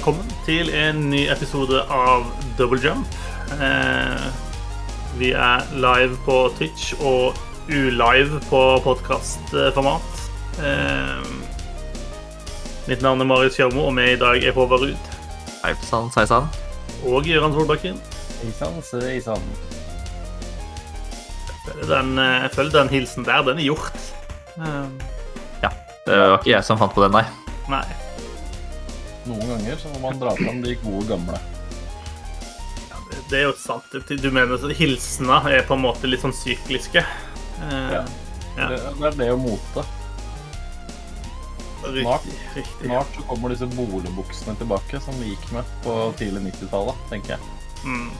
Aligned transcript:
velkommen 0.00 0.30
til 0.46 0.70
en 0.72 1.02
ny 1.12 1.26
episode 1.28 1.76
av 1.92 2.22
Double 2.56 2.78
Jump. 2.80 3.04
Eh, 3.52 4.22
vi 5.20 5.34
er 5.36 5.66
live 5.76 6.16
på 6.24 6.36
Twitch 6.56 6.94
og 7.04 7.36
ulive 7.68 8.40
på 8.48 8.62
podkastformat. 8.80 10.22
Eh, 10.64 11.28
mitt 12.88 13.04
navn 13.04 13.20
er 13.20 13.28
Marius 13.28 13.60
Kjørmo, 13.60 13.90
og 13.90 13.94
med 14.00 14.14
i 14.14 14.16
dag 14.24 14.40
er 14.40 14.56
Håvard 14.56 14.86
Ruud. 14.86 15.12
Hei 15.66 15.74
sann, 15.84 16.08
sei 16.16 16.24
sann. 16.24 16.48
Og 17.04 17.28
Gøran 17.28 17.52
Solbakken. 17.52 18.00
Eisann, 18.40 18.80
sveisann. 18.80 19.44
Den, 21.84 22.16
eh, 22.18 22.42
jeg 22.46 22.56
føler 22.56 22.78
den 22.80 22.88
hilsen 22.88 23.28
der, 23.28 23.42
den 23.42 23.58
er 23.58 23.68
gjort. 23.68 23.92
Eh, 24.56 24.86
Det 26.06 26.16
var 26.16 26.38
ikke 26.40 26.56
jeg 26.56 26.64
som 26.64 26.78
fant 26.78 26.94
på 26.94 27.04
den, 27.04 27.12
nei. 27.12 27.26
nei. 27.68 27.84
Noen 29.30 29.46
ganger 29.54 29.78
så 29.80 29.92
må 29.94 30.00
man 30.08 30.18
dra 30.20 30.34
fram 30.38 30.60
de 30.64 30.74
gode 30.82 31.06
gamle. 31.12 31.38
Det 33.30 33.38
er 33.38 33.46
jo 33.46 33.54
sant. 33.58 33.86
Du 34.10 34.28
mener 34.34 34.56
at 34.56 34.64
hilsena 34.78 35.38
er 35.50 35.62
på 35.68 35.76
en 35.78 35.84
måte 35.84 36.08
litt 36.10 36.22
sånn 36.24 36.34
sykliske? 36.34 37.04
Eh, 37.62 37.94
Ja. 37.94 38.02
Ja. 38.58 38.66
Det, 38.72 38.78
det 38.98 39.06
er 39.12 39.16
det 39.20 39.28
å 39.32 39.36
mote. 39.38 39.84
Snart. 41.80 42.26
Riktig. 42.56 42.88
Snart 42.90 43.14
så 43.16 43.22
kommer 43.28 43.52
disse 43.54 43.68
bolebuksene 43.72 44.56
tilbake, 44.60 44.98
som 45.00 45.14
vi 45.22 45.30
gikk 45.32 45.46
med 45.54 45.70
på 45.84 45.94
tidlig 46.18 46.42
90-tallet, 46.50 46.98
tenker 47.12 47.36
jeg. 47.36 47.40
Mm. 47.86 48.10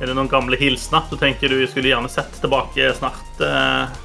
Er 0.00 0.08
det 0.10 0.16
noen 0.16 0.28
gamle 0.32 0.56
hilsener 0.60 1.06
du 1.10 1.16
tenker 1.20 1.52
du 1.52 1.62
skulle 1.68 1.90
gjerne 1.92 2.10
sett 2.12 2.32
tilbake 2.42 2.90
snart? 2.98 3.40
eh? 3.44 3.96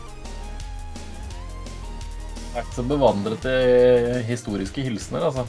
Er 2.56 2.64
ikke 2.64 2.78
så 2.78 2.86
bevandret 2.88 3.46
i 3.52 4.22
historiske 4.30 4.84
hilsener, 4.86 5.26
altså. 5.28 5.44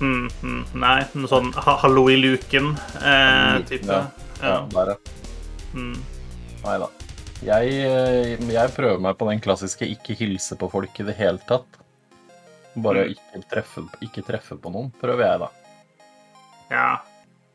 Mm, 0.00 0.28
mm, 0.42 0.60
nei, 0.80 0.98
noe 1.14 1.28
sånn 1.28 1.50
ha 1.56 1.74
'hallo 1.80 2.06
i 2.08 2.16
luken' 2.20 2.72
eh. 3.00 3.80
Ja, 3.86 4.10
Ja. 4.42 4.66
der, 4.72 4.86
ja. 4.94 4.96
Mm. 5.74 5.98
Nei 6.64 6.78
da. 6.78 6.88
Jeg, 7.42 7.68
eh, 7.72 8.36
jeg 8.52 8.70
prøver 8.76 9.00
meg 9.00 9.16
på 9.18 9.28
den 9.30 9.40
klassiske 9.40 9.88
ikke 9.88 10.16
hilse 10.16 10.56
på 10.56 10.70
folk 10.70 11.00
i 11.00 11.02
det 11.04 11.16
hele 11.16 11.38
tatt. 11.48 11.66
Bare 12.76 13.06
Mm. 13.08 13.14
ikke, 13.16 13.42
treffe, 13.50 13.88
ikke 14.02 14.22
treffe 14.26 14.56
på 14.60 14.70
noen, 14.72 14.92
prøver 15.00 15.24
jeg, 15.30 15.38
da. 15.40 15.48
ja. 16.70 17.00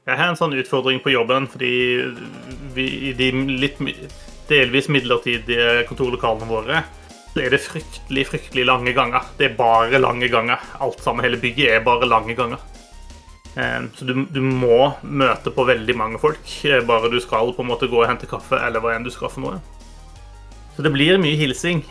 Jeg 0.08 0.18
har 0.18 0.28
en 0.30 0.36
sånn 0.36 0.54
utfordring 0.54 1.00
på 1.02 1.10
jobben 1.12 1.48
fordi 1.48 2.14
vi, 2.76 3.10
i 3.10 3.14
de 3.14 3.32
litt 3.32 3.80
delvis 4.48 4.88
midlertidige 4.88 5.88
kontorlokalene 5.88 6.46
våre 6.48 6.84
så 7.36 7.42
er 7.44 7.50
det 7.52 7.60
fryktelig, 7.60 8.24
fryktelig 8.30 8.64
lange 8.66 8.94
ganger. 8.96 9.26
Det 9.38 9.50
er 9.52 9.58
bare 9.58 10.00
lange 10.00 10.30
ganger. 10.32 10.62
Alt 10.80 11.02
sammen, 11.04 11.26
hele 11.26 11.36
bygget 11.42 11.74
er 11.76 11.84
bare 11.84 12.08
lange 12.08 12.34
ganger. 12.38 12.62
Eh, 13.58 13.82
Så 13.96 14.06
du, 14.08 14.14
du 14.32 14.40
må 14.42 14.94
møte 15.04 15.52
på 15.52 15.66
veldig 15.68 15.96
mange 16.00 16.20
folk, 16.20 16.40
eh, 16.64 16.80
bare 16.88 17.12
du 17.12 17.20
skal 17.20 17.52
på 17.54 17.62
en 17.62 17.68
måte 17.74 17.88
gå 17.92 18.00
og 18.02 18.08
hente 18.08 18.26
kaffe, 18.32 18.56
eller 18.64 18.80
hva 18.80 18.96
enn 18.96 19.04
du 19.04 19.12
skal 19.12 19.30
for 19.30 19.42
noe. 19.44 19.60
Så 20.78 20.84
det 20.84 20.92
blir 20.96 21.20
mye 21.20 21.36
hilsing. 21.40 21.84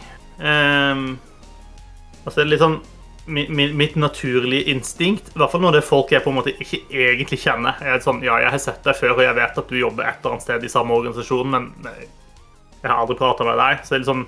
Altså, 2.24 2.34
det 2.40 2.44
er 2.44 2.50
litt 2.50 2.60
sånn 2.64 2.80
mi- 3.26 3.48
mi- 3.48 3.72
Mitt 3.72 3.94
naturlige 3.96 4.68
instinkt, 4.72 5.28
i 5.34 5.38
hvert 5.38 5.50
fall 5.52 5.60
når 5.64 5.72
det 5.72 5.82
er 5.84 5.88
folk 5.88 6.10
jeg 6.12 6.22
på 6.24 6.30
en 6.32 6.36
måte 6.40 6.52
ikke 6.56 6.80
egentlig 6.90 7.38
kjenner 7.40 7.80
er 7.82 8.00
sånn, 8.00 8.22
Ja, 8.22 8.38
jeg 8.40 8.50
har 8.50 8.58
sett 8.58 8.82
deg 8.84 8.96
før, 8.96 9.12
og 9.16 9.20
jeg 9.24 9.34
vet 9.34 9.58
at 9.58 9.68
du 9.68 9.76
jobber 9.78 10.04
et 10.04 10.18
eller 10.20 10.30
annet 10.34 10.42
sted 10.42 10.64
i 10.64 10.68
samme 10.72 10.90
organisasjon, 10.96 11.50
men 11.50 11.70
jeg 11.84 12.90
har 12.90 12.96
aldri 12.98 13.16
prata 13.16 13.44
med 13.44 13.56
deg. 13.56 13.84
Så 13.84 13.88
det 13.88 13.96
er 13.96 13.98
litt 14.04 14.12
sånn 14.12 14.26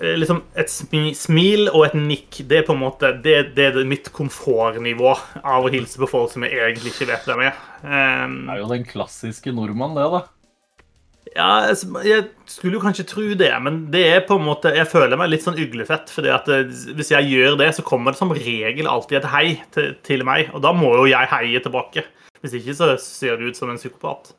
liksom 0.00 0.42
Et 0.60 0.70
smil 1.16 1.68
og 1.70 1.86
et 1.86 1.96
nikk 1.98 2.42
det 2.48 2.60
er 2.60 2.66
på 2.66 2.74
en 2.76 2.82
måte 2.82 3.10
det, 3.24 3.54
det 3.56 3.70
er 3.70 3.88
mitt 3.88 4.10
komfortnivå 4.14 5.14
av 5.40 5.66
å 5.66 5.72
hilse 5.72 5.98
på 6.00 6.08
folk 6.10 6.32
som 6.32 6.44
jeg 6.46 6.58
egentlig 6.58 6.94
ikke 6.94 7.08
vet 7.10 7.26
hvem 7.28 7.42
er. 7.48 7.58
Um, 7.82 8.38
Det 8.46 8.54
er 8.56 8.62
jo 8.62 8.70
den 8.70 8.86
klassiske 8.88 9.54
nordmann, 9.56 9.96
det, 9.96 10.06
da. 10.12 10.22
ja, 11.34 11.48
altså, 11.70 11.90
jeg 12.06 12.28
skulle 12.50 12.78
jo 12.78 12.84
kanskje 12.84 13.06
tro 13.10 13.26
det, 13.40 13.50
men 13.64 13.80
det 13.94 14.04
er 14.12 14.22
på 14.28 14.38
en 14.38 14.46
måte 14.46 14.72
Jeg 14.76 14.90
føler 14.92 15.18
meg 15.20 15.32
litt 15.32 15.44
sånn 15.46 15.58
uglefett. 15.58 16.12
fordi 16.12 16.32
at 16.34 16.48
eh, 16.52 16.70
hvis 16.94 17.12
jeg 17.14 17.30
gjør 17.32 17.58
det, 17.60 17.72
så 17.74 17.86
kommer 17.86 18.14
det 18.14 18.22
som 18.22 18.32
regel 18.36 18.90
alltid 18.90 19.22
et 19.22 19.30
hei 19.32 19.46
til, 19.74 19.94
til 20.06 20.24
meg. 20.24 20.52
Og 20.54 20.62
da 20.64 20.72
må 20.76 20.94
jo 21.00 21.10
jeg 21.10 21.32
heie 21.32 21.60
tilbake. 21.64 22.06
Hvis 22.44 22.58
ikke 22.60 22.76
så 22.76 22.94
ser 23.00 23.38
du 23.40 23.48
ut 23.48 23.56
som 23.56 23.70
en 23.72 23.80
psykopat. 23.80 24.34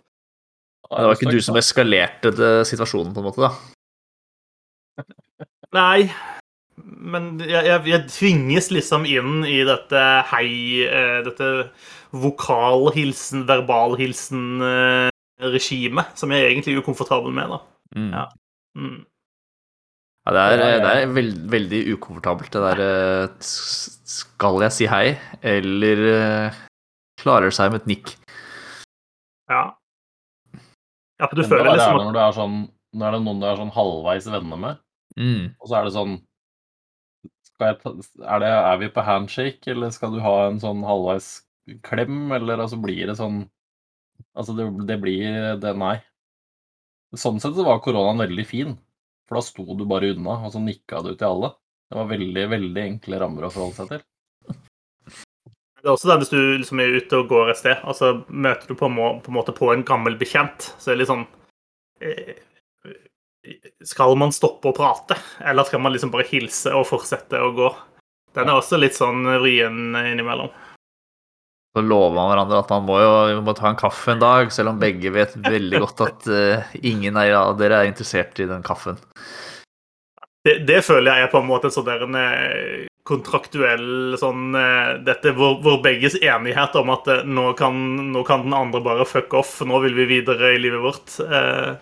Det 0.85 1.05
var 1.09 1.15
ikke 1.17 1.33
du 1.33 1.41
som 1.41 1.57
eskalerte 1.57 2.29
det, 2.37 2.51
situasjonen, 2.69 3.13
på 3.15 3.23
en 3.23 3.25
måte, 3.25 3.41
da. 3.41 3.74
Nei, 5.75 6.07
men 6.85 7.39
jeg, 7.43 7.65
jeg, 7.67 7.81
jeg 7.89 8.07
tvinges 8.11 8.71
liksom 8.73 9.05
inn 9.09 9.45
i 9.47 9.63
dette 9.67 10.01
hei 10.31 10.49
eh, 10.85 11.23
Dette 11.25 11.45
vokalhilsen, 12.15 13.47
verbalhilsen-regimet, 13.49 16.05
som 16.15 16.31
jeg 16.31 16.39
er 16.39 16.49
egentlig 16.53 16.79
ukomfortabel 16.79 17.31
med, 17.35 17.47
da. 17.51 17.59
Mm. 17.97 18.11
Ja. 18.13 18.25
Mm. 18.79 19.01
Ja, 20.25 20.33
det 20.33 20.41
er, 20.41 20.57
det 20.81 20.89
er 20.89 21.11
veld, 21.13 21.35
veldig 21.53 21.79
ukomfortabelt, 21.93 22.49
det 22.55 22.61
der 22.63 22.79
eh, 22.81 23.29
Skal 23.45 24.57
jeg 24.65 24.73
si 24.73 24.85
hei, 24.89 25.07
eller 25.45 25.97
eh, 26.13 26.55
klarer 27.21 27.53
seg 27.53 27.69
med 27.73 27.81
et 27.83 27.89
nikk? 27.91 28.07
Ja. 29.51 29.63
Ja, 31.19 31.25
for 31.27 31.35
du 31.37 31.41
men 31.43 31.51
føler 31.51 31.67
er 31.69 31.73
liksom 31.77 31.99
at 31.99 32.05
når 32.07 32.15
det 32.15 32.23
er 32.23 32.33
sånn 32.35 32.55
Når 32.95 33.05
det 33.05 33.17
er 33.19 33.23
noen 33.27 33.41
du 33.43 33.47
er 33.47 33.59
sånn 33.59 33.75
halvveis 33.75 34.25
venner 34.33 34.59
med, 34.63 34.73
Mm. 35.15 35.53
og 35.61 35.69
så 35.69 35.77
er 35.77 35.85
det 35.85 35.95
sånn 35.95 36.15
skal 37.55 37.69
jeg 37.69 37.77
ta, 37.81 37.91
er, 38.19 38.41
det, 38.43 38.49
er 38.51 38.79
vi 38.81 38.89
på 38.91 39.03
handshake, 39.07 39.71
eller 39.71 39.93
skal 39.95 40.11
du 40.11 40.19
ha 40.23 40.33
en 40.49 40.59
sånn 40.59 40.81
halvveis 40.83 41.29
klem, 41.87 42.25
eller 42.35 42.59
altså 42.65 42.79
blir 42.81 43.05
det 43.11 43.19
sånn 43.19 43.45
Altså, 44.35 44.53
det, 44.55 44.65
det 44.87 44.95
blir 44.99 45.57
det 45.59 45.73
Nei. 45.75 45.97
Sånn 47.19 47.41
sett 47.43 47.55
så 47.55 47.63
var 47.67 47.81
koronaen 47.83 48.21
veldig 48.23 48.45
fin, 48.47 48.73
for 49.27 49.39
da 49.39 49.43
sto 49.43 49.75
du 49.75 49.83
bare 49.87 50.13
unna, 50.13 50.37
og 50.47 50.53
så 50.53 50.59
nikka 50.63 51.01
du 51.03 51.13
til 51.13 51.27
alle. 51.27 51.49
Det 51.91 51.99
var 51.99 52.09
veldig, 52.09 52.45
veldig 52.51 52.81
enkle 52.83 53.19
rammer 53.21 53.47
å 53.47 53.51
forholde 53.51 53.77
seg 53.77 53.91
til. 53.91 54.05
Det 55.85 55.87
er 55.87 55.93
også 55.93 56.09
det 56.09 56.17
hvis 56.23 56.31
du 56.33 56.39
liksom 56.39 56.81
er 56.81 56.95
ute 56.95 57.19
og 57.21 57.31
går 57.31 57.51
et 57.51 57.59
sted, 57.59 57.83
og 57.83 57.95
så 57.95 58.11
møter 58.27 58.71
du 58.71 58.79
på, 58.79 58.87
en 58.87 58.95
må, 58.95 59.09
på 59.23 59.31
en 59.31 59.37
måte 59.37 59.55
på 59.55 59.71
en 59.71 59.83
gammel 59.87 60.15
bekjent, 60.19 60.71
så 60.79 60.91
er 60.91 60.95
det 60.95 61.03
litt 61.03 61.11
sånn 61.11 61.27
eh, 62.03 62.31
Skal 63.85 64.15
man 64.19 64.33
stoppe 64.35 64.71
å 64.71 64.75
prate, 64.75 65.17
eller 65.45 65.67
skal 65.67 65.83
man 65.83 65.93
liksom 65.93 66.13
bare 66.13 66.27
hilse 66.29 66.73
og 66.75 66.87
fortsette 66.89 67.41
å 67.41 67.51
gå? 67.55 67.71
Den 68.35 68.49
er 68.49 68.59
også 68.59 68.79
litt 68.79 68.97
sånn 68.97 69.23
vrien 69.39 69.95
innimellom. 69.95 70.51
Så 71.75 71.83
lover 71.83 72.15
man 72.15 72.29
hverandre 72.31 72.61
at 72.63 72.69
man 72.71 72.85
må 72.87 73.01
jo 73.01 73.41
må 73.43 73.53
ta 73.55 73.67
en 73.67 73.79
kaffe 73.79 74.13
en 74.13 74.21
dag, 74.21 74.51
selv 74.53 74.71
om 74.71 74.77
begge 74.79 75.11
vet 75.11 75.33
veldig 75.43 75.81
godt 75.83 76.03
at 76.05 76.27
uh, 76.31 76.75
ingen 76.87 77.19
av 77.19 77.57
dere 77.59 77.81
er 77.81 77.89
interessert 77.89 78.39
i 78.39 78.47
den 78.47 78.63
kaffen. 78.63 78.99
Det, 80.45 80.61
det 80.67 80.83
føler 80.85 81.11
jeg 81.11 81.25
er 81.25 81.31
på 81.33 81.41
en 81.41 81.49
måte 81.49 81.67
en 81.67 81.73
sånn 81.73 82.15
eh, 82.19 82.85
kontraktuell 83.09 84.13
sånn 84.21 84.53
eh, 84.59 84.91
Dette 85.03 85.33
hvor, 85.33 85.57
hvor 85.65 85.79
begges 85.81 86.19
enighet 86.21 86.77
om 86.77 86.91
at 86.93 87.09
nå 87.25 87.47
kan, 87.57 87.79
nå 88.13 88.21
kan 88.27 88.45
den 88.45 88.53
andre 88.53 88.83
bare 88.85 89.07
fuck 89.09 89.33
off, 89.41 89.57
nå 89.65 89.81
vil 89.87 89.97
vi 89.97 90.05
videre 90.13 90.53
i 90.53 90.61
livet 90.61 90.83
vårt. 90.85 91.17
Eh, 91.25 91.73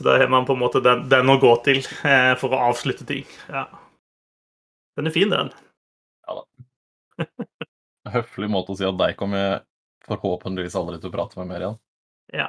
Så 0.00 0.04
da 0.04 0.14
har 0.18 0.28
man 0.28 0.46
på 0.46 0.52
en 0.52 0.58
måte 0.58 0.80
den, 0.80 1.02
den 1.12 1.28
å 1.28 1.34
gå 1.36 1.50
til 1.60 1.82
eh, 2.08 2.30
for 2.40 2.54
å 2.56 2.60
avslutte 2.70 3.04
ting. 3.04 3.26
Ja. 3.52 3.66
Den 4.96 5.10
er 5.10 5.12
fin, 5.12 5.28
den. 5.28 5.50
Ja 6.24 6.38
da. 6.38 7.26
Høflig 8.14 8.48
måte 8.48 8.72
å 8.72 8.78
si 8.78 8.86
at 8.88 8.96
deg 8.96 9.18
kommer 9.20 9.42
jeg 9.42 9.58
forhåpentligvis 10.08 10.78
aldri 10.80 10.96
til 11.02 11.12
å 11.12 11.16
prate 11.18 11.36
med 11.36 11.50
mer 11.52 11.66
igjen. 11.66 11.76
Ja. 12.32 12.48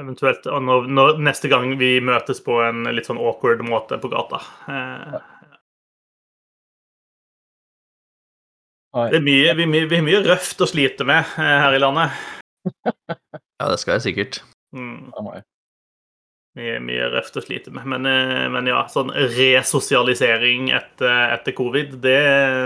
Eventuelt 0.00 0.48
og 0.48 0.64
når, 0.64 0.88
når, 0.96 1.22
neste 1.28 1.52
gang 1.52 1.76
vi 1.76 1.92
møtes 2.00 2.40
på 2.40 2.56
en 2.64 2.88
litt 2.96 3.12
sånn 3.12 3.20
awkward 3.20 3.60
måte 3.68 4.00
på 4.00 4.14
gata. 4.16 4.40
Eh, 4.72 5.20
det 9.12 9.20
er 9.20 9.28
mye, 9.28 9.52
vi, 9.60 9.68
vi, 9.68 9.84
vi 9.84 10.00
er 10.00 10.08
mye 10.08 10.24
røft 10.32 10.64
å 10.64 10.72
slite 10.72 11.04
med 11.04 11.36
eh, 11.36 11.56
her 11.68 11.76
i 11.76 11.84
landet. 11.84 12.16
Ja, 13.56 13.70
det 13.72 13.78
skal 13.80 13.94
jeg 13.96 14.04
sikkert. 14.04 14.42
Mm. 14.74 15.12
Mye, 16.56 16.76
mye 16.80 17.08
røft 17.12 17.36
å 17.36 17.42
slite 17.44 17.72
med. 17.74 17.84
Men, 17.92 18.06
eh, 18.08 18.46
men 18.52 18.68
ja, 18.70 18.80
sånn 18.88 19.12
resosialisering 19.12 20.70
etter, 20.74 21.34
etter 21.36 21.54
covid, 21.56 21.98
det, 22.04 22.20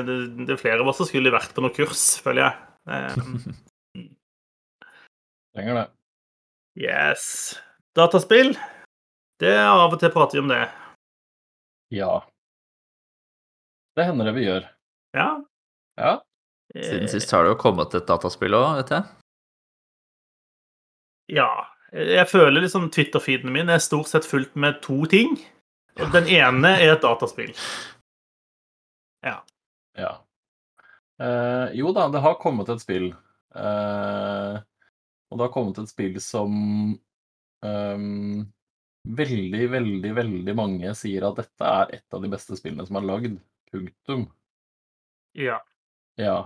det, 0.06 0.18
det 0.46 0.54
er 0.54 0.60
flere 0.62 0.84
av 0.84 0.92
oss 0.92 1.00
som 1.02 1.08
skulle 1.10 1.32
vært 1.34 1.52
på 1.56 1.64
noe 1.64 1.74
kurs, 1.74 2.04
føler 2.22 2.46
jeg. 2.46 2.54
Eh, 2.90 4.06
Trenger 5.56 5.80
det. 5.80 5.86
yes. 6.78 7.24
Dataspill. 7.98 8.54
Det 9.42 9.50
er 9.56 9.66
av 9.66 9.90
og 9.90 9.98
til 9.98 10.12
prater 10.14 10.38
vi 10.38 10.44
om 10.44 10.52
det. 10.52 10.62
Ja. 11.96 12.20
Det 13.98 14.06
hender 14.06 14.30
det 14.30 14.36
vi 14.36 14.44
gjør. 14.46 14.68
Ja. 15.18 15.30
Ja. 15.98 16.12
Siden 16.70 17.10
sist 17.10 17.32
har 17.34 17.42
det 17.42 17.56
jo 17.56 17.58
kommet 17.58 17.96
et 17.98 18.06
dataspill 18.06 18.54
òg, 18.54 18.76
vet 18.78 18.92
jeg. 18.94 19.08
Ja. 21.40 21.50
Jeg 21.92 22.26
føler 22.30 22.62
liksom 22.62 22.90
Twitter-feeden 22.94 23.50
min 23.52 23.70
er 23.72 23.82
stort 23.82 24.10
sett 24.10 24.26
fullt 24.28 24.54
med 24.54 24.78
to 24.84 25.02
ting. 25.10 25.34
Den 26.14 26.28
ene 26.30 26.76
er 26.78 26.94
et 26.94 27.02
dataspill. 27.02 27.50
Ja. 29.26 29.40
Ja. 29.98 30.12
Eh, 31.20 31.74
jo 31.76 31.90
da, 31.96 32.06
det 32.12 32.22
har 32.24 32.38
kommet 32.40 32.70
et 32.72 32.82
spill. 32.82 33.10
Eh, 33.58 34.54
og 35.30 35.38
det 35.38 35.44
har 35.44 35.52
kommet 35.54 35.80
et 35.82 35.90
spill 35.90 36.16
som 36.22 36.54
ehm, 37.66 38.46
veldig, 39.18 39.66
veldig, 39.74 40.14
veldig 40.16 40.54
mange 40.58 40.94
sier 40.98 41.26
at 41.28 41.42
dette 41.42 41.74
er 41.82 41.96
et 41.98 42.16
av 42.16 42.24
de 42.24 42.30
beste 42.32 42.58
spillene 42.58 42.86
som 42.88 42.98
er 43.00 43.08
lagd. 43.10 43.36
Punktum. 43.70 44.24
Ja. 45.38 45.60
Ja. 46.18 46.38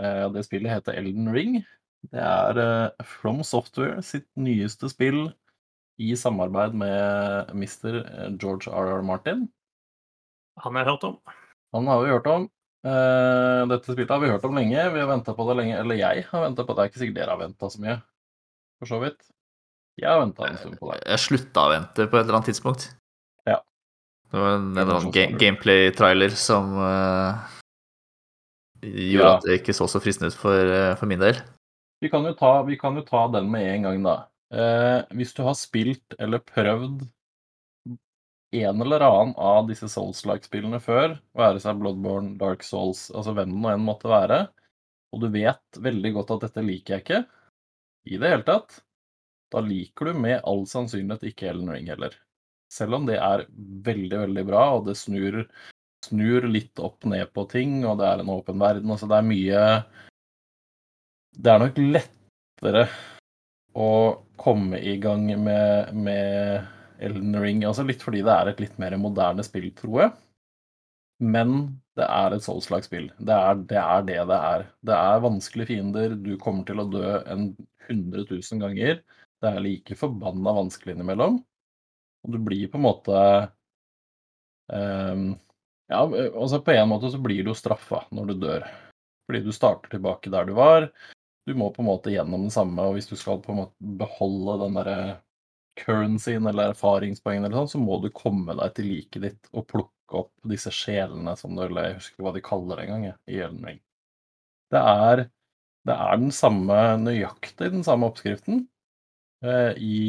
Eh, 0.00 0.26
det 0.32 0.46
spillet 0.46 0.72
heter 0.72 0.96
Elden 1.00 1.32
Ring. 1.34 1.58
Det 2.08 2.22
er 2.24 2.60
eh, 2.62 3.06
From 3.06 3.42
Software 3.44 4.00
sitt 4.06 4.28
nyeste 4.40 4.88
spill 4.88 5.26
i 6.00 6.14
samarbeid 6.16 6.72
med 6.80 7.50
Mr. 7.52 8.00
George 8.40 8.72
R.R. 8.72 9.02
Martin. 9.04 9.44
Han 10.64 10.76
har 10.76 10.86
jeg 10.86 10.94
hørt 10.94 11.04
om. 11.10 11.18
Han 11.76 11.90
har 11.90 12.00
vi 12.02 12.14
hørt 12.14 12.30
om. 12.30 12.46
Eh, 12.88 13.60
dette 13.68 13.92
spillet 13.92 14.12
har 14.14 14.22
vi 14.22 14.30
hørt 14.32 14.46
om 14.48 14.56
lenge. 14.56 14.86
Vi 14.94 15.02
har 15.02 15.10
venta 15.10 15.34
på 15.36 15.44
det 15.50 15.58
lenge. 15.60 15.76
Eller 15.76 16.00
jeg 16.00 16.24
har 16.30 16.46
venta 16.46 16.64
på 16.64 16.72
det. 16.72 16.78
Det 16.80 16.86
er 16.86 16.92
ikke 16.92 17.02
sikkert 17.04 17.20
dere 17.20 17.36
har 17.36 17.42
venta 17.42 17.70
så 17.70 17.84
mye, 17.84 17.98
for 18.80 18.92
så 18.94 19.02
vidt. 19.04 19.20
Jeg 20.00 20.08
har 20.08 20.22
venta 20.22 20.48
en 20.48 20.56
stund 20.56 20.80
på 20.80 20.90
det. 20.94 21.02
Jeg 21.04 21.20
slutta 21.26 21.66
å 21.66 21.72
vente 21.74 22.08
på 22.08 22.16
et 22.16 22.24
eller 22.24 22.38
annet 22.38 22.48
tidspunkt. 22.54 22.88
Ja. 23.48 23.58
Det 24.32 24.40
var 24.40 24.56
en, 24.56 24.68
eller 24.78 24.96
annen 24.96 25.12
ga 25.12 25.26
gameplay-trailer 25.36 26.36
som 26.38 26.72
uh, 26.80 27.56
gjorde 28.80 29.26
Ja. 29.26 29.32
at 29.36 29.44
det 29.44 29.60
ikke 29.60 29.76
så 29.76 29.90
så 29.90 30.00
fristende 30.00 30.30
ut 30.32 30.38
for, 30.38 30.56
eh, 30.56 30.94
for 30.96 31.10
min 31.10 31.20
del. 31.20 31.36
Vi 32.00 32.08
kan, 32.08 32.24
ta, 32.36 32.62
vi 32.64 32.78
kan 32.80 32.96
jo 32.96 33.04
ta 33.04 33.26
den 33.28 33.50
med 33.52 33.66
en 33.74 33.88
gang, 33.88 34.04
da. 34.06 34.16
Eh, 34.50 35.00
hvis 35.18 35.34
du 35.36 35.42
har 35.46 35.56
spilt 35.58 36.16
eller 36.18 36.40
prøvd 36.42 37.04
en 38.50 38.82
eller 38.82 39.04
annen 39.06 39.34
av 39.36 39.68
disse 39.68 39.86
Souls-like-spillene 39.92 40.80
før, 40.82 41.18
være 41.38 41.60
seg 41.62 41.78
Bloodborne, 41.78 42.34
Dark 42.40 42.64
Souls, 42.66 43.08
altså 43.14 43.34
hvem 43.36 43.52
det 43.52 43.60
nå 43.62 43.74
enn 43.74 43.84
måtte 43.84 44.10
være, 44.10 44.40
og 45.14 45.22
du 45.22 45.28
vet 45.34 45.82
veldig 45.82 46.14
godt 46.16 46.34
at 46.36 46.48
dette 46.48 46.64
liker 46.66 46.96
jeg 46.96 47.04
ikke 47.04 47.20
i 48.10 48.18
det 48.18 48.32
hele 48.32 48.46
tatt, 48.48 48.80
da 49.52 49.62
liker 49.62 50.10
du 50.10 50.20
med 50.24 50.40
all 50.46 50.64
sannsynlighet 50.70 51.30
ikke 51.30 51.50
Ellen 51.50 51.70
Ring 51.70 51.90
heller. 51.90 52.14
Selv 52.70 52.96
om 53.00 53.06
det 53.06 53.18
er 53.18 53.44
veldig, 53.86 54.18
veldig 54.24 54.44
bra, 54.46 54.66
og 54.78 54.86
det 54.86 54.96
snur, 54.98 55.42
snur 56.06 56.46
litt 56.48 56.78
opp 56.82 57.04
ned 57.10 57.32
på 57.34 57.44
ting, 57.50 57.80
og 57.84 57.98
det 58.00 58.06
er 58.06 58.22
en 58.22 58.30
åpen 58.30 58.62
verden. 58.62 58.92
Altså 58.94 59.10
det 59.10 59.18
er 59.18 59.26
mye 59.26 59.64
Det 61.36 61.52
er 61.52 61.62
nok 61.62 61.78
lettere 61.78 62.86
å 63.78 63.90
komme 64.40 64.80
i 64.80 64.96
gang 65.00 65.28
med, 65.40 65.92
med 65.94 66.66
Elden 67.00 67.36
Ring, 67.40 67.62
altså 67.64 67.84
litt 67.86 68.02
fordi 68.04 68.24
det 68.26 68.34
er 68.34 68.50
et 68.50 68.62
litt 68.64 68.76
mer 68.82 68.96
moderne 69.00 69.44
spill, 69.46 69.70
tror 69.76 70.02
jeg. 70.04 70.12
Men 71.20 71.54
det 72.00 72.06
er 72.08 72.34
et 72.34 72.44
Souls-like 72.44 72.88
spill. 72.88 73.10
Det 73.20 73.36
er, 73.36 73.60
det 73.68 73.80
er 73.80 74.04
det 74.08 74.18
det 74.30 74.38
er. 74.50 74.66
Det 74.88 74.96
er 74.96 75.24
vanskelige 75.24 75.70
fiender, 75.74 76.16
du 76.16 76.32
kommer 76.40 76.64
til 76.68 76.80
å 76.80 76.88
dø 76.88 77.04
en 77.28 77.50
100 77.90 78.26
000 78.30 78.62
ganger. 78.62 79.00
Det 79.40 79.50
er 79.50 79.64
like 79.64 79.96
forbanna 79.96 80.54
vanskelig 80.56 80.96
innimellom. 80.96 81.38
Og 82.24 82.34
du 82.34 82.40
blir 82.44 82.68
på 82.68 82.76
en 82.80 82.84
måte 82.84 83.20
um, 84.68 85.30
Ja, 85.90 86.02
altså 86.04 86.60
på 86.64 86.74
en 86.76 86.90
måte 86.90 87.10
så 87.12 87.20
blir 87.22 87.46
du 87.46 87.54
straffa 87.56 88.04
når 88.14 88.32
du 88.32 88.34
dør. 88.44 88.66
Fordi 89.28 89.40
du 89.44 89.52
starter 89.54 89.92
tilbake 89.92 90.32
der 90.32 90.48
du 90.48 90.54
var. 90.58 90.90
Du 91.48 91.54
må 91.56 91.70
på 91.72 91.82
en 91.82 91.88
måte 91.88 92.12
gjennom 92.12 92.46
det 92.46 92.54
samme, 92.54 92.84
og 92.84 92.96
hvis 92.96 93.08
du 93.10 93.16
skal 93.18 93.40
på 93.42 93.54
en 93.54 93.62
måte 93.62 93.92
beholde 94.00 94.58
den 94.64 94.76
derre 94.78 94.98
currencyen 95.80 96.46
eller 96.50 96.74
erfaringspoengene 96.74 97.48
eller 97.48 97.62
sånn, 97.62 97.72
så 97.74 97.80
må 97.80 97.98
du 98.02 98.10
komme 98.14 98.56
deg 98.58 98.74
til 98.76 98.90
liket 98.90 99.24
ditt 99.24 99.50
og 99.54 99.66
plukke 99.70 100.20
opp 100.20 100.32
disse 100.50 100.72
sjelene 100.74 101.36
som 101.38 101.54
du 101.54 101.62
Eller 101.64 101.88
jeg 101.88 101.98
husker 101.98 102.16
ikke 102.16 102.26
hva 102.26 102.34
de 102.34 102.44
kaller 102.44 102.80
det 102.80 102.86
engang, 102.86 103.20
i 103.30 103.40
Elden 103.40 103.66
Ring. 103.70 103.80
Det 104.70 104.82
er, 104.92 105.24
det 105.88 105.96
er 105.96 106.20
den 106.20 106.34
samme, 106.34 106.78
nøyaktig 107.02 107.70
den 107.72 107.86
samme 107.86 108.10
oppskriften 108.10 108.64
eh, 109.44 109.72
i 109.78 110.00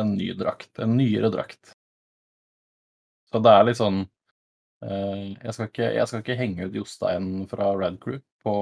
en 0.00 0.14
ny 0.18 0.30
drakt. 0.38 0.70
En 0.78 0.96
nyere 0.98 1.30
drakt. 1.34 1.74
Så 3.30 3.40
det 3.42 3.50
er 3.50 3.66
litt 3.66 3.80
sånn 3.80 4.04
jeg, 4.84 5.52
skal 5.56 5.68
ikke, 5.70 5.86
jeg 5.96 6.08
skal 6.10 6.20
ikke 6.22 6.36
henge 6.38 6.66
ut 6.68 6.76
Jostein 6.76 7.28
fra 7.48 7.70
Rad 7.78 7.96
Crew 8.02 8.18
på, 8.44 8.54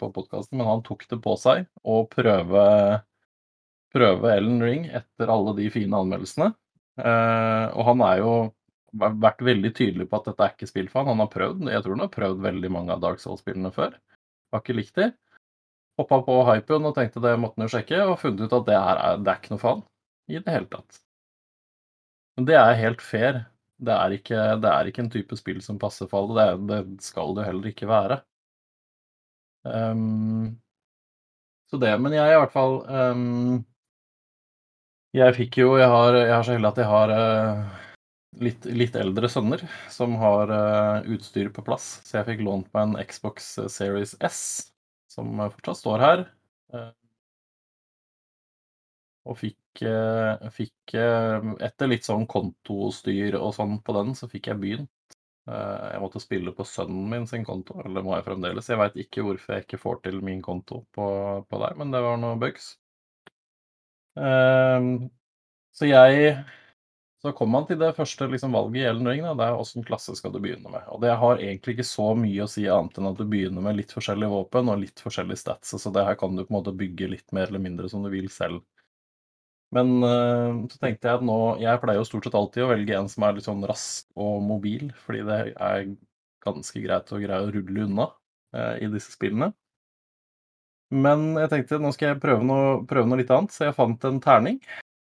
på 0.00 0.08
podkasten, 0.14 0.56
men 0.56 0.68
han 0.68 0.84
tok 0.86 1.04
det 1.10 1.18
på 1.24 1.34
seg 1.40 1.66
å 1.84 2.00
prøve 2.08 2.64
prøve 3.96 4.32
Ellen 4.34 4.62
Ring 4.64 4.86
etter 4.92 5.32
alle 5.32 5.54
de 5.58 5.68
fine 5.72 5.96
anmeldelsene. 5.96 6.50
Eh, 7.00 7.66
og 7.76 7.88
han 7.90 8.04
er 8.06 8.20
jo 8.22 8.32
vært 8.96 9.42
veldig 9.44 9.72
tydelig 9.76 10.06
på 10.08 10.20
at 10.20 10.30
dette 10.30 10.44
er 10.44 10.54
ikke 10.54 10.68
spill 10.70 10.90
for 10.92 11.02
han. 11.02 11.14
Han 11.14 11.24
har 11.24 11.32
prøvd, 11.32 11.64
jeg 11.72 11.84
tror 11.84 11.96
han 11.96 12.04
har 12.06 12.12
prøvd 12.14 12.44
veldig 12.46 12.72
mange 12.72 12.94
av 12.94 13.02
Dark 13.04 13.22
Souls-spillene 13.22 13.72
før. 13.74 13.96
Har 14.54 14.62
ikke 14.64 14.76
likt 14.76 15.00
de. 15.00 15.10
Hoppa 16.00 16.20
på 16.24 16.38
hypen 16.50 16.88
og 16.88 16.96
tenkte 16.96 17.22
det 17.24 17.34
måtte 17.40 17.60
han 17.60 17.68
jo 17.68 17.72
sjekke, 17.72 18.02
og 18.04 18.18
funnet 18.20 18.44
ut 18.44 18.56
at 18.58 18.68
det, 18.68 18.78
er, 18.78 19.02
det 19.24 19.32
er 19.32 19.40
ikke 19.40 19.54
noe 19.54 19.64
faen 19.64 19.84
i 20.28 20.40
det 20.40 20.56
hele 20.56 20.70
tatt. 20.72 21.00
Men 22.36 22.48
det 22.50 22.56
er 22.60 22.80
helt 22.82 23.04
fair. 23.04 23.44
Det 23.78 23.92
er 23.92 24.14
ikke, 24.16 24.36
det 24.62 24.70
er 24.72 24.88
ikke 24.88 25.02
en 25.04 25.10
type 25.12 25.36
spill 25.36 25.58
som 25.64 25.78
passer 25.80 26.08
for 26.08 26.24
alle. 26.24 26.44
Det, 26.68 26.76
er- 26.80 26.84
det 26.96 27.04
skal 27.04 27.34
det 27.36 27.44
heller 27.48 27.70
ikke 27.72 27.88
være. 27.90 28.20
Um, 29.66 30.56
så 31.66 31.76
det, 31.82 31.90
men 32.00 32.14
jeg 32.14 32.30
i 32.30 32.38
hvert 32.38 32.52
fall 32.54 32.76
um, 32.86 33.64
Jeg 35.16 35.34
fikk 35.34 35.56
jo 35.58 35.72
Jeg 35.80 35.88
har, 35.90 36.14
jeg 36.20 36.30
har 36.30 36.44
så 36.46 36.54
heldig 36.54 36.68
at 36.70 36.78
jeg 36.78 36.90
har 36.92 37.12
uh, 37.16 37.80
litt, 38.46 38.68
litt 38.70 38.94
eldre 39.00 39.30
sønner 39.32 39.64
som 39.90 40.14
har 40.22 40.52
uh, 40.54 41.08
utstyr 41.16 41.50
på 41.56 41.64
plass. 41.66 41.88
Så 42.06 42.20
jeg 42.20 42.28
fikk 42.30 42.44
lånt 42.46 42.70
meg 42.76 42.86
en 42.92 43.10
Xbox 43.10 43.56
Series 43.74 44.14
S, 44.30 44.38
som 45.10 45.34
fortsatt 45.42 45.82
står 45.82 46.04
her. 46.06 46.24
Uh, 46.70 46.92
og 49.26 49.36
fikk, 49.40 49.56
fikk 50.56 50.94
eh, 50.94 51.46
Etter 51.66 51.90
litt 51.90 52.04
sånn 52.06 52.26
kontostyr 52.30 53.36
og 53.40 53.52
sånn 53.56 53.78
på 53.84 53.94
den, 53.98 54.14
så 54.18 54.28
fikk 54.32 54.48
jeg 54.52 54.60
begynt. 54.62 55.16
Eh, 55.48 55.86
Jeg 55.94 56.02
måtte 56.04 56.22
spille 56.22 56.52
på 56.56 56.64
sønnen 56.66 57.08
min 57.12 57.26
sin 57.30 57.44
konto, 57.44 57.78
eller 57.84 58.02
må 58.06 58.16
jeg 58.16 58.26
fremdeles. 58.28 58.68
Jeg 58.72 58.80
veit 58.82 58.96
ikke 59.04 59.26
hvorfor 59.26 59.54
jeg 59.56 59.66
ikke 59.66 59.82
får 59.84 60.00
til 60.08 60.22
min 60.30 60.42
konto 60.42 60.84
på, 60.96 61.08
på 61.50 61.62
der, 61.64 61.76
men 61.82 61.92
det 61.94 62.02
var 62.06 62.18
noe 62.22 62.38
bugs. 62.42 62.74
Så 65.72 65.86
jeg 65.86 66.36
Så 67.22 67.32
kom 67.38 67.50
man 67.50 67.66
til 67.68 67.78
det 67.80 67.88
første 67.96 68.26
liksom, 68.30 68.52
valget 68.54 68.80
i 68.82 68.86
Ellen 68.90 69.08
Ring. 69.08 69.22
Da. 69.24 69.32
Det 69.38 69.46
er 69.48 69.58
åssen 69.62 69.84
klasse 69.88 70.14
skal 70.18 70.32
du 70.34 70.38
begynne 70.44 70.70
med. 70.72 70.84
Og 70.94 71.00
det 71.04 71.14
har 71.22 71.40
egentlig 71.42 71.74
ikke 71.76 71.86
så 71.88 72.06
mye 72.18 72.44
å 72.44 72.50
si 72.52 72.66
annet 72.70 72.98
enn 73.00 73.08
at 73.10 73.18
du 73.20 73.24
begynner 73.30 73.64
med 73.64 73.78
litt 73.80 73.94
forskjellige 73.96 74.30
våpen 74.34 74.70
og 74.72 74.80
litt 74.84 75.02
forskjellige 75.04 75.40
stats. 75.42 75.74
Så 75.82 75.92
det 75.96 76.04
her 76.06 76.18
kan 76.20 76.36
du 76.36 76.44
på 76.44 76.52
en 76.52 76.58
måte 76.60 76.76
bygge 76.82 77.08
litt 77.14 77.34
mer 77.36 77.48
eller 77.50 77.64
mindre 77.66 77.90
som 77.92 78.04
du 78.06 78.10
vil 78.14 78.28
selv. 78.32 78.62
Men 79.74 79.96
eh, 80.06 80.58
så 80.70 80.78
tenkte 80.78 81.08
jeg 81.08 81.18
at 81.18 81.24
nå 81.26 81.36
Jeg 81.58 81.80
pleier 81.82 81.98
jo 81.98 82.06
stort 82.06 82.28
sett 82.28 82.36
alltid 82.38 82.64
å 82.64 82.70
velge 82.70 82.94
en 82.98 83.08
som 83.10 83.24
er 83.26 83.34
litt 83.36 83.48
sånn 83.48 83.64
rask 83.66 84.06
og 84.14 84.38
mobil, 84.46 84.92
fordi 85.02 85.24
det 85.26 85.38
er 85.52 85.88
ganske 86.46 86.82
greit 86.84 87.10
å 87.10 87.20
greie 87.20 87.42
å 87.42 87.52
rulle 87.52 87.86
unna 87.88 88.06
eh, 88.54 88.84
i 88.86 88.90
disse 88.92 89.14
spillene. 89.14 89.50
Men 90.94 91.32
jeg 91.40 91.50
tenkte 91.50 91.80
nå 91.82 91.90
skal 91.94 92.12
jeg 92.12 92.22
prøve 92.22 92.46
noe, 92.46 92.82
prøve 92.86 93.10
noe 93.10 93.18
litt 93.18 93.32
annet, 93.34 93.54
så 93.54 93.66
jeg 93.66 93.76
fant 93.78 94.04
en 94.06 94.20
terning. 94.22 94.60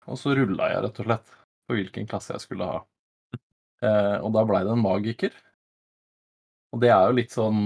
Og 0.10 0.20
så 0.20 0.34
rulla 0.36 0.74
jeg 0.74 0.84
rett 0.84 1.00
og 1.00 1.08
slett 1.08 1.36
på 1.70 1.78
hvilken 1.78 2.10
klasse 2.10 2.34
jeg 2.36 2.44
skulle 2.44 2.68
ha. 2.68 2.82
Eh, 3.86 4.18
og 4.20 4.34
da 4.36 4.44
blei 4.48 4.66
det 4.68 4.74
en 4.76 4.84
magiker. 4.84 5.38
Og 6.76 6.84
det 6.84 6.92
er 6.92 7.08
jo 7.08 7.16
litt 7.16 7.34
sånn 7.34 7.62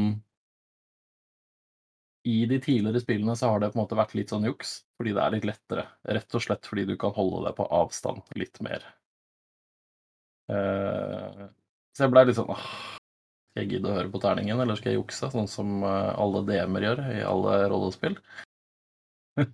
I 2.23 2.45
de 2.47 2.59
tidligere 2.63 3.01
spillene 3.03 3.35
så 3.35 3.49
har 3.51 3.59
det 3.59 3.73
på 3.73 3.77
en 3.77 3.83
måte 3.83 3.97
vært 3.99 4.13
litt 4.15 4.31
sånn 4.31 4.45
juks, 4.47 4.77
fordi 4.97 5.15
det 5.15 5.23
er 5.23 5.33
litt 5.35 5.47
lettere. 5.47 5.87
Rett 6.17 6.37
og 6.37 6.43
slett 6.45 6.69
fordi 6.69 6.85
du 6.87 6.95
kan 6.99 7.15
holde 7.15 7.43
deg 7.47 7.57
på 7.57 7.67
avstand 7.67 8.23
litt 8.39 8.61
mer. 8.63 8.85
Uh, 10.51 11.49
så 11.95 12.05
jeg 12.05 12.13
blei 12.13 12.25
litt 12.27 12.35
sånn 12.35 12.51
åh, 12.51 12.63
Skal 13.53 13.63
jeg 13.63 13.75
gidde 13.75 13.91
å 13.91 13.95
høre 13.95 14.11
på 14.11 14.21
terningen, 14.23 14.59
eller 14.59 14.79
skal 14.79 14.93
jeg 14.93 15.01
jukse, 15.01 15.29
sånn 15.31 15.47
som 15.47 15.83
eh, 15.85 16.13
alle 16.19 16.41
DM-er 16.47 16.87
gjør 16.87 17.01
i 17.13 17.19
alle 17.27 17.57
rollespill? 17.71 18.15
um, 19.37 19.45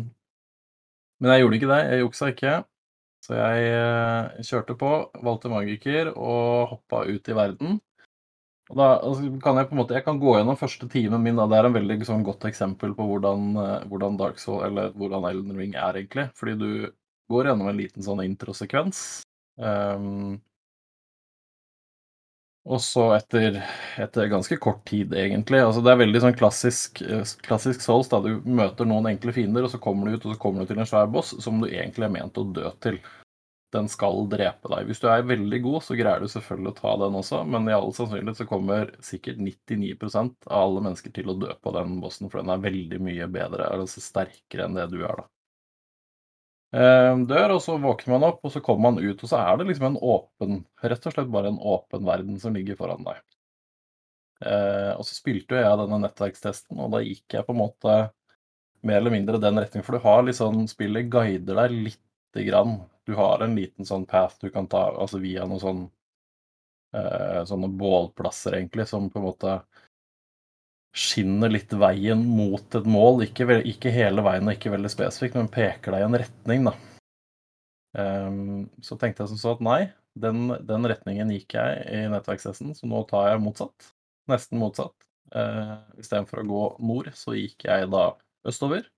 men 1.20 1.32
jeg 1.32 1.44
gjorde 1.44 1.60
ikke 1.60 1.74
det. 1.74 1.82
Jeg 1.90 2.06
juksa 2.06 2.30
ikke. 2.32 2.54
Så 3.26 3.34
jeg 3.34 3.70
eh, 3.74 4.42
kjørte 4.46 4.76
på, 4.78 4.88
valgte 5.26 5.50
magiker 5.50 6.12
og 6.14 6.72
hoppa 6.72 7.02
ut 7.10 7.28
i 7.28 7.36
verden. 7.36 7.80
Da 8.66 8.86
altså, 8.96 9.28
kan 9.42 9.60
jeg 9.60 9.68
på 9.68 9.76
en 9.76 9.80
måte, 9.80 9.94
jeg 9.94 10.04
kan 10.06 10.18
gå 10.18 10.32
gjennom 10.34 10.58
første 10.58 10.88
timen 10.90 11.22
min. 11.22 11.38
Da. 11.38 11.46
Det 11.50 11.58
er 11.58 11.68
en 11.68 11.76
veldig 11.76 11.98
sånn, 12.08 12.24
godt 12.26 12.48
eksempel 12.48 12.96
på 12.98 13.06
hvordan, 13.12 13.52
eh, 13.62 13.84
hvordan 13.90 14.18
Dark 14.18 14.42
Soul, 14.42 14.64
eller 14.66 14.90
hvordan 14.98 15.28
Elden 15.28 15.60
Ring 15.60 15.76
er, 15.78 16.00
egentlig. 16.00 16.26
Fordi 16.34 16.56
du 16.58 16.70
går 17.30 17.50
gjennom 17.50 17.70
en 17.70 17.78
liten 17.78 18.02
sånn 18.02 18.24
introsekvens. 18.24 19.22
Um, 19.56 20.36
og 22.66 22.82
så 22.82 23.04
etter, 23.14 23.60
etter 24.02 24.26
ganske 24.28 24.58
kort 24.60 24.82
tid, 24.88 25.14
egentlig 25.14 25.62
altså 25.62 25.80
Det 25.80 25.92
er 25.92 26.00
veldig 26.02 26.20
sånn 26.24 26.34
klassisk, 26.36 26.98
eh, 27.06 27.22
klassisk 27.46 27.80
Souls. 27.80 28.10
da 28.10 28.18
Du 28.20 28.42
møter 28.42 28.88
noen 28.88 29.06
enkle 29.12 29.32
fiender, 29.32 29.62
og 29.62 29.70
så 29.70 29.78
kommer 29.78 30.10
du 30.10 30.16
ut 30.16 30.26
og 30.26 30.34
så 30.34 30.40
kommer 30.42 30.66
du 30.66 30.72
til 30.72 30.82
en 30.82 30.90
svær 30.90 31.06
boss 31.10 31.36
som 31.42 31.62
du 31.62 31.68
egentlig 31.68 32.08
er 32.08 32.14
ment 32.18 32.42
å 32.42 32.44
dø 32.52 32.72
til. 32.82 32.98
Den 33.76 33.88
skal 33.92 34.24
drepe 34.32 34.70
deg. 34.72 34.88
Hvis 34.88 35.02
du 35.02 35.06
er 35.12 35.28
veldig 35.28 35.60
god, 35.64 35.78
så 35.84 35.96
greier 35.98 36.24
du 36.24 36.30
selvfølgelig 36.32 36.72
å 36.72 36.78
ta 36.80 36.96
den 37.04 37.20
også, 37.20 37.42
men 37.52 37.68
i 37.68 37.76
all 37.76 37.92
sannsynlighet 37.96 38.40
så 38.40 38.48
kommer 38.48 38.90
sikkert 39.04 39.38
99% 39.42 40.50
av 40.50 40.64
alle 40.64 40.84
mennesker 40.88 41.14
til 41.14 41.32
å 41.32 41.38
dø 41.38 41.52
på 41.62 41.72
den 41.76 41.98
bossen, 42.02 42.32
for 42.32 42.42
den 42.42 42.52
er 42.54 42.64
veldig 42.64 43.00
mye 43.06 43.30
bedre, 43.38 43.70
altså 43.76 44.02
sterkere 44.04 44.66
enn 44.66 44.78
det 44.78 44.88
du 44.94 45.00
er, 45.02 45.22
da. 45.22 45.30
Eh, 46.76 47.12
dør, 47.30 47.54
og 47.54 47.62
så 47.62 47.76
våkner 47.80 48.16
man 48.16 48.26
opp, 48.32 48.42
og 48.44 48.52
så 48.52 48.60
kommer 48.64 48.90
man 48.90 49.00
ut, 49.04 49.22
og 49.22 49.30
så 49.30 49.38
er 49.38 49.60
det 49.60 49.68
liksom 49.68 49.86
en 49.92 50.00
åpen 50.02 50.58
Rett 50.82 51.06
og 51.08 51.14
slett 51.14 51.30
bare 51.32 51.52
en 51.52 51.62
åpen 51.62 52.04
verden 52.04 52.40
som 52.42 52.56
ligger 52.56 52.76
foran 52.78 53.06
deg. 53.06 53.22
Eh, 54.44 54.92
og 54.92 55.06
så 55.08 55.16
spilte 55.16 55.56
jo 55.56 55.62
jeg 55.62 55.78
denne 55.80 56.00
nettverkstesten, 56.02 56.80
og 56.82 56.92
da 56.92 57.00
gikk 57.04 57.38
jeg 57.38 57.46
på 57.46 57.54
en 57.54 57.62
måte 57.62 57.94
mer 58.86 59.00
eller 59.00 59.14
mindre 59.14 59.40
den 59.40 59.58
retningen, 59.60 59.86
for 59.86 59.96
du 59.96 60.04
har 60.04 60.26
litt 60.26 60.38
sånn 60.38 60.66
Spillet 60.70 61.08
guider 61.12 61.62
deg 61.62 61.78
lite 61.88 62.44
grann. 62.46 62.76
Du 63.06 63.14
har 63.14 63.42
en 63.44 63.54
liten 63.54 63.86
sånn 63.86 64.06
path 64.08 64.40
du 64.42 64.50
kan 64.50 64.66
ta 64.70 64.88
altså 64.90 65.20
via 65.22 65.46
noen 65.46 65.62
sånn 65.62 65.82
eh, 66.96 67.42
sånne 67.46 67.70
bålplasser, 67.78 68.58
egentlig, 68.58 68.88
som 68.90 69.10
på 69.10 69.20
en 69.20 69.26
måte 69.28 69.58
skinner 70.96 71.52
litt 71.52 71.74
veien 71.76 72.22
mot 72.24 72.74
et 72.74 72.88
mål. 72.88 73.22
Ikke, 73.26 73.60
ikke 73.68 73.92
hele 73.94 74.24
veien 74.26 74.48
og 74.48 74.56
ikke 74.56 74.72
veldig 74.74 74.90
spesifikt, 74.90 75.36
men 75.38 75.52
peker 75.52 75.94
deg 75.94 76.02
i 76.02 76.08
en 76.08 76.18
retning, 76.24 76.70
da. 76.70 76.74
Um, 77.96 78.66
så 78.84 78.98
tenkte 79.00 79.24
jeg 79.24 79.32
som 79.32 79.40
så 79.40 79.54
at 79.56 79.62
nei, 79.64 79.80
den, 80.20 80.50
den 80.68 80.88
retningen 80.88 81.30
gikk 81.32 81.56
jeg 81.56 81.84
i 81.92 82.02
nettverksessen, 82.12 82.74
så 82.76 82.88
nå 82.88 83.02
tar 83.08 83.30
jeg 83.30 83.44
motsatt. 83.44 83.92
Nesten 84.32 84.60
motsatt. 84.60 84.96
Uh, 85.34 85.78
Istedenfor 86.00 86.42
å 86.42 86.48
gå 86.48 86.64
nord, 86.90 87.12
så 87.16 87.36
gikk 87.36 87.68
jeg 87.68 87.90
da 87.92 88.08
østover. 88.48 88.88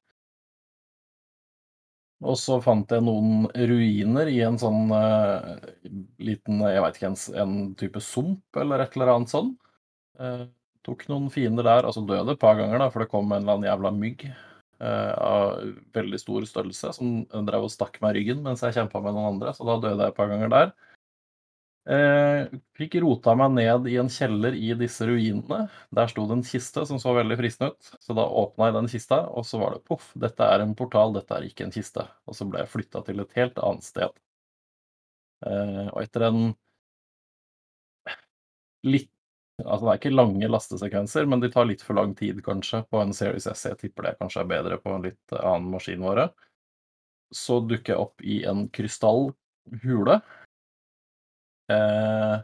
Og 2.27 2.35
så 2.39 2.57
fant 2.63 2.91
jeg 2.91 3.05
noen 3.07 3.47
ruiner 3.71 4.29
i 4.33 4.41
en 4.43 4.57
sånn 4.59 4.91
uh, 4.91 5.55
liten, 6.19 6.65
jeg 6.67 6.83
veit 6.83 6.99
ikke, 6.99 7.13
en, 7.13 7.19
en 7.45 7.53
type 7.79 8.03
sump 8.03 8.59
eller 8.59 8.83
et 8.83 8.97
eller 8.99 9.13
annet 9.13 9.31
sånn. 9.31 9.53
Uh, 10.19 10.49
tok 10.87 11.05
noen 11.11 11.29
fiender 11.31 11.67
der, 11.67 11.87
altså 11.87 12.03
døde 12.09 12.35
et 12.35 12.43
par 12.43 12.59
ganger, 12.59 12.83
da, 12.83 12.89
for 12.91 13.05
det 13.05 13.11
kom 13.13 13.31
en 13.31 13.45
eller 13.45 13.55
annen 13.55 13.69
jævla 13.71 13.93
mygg 13.95 14.27
uh, 14.27 15.15
av 15.15 15.63
veldig 15.95 16.19
stor 16.19 16.49
størrelse 16.51 16.91
som 16.97 17.23
drev 17.47 17.69
og 17.69 17.73
stakk 17.75 18.01
meg 18.03 18.17
i 18.17 18.19
ryggen 18.19 18.43
mens 18.43 18.67
jeg 18.67 18.75
kjempa 18.81 19.03
med 19.05 19.15
noen 19.15 19.37
andre, 19.37 19.55
så 19.55 19.69
da 19.69 19.79
døde 19.85 20.03
jeg 20.03 20.15
et 20.15 20.19
par 20.19 20.33
ganger 20.33 20.55
der. 20.55 20.75
Eh, 21.89 22.51
fikk 22.77 22.99
rota 23.01 23.33
meg 23.39 23.55
ned 23.57 23.87
i 23.89 23.95
en 24.01 24.11
kjeller 24.13 24.53
i 24.59 24.75
disse 24.77 25.07
ruinene. 25.09 25.63
Der 25.97 26.11
sto 26.13 26.27
det 26.29 26.37
en 26.37 26.45
kiste 26.45 26.85
som 26.91 27.01
så 27.01 27.15
veldig 27.17 27.39
fristende 27.41 27.73
ut, 27.73 27.91
så 28.05 28.17
da 28.19 28.27
åpna 28.43 28.69
jeg 28.69 28.77
den 28.77 28.91
kista, 28.93 29.23
og 29.33 29.47
så 29.49 29.61
var 29.63 29.77
det 29.79 29.85
poff, 29.89 30.11
dette 30.27 30.51
er 30.53 30.65
en 30.67 30.75
portal, 30.77 31.17
dette 31.17 31.39
er 31.39 31.49
ikke 31.49 31.65
en 31.69 31.73
kiste. 31.79 32.05
Og 32.29 32.37
så 32.37 32.49
ble 32.51 32.61
jeg 32.65 32.73
flytta 32.75 33.05
til 33.09 33.25
et 33.25 33.39
helt 33.41 33.63
annet 33.65 33.89
sted. 33.89 34.21
Eh, 35.47 35.87
og 35.93 36.01
etter 36.03 36.27
en 36.29 36.41
litt 38.87 39.11
Altså 39.59 39.89
det 39.89 39.91
er 39.91 39.99
ikke 39.99 40.11
lange 40.15 40.49
lastesekvenser, 40.53 41.25
men 41.27 41.41
de 41.43 41.49
tar 41.51 41.65
litt 41.67 41.81
for 41.83 41.99
lang 41.99 42.13
tid, 42.15 42.37
kanskje, 42.47 42.79
på 42.95 43.01
en 43.03 43.11
Series 43.17 43.49
S. 43.51 43.65
Jeg 43.67 43.79
tipper 43.81 44.07
det 44.07 44.13
kanskje 44.21 44.45
er 44.45 44.51
bedre 44.53 44.77
på 44.79 44.93
en 44.95 45.03
litt 45.03 45.35
annen 45.35 45.67
maskinvare. 45.73 46.29
Så 47.35 47.57
dukker 47.67 47.97
jeg 47.97 48.05
opp 48.05 48.23
i 48.23 48.37
en 48.47 48.61
krystallhule. 48.71 50.21
Eh, 51.73 52.37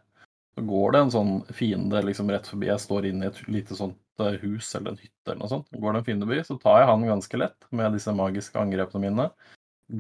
så 0.55 0.63
går 0.63 0.93
det 0.95 1.03
en 1.03 1.13
sånn 1.15 1.33
fiende 1.57 2.03
liksom 2.07 2.31
rett 2.31 2.49
forbi. 2.51 2.69
Jeg 2.71 2.83
står 2.83 3.09
inne 3.11 3.27
i 3.27 3.31
et 3.33 3.41
lite 3.51 3.79
sånt 3.79 4.23
eh, 4.23 4.37
hus 4.45 4.69
eller 4.77 4.95
en 4.95 5.01
hytte 5.01 5.33
eller 5.33 5.41
noe 5.43 5.53
sånt. 5.53 5.71
Går 5.73 5.95
det 5.95 6.03
en 6.03 6.09
fiende 6.09 6.29
forbi, 6.29 6.43
så 6.47 6.59
tar 6.63 6.83
jeg 6.83 6.91
han 6.93 7.07
ganske 7.09 7.41
lett 7.41 7.71
med 7.75 7.97
disse 7.97 8.15
magiske 8.15 8.61
angrepene 8.61 9.09
mine. 9.09 9.31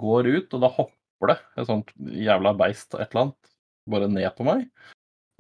Går 0.05 0.31
ut, 0.31 0.55
og 0.55 0.63
da 0.63 0.71
hopper 0.77 1.33
det 1.33 1.39
et 1.59 1.71
sånt 1.71 1.91
jævla 1.99 2.55
beist 2.59 2.95
et 2.95 3.09
eller 3.09 3.27
annet 3.27 3.55
bare 3.91 4.11
ned 4.11 4.31
på 4.37 4.47
meg. 4.47 4.69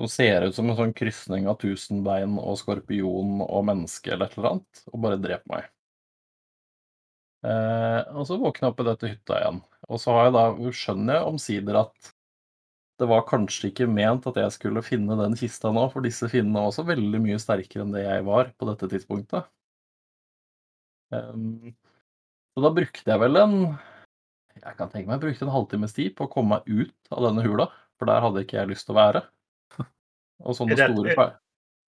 Som 0.00 0.10
ser 0.10 0.48
ut 0.48 0.56
som 0.56 0.66
en 0.70 0.78
sånn 0.78 0.96
krysning 0.96 1.46
av 1.46 1.60
tusenbein 1.62 2.34
og 2.42 2.58
skorpion 2.58 3.38
og 3.44 3.68
menneske 3.68 4.10
eller 4.10 4.26
et 4.26 4.36
eller 4.38 4.56
annet, 4.56 4.82
og 4.90 5.04
bare 5.04 5.20
dreper 5.22 5.52
meg. 5.52 5.70
Eh, 7.44 8.00
og 8.16 8.26
så 8.26 8.40
våkner 8.40 8.66
jeg 8.66 8.72
opp 8.72 8.82
i 8.82 8.88
dette 8.88 9.12
hytta 9.12 9.38
igjen. 9.38 9.62
Og 9.86 10.00
så 10.00 10.16
har 10.16 10.28
jeg 10.28 10.34
da, 10.34 10.44
skjønner 10.80 11.18
jeg 11.18 11.30
omsider 11.30 11.80
at 11.84 12.13
det 13.00 13.08
var 13.10 13.24
kanskje 13.26 13.72
ikke 13.72 13.88
ment 13.90 14.26
at 14.30 14.38
jeg 14.38 14.54
skulle 14.54 14.82
finne 14.86 15.16
den 15.18 15.34
kista 15.38 15.72
nå, 15.74 15.88
for 15.90 16.04
disse 16.04 16.28
finnene 16.30 16.60
var 16.60 16.70
også 16.70 16.84
veldig 16.86 17.20
mye 17.24 17.40
sterkere 17.42 17.82
enn 17.82 17.94
det 17.94 18.04
jeg 18.04 18.26
var 18.26 18.52
på 18.54 18.68
dette 18.70 18.88
tidspunktet. 18.92 19.48
Um, 21.14 21.74
så 22.54 22.62
da 22.64 22.70
brukte 22.74 23.10
jeg 23.10 23.20
vel 23.20 23.38
en 23.38 23.56
Jeg 24.54 24.76
kan 24.78 24.88
tenke 24.90 25.06
meg 25.06 25.18
jeg 25.18 25.22
brukte 25.24 25.44
en 25.46 25.52
halvtimes 25.52 25.94
tid 25.94 26.14
på 26.16 26.26
å 26.26 26.30
komme 26.30 26.56
meg 26.56 26.70
ut 26.70 27.14
av 27.14 27.26
denne 27.26 27.42
hula, 27.44 27.66
for 27.98 28.10
der 28.10 28.22
hadde 28.22 28.44
ikke 28.44 28.60
jeg 28.60 28.70
lyst 28.70 28.86
til 28.86 28.94
å 28.94 29.00
være. 29.00 29.24
Og 30.46 30.56
sånne 30.56 30.76
Er 30.76 30.80
dette, 30.84 30.94
store 30.94 31.14
er, 31.14 31.34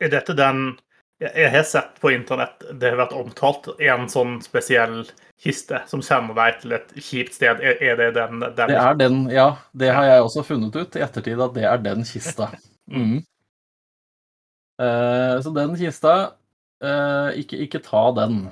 Er 0.03 0.13
dette 0.13 0.37
den 0.39 0.67
jeg 1.23 1.49
har 1.49 1.63
sett 1.65 2.01
på 2.01 2.11
internett 2.13 2.65
det 2.77 2.91
har 2.93 2.99
vært 3.01 3.15
omtalt 3.17 3.71
en 3.81 4.05
sånn 4.13 4.37
spesiell 4.45 5.07
kiste 5.41 5.79
som 5.89 6.03
sender 6.05 6.37
deg 6.37 6.59
til 6.61 6.75
et 6.77 6.91
kjipt 6.97 7.37
sted. 7.39 7.63
Er, 7.63 7.97
det 7.97 8.11
den, 8.19 8.43
den 8.45 8.73
Det 8.73 8.77
er 8.77 8.99
den, 9.01 9.23
ja. 9.33 9.47
Det 9.73 9.89
har 9.97 10.05
jeg 10.11 10.27
også 10.27 10.45
funnet 10.45 10.77
ut 10.77 10.99
i 10.99 11.05
ettertid, 11.05 11.41
at 11.41 11.55
det 11.57 11.65
er 11.69 11.85
den 11.91 12.07
kista. 12.09 12.53
Mm. 12.87 13.17
Uh, 14.79 15.41
så 15.43 15.51
den 15.51 15.73
kista 15.75 16.11
uh, 16.79 17.33
ikke, 17.35 17.59
ikke 17.65 17.81
ta 17.83 18.05
den. 18.15 18.45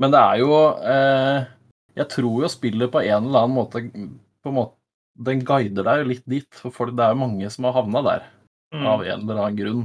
Men 0.00 0.14
det 0.14 0.22
er 0.22 0.38
jo 0.40 0.54
uh, 0.80 1.44
Jeg 1.92 2.08
tror 2.14 2.46
jo 2.46 2.48
spillet 2.48 2.88
på 2.94 3.02
en 3.02 3.28
eller 3.28 3.42
annen 3.42 3.58
måte 3.58 3.82
på 3.92 4.48
en 4.48 4.56
måte, 4.56 4.72
Den 5.20 5.44
guider 5.44 5.84
deg 5.84 6.00
jo 6.00 6.08
litt 6.14 6.24
dit, 6.24 6.62
for 6.72 6.88
det 6.88 7.04
er 7.04 7.12
jo 7.12 7.20
mange 7.26 7.52
som 7.52 7.68
har 7.68 7.76
havna 7.76 8.00
der 8.08 8.24
Mm. 8.72 8.86
av 8.86 9.02
en 9.04 9.20
eller 9.20 9.36
annen 9.36 9.56
grunn. 9.56 9.82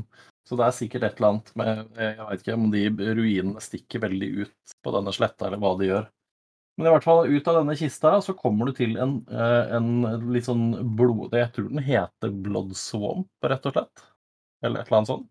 Så 0.48 0.56
det 0.56 0.64
er 0.64 0.76
sikkert 0.76 1.04
et 1.04 1.18
eller 1.20 1.34
annet 1.34 1.50
med 1.60 1.98
Jeg 2.00 2.28
vet 2.30 2.44
ikke 2.44 2.56
om 2.56 2.70
de 2.72 2.84
ruinene 3.18 3.64
stikker 3.64 4.04
veldig 4.06 4.30
ut 4.46 4.76
på 4.84 4.94
denne 4.96 5.14
sletta, 5.16 5.50
eller 5.50 5.60
hva 5.60 5.74
de 5.80 5.90
gjør. 5.90 6.06
Men 6.78 6.88
i 6.88 6.92
hvert 6.94 7.08
fall 7.08 7.26
ut 7.28 7.48
av 7.50 7.58
denne 7.58 7.76
kista 7.76 8.12
så 8.22 8.36
kommer 8.38 8.70
du 8.70 8.78
til 8.78 9.00
en, 9.02 9.18
eh, 9.34 9.72
en 9.76 9.88
litt 10.32 10.46
sånn 10.46 10.70
blod... 10.96 11.34
Jeg 11.34 11.50
tror 11.56 11.72
den 11.72 11.82
heter 11.84 12.36
Blood 12.46 12.76
Swamp, 12.78 13.32
rett 13.44 13.66
og 13.66 13.74
slett. 13.74 14.04
Eller 14.62 14.84
et 14.84 14.88
eller 14.92 15.00
annet 15.00 15.12
sånt. 15.12 15.28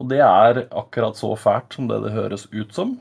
Og 0.00 0.08
det 0.12 0.20
er 0.22 0.62
akkurat 0.76 1.18
så 1.18 1.32
fælt 1.40 1.76
som 1.76 1.88
det 1.90 1.98
det 2.04 2.14
høres 2.14 2.46
ut 2.54 2.72
som. 2.76 2.94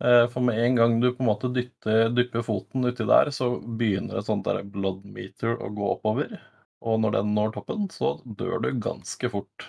Eh, 0.00 0.24
For 0.32 0.40
med 0.40 0.58
en 0.64 0.80
gang 0.80 0.96
du 1.02 1.10
på 1.12 1.22
en 1.22 1.28
måte 1.28 1.52
dypper 1.52 2.46
foten 2.46 2.88
uti 2.88 3.04
der, 3.04 3.30
så 3.34 3.52
begynner 3.60 4.18
et 4.18 4.30
sånt 4.30 4.48
der 4.48 4.62
blood 4.64 5.04
meter 5.04 5.58
å 5.60 5.68
gå 5.76 5.92
oppover. 5.98 6.38
Og 6.80 7.00
når 7.02 7.18
den 7.18 7.34
når 7.36 7.52
toppen, 7.56 7.88
så 7.92 8.14
dør 8.24 8.62
du 8.64 8.70
ganske 8.80 9.30
fort. 9.32 9.66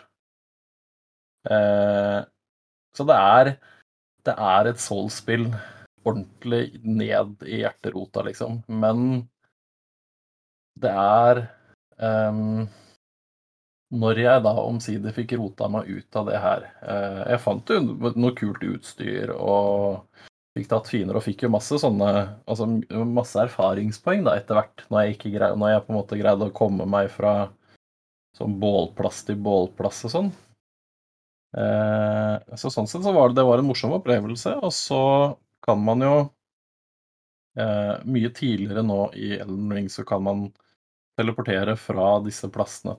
Eh, 1.49 2.21
så 2.95 3.03
det 3.07 3.17
er 3.17 3.57
Det 4.25 4.33
er 4.37 4.67
et 4.69 4.77
soul-spill 4.77 5.47
ordentlig 6.05 6.79
ned 6.85 7.41
i 7.41 7.63
hjerterota, 7.63 8.21
liksom. 8.27 8.59
Men 8.69 9.27
det 10.77 10.91
er 10.91 11.41
eh, 11.99 12.67
Når 13.91 14.21
jeg 14.23 14.43
da 14.45 14.53
omsider 14.61 15.15
fikk 15.15 15.33
rota 15.39 15.67
meg 15.67 15.89
ut 15.89 16.15
av 16.15 16.29
det 16.29 16.39
her 16.39 16.67
eh, 16.81 17.23
Jeg 17.33 17.43
fant 17.43 17.73
jo 17.73 17.81
noe 18.15 18.35
kult 18.37 18.63
utstyr 18.63 19.33
og 19.35 20.05
fikk 20.57 20.67
tatt 20.71 20.89
fiender 20.91 21.17
og 21.17 21.23
fikk 21.25 21.45
jo 21.45 21.53
masse 21.53 21.77
sånne 21.79 22.11
Altså 22.49 22.67
masse 23.07 23.39
erfaringspoeng 23.39 24.25
da 24.27 24.35
etter 24.39 24.57
hvert, 24.59 24.85
når 24.91 25.05
jeg, 25.05 25.17
ikke 25.17 25.33
greide, 25.37 25.59
når 25.59 25.75
jeg 25.75 25.83
på 25.85 25.93
en 25.93 25.99
måte 25.99 26.19
greide 26.19 26.47
å 26.47 26.55
komme 26.55 26.87
meg 26.89 27.11
fra 27.13 27.35
sånn 28.37 28.57
bålplass 28.61 29.25
til 29.27 29.39
bålplass 29.43 30.05
og 30.07 30.13
sånn. 30.13 30.29
Eh, 31.57 32.55
så 32.55 32.71
sånn 32.71 32.87
sett 32.87 33.03
så 33.03 33.11
var 33.15 33.29
det, 33.31 33.41
det 33.41 33.47
var 33.47 33.59
en 33.59 33.67
morsom 33.67 33.95
opplevelse, 33.97 34.55
og 34.63 34.71
så 34.75 35.01
kan 35.65 35.81
man 35.83 36.03
jo 36.05 36.13
eh, 37.59 37.95
Mye 38.07 38.31
tidligere 38.35 38.85
nå 38.87 39.01
i 39.19 39.33
Elden 39.35 39.73
Ring 39.75 39.89
så 39.91 40.05
kan 40.07 40.23
man 40.23 40.45
teleportere 41.19 41.75
fra 41.75 42.13
disse 42.23 42.47
plassene, 42.51 42.95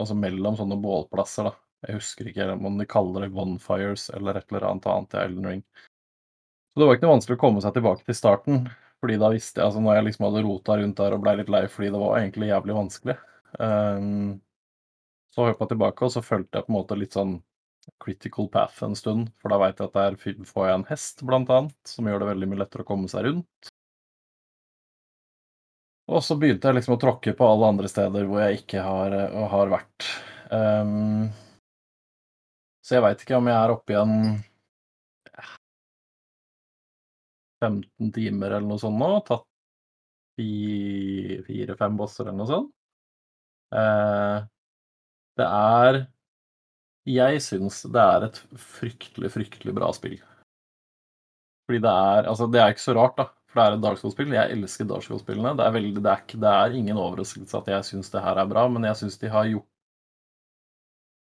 altså 0.00 0.16
mellom 0.16 0.56
sånne 0.58 0.80
bålplasser, 0.80 1.50
da. 1.50 1.56
Jeg 1.86 1.96
husker 1.96 2.26
ikke 2.28 2.46
om 2.52 2.74
de 2.76 2.84
kaller 2.88 3.24
det 3.24 3.32
bonfires 3.32 4.10
eller 4.12 4.36
et 4.36 4.50
eller 4.50 4.66
annet 4.68 4.88
annet 4.90 5.14
i 5.16 5.20
Elden 5.22 5.46
Ring. 5.48 5.62
Så 6.70 6.80
det 6.80 6.86
var 6.86 6.96
ikke 6.96 7.08
noe 7.08 7.16
vanskelig 7.16 7.38
å 7.38 7.42
komme 7.42 7.62
seg 7.64 7.74
tilbake 7.74 8.06
til 8.06 8.16
starten, 8.16 8.62
fordi 9.02 9.16
da 9.18 9.32
visste 9.32 9.58
jeg, 9.58 9.66
altså 9.66 9.82
når 9.82 9.98
jeg 9.98 10.06
liksom 10.06 10.26
hadde 10.28 10.44
rota 10.46 10.76
rundt 10.78 11.00
der 11.00 11.16
og 11.16 11.22
blei 11.24 11.34
litt 11.40 11.50
lei 11.50 11.64
fordi 11.72 11.90
det 11.90 12.02
var 12.02 12.18
egentlig 12.20 12.50
jævlig 12.52 12.76
vanskelig, 12.76 13.16
um, 13.58 14.36
så 15.34 15.46
hoppa 15.46 15.66
jeg 15.66 15.72
tilbake, 15.72 16.06
og 16.06 16.14
så 16.14 16.22
fulgte 16.22 16.60
jeg 16.60 16.66
på 16.66 16.72
en 16.72 16.78
måte 16.78 16.98
litt 16.98 17.16
sånn 17.16 17.34
critical 18.02 18.46
path 18.52 18.84
en 18.86 18.94
stund, 18.98 19.32
for 19.40 19.50
da 19.50 19.58
veit 19.62 19.80
jeg 19.80 19.90
at 19.90 19.98
der 19.98 20.16
får 20.46 20.68
jeg 20.68 20.78
en 20.78 20.86
hest, 20.90 21.22
blant 21.26 21.50
annet, 21.50 21.76
som 21.88 22.06
gjør 22.06 22.22
det 22.22 22.30
veldig 22.32 22.50
mye 22.50 22.62
lettere 22.62 22.86
å 22.86 22.90
komme 22.90 23.10
seg 23.10 23.26
rundt. 23.26 23.70
Og 26.10 26.22
så 26.26 26.34
begynte 26.38 26.66
jeg 26.66 26.80
liksom 26.80 26.96
å 26.96 27.00
tråkke 27.00 27.34
på 27.38 27.46
alle 27.46 27.70
andre 27.70 27.90
steder 27.90 28.26
hvor 28.26 28.42
jeg 28.42 28.62
ikke 28.64 28.82
har, 28.82 29.14
eh, 29.14 29.42
har 29.54 29.70
vært. 29.70 30.06
Um, 30.50 31.30
så 32.82 32.96
jeg 32.96 33.04
veit 33.06 33.22
ikke 33.22 33.38
om 33.38 33.50
jeg 33.50 33.58
er 33.58 33.74
oppe 33.74 33.94
igjen 33.94 34.16
15 37.60 38.12
timer 38.16 38.56
eller 38.56 38.68
noe 38.68 38.80
sånt 38.82 39.00
nå. 39.00 39.10
Tatt 39.28 39.46
fire-fem 40.40 41.98
bosser 41.98 42.28
eller 42.28 42.38
noe 42.38 42.48
sånt. 42.48 42.72
Eh, 43.76 44.38
det 45.38 45.46
er 45.46 46.00
Jeg 47.08 47.40
syns 47.42 47.82
det 47.90 48.00
er 48.02 48.26
et 48.26 48.38
fryktelig, 48.60 49.30
fryktelig 49.34 49.74
bra 49.74 49.90
spill. 49.96 50.18
Fordi 51.66 51.80
det 51.82 51.90
er 51.90 52.28
Altså, 52.28 52.46
det 52.50 52.60
er 52.60 52.72
ikke 52.74 52.88
så 52.88 52.96
rart, 52.98 53.16
da. 53.16 53.26
For 53.50 53.60
det 53.60 53.66
er 53.66 53.76
et 53.76 53.82
Dark. 53.82 54.02
Jeg 54.36 54.56
elsker 54.56 54.84
Dark. 54.86 55.08
Det, 55.08 56.04
det, 56.04 56.14
det 56.44 56.52
er 56.52 56.76
ingen 56.78 56.96
overraskelse 56.98 57.58
at 57.58 57.68
jeg 57.68 57.88
syns 57.88 58.10
det 58.10 58.22
her 58.22 58.38
er 58.38 58.46
bra, 58.46 58.68
men 58.68 58.84
jeg 58.84 58.96
syns 59.00 59.18
de 59.18 59.28
har 59.28 59.48
gjort 59.50 59.66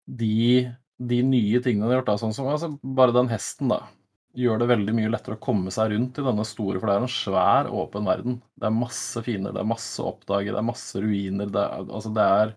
de, 0.07 0.72
de 0.98 1.22
nye 1.24 1.62
tingene 1.62 1.86
de 1.86 1.91
har 1.91 2.00
gjort, 2.00 2.10
da, 2.10 2.17
sånn 2.22 2.36
som 2.36 2.48
altså, 2.48 2.72
bare 2.81 3.15
den 3.15 3.29
hesten, 3.31 3.69
da, 3.74 3.81
gjør 4.38 4.62
det 4.62 4.69
veldig 4.69 4.93
mye 4.98 5.12
lettere 5.12 5.38
å 5.38 5.41
komme 5.41 5.72
seg 5.74 5.91
rundt 5.93 6.19
i 6.19 6.25
denne 6.25 6.46
store, 6.46 6.79
for 6.79 6.89
det 6.89 6.96
er 6.96 7.05
en 7.05 7.12
svær, 7.12 7.69
åpen 7.74 8.07
verden. 8.10 8.39
Det 8.57 8.67
er 8.69 8.75
masse 8.75 9.24
fiender, 9.25 9.55
det 9.55 9.63
er 9.63 9.72
masse 9.72 10.03
å 10.03 10.12
oppdage, 10.12 10.51
det 10.51 10.62
er 10.62 10.67
masse 10.67 11.01
ruiner. 11.01 11.51
Det 11.53 11.63
er, 11.63 11.88
altså, 11.88 12.12
det 12.13 12.27
er 12.41 12.53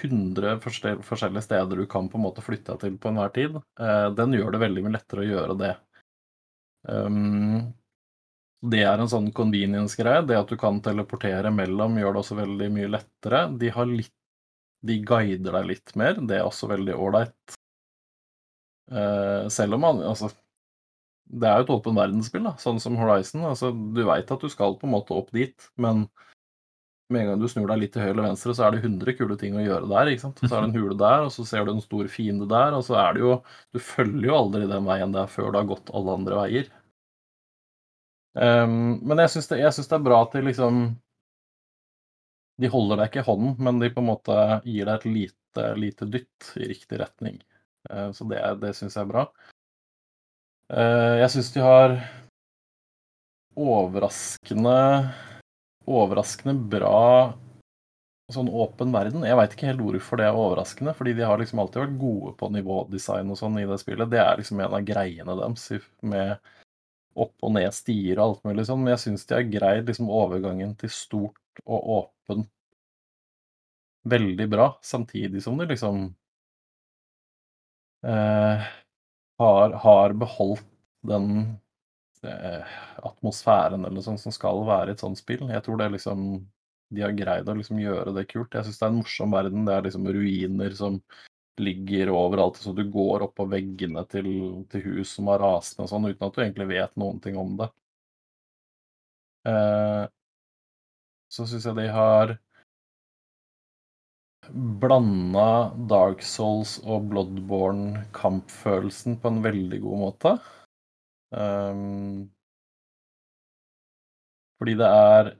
100 0.00 0.58
forskjellige 0.64 1.44
steder 1.44 1.78
du 1.78 1.86
kan 1.90 2.08
på 2.10 2.18
en 2.18 2.24
måte 2.24 2.42
flytte 2.42 2.74
deg 2.74 2.82
til 2.82 2.98
på 2.98 3.12
enhver 3.12 3.32
tid. 3.34 3.60
Eh, 3.78 4.08
den 4.18 4.34
gjør 4.34 4.54
det 4.54 4.64
veldig 4.64 4.84
mye 4.86 4.96
lettere 4.96 5.22
å 5.22 5.28
gjøre 5.28 5.58
det. 5.60 5.72
Um, 6.84 7.72
det 8.64 8.82
er 8.84 9.00
en 9.00 9.10
sånn 9.10 9.30
convenience-greie. 9.36 10.24
Det 10.26 10.38
at 10.38 10.50
du 10.50 10.58
kan 10.60 10.80
teleportere 10.84 11.52
mellom, 11.54 11.98
gjør 12.00 12.16
det 12.16 12.22
også 12.24 12.38
veldig 12.40 12.70
mye 12.74 12.92
lettere. 12.96 13.46
De 13.60 13.72
litt 13.92 14.14
De 14.84 14.98
guider 15.00 15.52
deg 15.56 15.66
litt 15.70 15.94
mer. 15.96 16.18
Det 16.20 16.36
er 16.36 16.44
også 16.44 16.68
veldig 16.68 16.94
ålreit. 17.00 17.54
Eh, 18.92 19.48
selv 19.48 19.74
om 19.74 19.80
man 19.80 20.02
Altså, 20.04 20.28
det 21.34 21.48
er 21.48 21.60
jo 21.60 21.66
et 21.66 21.72
åpen 21.74 21.98
verdensspill, 21.98 22.44
da, 22.46 22.54
sånn 22.60 22.80
som 22.82 22.98
Horizon. 23.00 23.44
Altså, 23.48 23.72
du 23.72 24.04
veit 24.06 24.30
at 24.30 24.44
du 24.44 24.50
skal 24.52 24.76
på 24.78 24.86
en 24.88 24.94
måte 24.94 25.16
opp 25.16 25.32
dit, 25.34 25.68
men 25.80 26.04
med 27.12 27.22
en 27.22 27.30
gang 27.32 27.42
du 27.42 27.48
snur 27.50 27.68
deg 27.68 27.82
litt 27.82 27.92
til 27.94 28.04
høyre 28.04 28.14
eller 28.14 28.28
venstre, 28.30 28.54
så 28.56 28.66
er 28.66 28.74
det 28.74 28.84
100 28.84 29.16
kule 29.18 29.36
ting 29.40 29.56
å 29.58 29.64
gjøre 29.64 29.90
der. 29.90 30.10
ikke 30.12 30.24
sant? 30.24 30.40
Så 30.40 30.50
er 30.50 30.64
det 30.64 30.70
en 30.70 30.78
hule 30.78 30.96
der, 31.00 31.26
og 31.26 31.32
så 31.34 31.44
ser 31.48 31.66
du 31.66 31.74
en 31.74 31.84
stor 31.84 32.08
fiende 32.12 32.48
der, 32.50 32.76
og 32.76 32.84
så 32.86 32.96
er 33.02 33.16
det 33.16 33.24
jo 33.24 33.34
Du 33.74 33.80
følger 33.82 34.28
jo 34.30 34.38
aldri 34.38 34.68
den 34.70 34.88
veien 34.88 35.14
der 35.14 35.30
før 35.30 35.52
du 35.52 35.60
har 35.60 35.68
gått 35.68 35.92
alle 35.94 36.18
andre 36.18 36.40
veier. 36.40 36.70
Um, 38.34 38.98
men 39.06 39.20
jeg 39.22 39.30
syns 39.34 39.50
det, 39.52 39.60
det 39.62 39.94
er 39.94 40.02
bra 40.02 40.24
at 40.24 40.32
de 40.34 40.40
liksom 40.42 40.78
De 42.58 42.70
holder 42.70 42.98
deg 42.98 43.12
ikke 43.12 43.22
i 43.22 43.28
hånden, 43.28 43.52
men 43.62 43.78
de 43.82 43.92
på 43.94 44.02
en 44.02 44.08
måte 44.08 44.38
gir 44.64 44.88
deg 44.88 44.94
et 44.96 45.06
lite, 45.10 45.68
lite 45.78 46.08
dytt 46.10 46.54
i 46.58 46.70
riktig 46.72 46.98
retning. 47.02 47.38
Uh, 47.90 48.10
så 48.16 48.26
det, 48.30 48.40
det 48.62 48.72
syns 48.78 48.96
jeg 48.96 49.04
er 49.04 49.12
bra. 49.12 49.28
Eh, 50.72 51.14
jeg 51.20 51.30
syns 51.34 51.52
de 51.52 51.60
har 51.60 51.98
overraskende 53.60 54.78
Overraskende 55.84 56.54
bra 56.72 57.34
sånn 58.32 58.48
åpen 58.48 58.92
verden. 58.94 59.26
Jeg 59.28 59.36
veit 59.36 59.52
ikke 59.52 59.68
helt 59.68 59.82
hvorfor 59.84 60.16
det 60.16 60.26
er 60.30 60.38
overraskende, 60.38 60.94
fordi 60.96 61.12
de 61.18 61.26
har 61.28 61.36
liksom 61.40 61.60
alltid 61.60 61.82
vært 61.82 61.98
gode 62.00 62.32
på 62.40 62.48
nivådesign 62.54 63.32
og 63.34 63.36
sånn 63.36 63.58
i 63.60 63.66
det 63.68 63.76
spillet. 63.82 64.08
Det 64.10 64.20
er 64.22 64.40
liksom 64.40 64.62
en 64.64 64.76
av 64.78 64.86
greiene 64.88 65.36
deres 65.42 65.66
med 66.00 66.50
opp 67.20 67.46
og 67.46 67.52
ned 67.54 67.76
stier 67.76 68.16
og 68.16 68.24
alt 68.24 68.48
mulig 68.48 68.64
sånn. 68.66 68.80
Men 68.80 68.94
jeg 68.94 69.02
syns 69.04 69.28
de 69.28 69.36
har 69.36 69.50
greid 69.52 69.92
liksom 69.92 70.08
overgangen 70.08 70.72
til 70.80 70.92
stort 70.92 71.62
og 71.66 71.90
åpent 71.98 72.48
veldig 74.08 74.48
bra, 74.52 74.70
samtidig 74.84 75.42
som 75.44 75.60
de 75.60 75.68
liksom 75.68 76.00
eh, 78.04 78.66
har, 79.40 79.76
har 79.84 80.14
beholdt 80.18 80.66
den 81.04 81.58
eh, 82.24 82.74
atmosfæren 83.04 83.84
eller 83.84 84.04
sånn 84.04 84.20
som 84.20 84.32
skal 84.34 84.64
være 84.68 84.92
i 84.92 84.96
et 84.96 85.04
sånt 85.04 85.20
spill. 85.20 85.46
Jeg 85.50 85.64
tror 85.66 85.80
det 85.80 85.92
liksom 85.96 86.26
De 86.94 87.02
har 87.02 87.14
greid 87.16 87.48
å 87.48 87.54
liksom 87.58 87.78
gjøre 87.80 88.12
det 88.14 88.26
kult. 88.30 88.54
Jeg 88.54 88.66
syns 88.66 88.78
det 88.78 88.84
er 88.86 88.92
en 88.92 88.98
morsom 89.00 89.32
verden. 89.34 89.64
Det 89.66 89.72
er 89.74 89.86
liksom 89.86 90.04
ruiner 90.14 90.74
som 90.78 91.00
ligger 91.58 92.10
overalt, 92.10 92.56
så 92.56 92.72
du 92.74 92.84
går 92.90 93.24
opp 93.26 93.34
på 93.38 93.46
veggene 93.50 94.02
til, 94.10 94.28
til 94.70 94.84
hus 94.88 95.14
som 95.16 95.30
har 95.30 95.42
rast 95.42 95.78
ned 95.78 95.86
og 95.86 95.90
sånn, 95.92 96.08
uten 96.10 96.26
at 96.26 96.36
du 96.36 96.40
egentlig 96.42 96.66
vet 96.70 96.96
noen 97.00 97.20
ting 97.22 97.38
om 97.38 97.54
det. 97.60 97.68
Eh, 99.50 100.04
så 101.34 101.46
syns 101.50 101.66
jeg 101.68 101.78
de 101.78 101.86
har 101.94 102.36
blanda 104.52 105.72
Dark 105.90 106.22
Souls 106.26 106.78
og 106.84 107.08
Bloodborne-kampfølelsen 107.12 109.18
på 109.20 109.26
en 109.30 109.42
veldig 109.44 109.80
god 109.84 109.98
måte. 110.00 110.30
Um, 111.34 112.30
fordi 114.60 114.74
det 114.78 114.88
er 114.88 115.32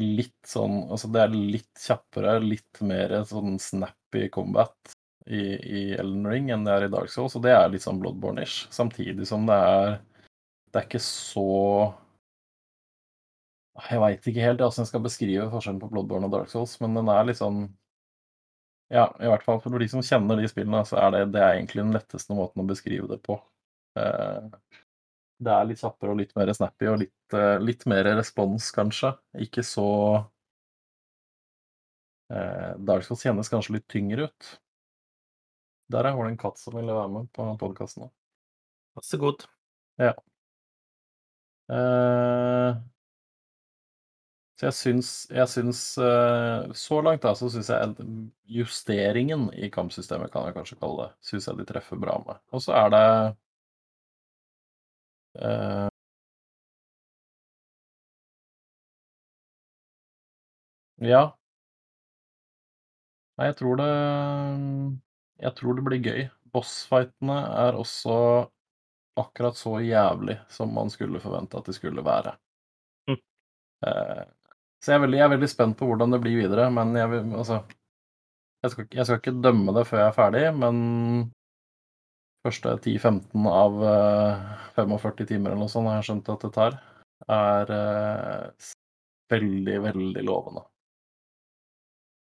litt 0.00 0.46
sånn 0.48 0.88
Altså, 0.88 1.08
det 1.12 1.20
er 1.20 1.34
litt 1.34 1.78
kjappere, 1.78 2.38
litt 2.42 2.80
mer 2.82 3.24
sånn 3.28 3.58
snappy 3.60 4.28
combat 4.32 4.94
i, 5.26 5.38
i 5.38 5.82
Elden 5.98 6.26
Ring 6.28 6.50
enn 6.52 6.64
det 6.66 6.72
er 6.74 6.86
i 6.86 6.92
Dark 6.92 7.12
Souls, 7.12 7.36
og 7.36 7.44
det 7.44 7.54
er 7.54 7.70
litt 7.72 7.84
sånn 7.84 8.00
Bloodborne-ish. 8.02 8.66
Samtidig 8.74 9.28
som 9.28 9.46
det 9.48 9.56
er 9.56 10.00
Det 10.72 10.80
er 10.80 10.88
ikke 10.88 11.04
så 11.04 11.44
Jeg 13.90 14.00
veit 14.02 14.26
ikke 14.26 14.42
helt 14.42 14.60
hvordan 14.60 14.82
jeg 14.82 14.90
skal 14.90 15.04
beskrive 15.04 15.50
forskjellen 15.52 15.80
på 15.82 15.90
Bloodborne 15.92 16.28
og 16.28 16.34
Dark 16.34 16.50
Souls, 16.52 16.76
men 16.82 16.96
den 16.98 17.10
er 17.12 17.28
litt 17.28 17.40
sånn 17.40 17.66
Ja, 18.94 19.08
i 19.18 19.26
hvert 19.30 19.42
fall 19.42 19.58
for 19.62 19.74
de 19.82 19.88
som 19.90 20.04
kjenner 20.06 20.38
de 20.38 20.48
spillene, 20.50 20.84
så 20.86 20.98
er 21.02 21.10
det, 21.14 21.22
det 21.34 21.40
er 21.42 21.56
egentlig 21.56 21.82
den 21.82 21.94
letteste 21.96 22.36
måten 22.38 22.62
å 22.62 22.68
beskrive 22.68 23.08
det 23.10 23.18
på. 23.26 23.40
Eh, 23.98 24.44
det 25.44 25.54
er 25.54 25.66
litt 25.68 25.82
kjappere 25.82 26.14
og 26.14 26.20
litt 26.20 26.34
mer 26.38 26.52
snappy 26.54 26.90
og 26.92 27.00
litt, 27.02 27.34
eh, 27.36 27.56
litt 27.62 27.82
mer 27.90 28.06
respons, 28.20 28.70
kanskje. 28.76 29.10
Ikke 29.46 29.64
så 29.66 29.86
eh, 32.32 32.74
Dark 32.78 33.06
Souls 33.06 33.24
kjennes 33.26 33.50
kanskje 33.52 33.78
litt 33.78 33.88
tyngre 33.90 34.28
ut. 34.28 34.52
Der 35.92 36.06
er 36.08 36.16
det 36.16 36.30
en 36.32 36.40
katt 36.40 36.58
som 36.60 36.76
ville 36.78 36.94
være 36.96 37.12
med 37.12 37.28
på 37.36 37.48
podkasten. 37.60 38.08
Vær 38.96 39.04
så 39.06 39.20
god. 39.20 39.44
Eh, 40.00 40.14
så 44.64 44.68
jeg 44.70 44.74
syns, 44.78 45.08
jeg 45.28 45.48
syns 45.50 45.80
eh, 45.98 46.72
Så 46.78 47.00
langt 47.04 47.22
da, 47.24 47.34
så 47.36 47.50
syns 47.52 47.68
jeg 47.68 47.94
justeringen 48.48 49.48
i 49.52 49.68
kampsystemet, 49.72 50.32
kan 50.32 50.46
jeg 50.48 50.56
kanskje 50.56 50.78
kalle 50.80 51.08
det, 51.08 51.16
syns 51.20 51.48
jeg 51.48 51.58
de 51.58 51.66
treffer 51.68 52.00
bra 52.00 52.16
med. 52.26 52.40
Og 52.54 52.62
så 52.64 52.72
er 52.78 52.92
det 52.94 53.04
uh, 55.40 55.88
Ja. 61.04 61.36
Nei, 63.38 63.46
jeg 63.50 63.56
tror 63.58 63.76
det 63.80 63.88
Jeg 65.42 65.54
tror 65.58 65.74
det 65.76 65.84
blir 65.88 66.02
gøy. 66.08 66.26
Bossfightene 66.54 67.38
er 67.66 67.76
også 67.76 68.16
akkurat 69.20 69.58
så 69.58 69.76
jævlig 69.82 70.38
som 70.50 70.72
man 70.74 70.90
skulle 70.90 71.20
forvente 71.22 71.58
at 71.58 71.66
de 71.68 71.74
skulle 71.76 72.04
være. 72.06 72.36
Mm. 73.10 73.20
Eh, 74.84 74.86
så 74.86 74.92
jeg 74.92 74.98
er, 74.98 75.04
veldig, 75.06 75.18
jeg 75.18 75.24
er 75.24 75.34
veldig 75.34 75.48
spent 75.48 75.78
på 75.78 75.86
hvordan 75.88 76.12
det 76.12 76.20
blir 76.20 76.36
videre, 76.42 76.68
men 76.70 76.94
jeg 76.96 77.10
vil 77.10 77.38
altså 77.40 77.62
jeg 78.64 78.72
skal, 78.72 78.86
jeg 78.96 79.06
skal 79.06 79.18
ikke 79.20 79.40
dømme 79.44 79.72
det 79.76 79.86
før 79.88 79.98
jeg 80.00 80.08
er 80.08 80.16
ferdig, 80.16 80.44
men 80.56 80.76
første 82.44 82.76
10-15 82.76 83.48
av 83.48 83.82
eh, 83.88 84.44
45 84.76 85.26
timer 85.28 85.52
eller 85.52 85.62
noe 85.64 85.72
sånt 85.72 85.88
har 85.88 86.00
jeg 86.00 86.08
skjønt 86.08 86.30
at 86.32 86.44
det 86.44 86.52
tar, 86.54 86.78
er 87.34 87.70
uh, 87.72 88.70
veldig, 89.32 89.76
veldig 89.84 90.24
lovende. 90.26 90.64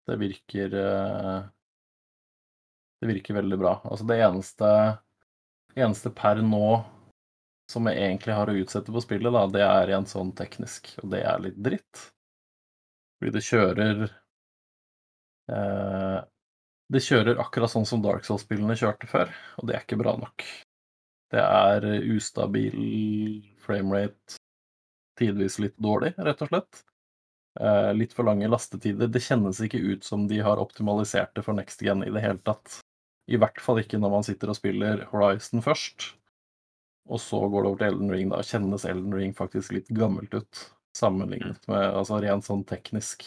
Det 0.07 0.19
virker 0.21 0.75
uh, 0.77 1.43
Det 3.01 3.09
virker 3.09 3.35
veldig 3.35 3.59
bra. 3.59 3.73
Altså 3.89 4.07
det 4.07 4.19
eneste 4.23 4.69
eneste 5.75 6.13
per 6.15 6.43
nå 6.45 6.83
som 7.71 7.87
jeg 7.89 7.99
egentlig 7.99 8.35
har 8.37 8.51
å 8.51 8.57
utsette 8.61 8.93
på 8.93 9.03
spillet, 9.03 9.33
da, 9.33 9.47
det 9.51 9.63
er 9.65 9.87
rent 9.89 10.11
sånn 10.11 10.35
teknisk, 10.37 10.93
og 11.03 11.15
det 11.15 11.23
er 11.27 11.41
litt 11.43 11.59
dritt. 11.59 12.13
Fordi 13.23 13.37
det 13.37 13.45
kjører 13.47 14.01
eh, 15.55 16.21
Det 16.91 17.03
kjører 17.07 17.39
akkurat 17.39 17.71
sånn 17.71 17.87
som 17.87 18.03
Dark 18.03 18.27
Souls-spillene 18.27 18.75
kjørte 18.75 19.07
før, 19.07 19.31
og 19.63 19.69
det 19.69 19.77
er 19.77 19.85
ikke 19.85 20.01
bra 20.01 20.17
nok. 20.19 20.43
Det 21.31 21.39
er 21.39 21.87
ustabil 22.11 22.75
framerate, 23.63 24.41
tidvis 25.23 25.61
litt 25.63 25.79
dårlig, 25.79 26.11
rett 26.19 26.43
og 26.43 26.51
slett. 26.51 26.83
Eh, 27.63 27.93
litt 27.95 28.19
for 28.19 28.27
lange 28.27 28.51
lastetider. 28.51 29.07
Det 29.07 29.23
kjennes 29.23 29.63
ikke 29.63 29.79
ut 29.79 30.03
som 30.03 30.27
de 30.27 30.43
har 30.43 30.59
optimalisert 30.59 31.31
det 31.39 31.47
for 31.47 31.55
next 31.55 31.87
gen 31.87 32.03
i 32.03 32.11
det 32.11 32.27
hele 32.27 32.43
tatt. 32.43 32.81
I 33.31 33.39
hvert 33.39 33.63
fall 33.63 33.79
ikke 33.85 34.03
når 34.03 34.17
man 34.19 34.27
sitter 34.27 34.51
og 34.51 34.59
spiller 34.59 35.07
Horizon 35.15 35.63
først, 35.63 36.11
og 37.07 37.23
så 37.23 37.39
går 37.47 37.63
det 37.63 37.71
over 37.71 37.79
til 37.85 37.93
Elden 37.93 38.15
Ring. 38.19 38.35
Da 38.35 38.43
kjennes 38.43 38.91
Elden 38.91 39.15
Ring 39.15 39.39
faktisk 39.39 39.79
litt 39.79 39.95
gammelt 39.95 40.35
ut, 40.35 40.67
sammenlignet 40.97 41.63
med 41.71 41.85
altså 41.93 42.21
rent 42.23 42.47
sånn 42.47 42.65
teknisk. 42.69 43.25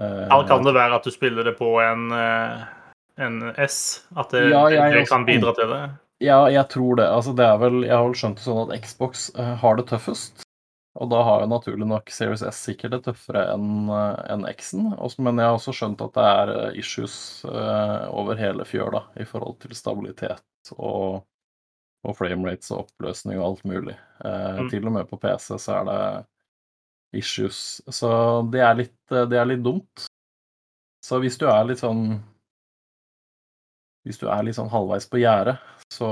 Eh, 0.00 0.28
Her 0.30 0.46
kan 0.48 0.64
det 0.64 0.74
være 0.76 0.96
at 0.96 1.04
du 1.04 1.12
spiller 1.12 1.44
det 1.44 1.56
på 1.58 1.74
en, 1.82 2.06
eh, 2.16 2.62
en 3.20 3.42
S. 3.60 4.06
At 4.16 4.30
det, 4.30 4.48
Ja, 4.50 4.68
jeg 4.72 4.92
det 4.92 5.08
kan 5.08 5.26
bidra 5.28 5.54
til 5.54 5.68
det. 5.68 5.82
Ja, 6.22 6.46
jeg 6.48 6.68
tror 6.70 6.96
det. 6.96 7.08
Altså, 7.10 7.34
det 7.36 7.44
er 7.44 7.58
vel 7.58 7.82
Jeg 7.82 7.96
har 7.96 8.04
vel 8.06 8.14
skjønt 8.14 8.38
det 8.38 8.46
sånn 8.46 8.70
at 8.70 8.84
Xbox 8.84 9.30
eh, 9.36 9.54
har 9.56 9.76
det 9.76 9.88
tøffest. 9.90 10.44
Og 11.00 11.08
da 11.08 11.22
har 11.24 11.40
jo 11.40 11.48
naturlig 11.48 11.86
nok 11.88 12.10
Series 12.12 12.42
S 12.44 12.58
sikkert 12.68 12.92
det 12.92 13.04
tøffere 13.06 13.46
enn 13.54 13.88
en 13.88 14.44
X-en. 14.50 14.90
Men 15.24 15.40
jeg 15.40 15.48
har 15.48 15.56
også 15.56 15.72
skjønt 15.72 16.02
at 16.04 16.12
det 16.16 16.24
er 16.28 16.52
eh, 16.56 16.78
issues 16.80 17.44
eh, 17.48 18.08
over 18.12 18.36
hele 18.36 18.64
fjøla 18.68 19.06
i 19.16 19.24
forhold 19.24 19.58
til 19.64 19.74
stabilitet 19.76 20.42
og, 20.76 21.22
og 22.04 22.16
framerates 22.18 22.72
og 22.74 22.86
oppløsning 22.86 23.38
og 23.38 23.46
alt 23.52 23.64
mulig. 23.68 23.96
Eh, 24.24 24.58
Mm. 24.62 24.70
Til 24.70 24.86
og 24.86 24.92
med 24.92 25.08
på 25.10 25.18
PC 25.22 25.58
så 25.58 25.80
er 25.80 25.84
det 25.90 26.26
issues. 27.22 27.80
Så 27.88 28.10
det 28.50 28.60
er 28.60 28.74
litt, 28.74 28.96
eh, 29.12 29.26
det 29.26 29.38
er 29.38 29.46
litt 29.46 29.62
dumt. 29.62 30.06
Så 31.04 31.18
hvis 31.20 31.38
du 31.38 31.46
er 31.50 31.64
litt 31.64 31.78
sånn 31.82 32.20
Hvis 34.04 34.18
du 34.18 34.26
er 34.26 34.42
litt 34.42 34.56
sånn 34.56 34.70
halvveis 34.72 35.04
på 35.06 35.20
gjerdet, 35.22 35.60
så, 35.94 36.08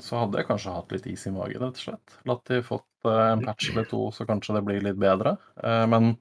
så 0.00 0.16
hadde 0.22 0.38
jeg 0.40 0.46
kanskje 0.48 0.72
hatt 0.72 0.92
litt 0.94 1.06
is 1.10 1.26
i 1.28 1.32
magen, 1.34 1.60
rett 1.60 1.76
og 1.76 1.82
slett. 1.82 2.14
Latt 2.24 2.44
de 2.48 2.62
fått 2.64 3.04
eh, 3.04 3.26
en 3.34 3.42
patch 3.44 3.68
eller 3.74 3.84
to, 3.90 4.06
så 4.16 4.24
kanskje 4.24 4.54
det 4.56 4.62
blir 4.64 4.80
litt 4.86 4.96
bedre. 4.96 5.34
Eh, 5.60 5.84
Men 5.92 6.14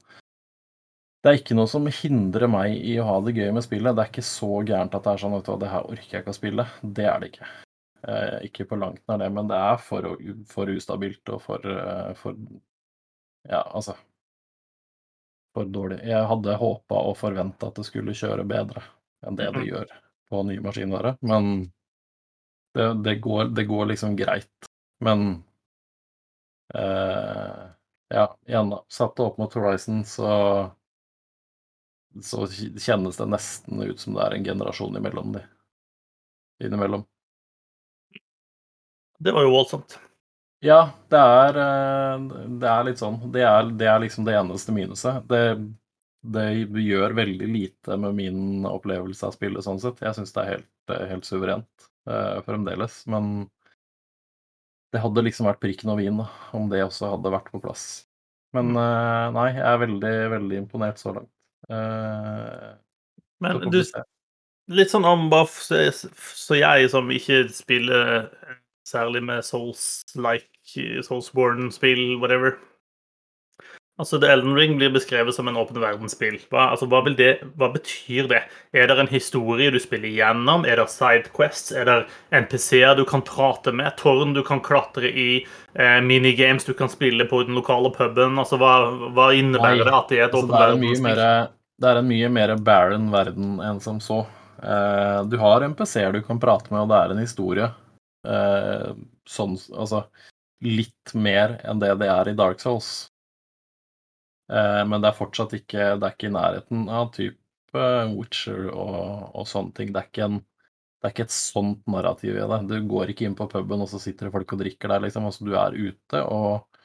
det 1.23 1.31
er 1.31 1.39
ikke 1.39 1.55
noe 1.55 1.67
som 1.71 1.87
hindrer 1.87 2.51
meg 2.51 2.75
i 2.75 2.97
å 2.99 3.07
ha 3.07 3.15
det 3.23 3.37
gøy 3.39 3.53
med 3.55 3.63
spillet. 3.63 3.95
Det 3.95 4.03
er 4.03 4.11
ikke 4.11 4.25
så 4.27 4.51
gærent 4.67 4.95
at 4.99 5.07
det 5.07 5.13
er 5.13 5.23
sånn 5.23 5.37
at 5.39 5.47
det 5.63 5.71
her 5.71 5.87
orker 5.87 6.11
jeg 6.17 6.25
ikke 6.25 6.35
å 6.35 6.39
spille. 6.41 6.67
Det 6.83 7.07
er 7.07 7.19
det 7.23 7.31
ikke. 7.31 7.47
Eh, 8.07 8.37
Ikke 8.47 8.65
på 8.69 8.77
langt 8.79 9.01
nær 9.07 9.17
det, 9.19 9.29
men 9.35 9.47
det 9.49 9.57
er 9.59 9.77
for, 9.83 10.05
for 10.47 10.71
ustabilt 10.71 11.29
og 11.35 11.41
for, 11.43 11.65
eh, 11.67 12.13
for 12.15 12.35
Ja, 13.49 13.63
altså 13.73 13.95
For 15.55 15.65
dårlig. 15.65 15.99
Jeg 16.05 16.27
hadde 16.29 16.55
håpa 16.61 16.95
og 17.09 17.17
forventa 17.17 17.67
at 17.71 17.75
det 17.79 17.85
skulle 17.87 18.13
kjøre 18.15 18.45
bedre 18.47 18.83
enn 19.27 19.35
det 19.35 19.47
det 19.53 19.59
Mhm. 19.63 19.67
gjør 19.67 19.87
på 20.29 20.43
nye 20.45 20.61
maskinvare, 20.61 21.17
men 21.21 21.71
det, 22.75 23.03
det, 23.03 23.15
går, 23.21 23.45
det 23.55 23.65
går 23.65 23.85
liksom 23.89 24.15
greit. 24.15 24.67
Men 25.01 25.43
eh, 26.75 27.65
ja, 28.09 28.37
igjen, 28.47 28.69
da. 28.69 28.83
Satt 28.87 29.15
det 29.17 29.23
opp 29.23 29.37
mot 29.37 29.53
Horizon, 29.53 30.03
så 30.05 30.71
så 32.21 32.47
kjennes 32.49 33.17
det 33.17 33.25
nesten 33.29 33.81
ut 33.85 33.99
som 34.01 34.13
det 34.17 34.23
er 34.25 34.33
en 34.37 34.43
generasjon 34.45 34.95
imellom 34.97 35.33
de. 35.35 35.43
Innimellom. 36.65 37.03
Det 39.19 39.33
var 39.35 39.43
jo 39.43 39.51
voldsomt. 39.53 39.97
Ja, 40.63 40.79
det 41.11 41.19
er, 41.19 41.57
eh, 41.63 42.23
det 42.59 42.67
er 42.67 42.87
litt 42.87 42.99
sånn. 42.99 43.19
Det 43.31 43.43
er, 43.47 43.69
det 43.79 43.87
er 43.87 44.01
liksom 44.03 44.25
det 44.27 44.35
eneste 44.39 44.75
minuset. 44.75 45.21
Det, 45.31 45.43
det 46.35 46.47
gjør 46.83 47.15
veldig 47.15 47.47
lite 47.47 47.97
med 47.99 48.17
min 48.17 48.67
opplevelse 48.67 49.29
av 49.29 49.37
spillet 49.37 49.63
sånn 49.63 49.79
sett. 49.79 50.01
Jeg 50.03 50.17
syns 50.17 50.35
det 50.35 50.43
er 50.43 50.51
helt, 50.57 50.93
helt 51.13 51.27
suverent 51.27 51.89
eh, 52.09 52.41
fremdeles. 52.47 53.01
Men 53.11 53.47
det 54.91 55.03
hadde 55.03 55.23
liksom 55.27 55.47
vært 55.47 55.63
prikken 55.63 55.95
vin 55.99 56.19
da, 56.23 56.27
om 56.57 56.67
det 56.71 56.83
også 56.83 57.13
hadde 57.13 57.33
vært 57.33 57.51
på 57.53 57.63
plass. 57.63 57.87
Men 58.57 58.73
eh, 58.73 59.25
nei, 59.35 59.49
jeg 59.53 59.65
er 59.69 59.83
veldig, 59.83 60.15
veldig 60.35 60.63
imponert 60.63 61.01
så 61.01 61.13
langt. 61.19 61.31
Eh, 61.69 62.71
Men 63.43 63.61
du, 63.71 63.79
litt 64.75 64.91
sånn 64.91 65.07
om 65.07 65.27
bare 65.31 65.47
så 65.51 66.57
jeg 66.57 66.89
som 66.91 67.11
ikke 67.13 67.45
spiller 67.53 68.27
særlig 68.87 69.23
med 69.23 69.45
Souls-like, 69.45 71.03
Soulsborne-spill, 71.05 72.19
whatever 72.19 72.57
Altså, 73.99 74.15
The 74.19 74.29
Elden 74.31 74.55
Ring 74.55 74.77
blir 74.79 74.93
beskrevet 74.95 75.35
som 75.35 75.49
en 75.51 75.57
åpen 75.59 75.81
verdensspill. 75.83 76.37
Hva, 76.53 76.69
altså, 76.71 76.87
hva, 76.87 77.01
det, 77.19 77.33
hva 77.59 77.67
betyr 77.73 78.29
det? 78.31 78.39
Er 78.71 78.87
det 78.87 78.95
en 79.01 79.11
historie 79.11 79.73
du 79.75 79.79
spiller 79.83 80.13
gjennom? 80.15 80.63
Er 80.63 80.79
det 80.79 80.85
sidequests? 80.93 81.73
Er 81.75 81.89
det 81.89 81.97
NPC-er 82.31 82.95
du 82.95 83.03
kan 83.09 83.25
prate 83.27 83.73
med? 83.75 83.91
Tårn 83.99 84.31
du 84.37 84.39
kan 84.47 84.63
klatre 84.63 85.11
i? 85.11 85.43
Eh, 85.75 85.99
minigames 86.05 86.63
du 86.63 86.71
kan 86.79 86.87
spille 86.91 87.27
på 87.27 87.41
den 87.43 87.59
lokale 87.59 87.91
puben? 87.91 88.39
Altså, 88.39 88.61
hva, 88.61 88.77
hva 89.11 89.33
innebærer 89.35 89.83
Nei, 89.83 89.89
det 89.89 89.97
at 89.99 90.15
det 90.15 90.21
er 90.21 90.27
et 90.29 90.39
Altså, 90.39 90.47
åpen 90.47 90.55
mye 90.55 90.95
verdensspill? 90.95 91.19
mer, 91.19 91.51
det 91.83 91.91
er 91.91 91.99
en 91.99 92.11
mye 92.13 92.33
mer 92.39 92.55
barren 92.71 93.11
verden 93.11 93.59
enn 93.67 93.83
som 93.83 93.99
så. 94.03 94.21
Eh, 94.63 95.19
du 95.27 95.35
har 95.43 95.67
NPC-er 95.67 96.15
du 96.15 96.23
kan 96.23 96.39
prate 96.39 96.71
med, 96.71 96.85
og 96.85 96.93
det 96.93 97.03
er 97.03 97.17
en 97.17 97.23
historie. 97.27 97.67
Eh, 98.27 98.91
sånn, 99.29 99.55
altså 99.71 100.03
litt 100.65 101.13
mer 101.15 101.55
enn 101.63 101.79
det 101.79 101.93
det 102.01 102.09
er 102.11 102.31
i 102.31 102.35
Dark 102.35 102.59
Souls. 102.63 103.09
Eh, 104.51 104.83
men 104.89 105.01
det 105.01 105.11
er 105.11 105.17
fortsatt 105.17 105.53
ikke 105.53 105.91
Det 106.01 106.07
er 106.07 106.15
ikke 106.15 106.29
i 106.31 106.33
nærheten 106.33 106.87
av 106.89 107.11
type 107.15 107.37
Witcher 108.15 108.71
og, 108.73 109.29
og 109.37 109.47
sånne 109.47 109.75
ting. 109.77 109.93
Det 109.93 110.01
er, 110.01 110.09
ikke 110.09 110.25
en, 110.25 110.39
det 110.41 111.07
er 111.09 111.13
ikke 111.13 111.27
et 111.27 111.35
sånt 111.35 111.83
narrativ 111.91 112.33
i 112.35 112.47
det. 112.51 112.61
Du 112.71 112.77
går 112.89 113.13
ikke 113.13 113.27
inn 113.29 113.37
på 113.37 113.47
puben, 113.51 113.83
og 113.85 113.91
så 113.91 114.01
sitter 114.01 114.27
det 114.27 114.33
folk 114.35 114.55
og 114.55 114.63
drikker 114.63 114.91
der, 114.91 115.03
liksom. 115.05 115.27
Altså, 115.29 115.45
du 115.45 115.53
er 115.53 115.77
ute 115.77 116.23
og, 116.25 116.81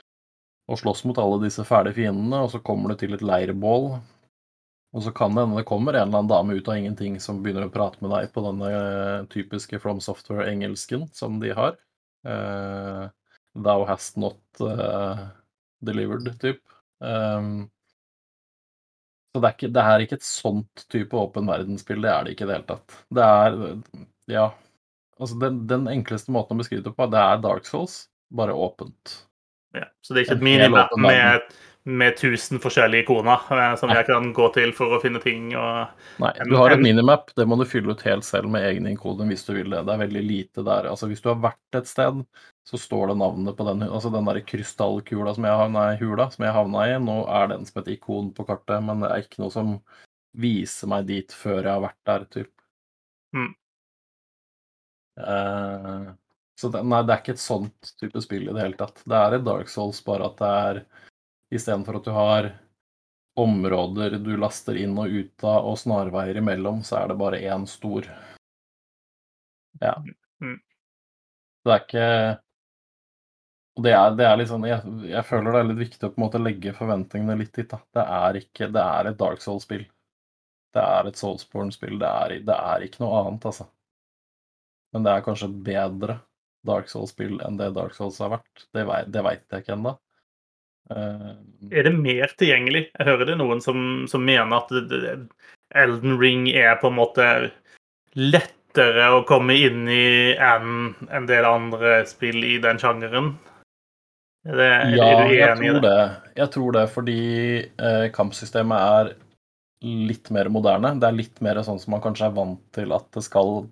og 0.68 0.80
slåss 0.80 1.06
mot 1.08 1.20
alle 1.22 1.40
disse 1.46 1.64
fæle 1.66 1.94
fiendene, 1.96 2.44
og 2.44 2.52
så 2.52 2.60
kommer 2.60 2.92
du 2.92 3.00
til 3.00 3.16
et 3.16 3.24
leirbål. 3.24 3.94
Og 4.94 5.02
så 5.02 5.10
kan 5.10 5.34
det 5.34 5.42
hende 5.42 5.58
det 5.58 5.66
kommer 5.66 5.96
en 5.96 6.06
eller 6.06 6.20
annen 6.20 6.30
dame 6.30 6.54
ut 6.54 6.68
av 6.70 6.78
ingenting 6.78 7.18
som 7.22 7.40
begynner 7.42 7.66
å 7.66 7.74
prate 7.74 7.98
med 8.04 8.12
deg 8.14 8.30
på 8.34 8.44
denne 8.44 8.70
eh, 8.70 9.24
typiske 9.32 9.80
From 9.82 9.98
Software-engelsken 10.04 11.08
som 11.12 11.40
de 11.42 11.50
har. 11.56 11.74
Uh, 12.24 13.10
Thou 13.58 13.84
hast 13.88 14.16
not 14.16 14.38
uh, 14.62 15.26
delivered, 15.84 16.30
typ. 16.40 16.62
Um, 17.02 17.66
så 19.34 19.42
det 19.42 19.48
er, 19.48 19.56
ikke, 19.56 19.72
det 19.74 19.82
er 19.82 20.04
ikke 20.04 20.18
et 20.20 20.26
sånt 20.26 20.84
type 20.94 21.18
åpen 21.18 21.50
verdensspill, 21.50 22.02
det 22.06 22.10
er 22.12 22.24
det 22.24 22.34
ikke 22.36 22.46
i 22.46 22.50
det 22.50 22.58
hele 22.60 22.68
tatt. 22.70 22.98
Det 23.10 23.30
er 23.38 23.58
Ja. 24.30 24.48
Altså, 25.18 25.36
den, 25.38 25.60
den 25.70 25.86
enkleste 25.90 26.32
måten 26.34 26.54
å 26.54 26.62
beskrive 26.62 26.82
det 26.86 26.94
på, 26.94 27.06
det 27.10 27.18
er 27.18 27.42
Dark 27.42 27.66
Souls, 27.66 28.04
bare 28.34 28.54
åpent. 28.54 29.18
Ja, 29.74 29.86
så 30.02 30.14
det 30.14 30.22
er 30.22 30.26
ikke 30.28 30.38
et 30.38 30.46
minimap 30.46 30.94
med, 31.02 31.54
med 31.84 32.14
1000 32.14 32.62
forskjellige 32.64 33.04
ikoner 33.04 33.42
eh, 33.52 33.74
som 33.76 33.90
jeg 33.92 34.06
kan 34.08 34.30
gå 34.32 34.46
til 34.54 34.70
for 34.72 34.96
å 34.96 35.00
finne 35.02 35.20
ting 35.20 35.50
og 35.52 35.90
Nei, 36.22 36.30
du 36.48 36.54
har 36.56 36.72
et 36.72 36.78
en- 36.78 36.86
minimap, 36.86 37.28
det 37.36 37.44
må 37.44 37.58
du 37.60 37.66
fylle 37.68 37.92
ut 37.92 38.04
helt 38.08 38.24
selv 38.24 38.48
med 38.48 38.64
egne 38.64 38.94
ikoner 38.94 39.28
hvis 39.28 39.44
du 39.44 39.52
vil 39.52 39.68
det. 39.68 39.82
Det 39.84 39.92
er 39.92 40.00
veldig 40.06 40.22
lite 40.24 40.64
der. 40.64 40.88
Altså 40.88 41.10
Hvis 41.10 41.20
du 41.20 41.28
har 41.28 41.42
vært 41.44 41.78
et 41.80 41.90
sted, 41.90 42.24
så 42.64 42.80
står 42.80 43.12
det 43.12 43.18
navnet 43.20 43.56
på 43.58 43.66
den 43.68 43.84
altså 43.84 44.12
den 44.14 44.24
der 44.30 44.40
krystallkula 44.40 45.34
som 45.36 45.44
jeg 45.44 45.60
havna 45.60 45.84
i, 45.92 46.00
hula 46.00 46.30
som 46.32 46.46
jeg 46.46 46.56
havna 46.56 46.88
i. 46.88 46.96
Nå 47.04 47.18
er 47.28 47.52
den 47.52 47.68
som 47.68 47.82
et 47.82 47.92
ikon 47.98 48.32
på 48.32 48.48
kartet, 48.48 48.80
men 48.82 49.04
det 49.04 49.12
er 49.12 49.26
ikke 49.26 49.44
noe 49.44 49.52
som 49.52 49.76
viser 50.34 50.88
meg 50.90 51.06
dit 51.06 51.32
før 51.36 51.60
jeg 51.60 51.72
har 51.72 51.84
vært 51.84 52.00
der, 52.08 52.24
typ. 52.32 52.52
Mm. 53.36 53.52
Uh, 55.20 56.14
så 56.58 56.70
det, 56.72 56.80
nei, 56.86 57.02
det 57.04 57.12
er 57.12 57.20
ikke 57.22 57.36
et 57.36 57.42
sånt 57.44 57.94
type 58.00 58.22
spill 58.24 58.48
i 58.48 58.54
det 58.54 58.62
hele 58.62 58.78
tatt. 58.78 59.02
Det 59.04 59.18
er 59.18 59.36
et 59.36 59.44
Dark 59.46 59.68
Souls, 59.70 60.00
bare 60.06 60.30
at 60.30 60.40
det 60.40 60.54
er 60.64 60.80
istedenfor 61.54 62.00
at 62.00 62.06
du 62.06 62.14
har 62.14 62.50
områder 63.40 64.18
du 64.22 64.36
laster 64.38 64.78
inn 64.78 64.94
og 64.98 65.10
ut 65.10 65.44
av, 65.44 65.66
og 65.66 65.78
snarveier 65.80 66.38
imellom, 66.38 66.84
så 66.86 67.00
er 67.00 67.10
det 67.10 67.18
bare 67.18 67.42
én 67.42 67.66
stor. 67.66 68.06
Ja. 69.82 69.96
Mm. 70.42 70.60
Det 71.64 71.72
er 71.74 71.82
ikke 71.82 72.08
og 73.74 73.82
det 73.82 73.90
er, 73.90 74.12
det 74.14 74.26
er 74.28 74.44
sånn, 74.46 74.66
jeg, 74.68 74.92
jeg 75.10 75.26
føler 75.26 75.50
det 75.50 75.60
er 75.60 75.66
litt 75.66 75.80
viktig 75.80 76.06
å 76.06 76.12
på 76.12 76.20
en 76.20 76.24
måte 76.28 76.38
legge 76.38 76.74
forventningene 76.76 77.34
litt 77.40 77.56
dit. 77.58 77.66
da. 77.70 77.80
Det 77.96 78.04
er 78.16 78.38
ikke, 78.38 78.68
det 78.70 78.84
er 78.84 79.08
et 79.10 79.18
Dark 79.18 79.42
Souls-spill. 79.42 79.82
Det 80.74 80.82
er 80.82 81.08
et 81.10 81.18
Soulsborne-spill. 81.18 81.98
Det, 81.98 82.12
det 82.46 82.54
er 82.54 82.84
ikke 82.86 83.02
noe 83.02 83.24
annet, 83.24 83.48
altså. 83.50 83.66
Men 84.94 85.06
det 85.06 85.10
er 85.10 85.26
kanskje 85.26 85.50
bedre 85.66 86.20
Dark 86.66 86.90
Souls-spill 86.90 87.40
enn 87.42 87.58
det 87.58 87.72
Dark 87.74 87.98
Souls 87.98 88.20
har 88.22 88.30
vært. 88.36 88.66
Det, 88.70 88.86
det 89.10 89.26
veit 89.26 89.42
jeg 89.50 89.64
ikke 89.64 89.74
ennå. 89.74 89.96
Eh, 90.92 91.30
Er 91.72 91.86
det 91.86 91.94
mer 91.96 92.32
tilgjengelig? 92.38 92.88
Jeg 92.92 93.06
hører 93.08 93.30
det 93.30 93.38
noen 93.40 93.62
som, 93.64 94.04
som 94.10 94.24
mener 94.24 94.58
at 94.58 94.72
Elden 95.74 96.18
Ring 96.20 96.48
er 96.52 96.76
på 96.80 96.90
en 96.90 96.98
måte 96.98 97.28
lettere 98.14 99.08
å 99.16 99.24
komme 99.26 99.56
inn 99.56 99.88
i 99.90 100.34
enn 100.36 100.94
en 101.08 101.26
del 101.30 101.46
andre 101.48 102.02
spill 102.10 102.44
i 102.44 102.58
den 102.62 102.78
sjangeren. 102.82 103.32
Er, 104.44 104.58
det, 104.60 104.68
er, 104.68 104.94
Ja, 104.98 105.10
du 105.24 105.32
jeg 105.32 105.50
enig 105.54 105.70
i 105.70 105.74
det? 105.78 105.82
det. 105.88 106.32
Jeg 106.42 106.52
tror 106.52 106.74
det 106.76 106.84
fordi 106.92 107.20
eh, 107.64 108.06
kampsystemet 108.12 108.76
er 109.00 109.14
litt 109.84 110.28
mer 110.32 110.50
moderne. 110.52 110.94
Det 111.00 111.08
er 111.08 111.16
litt 111.16 111.40
mer 111.44 111.62
sånn 111.64 111.80
som 111.80 111.96
man 111.96 112.04
kanskje 112.04 112.28
er 112.28 112.36
vant 112.36 112.60
til 112.76 112.92
at 112.96 113.08
det 113.16 113.24
skal, 113.24 113.64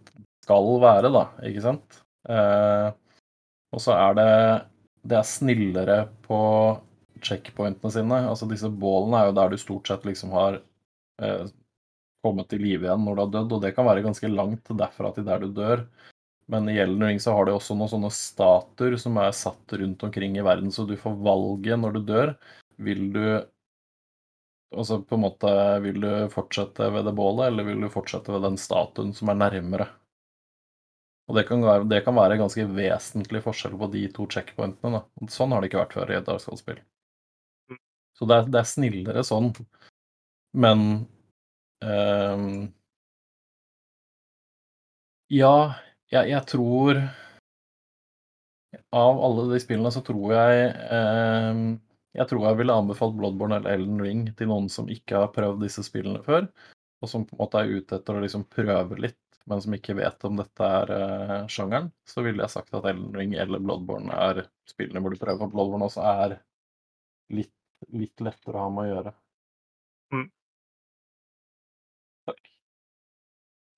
skal 0.45 0.71
være, 0.83 1.13
da, 1.13 1.27
ikke 1.49 1.65
sant? 1.65 2.01
Eh, 2.29 2.89
og 3.73 3.81
så 3.83 3.95
er 3.97 4.17
det 4.19 4.31
Det 5.03 5.17
er 5.19 5.27
snillere 5.27 5.97
på 6.23 6.39
checkpointene 7.27 7.93
sine. 7.95 8.21
Altså 8.29 8.49
disse 8.51 8.71
bålene 8.71 9.21
er 9.21 9.31
jo 9.31 9.37
der 9.39 9.53
du 9.53 9.61
stort 9.61 9.91
sett 9.91 10.07
liksom 10.09 10.35
har 10.37 10.61
eh, 11.23 11.45
kommet 12.23 12.49
til 12.51 12.63
live 12.63 12.87
igjen 12.87 13.05
når 13.07 13.17
du 13.17 13.23
har 13.25 13.33
dødd, 13.37 13.57
og 13.57 13.63
det 13.65 13.75
kan 13.77 13.89
være 13.89 14.05
ganske 14.05 14.31
langt 14.31 14.75
derfra 14.83 15.13
til 15.17 15.27
der 15.29 15.43
du 15.43 15.53
dør. 15.57 15.87
Men 16.53 16.69
i 16.69 16.77
Elden 16.83 17.07
Ring 17.07 17.21
så 17.23 17.35
har 17.37 17.47
de 17.47 17.55
også 17.55 17.77
noen 17.79 17.91
sånne 17.91 18.11
statuer 18.13 18.99
som 19.01 19.17
er 19.23 19.33
satt 19.37 19.75
rundt 19.79 20.03
omkring 20.05 20.37
i 20.37 20.45
verden, 20.45 20.73
så 20.75 20.85
du 20.89 20.97
får 21.01 21.17
valget 21.25 21.81
når 21.81 21.97
du 21.97 22.05
dør. 22.13 22.37
Vil 22.83 23.11
du 23.15 23.25
Altså 24.73 25.03
på 25.05 25.19
en 25.19 25.21
måte 25.21 25.49
Vil 25.85 25.99
du 26.01 26.31
fortsette 26.33 26.87
ved 26.95 27.05
det 27.05 27.13
bålet, 27.13 27.51
eller 27.51 27.67
vil 27.67 27.83
du 27.85 27.91
fortsette 27.93 28.33
ved 28.33 28.41
den 28.47 28.57
statuen 28.57 29.11
som 29.13 29.29
er 29.29 29.37
nærmere? 29.37 29.87
Og 31.29 31.37
det 31.37 31.45
kan, 31.49 31.63
være, 31.65 31.85
det 31.89 32.01
kan 32.07 32.17
være 32.17 32.39
ganske 32.41 32.65
vesentlig 32.77 33.43
forskjell 33.45 33.77
på 33.79 33.89
de 33.93 34.07
to 34.17 34.27
checkpointene. 34.33 34.99
Da. 34.99 35.29
Sånn 35.33 35.53
har 35.55 35.63
det 35.63 35.71
ikke 35.71 35.83
vært 35.85 35.95
før 35.97 36.11
i 36.11 36.17
et 36.19 36.27
Dark 36.27 36.43
Souls-spill. 36.43 36.81
Så 38.19 38.29
det 38.29 38.37
er, 38.37 38.51
det 38.53 38.61
er, 38.61 38.69
snillere 38.69 39.25
sånn, 39.27 39.51
men 40.53 40.83
um, 41.81 42.51
Ja, 45.33 45.55
jeg, 46.13 46.29
jeg, 46.29 46.43
tror 46.51 47.01
Av 48.93 49.23
alle 49.25 49.47
de 49.55 49.63
spillene 49.65 49.93
så 49.95 50.03
tror 50.05 50.35
jeg 50.37 50.69
um, 50.93 51.65
Jeg 52.19 52.29
tror 52.29 52.47
jeg 52.51 52.61
ville 52.61 52.77
anbefalt 52.77 53.17
Bloodborne 53.17 53.63
eller 53.63 53.79
Elden 53.79 54.05
Ring 54.05 54.27
til 54.37 54.53
noen 54.53 54.69
som 54.73 54.93
ikke 54.93 55.25
har 55.25 55.33
prøvd 55.33 55.65
disse 55.65 55.85
spillene 55.89 56.21
før, 56.27 56.51
og 57.01 57.09
som 57.09 57.25
på 57.25 57.39
en 57.39 57.43
måte 57.47 57.65
er 57.65 57.73
ute 57.81 57.97
etter 57.97 58.19
å 58.19 58.25
liksom 58.27 58.45
prøve 58.53 59.01
litt 59.01 59.19
men 59.51 59.63
som 59.63 59.75
ikke 59.75 59.97
vet 59.99 60.25
om 60.29 60.37
dette 60.39 60.67
er 60.67 60.93
uh, 60.93 61.49
sjangeren, 61.51 61.91
så 62.09 62.23
ville 62.23 62.45
jeg 62.45 62.55
sagt 62.55 62.75
at 62.79 62.87
Elden 62.87 63.15
Ring 63.17 63.35
eller 63.35 63.63
Bloodborne 63.63 64.15
er 64.15 64.45
spillene 64.71 65.03
hvor 65.03 65.15
du 65.15 65.19
prøver. 65.19 65.41
For 65.41 65.55
Bloodborne 65.55 65.89
også 65.89 66.05
er 66.07 66.37
litt, 67.35 67.53
litt 67.91 68.23
lettere 68.25 68.59
å 68.59 68.67
ha 68.67 68.71
med 68.73 68.85
å 68.85 68.93
gjøre. 68.93 69.13
Mm. 70.13 70.29
Takk. 72.31 72.55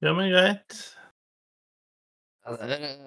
Ja, 0.05 0.15
men 0.17 0.31
greit. 0.33 0.79
Ja, 2.45 2.57
det 2.61 2.79
er 2.79 3.05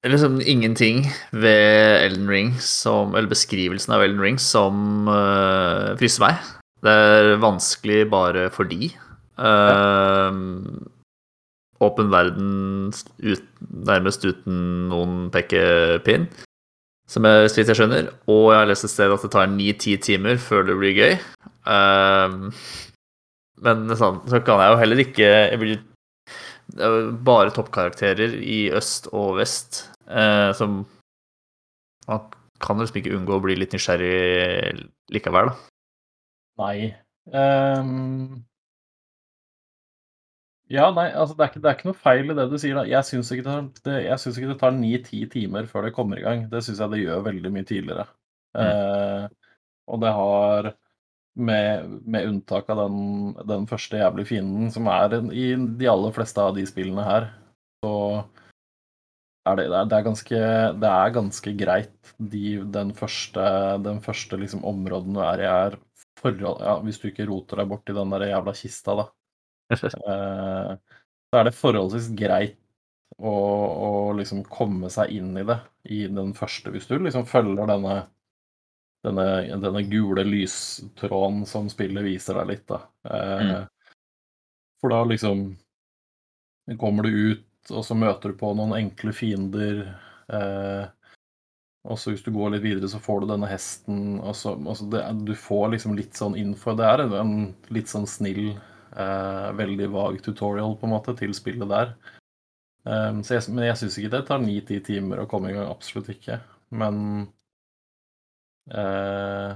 det 0.00 0.08
er 0.08 0.14
liksom 0.14 0.38
ingenting 0.40 1.02
ved 1.36 2.06
Elden 2.06 2.30
Ring 2.32 2.54
som 2.64 3.12
Eller 3.12 3.28
beskrivelsen 3.28 3.92
av 3.92 4.00
Elden 4.00 4.22
Ring 4.24 4.38
som 4.40 5.04
uh, 5.12 5.92
fryser 6.00 6.24
meg. 6.24 6.46
Det 6.80 6.94
er 6.94 7.34
vanskelig 7.42 8.06
bare 8.08 8.46
fordi. 8.54 8.88
Uh, 9.36 10.32
åpen 11.84 12.08
verden 12.12 12.88
ut, 13.20 13.44
nærmest 13.60 14.24
uten 14.24 14.88
noen 14.88 15.28
pekepinn, 15.32 16.26
som 17.10 17.26
jeg, 17.26 17.50
så 17.50 17.62
jeg 17.62 17.78
skjønner. 17.78 18.10
Og 18.30 18.50
jeg 18.52 18.60
har 18.60 18.70
lest 18.70 18.86
et 18.86 18.92
sted 18.92 19.12
at 19.12 19.24
det 19.26 19.32
tar 19.34 19.50
ni-ti 19.50 19.96
timer 20.02 20.38
før 20.42 20.68
det 20.68 20.76
blir 20.78 20.96
gøy. 20.96 21.14
Um, 21.66 22.50
men 23.64 23.90
sånn, 23.98 24.22
så 24.30 24.40
kan 24.44 24.62
jeg 24.62 24.72
jo 24.72 24.80
heller 24.80 25.02
ikke 25.04 25.30
jeg 25.30 25.60
blir, 25.60 25.86
Bare 27.26 27.50
toppkarakterer 27.50 28.36
i 28.46 28.68
øst 28.78 29.08
og 29.10 29.40
vest 29.40 29.80
uh, 30.06 30.54
som 30.54 30.84
Man 32.06 32.28
kan 32.62 32.78
liksom 32.78 33.00
ikke 33.00 33.16
unngå 33.16 33.40
å 33.40 33.42
bli 33.42 33.56
litt 33.58 33.74
nysgjerrig 33.74 34.76
likevel, 35.10 35.50
da. 35.50 35.56
Nei. 36.62 36.92
Um, 37.34 38.44
ja, 40.70 40.86
nei, 40.94 41.08
altså 41.10 41.34
det 41.34 41.42
er, 41.42 41.50
ikke, 41.50 41.60
det 41.62 41.68
er, 41.68 41.76
ikke, 41.76 41.88
noe 41.88 41.98
feil 41.98 42.30
i 42.30 42.36
det 42.38 42.46
du 42.50 42.56
sier. 42.62 42.78
da. 42.78 42.84
Jeg 42.86 43.06
syns 43.08 43.32
ikke, 43.34 43.56
ikke, 43.82 44.50
det 44.52 44.58
tar 44.60 44.76
ni-ti 44.76 45.24
timer 45.32 45.66
før 45.70 45.88
det 45.88 45.96
kommer 45.96 46.20
i 46.20 46.22
gang. 46.22 46.44
Det 46.52 46.62
syns 46.62 46.82
jeg 46.82 46.94
det 46.94 47.02
gjør 47.02 47.24
veldig 47.26 47.52
mye 47.56 47.66
tidligere. 47.66 48.06
Mm. 48.54 48.62
Eh, 48.62 49.56
og 49.90 50.02
det 50.04 50.12
har, 50.14 50.70
med, 51.50 51.96
med 52.06 52.28
unntak 52.28 52.70
av 52.70 52.84
den, 52.84 53.00
den, 53.50 53.66
første 53.70 53.98
jævlig 53.98 54.28
fienden, 54.30 54.70
som 54.70 54.86
er 54.94 55.18
i 55.34 55.52
de 55.58 55.90
aller 55.90 56.14
fleste 56.14 56.42
av 56.42 56.54
de 56.54 56.66
spillene 56.68 57.06
her, 57.06 57.30
så 57.82 57.94
er 59.50 59.58
det, 59.58 59.68
det, 59.72 59.96
er, 59.96 60.06
ganske, 60.06 60.40
det 60.82 60.90
er 60.94 61.14
ganske 61.18 61.54
greit. 61.58 62.14
De, 62.18 62.60
den 62.78 62.94
første, 62.94 63.46
den 63.82 64.02
første 64.04 64.38
liksom, 64.38 64.62
områden 64.68 65.16
du 65.16 65.22
er 65.24 65.42
i, 65.42 65.48
er 65.50 65.80
forhold 66.20 66.60
ja, 66.60 66.74
Hvis 66.84 67.00
du 67.00 67.08
ikke 67.08 67.26
roter 67.28 67.62
deg 67.62 67.70
bort 67.70 67.90
i 67.90 67.96
den 67.96 68.12
der 68.14 68.28
jævla 68.28 68.54
kista, 68.56 68.96
da. 68.98 69.06
Eh, 69.70 70.72
så 71.30 71.38
er 71.38 71.46
det 71.46 71.54
forholdsvis 71.54 72.10
greit 72.18 72.58
å, 73.18 73.32
å, 73.32 73.90
liksom 74.18 74.42
komme 74.50 74.90
seg 74.92 75.12
inn 75.14 75.34
i 75.38 75.44
det 75.46 75.58
i 75.92 76.04
den 76.10 76.32
første, 76.36 76.72
hvis 76.72 76.88
du 76.90 76.96
liksom 76.98 77.26
følger 77.28 77.68
denne, 77.70 77.96
denne, 79.06 79.26
denne 79.62 79.82
gule 79.90 80.24
lystråden 80.26 81.44
som 81.48 81.68
spillet 81.72 82.06
viser 82.06 82.40
deg 82.40 82.54
litt, 82.54 82.66
da. 82.70 82.80
Eh, 83.10 83.44
mm. 83.50 83.96
For 84.80 84.94
da 84.94 85.02
liksom 85.04 85.50
kommer 86.80 87.06
du 87.06 87.34
ut, 87.34 87.46
og 87.74 87.84
så 87.84 87.96
møter 87.98 88.32
du 88.32 88.40
på 88.40 88.54
noen 88.56 88.72
enkle 88.78 89.12
fiender. 89.12 89.82
Eh, 90.32 90.86
og 91.90 91.98
så 91.98 92.12
hvis 92.12 92.24
du 92.24 92.30
går 92.32 92.54
litt 92.54 92.64
videre, 92.64 92.88
så 92.88 93.00
får 93.02 93.22
du 93.22 93.30
denne 93.32 93.48
hesten. 93.50 94.18
Og 94.20 94.36
så, 94.36 94.54
altså 94.56 94.86
det, 94.92 95.02
du 95.28 95.34
får 95.36 95.74
liksom 95.74 95.96
litt 95.98 96.16
sånn 96.16 96.36
info. 96.38 96.74
Det 96.78 96.86
er 96.86 97.04
en, 97.04 97.14
en 97.20 97.34
litt 97.74 97.92
sånn 97.92 98.08
snill 98.08 98.54
veldig 98.90 99.86
vag 99.92 100.16
tutorial 100.24 100.72
på 100.78 100.88
en 100.88 100.92
måte 100.94 101.14
til 101.18 101.34
spillet 101.36 101.70
der. 101.70 101.92
Um, 102.82 103.20
jeg, 103.28 103.44
men 103.52 103.66
jeg 103.68 103.76
syns 103.76 103.98
ikke 104.00 104.12
det 104.14 104.22
tar 104.30 104.40
ni-ti 104.42 104.80
timer 104.84 105.22
å 105.22 105.28
komme 105.30 105.50
i 105.50 105.54
gang. 105.56 105.68
Absolutt 105.68 106.10
ikke. 106.14 106.40
Men 106.70 106.96
eh, 108.70 109.52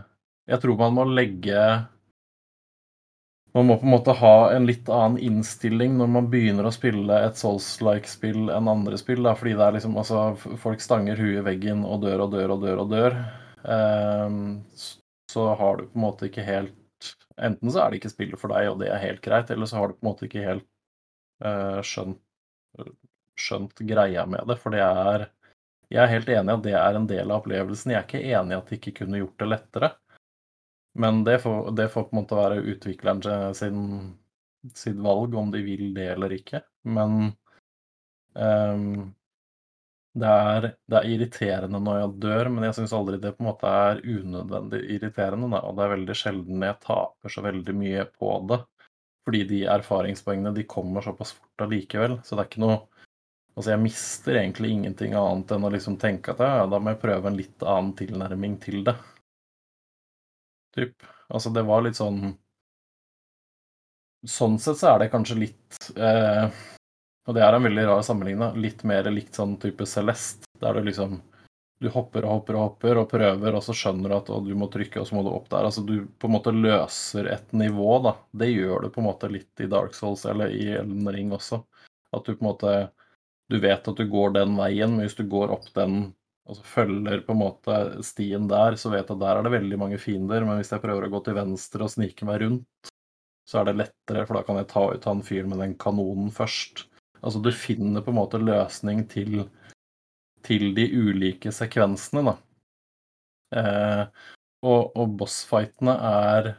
jeg 0.51 0.61
tror 0.62 0.79
man 0.81 0.97
må 0.99 1.07
legge 1.09 1.61
man 3.55 3.68
må 3.68 3.77
på 3.79 3.87
en 3.87 3.92
måte 3.92 4.16
ha 4.18 4.51
en 4.51 4.64
litt 4.66 4.88
annen 4.90 5.20
innstilling 5.23 5.92
når 5.94 6.09
man 6.11 6.29
begynner 6.31 6.66
å 6.66 6.75
spille 6.75 7.20
et 7.23 7.38
Souls-like-spill 7.38 8.51
enn 8.51 8.70
andre 8.70 8.99
spill. 8.99 9.23
Da, 9.23 9.37
fordi 9.38 9.53
det 9.55 9.62
er 9.62 9.77
liksom, 9.77 9.94
altså, 10.01 10.57
folk 10.59 10.83
stanger 10.83 11.20
huet 11.23 11.38
i 11.38 11.44
veggen 11.47 11.85
og 11.87 12.03
dør 12.03 12.25
og 12.27 12.35
dør 12.35 12.57
og 12.57 12.64
dør 12.66 12.83
og 12.83 12.90
dør. 12.90 13.18
Um, 13.62 14.40
så 15.31 15.47
har 15.55 15.79
du 15.79 15.87
på 15.87 16.01
en 16.01 16.03
måte 16.03 16.27
ikke 16.27 16.47
helt 16.49 16.75
Enten 17.42 17.73
så 17.73 17.83
er 17.83 17.90
det 17.90 17.99
ikke 18.01 18.12
spillet 18.12 18.40
for 18.40 18.55
deg, 18.55 18.68
og 18.70 18.79
det 18.83 18.90
er 18.92 19.03
helt 19.03 19.23
greit, 19.25 19.51
eller 19.51 19.66
så 19.66 19.81
har 19.81 19.90
du 19.90 19.97
på 19.97 20.05
en 20.05 20.11
måte 20.12 20.29
ikke 20.29 20.44
helt 20.44 20.66
uh, 21.42 21.81
skjønt, 21.83 22.20
skjønt, 23.40 23.83
greia 23.88 24.27
med 24.31 24.47
det. 24.51 24.59
For 24.62 24.75
det 24.75 24.85
er 24.85 25.31
Jeg 25.92 26.01
er 26.01 26.11
helt 26.11 26.29
enig 26.33 26.51
i 26.51 26.55
at 26.55 26.62
det 26.64 26.75
er 26.79 26.97
en 26.97 27.07
del 27.07 27.31
av 27.31 27.42
opplevelsen. 27.42 27.92
Jeg 27.92 27.99
er 27.99 28.07
ikke 28.07 28.38
enig 28.38 28.55
i 28.55 28.59
at 28.59 28.70
de 28.70 28.77
ikke 28.79 28.94
kunne 29.03 29.18
gjort 29.20 29.42
det 29.42 29.49
lettere. 29.51 29.90
Men 30.94 31.25
det 31.27 31.40
får, 31.42 31.70
det 31.77 31.90
får 31.92 32.07
på 32.09 32.14
en 32.14 32.20
måte 32.23 32.38
være 32.38 32.62
utvikleren 32.73 33.20
sin, 33.59 33.83
sitt 34.75 34.97
valg 35.03 35.35
om 35.37 35.51
de 35.53 35.61
vil 35.66 35.90
det 35.94 36.07
eller 36.14 36.35
ikke. 36.38 36.62
Men 36.87 37.35
um, 38.35 39.12
det 40.14 40.31
er, 40.31 40.66
det 40.87 40.98
er, 40.98 41.09
irriterende 41.11 41.81
når 41.83 41.96
jeg 41.98 42.11
dør, 42.22 42.50
men 42.55 42.68
jeg 42.68 42.77
syns 42.77 42.92
aldri 42.94 43.18
det 43.22 43.33
på 43.35 43.42
en 43.42 43.48
måte 43.48 43.70
er 43.70 44.03
unødvendig 44.05 44.81
irriterende. 44.96 45.48
Da. 45.57 45.62
Og 45.66 45.74
det 45.74 45.85
er 45.85 45.94
veldig 45.96 46.16
sjelden 46.18 46.62
jeg 46.62 46.81
taper 46.85 47.35
så 47.35 47.42
veldig 47.42 47.74
mye 47.81 48.05
på 48.14 48.37
det. 48.50 48.61
Fordi 49.24 49.40
de 49.48 49.61
erfaringspoengene 49.72 50.53
de 50.55 50.66
kommer 50.70 51.03
såpass 51.03 51.33
fort 51.35 51.64
allikevel. 51.66 52.18
Så 52.22 52.37
det 52.37 52.44
er 52.44 52.53
ikke 52.53 52.66
noe 52.66 52.83
Altså, 53.55 53.70
jeg 53.70 53.83
mister 53.85 54.35
egentlig 54.35 54.72
ingenting 54.74 55.12
annet 55.14 55.53
enn 55.55 55.66
å 55.66 55.68
liksom 55.70 55.94
tenke 56.03 56.33
at 56.33 56.40
ja, 56.42 56.64
da 56.66 56.81
må 56.83 56.90
jeg 56.90 56.98
prøve 57.05 57.31
en 57.31 57.37
litt 57.38 57.62
annen 57.62 57.92
tilnærming 57.94 58.57
til 58.59 58.81
det. 58.88 58.96
Typ. 60.74 61.05
Altså, 61.29 61.53
det 61.55 61.62
var 61.68 61.85
litt 61.87 62.00
sånn 62.00 62.33
Sånn 64.27 64.57
sett 64.59 64.79
så 64.81 64.94
er 64.94 65.03
det 65.03 65.11
kanskje 65.12 65.35
litt 65.37 65.79
eh, 66.00 66.46
og 67.25 67.37
det 67.37 67.45
er 67.45 67.57
en 67.57 67.65
veldig 67.65 67.87
rar 67.89 68.03
sammenligning. 68.05 68.59
Litt 68.61 68.85
mer 68.89 69.09
likt 69.13 69.39
sånn 69.39 69.57
type 69.63 69.87
Celeste, 69.89 70.49
der 70.61 70.77
du 70.77 70.89
liksom 70.89 71.21
du 71.83 71.91
hopper 71.93 72.25
og 72.25 72.31
hopper 72.39 72.57
og 72.57 72.63
hopper 72.63 72.99
og 73.01 73.09
prøver, 73.11 73.57
og 73.59 73.63
så 73.67 73.75
skjønner 73.77 74.13
du 74.13 74.17
at 74.17 74.29
du 74.47 74.53
må 74.57 74.71
trykke, 74.73 75.01
og 75.01 75.09
så 75.09 75.17
må 75.17 75.25
du 75.27 75.33
opp 75.35 75.49
der. 75.53 75.67
Altså 75.67 75.83
du 75.85 76.07
på 76.21 76.29
en 76.31 76.37
måte 76.37 76.55
løser 76.55 77.29
et 77.33 77.51
nivå, 77.53 77.99
da. 78.07 78.15
Det 78.33 78.49
gjør 78.53 78.87
du 78.87 78.93
på 78.95 79.03
en 79.03 79.09
måte 79.11 79.29
litt 79.33 79.61
i 79.61 79.69
Dark 79.71 79.97
Souls 79.97 80.25
eller 80.31 80.55
i 80.55 80.71
Elden 80.79 81.11
Ring 81.13 81.35
også. 81.35 81.61
At 82.15 82.25
du 82.25 82.37
på 82.37 82.45
en 82.45 82.53
måte 82.53 82.75
Du 83.53 83.59
vet 83.61 83.89
at 83.91 83.99
du 83.99 84.07
går 84.09 84.31
den 84.33 84.55
veien, 84.57 84.95
men 84.95 85.05
hvis 85.05 85.19
du 85.19 85.27
går 85.29 85.51
opp 85.53 85.67
den 85.77 86.15
og 86.49 86.57
så 86.57 86.65
følger 86.65 87.21
på 87.25 87.33
en 87.35 87.41
måte 87.41 87.77
stien 88.05 88.49
der, 88.49 88.77
så 88.81 88.89
vet 88.93 89.09
du 89.09 89.15
at 89.15 89.21
der 89.21 89.39
er 89.39 89.45
det 89.45 89.53
veldig 89.53 89.79
mange 89.81 89.99
fiender, 90.01 90.45
men 90.45 90.59
hvis 90.61 90.73
jeg 90.73 90.81
prøver 90.83 91.07
å 91.07 91.13
gå 91.13 91.21
til 91.25 91.37
venstre 91.39 91.85
og 91.87 91.93
snike 91.93 92.29
meg 92.29 92.43
rundt, 92.43 92.91
så 93.49 93.61
er 93.61 93.69
det 93.69 93.79
lettere, 93.81 94.25
for 94.25 94.37
da 94.37 94.43
kan 94.45 94.61
jeg 94.61 94.69
ta 94.73 94.83
ut 94.93 95.09
han 95.09 95.23
fyren 95.25 95.53
med 95.53 95.61
den 95.61 95.77
kanonen 95.81 96.33
først. 96.33 96.87
Altså 97.25 97.41
du 97.41 97.51
finner 97.57 98.05
på 98.05 98.13
en 98.13 98.19
måte 98.19 98.41
løsning 98.41 99.07
til, 99.09 99.47
til 100.45 100.75
de 100.77 100.85
ulike 100.93 101.53
sekvensene, 101.55 102.25
da. 102.29 102.35
Eh, 103.55 104.05
og, 104.65 104.93
og 104.97 105.17
bossfightene 105.21 105.95
er 106.09 106.55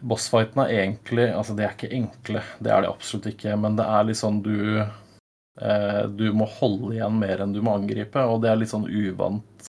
Bossfightene 0.00 0.66
er 0.68 0.82
egentlig 0.84 1.26
Altså, 1.34 1.56
de 1.56 1.64
er 1.64 1.74
ikke 1.74 1.92
enkle, 1.96 2.42
det 2.62 2.72
er 2.72 2.84
de 2.84 2.92
absolutt 2.92 3.30
ikke, 3.32 3.56
men 3.60 3.76
det 3.76 3.86
er 3.88 4.06
litt 4.06 4.20
sånn 4.20 4.40
du 4.44 4.54
eh, 4.80 6.04
Du 6.20 6.28
må 6.36 6.46
holde 6.60 6.94
igjen 6.94 7.18
mer 7.20 7.42
enn 7.44 7.56
du 7.56 7.60
må 7.64 7.74
angripe, 7.76 8.22
og 8.24 8.44
det 8.44 8.52
er 8.52 8.60
litt 8.60 8.72
sånn 8.72 8.88
uvant 8.88 9.66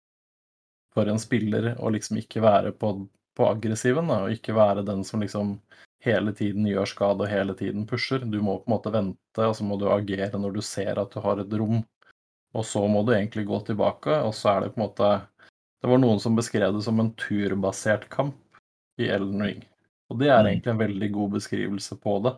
for 0.94 1.06
en 1.06 1.22
spiller 1.22 1.72
å 1.78 1.90
liksom 1.94 2.18
ikke 2.18 2.42
være 2.42 2.72
på, 2.74 2.92
på 3.38 3.46
aggressiven, 3.46 4.10
da, 4.10 4.24
og 4.26 4.34
ikke 4.34 4.56
være 4.56 4.82
den 4.86 5.04
som 5.06 5.22
liksom 5.22 5.54
hele 6.04 6.32
tiden 6.36 6.66
gjør 6.68 6.88
skade 6.88 7.24
og 7.24 7.30
hele 7.30 7.54
tiden 7.56 7.86
pusher. 7.88 8.22
Du 8.24 8.38
må 8.42 8.58
på 8.60 8.70
en 8.70 8.74
måte 8.76 8.92
vente, 8.94 9.46
og 9.46 9.54
så 9.56 9.66
må 9.66 9.76
du 9.80 9.88
agere 9.92 10.40
når 10.40 10.56
du 10.56 10.62
ser 10.64 11.00
at 11.00 11.12
du 11.12 11.20
har 11.24 11.42
et 11.42 11.56
rom. 11.60 11.80
Og 12.56 12.66
så 12.66 12.82
må 12.90 13.04
du 13.06 13.12
egentlig 13.14 13.46
gå 13.46 13.60
tilbake, 13.68 14.16
og 14.26 14.34
så 14.34 14.56
er 14.56 14.64
det 14.64 14.74
på 14.74 14.80
en 14.80 14.86
måte 14.88 15.10
Det 15.80 15.88
var 15.88 16.00
noen 16.02 16.18
som 16.20 16.34
beskrev 16.36 16.74
det 16.74 16.82
som 16.84 16.98
en 17.00 17.14
turbasert 17.16 18.08
kamp 18.12 18.36
i 19.00 19.06
Elden 19.08 19.40
Ring. 19.40 19.62
Og 20.10 20.18
det 20.20 20.28
er 20.28 20.42
mm. 20.42 20.48
egentlig 20.50 20.72
en 20.72 20.82
veldig 20.82 21.08
god 21.14 21.30
beskrivelse 21.38 21.96
på 22.02 22.18
det. 22.26 22.34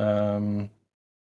Um, 0.00 0.68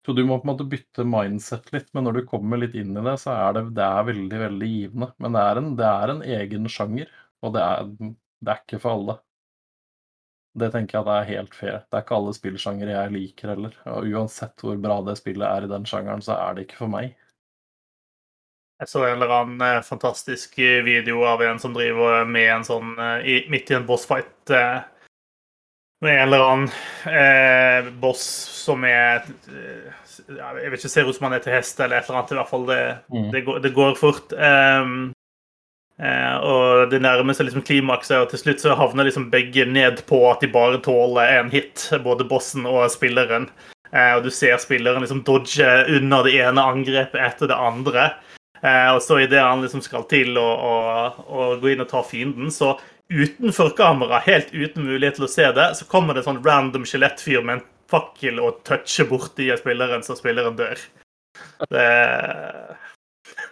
Så 0.06 0.14
du 0.14 0.22
må 0.24 0.38
på 0.38 0.46
en 0.46 0.52
måte 0.52 0.68
bytte 0.70 1.04
mindset 1.04 1.72
litt, 1.74 1.88
men 1.92 2.06
når 2.06 2.20
du 2.20 2.28
kommer 2.30 2.60
litt 2.62 2.76
inn 2.78 2.94
i 2.96 3.02
det, 3.04 3.16
så 3.20 3.34
er 3.34 3.56
det, 3.58 3.64
det 3.76 3.84
er 3.84 4.06
veldig, 4.06 4.38
veldig 4.44 4.68
givende. 4.70 5.08
Men 5.18 5.34
det 5.34 5.42
er 5.42 5.60
en, 5.60 5.72
det 5.76 5.88
er 5.88 6.12
en 6.14 6.22
egen 6.38 6.68
sjanger, 6.72 7.10
og 7.42 7.56
det 7.56 7.64
er, 7.64 7.90
det 8.40 8.54
er 8.54 8.62
ikke 8.62 8.80
for 8.84 8.94
alle. 8.94 9.18
Det 10.58 10.68
tenker 10.74 10.98
jeg 10.98 11.08
er 11.14 11.28
helt 11.28 11.54
fair. 11.54 11.78
Det 11.86 11.98
er 11.98 12.04
ikke 12.04 12.16
alle 12.18 12.34
spillsjangere 12.36 12.94
jeg 12.96 13.14
liker 13.14 13.52
heller. 13.54 13.74
Og 13.94 14.06
uansett 14.10 14.64
hvor 14.64 14.76
bra 14.82 14.98
det 15.06 15.16
spillet 15.20 15.46
er 15.48 15.66
i 15.66 15.70
den 15.70 15.86
sjangeren, 15.88 16.22
så 16.24 16.36
er 16.36 16.54
det 16.58 16.66
ikke 16.66 16.80
for 16.82 16.92
meg. 16.92 17.14
Jeg 18.78 18.90
så 18.92 19.00
en 19.08 19.16
eller 19.16 19.32
annen 19.34 19.62
eh, 19.66 19.80
fantastisk 19.82 20.52
eh, 20.62 20.84
video 20.86 21.24
av 21.26 21.42
en 21.42 21.58
som 21.58 21.72
driver 21.74 22.22
med 22.30 22.46
en 22.60 22.66
sånn 22.66 22.92
eh, 22.94 23.24
i, 23.26 23.38
midt 23.50 23.72
i 23.72 23.74
en 23.74 23.86
bossfight 23.88 24.52
eh, 24.54 24.84
med 26.06 26.14
en 26.14 26.28
eller 26.28 26.44
annen 26.46 26.68
eh, 27.10 27.88
boss 27.98 28.22
som 28.62 28.84
er 28.86 29.24
eh, 29.50 29.88
Jeg 30.28 30.70
vet 30.70 30.78
ikke, 30.78 30.92
ser 30.92 31.08
ut 31.10 31.16
som 31.16 31.26
han 31.26 31.34
er 31.40 31.42
til 31.42 31.56
hest 31.56 31.80
eller 31.82 31.98
et 31.98 32.06
eller 32.06 32.20
annet. 32.20 32.34
I 32.36 32.38
hvert 32.38 32.52
fall 32.52 32.68
det, 32.70 32.82
Mm. 33.10 33.30
det, 33.34 33.42
går, 33.48 33.58
det 33.66 33.74
går 33.74 33.98
fort. 33.98 34.32
Eh, 34.34 34.94
og 35.98 36.92
det 36.92 37.00
nærmer 37.02 37.34
seg 37.34 37.48
liksom 37.48 37.64
klimakset, 37.66 38.20
og 38.20 38.28
til 38.30 38.38
slutt 38.38 38.62
så 38.62 38.76
havner 38.78 39.08
liksom 39.08 39.24
begge 39.32 39.64
ned 39.66 40.04
på 40.06 40.20
at 40.30 40.44
de 40.44 40.50
bare 40.52 40.78
tåler 40.84 41.40
en 41.40 41.50
hit. 41.50 41.88
Både 42.04 42.26
bossen 42.28 42.68
og 42.70 42.84
spilleren. 42.94 43.48
Eh, 43.92 44.14
og 44.16 44.24
du 44.26 44.30
ser 44.34 44.58
spilleren 44.60 45.02
liksom 45.04 45.22
dodge 45.26 45.68
unna 45.88 46.20
det 46.26 46.36
ene 46.42 46.64
angrepet 46.72 47.20
etter 47.24 47.50
det 47.50 47.56
andre. 47.56 48.10
Eh, 48.60 48.90
og 48.92 49.00
så 49.04 49.20
idet 49.22 49.42
han 49.42 49.62
liksom 49.64 49.82
skal 49.84 50.04
til 50.10 50.38
å, 50.40 50.46
å, 50.46 50.76
å 51.28 51.48
gå 51.62 51.72
inn 51.72 51.84
og 51.84 51.90
ta 51.90 52.02
fienden, 52.06 52.52
så 52.52 52.76
utenfor 53.08 53.72
kamera, 53.78 54.20
helt 54.26 54.50
uten 54.52 54.84
mulighet 54.84 55.16
til 55.16 55.28
å 55.28 55.32
se 55.32 55.46
det, 55.56 55.70
så 55.78 55.86
kommer 55.88 56.14
det 56.14 56.24
en 56.24 56.34
sånn 56.34 56.44
random 56.44 56.84
skjelettfyr 56.88 57.40
med 57.40 57.58
en 57.58 57.66
fakkel 57.88 58.42
og 58.42 58.60
toucher 58.68 59.08
borti 59.08 59.48
spilleren, 59.56 60.04
så 60.04 60.18
spilleren 60.18 60.58
dør. 60.58 60.82
Det 61.72 61.88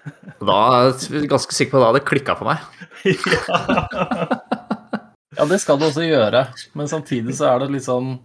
Da 0.46 0.56
er 0.76 0.90
jeg 0.92 1.30
ganske 1.30 1.54
sikker 1.56 1.76
på 1.76 1.80
at 1.80 1.82
det 1.82 1.90
hadde 1.90 2.08
klikka 2.08 2.36
for 2.38 2.50
meg. 2.50 2.58
Ja. 3.06 4.36
Ja, 5.36 5.44
det 5.44 5.58
skal 5.60 5.76
det 5.76 5.90
også 5.90 6.04
gjøre, 6.06 6.46
men 6.78 6.88
samtidig 6.88 7.34
så 7.36 7.50
er 7.50 7.62
det 7.62 7.74
litt 7.74 7.84
sånn 7.86 8.16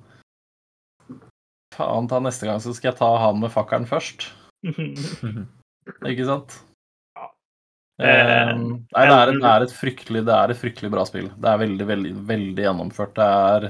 Faen 1.76 2.08
ta 2.12 2.20
neste 2.24 2.48
gang, 2.48 2.60
så 2.63 2.74
skal 2.76 2.91
jeg 2.91 3.00
ta 3.00 3.10
han 3.20 3.39
med 3.39 3.52
fakkelen 3.52 3.88
først. 3.88 4.26
Ikke 4.67 6.26
sant? 6.28 6.58
Ja. 7.15 7.30
Eh, 8.04 8.52
nei, 8.60 9.06
det 9.08 9.15
er, 9.15 9.32
et, 9.32 9.39
det, 9.39 9.52
er 9.54 9.65
et 9.65 9.76
fryktelig, 9.76 10.24
det 10.28 10.36
er 10.36 10.52
et 10.52 10.60
fryktelig 10.60 10.91
bra 10.91 11.06
spill. 11.08 11.30
Det 11.32 11.48
er 11.48 11.62
veldig, 11.63 11.88
veldig, 11.94 12.12
veldig 12.28 12.65
gjennomført. 12.67 13.15
Det 13.15 13.30
er 13.48 13.67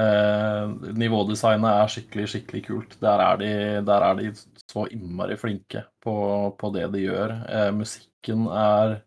eh, 0.00 0.96
Nivådesignet 0.96 1.70
er 1.74 1.92
skikkelig, 1.92 2.26
skikkelig 2.32 2.64
kult. 2.70 2.96
Der 3.04 3.24
er 3.26 3.40
de, 3.42 3.52
der 3.84 4.08
er 4.08 4.20
de 4.22 4.32
så 4.72 4.86
innmari 4.92 5.36
flinke 5.36 5.84
på, 6.02 6.14
på 6.58 6.70
det 6.74 6.86
de 6.94 7.04
gjør. 7.04 7.34
Eh, 7.48 7.70
musikken 7.76 8.46
er 8.48 8.98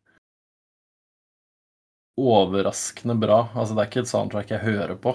overraskende 2.17 3.15
bra. 3.19 3.47
Altså, 3.53 3.75
det 3.75 3.83
er 3.83 3.91
ikke 3.91 4.03
et 4.05 4.11
soundtrack 4.11 4.53
jeg 4.53 4.65
hører 4.65 4.95
på 5.01 5.13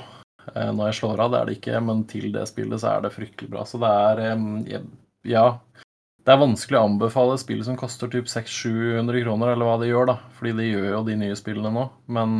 eh, 0.55 0.71
når 0.71 0.91
jeg 0.91 0.99
slår 1.01 1.25
av, 1.25 1.33
det 1.33 1.41
er 1.41 1.49
det 1.49 1.57
ikke, 1.59 1.81
men 1.89 2.05
til 2.11 2.29
det 2.35 2.47
spillet 2.51 2.83
så 2.83 2.97
er 2.97 3.07
det 3.07 3.15
fryktelig 3.17 3.53
bra. 3.55 3.67
Så 3.69 3.81
det 3.83 3.93
er 4.07 4.25
eh, 4.31 4.79
Ja. 5.35 5.47
Det 6.23 6.31
er 6.31 6.39
vanskelig 6.39 6.79
å 6.79 6.85
anbefale 6.87 7.35
spill 7.41 7.65
som 7.67 7.75
koster 7.75 8.07
typ 8.11 8.29
600-700 8.31 9.25
kroner, 9.25 9.57
eller 9.57 9.67
hva 9.67 9.79
de 9.81 9.89
gjør, 9.89 10.07
da. 10.13 10.21
Fordi 10.37 10.53
de 10.61 10.69
gjør 10.69 10.87
jo 10.93 11.01
de 11.09 11.17
nye 11.19 11.39
spillene 11.39 11.73
nå, 11.75 11.89
men 12.15 12.37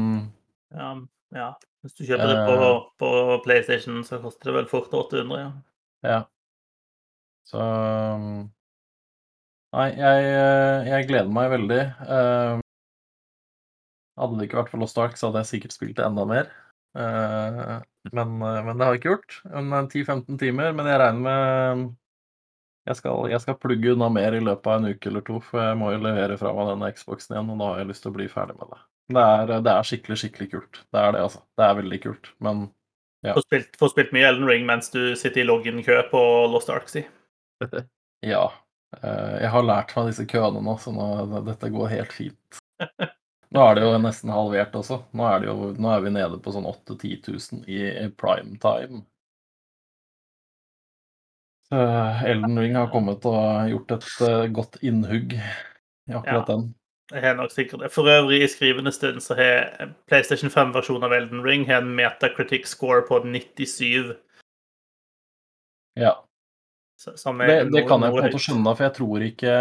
ja, 0.71 0.93
ja. 1.35 1.49
Hvis 1.83 1.97
du 1.99 2.05
kjøper 2.07 2.31
det 2.31 2.37
på, 2.47 2.69
på 3.03 3.09
PlayStation, 3.43 4.05
så 4.07 4.21
koster 4.23 4.53
det 4.53 4.55
vel 4.61 4.69
fort 4.71 4.95
800, 4.95 5.41
ja. 5.41 5.49
ja. 6.07 6.21
Så 7.49 7.61
um, 7.61 8.51
Nei, 9.73 9.87
jeg, 9.97 10.25
eh, 10.37 10.89
jeg 10.91 11.07
gleder 11.09 11.33
meg 11.33 11.49
veldig. 11.55 11.81
Eh, 12.05 12.59
Hadde 14.21 14.37
det 14.37 14.45
ikke 14.45 14.59
vært 14.61 14.73
for 14.75 14.83
Lost 14.83 14.99
Ark, 15.01 15.15
så 15.17 15.31
hadde 15.31 15.41
jeg 15.41 15.49
sikkert 15.55 15.73
spilt 15.73 15.97
det 15.97 16.05
enda 16.05 16.27
mer. 16.29 16.51
Eh, 16.93 17.79
Men, 18.13 18.35
men 18.43 18.77
det 18.77 18.85
har 18.85 18.93
jeg 18.93 19.01
ikke 19.01 19.15
gjort. 19.15 19.39
En 19.57 19.73
10-15 19.73 20.37
timer. 20.43 20.75
Men 20.77 20.91
jeg 20.91 21.01
regner 21.01 21.23
med 21.25 21.87
jeg 22.89 22.99
skal, 22.99 23.29
jeg 23.31 23.39
skal 23.45 23.59
plugge 23.63 23.93
unna 23.95 24.09
mer 24.11 24.35
i 24.35 24.43
løpet 24.43 24.67
av 24.67 24.81
en 24.81 24.91
uke 24.91 25.07
eller 25.09 25.23
to, 25.23 25.37
for 25.47 25.63
jeg 25.63 25.79
må 25.79 25.93
jo 25.95 26.01
levere 26.03 26.35
fra 26.41 26.51
meg 26.57 26.67
denne 26.73 26.89
Xboxen 26.97 27.37
igjen, 27.37 27.53
og 27.55 27.61
da 27.63 27.69
har 27.71 27.79
jeg 27.79 27.89
lyst 27.93 28.03
til 28.03 28.11
å 28.11 28.17
bli 28.17 28.27
ferdig 28.31 28.57
med 28.59 28.73
det. 28.73 28.79
Det 29.15 29.23
er, 29.23 29.53
det 29.63 29.73
er 29.73 29.87
skikkelig, 29.87 30.17
skikkelig 30.19 30.49
kult. 30.51 30.81
Det 30.91 30.99
er 30.99 31.15
det, 31.15 31.21
altså. 31.29 31.43
Det 31.59 31.67
er 31.69 31.79
veldig 31.79 32.01
kult. 32.03 32.33
Men 32.43 32.65
Ja. 33.23 33.37
Få 33.37 33.45
spilt, 33.45 33.77
spilt 33.93 34.11
mye 34.11 34.27
Elden 34.33 34.49
Ring 34.51 34.65
mens 34.67 34.91
du 34.91 35.15
sitter 35.15 35.45
i 35.45 35.47
login-kø 35.47 36.01
på 36.11 36.23
Lost 36.51 36.73
Ark, 36.75 36.89
si. 36.91 37.05
ja. 38.33 38.45
eh, 39.03 39.35
Jeg 39.43 39.51
har 39.55 39.67
lært 39.67 39.95
meg 39.97 40.11
disse 40.13 40.27
køene 40.31 40.63
nå, 40.65 40.77
så 40.83 40.93
nå, 40.95 41.07
dette 41.49 41.71
går 41.73 41.93
helt 41.97 42.13
fint. 42.13 42.61
Nå 43.53 43.61
er 43.69 43.75
det 43.77 43.83
jo 43.85 43.97
nesten 44.01 44.31
halvert 44.33 44.73
også. 44.79 44.97
Nå 45.13 45.27
er, 45.29 45.43
det 45.43 45.49
jo, 45.51 45.67
nå 45.77 45.91
er 45.93 46.01
vi 46.01 46.11
nede 46.15 46.39
på 46.41 46.55
sånn 46.55 46.65
8000-10 46.65 47.27
000 47.61 47.67
i 47.69 48.07
prime 48.17 48.57
time. 48.63 49.03
Så 51.69 51.83
Elden 52.29 52.57
Ring 52.59 52.79
har 52.81 52.89
kommet 52.93 53.27
og 53.29 53.69
gjort 53.69 53.93
et 53.99 54.07
eh, 54.25 54.47
godt 54.57 54.79
innhugg 54.81 55.37
i 55.37 56.17
akkurat 56.17 56.49
Ja. 56.49 56.55
den. 56.55 56.71
Jeg 57.13 57.29
er 57.29 57.37
nok 57.37 57.53
sikkert 57.53 57.83
det. 57.85 57.91
For 57.93 58.09
øvrig, 58.09 58.39
i 58.41 58.49
skrivende 58.49 58.93
stund 58.93 59.21
så 59.21 59.37
har 59.37 59.93
PlayStation 60.09 60.49
5-versjonen 60.49 61.05
av 61.05 61.13
Elden 61.13 61.43
Ring 61.45 61.67
har 61.69 61.83
en 61.85 61.93
Metacritic 61.97 62.65
score 62.73 63.03
på 63.05 63.19
97. 63.21 64.15
Ja. 66.01 66.15
Det, 67.07 67.57
er 67.57 67.71
det 67.73 67.87
kan 67.89 68.05
jeg 68.05 68.15
på 68.15 68.21
en 68.21 68.29
måte 68.29 68.43
skjønne, 68.43 68.75
for 68.77 68.87
jeg 68.87 68.95
tror 68.99 69.25
ikke 69.27 69.57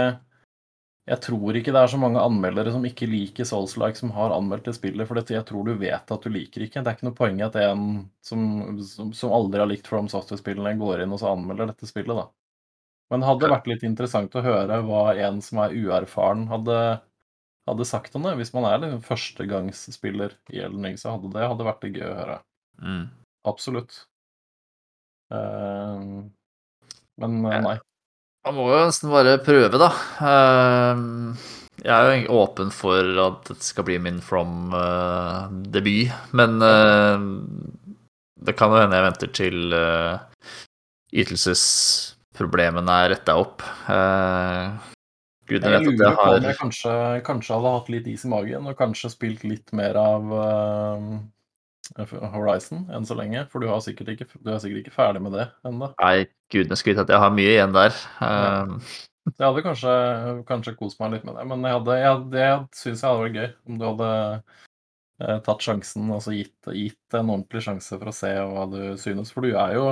jeg 1.09 1.17
tror 1.25 1.57
ikke 1.57 1.73
det 1.73 1.79
er 1.81 1.89
så 1.89 1.97
mange 1.99 2.21
anmeldere 2.21 2.71
som 2.71 2.83
ikke 2.85 3.07
liker 3.09 3.47
Souls-like, 3.47 3.97
som 3.97 4.11
har 4.13 4.31
anmeldt 4.35 4.67
det 4.69 4.75
spillet. 4.77 5.07
For 5.09 5.17
jeg 5.17 5.43
tror 5.49 5.65
du 5.65 5.73
vet 5.81 6.13
at 6.13 6.25
du 6.25 6.29
liker 6.29 6.63
ikke. 6.63 6.83
Det 6.83 6.91
er 6.91 6.97
ikke 6.97 7.07
noe 7.09 7.17
poeng 7.17 7.41
at 7.41 7.57
en 7.59 7.87
som, 8.23 8.43
som, 8.85 9.09
som 9.17 9.33
aldri 9.33 9.63
har 9.63 9.69
likt 9.71 9.89
From 9.89 10.07
Software-spillene, 10.11 10.77
går 10.79 11.01
inn 11.03 11.15
og 11.15 11.19
så 11.23 11.33
anmelder 11.33 11.71
dette 11.71 11.89
spillet, 11.89 12.13
da. 12.15 12.27
Men 13.11 13.25
hadde 13.27 13.43
det 13.43 13.51
vært 13.51 13.67
litt 13.67 13.81
interessant 13.83 14.37
å 14.39 14.43
høre 14.45 14.77
hva 14.87 15.01
en 15.19 15.41
som 15.43 15.59
er 15.65 15.73
uerfaren, 15.75 16.45
hadde, 16.51 16.77
hadde 17.67 17.87
sagt 17.89 18.15
om 18.15 18.29
det. 18.29 18.37
Hvis 18.39 18.53
man 18.55 18.69
er 18.69 18.77
liksom 18.85 19.01
førstegangsspiller 19.09 20.37
i 20.53 20.61
Elden 20.63 20.85
Ring, 20.87 21.01
så 21.01 21.17
hadde 21.17 21.33
det 21.33 21.49
hadde 21.49 21.67
vært 21.67 21.81
det 21.83 21.91
gøy 21.97 22.05
å 22.07 22.19
høre. 22.21 22.37
Mm. 22.79 23.03
Absolutt. 23.51 24.03
Eh, 25.33 26.05
men 27.21 27.39
eh, 27.47 27.61
nei. 27.63 27.77
Man 28.47 28.57
må 28.57 28.67
jo 28.71 28.79
nesten 28.87 29.11
bare 29.13 29.37
prøve, 29.45 29.77
da. 29.77 29.91
Ehm, 30.25 31.35
Jeg 31.81 31.93
er 31.93 32.23
jo 32.23 32.39
åpen 32.41 32.69
for 32.73 33.05
at 33.23 33.47
dette 33.49 33.65
skal 33.65 33.85
bli 33.87 33.97
min 34.01 34.19
From-debut, 34.21 36.11
men 36.37 36.57
eh, 36.65 37.25
det 38.45 38.55
kan 38.57 38.73
jo 38.73 38.81
hende 38.81 38.97
jeg 38.97 39.07
venter 39.07 39.31
til 39.37 39.73
eh, 39.77 40.15
ytelsesproblemene 41.21 42.97
er 43.03 43.13
retta 43.15 43.37
opp. 43.41 43.61
Gud, 45.49 45.57
jeg 45.57 45.67
Jeg 45.67 45.73
vet 45.73 45.75
at 45.75 45.85
lurer 45.85 46.05
jeg 46.07 46.15
på 46.15 46.25
om 46.29 46.45
jeg 46.47 46.57
kanskje, 46.61 46.95
kanskje 47.27 47.55
hadde 47.57 47.75
hatt 47.75 47.89
litt 47.91 48.07
is 48.07 48.25
i 48.25 48.31
magen 48.31 48.69
og 48.71 48.77
kanskje 48.79 49.11
spilt 49.11 49.43
litt 49.43 49.73
mer 49.75 49.97
av 49.99 50.33
eh, 50.37 51.07
Horizon 51.97 52.85
enn 52.93 53.05
så 53.07 53.17
lenge. 53.17 53.45
For 53.51 53.63
du, 53.63 53.67
har 53.71 53.81
sikkert 53.83 54.13
ikke, 54.13 54.27
du 54.39 54.51
er 54.51 54.59
sikkert 54.63 54.85
ikke 54.85 54.95
ferdig 54.95 55.21
med 55.23 55.35
det 55.35 55.47
ennå. 55.67 55.91
Nei, 56.01 56.27
gudene 56.53 56.77
skulle 56.79 56.95
vite 56.95 57.07
at 57.07 57.15
jeg 57.15 57.23
har 57.23 57.33
mye 57.35 57.55
igjen 57.55 57.75
der. 57.75 57.97
Ehm, 58.27 58.77
Så 59.27 59.35
jeg 59.37 59.45
hadde 59.45 59.65
kanskje, 59.65 59.95
kanskje 60.49 60.75
kost 60.79 61.01
meg 61.01 61.15
litt 61.15 61.25
med 61.27 61.37
det. 61.37 61.45
Men 61.51 61.67
jeg 61.67 61.77
hadde, 61.77 61.97
jeg, 61.99 62.21
det 62.33 62.47
syns 62.79 63.03
jeg 63.03 63.11
hadde 63.11 63.25
vært 63.25 63.37
gøy 63.41 63.49
om 63.69 63.77
du 63.77 63.85
hadde 63.89 64.13
eh, 65.21 65.41
tatt 65.45 65.67
sjansen 65.67 66.15
og 66.15 66.23
så 66.25 66.33
gitt, 66.33 66.71
gitt 66.73 67.19
en 67.19 67.29
ordentlig 67.35 67.61
sjanse 67.67 67.99
for 67.99 68.09
å 68.09 68.15
se 68.15 68.31
hva 68.39 68.65
du 68.71 68.81
synes. 69.01 69.33
For 69.35 69.45
du 69.45 69.53
er 69.53 69.77
jo 69.77 69.85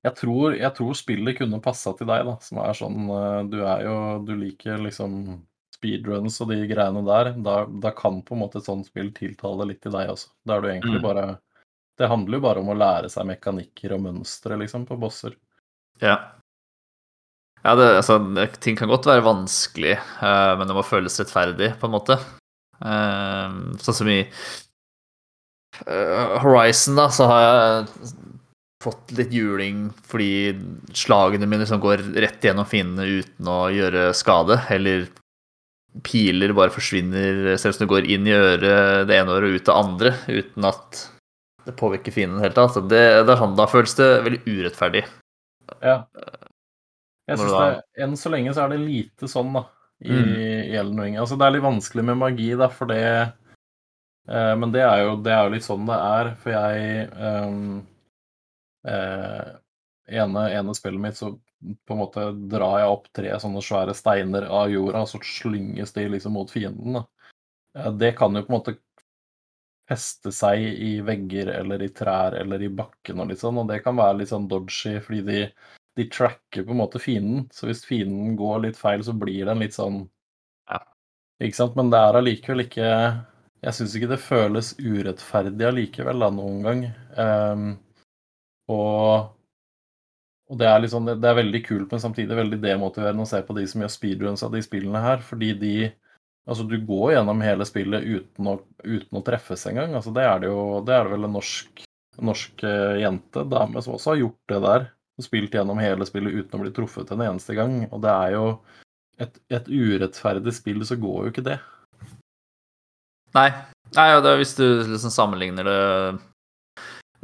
jeg 0.00 0.16
tror, 0.16 0.54
jeg 0.56 0.72
tror 0.78 0.96
spillet 0.96 1.36
kunne 1.36 1.60
passa 1.60 1.92
til 1.92 2.08
deg, 2.08 2.22
da, 2.24 2.38
som 2.40 2.62
er 2.62 2.76
sånn 2.78 3.02
eh, 3.12 3.40
Du 3.52 3.58
er 3.68 3.82
jo 3.84 3.96
Du 4.24 4.32
liker 4.38 4.80
liksom 4.80 5.18
speedruns 5.80 6.36
og 6.44 6.52
de 6.52 6.60
greiene 6.68 7.02
der. 7.06 7.32
Da, 7.40 7.64
da 7.66 7.90
kan 7.96 8.20
på 8.22 8.36
en 8.36 8.44
måte 8.44 8.60
et 8.60 8.68
sånt 8.68 8.86
spill 8.90 9.08
tiltale 9.16 9.66
litt 9.70 9.80
til 9.82 9.96
deg 9.96 10.12
også. 10.12 10.28
Da 10.44 10.58
er 10.58 10.60
du 10.60 10.68
egentlig 10.68 11.00
Mm. 11.00 11.06
bare 11.08 11.38
Det 12.00 12.08
handler 12.08 12.38
jo 12.38 12.40
bare 12.40 12.60
om 12.62 12.68
å 12.72 12.78
lære 12.80 13.10
seg 13.12 13.26
mekanikker 13.28 13.92
og 13.92 14.00
mønstre, 14.00 14.56
liksom, 14.56 14.86
på 14.88 14.96
bosser. 14.96 15.34
Ja. 16.00 16.14
Ja, 17.60 17.74
det, 17.76 17.88
altså, 17.98 18.16
ting 18.56 18.78
kan 18.78 18.88
godt 18.88 19.04
være 19.04 19.20
vanskelig, 19.26 19.98
uh, 20.22 20.56
men 20.56 20.64
det 20.64 20.72
må 20.72 20.80
føles 20.80 21.20
rettferdig, 21.20 21.74
på 21.76 21.90
en 21.90 21.92
måte. 21.92 22.16
Uh, 22.80 23.76
sånn 23.84 23.98
som 23.98 24.08
i 24.08 24.22
uh, 25.84 26.40
Horizon, 26.40 26.96
da, 26.96 27.10
så 27.12 27.28
har 27.28 27.44
jeg 27.44 28.14
fått 28.80 29.12
litt 29.12 29.32
juling 29.36 29.90
fordi 30.08 30.56
slagene 30.96 31.44
mine 31.44 31.66
liksom 31.66 31.82
går 31.84 32.00
rett 32.16 32.40
gjennom 32.48 32.64
fiendene 32.64 33.20
uten 33.20 33.44
å 33.52 33.68
gjøre 33.76 34.14
skade, 34.16 34.56
eller 34.72 35.04
piler 36.06 36.52
bare 36.56 36.70
forsvinner 36.72 37.56
selv 37.58 37.74
om 37.74 37.82
du 37.86 37.90
går 37.90 38.06
inn 38.14 38.28
i 38.28 38.34
øret 38.36 39.08
det 39.10 39.16
ene 39.18 39.32
året 39.34 39.48
og 39.50 39.56
ut 39.58 39.66
det 39.66 39.74
andre, 39.74 40.12
uten 40.30 40.68
at 40.68 41.00
det 41.66 41.74
påvirker 41.76 42.14
fienden 42.14 42.40
helt. 42.44 42.58
Altså 42.58 42.80
det, 42.88 43.00
det 43.26 43.34
er 43.34 43.40
sånn, 43.42 43.56
da 43.58 43.66
føles 43.70 43.96
det 43.98 44.08
veldig 44.26 44.40
urettferdig. 44.46 45.02
Ja. 45.82 45.96
Jeg 47.30 47.38
synes 47.38 47.52
da- 47.52 47.66
det 47.74 48.02
Enn 48.02 48.16
så 48.18 48.30
lenge 48.32 48.54
så 48.54 48.64
er 48.64 48.72
det 48.72 48.80
lite 48.80 49.28
sånn, 49.30 49.52
da, 49.54 49.64
i, 50.02 50.10
Mm. 50.10 50.30
i 50.70 50.76
Elden 50.80 51.00
Ring. 51.00 51.16
Altså, 51.20 51.36
det 51.38 51.46
er 51.46 51.50
litt 51.58 51.62
vanskelig 51.66 52.04
med 52.04 52.16
magi, 52.18 52.48
da, 52.56 52.68
for 52.68 52.86
det 52.86 53.02
eh, 54.28 54.54
Men 54.56 54.72
det 54.72 54.80
er, 54.82 55.02
jo, 55.04 55.16
det 55.22 55.32
er 55.32 55.44
jo 55.44 55.54
litt 55.54 55.66
sånn 55.66 55.86
det 55.86 55.98
er, 55.98 56.34
for 56.40 56.50
jeg 56.54 57.10
ehm, 57.12 57.82
eh, 58.86 59.50
ene, 60.08 60.44
ene 60.54 60.74
spillet 60.74 61.00
mitt, 61.02 61.18
så 61.18 61.34
på 61.60 61.94
en 61.94 62.00
måte 62.00 62.26
drar 62.50 62.78
jeg 62.80 62.92
opp 62.92 63.08
tre 63.16 63.32
sånne 63.42 63.62
svære 63.64 63.94
steiner 63.96 64.46
av 64.48 64.70
jorda, 64.72 65.04
og 65.04 65.10
så 65.10 65.20
slynges 65.24 65.92
de 65.96 66.06
liksom 66.08 66.36
mot 66.38 66.50
fienden. 66.50 67.00
Da. 67.00 67.90
Det 68.00 68.14
kan 68.18 68.36
jo 68.36 68.44
på 68.46 68.52
en 68.52 68.58
måte 68.58 68.76
feste 69.90 70.30
seg 70.34 70.62
i 70.62 70.92
vegger 71.04 71.50
eller 71.58 71.82
i 71.82 71.90
trær 71.94 72.36
eller 72.38 72.62
i 72.62 72.70
bakken 72.72 73.20
og 73.22 73.30
litt 73.30 73.42
sånn, 73.42 73.58
og 73.60 73.68
det 73.70 73.80
kan 73.84 73.98
være 73.98 74.20
litt 74.20 74.30
sånn 74.30 74.48
dodgy, 74.50 74.96
fordi 75.02 75.22
de, 75.26 75.40
de 75.98 76.06
tracker 76.12 76.64
på 76.66 76.74
en 76.74 76.80
måte 76.80 77.02
fienden. 77.02 77.48
Så 77.54 77.68
hvis 77.68 77.82
fienden 77.88 78.36
går 78.38 78.64
litt 78.66 78.78
feil, 78.78 79.02
så 79.04 79.16
blir 79.16 79.50
den 79.50 79.62
litt 79.64 79.76
sånn 79.76 80.04
Ja. 80.70 80.80
Ikke 81.42 81.58
sant? 81.58 81.76
Men 81.78 81.90
det 81.90 81.98
er 81.98 82.20
allikevel 82.20 82.64
ikke 82.66 82.88
Jeg 83.64 83.76
syns 83.76 83.96
ikke 83.96 84.12
det 84.14 84.22
føles 84.22 84.72
urettferdig 84.78 85.66
allikevel, 85.68 86.22
da, 86.22 86.30
noen 86.32 86.62
gang. 86.64 86.86
Um, 87.18 87.66
og 88.70 89.34
og 90.50 90.58
det 90.58 90.66
er, 90.66 90.86
sånn, 90.90 91.06
det 91.22 91.28
er 91.30 91.38
veldig 91.38 91.60
kult, 91.62 91.90
men 91.92 92.02
samtidig 92.02 92.36
veldig 92.36 92.58
demotiverende 92.62 93.22
å 93.22 93.30
se 93.30 93.38
på 93.46 93.54
de 93.54 93.66
som 93.70 93.84
gjør 93.84 93.92
speedruns 93.94 94.42
av 94.42 94.54
de 94.54 94.62
spillene 94.64 95.02
her, 95.04 95.22
fordi 95.26 95.54
de 95.58 95.74
Altså, 96.48 96.64
du 96.66 96.80
går 96.82 97.12
gjennom 97.12 97.42
hele 97.44 97.66
spillet 97.68 98.02
uten 98.02 98.48
å, 98.48 98.56
uten 98.82 99.18
å 99.18 99.22
treffes 99.22 99.60
engang. 99.70 99.92
Altså, 99.94 100.10
det 100.16 100.24
er 100.24 100.40
det 100.42 100.48
jo 100.48 100.62
Det 100.82 100.94
er 100.96 101.04
det 101.06 101.12
vel 101.12 101.26
en 101.28 101.36
norsk, 101.36 101.82
norsk 102.30 102.64
eh, 102.66 103.02
jente, 103.04 103.44
dame, 103.46 103.82
som 103.84 103.94
også 103.94 104.14
har 104.14 104.22
gjort 104.22 104.54
det 104.54 104.60
der. 104.64 104.86
Og 105.20 105.26
spilt 105.26 105.54
gjennom 105.54 105.78
hele 105.78 106.08
spillet 106.08 106.40
uten 106.40 106.56
å 106.58 106.62
bli 106.64 106.72
truffet 106.74 107.12
en 107.12 107.22
eneste 107.26 107.54
gang. 107.54 107.76
Og 107.92 108.02
det 108.02 108.14
er 108.14 108.34
jo 108.34 108.46
et, 109.20 109.36
et 109.52 109.68
urettferdig 109.68 110.56
spill, 110.56 110.82
så 110.88 110.98
går 110.98 111.28
jo 111.28 111.34
ikke 111.34 111.46
det. 111.52 111.58
Nei. 113.36 113.50
Nei, 113.94 114.08
det 114.24 114.34
hvis 114.40 114.56
du 114.58 114.64
liksom 114.64 115.12
sammenligner 115.14 115.66
det 115.68 115.80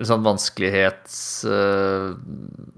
liksom 0.00 0.24
vanskelighets 0.26 1.44
øh, 1.48 2.16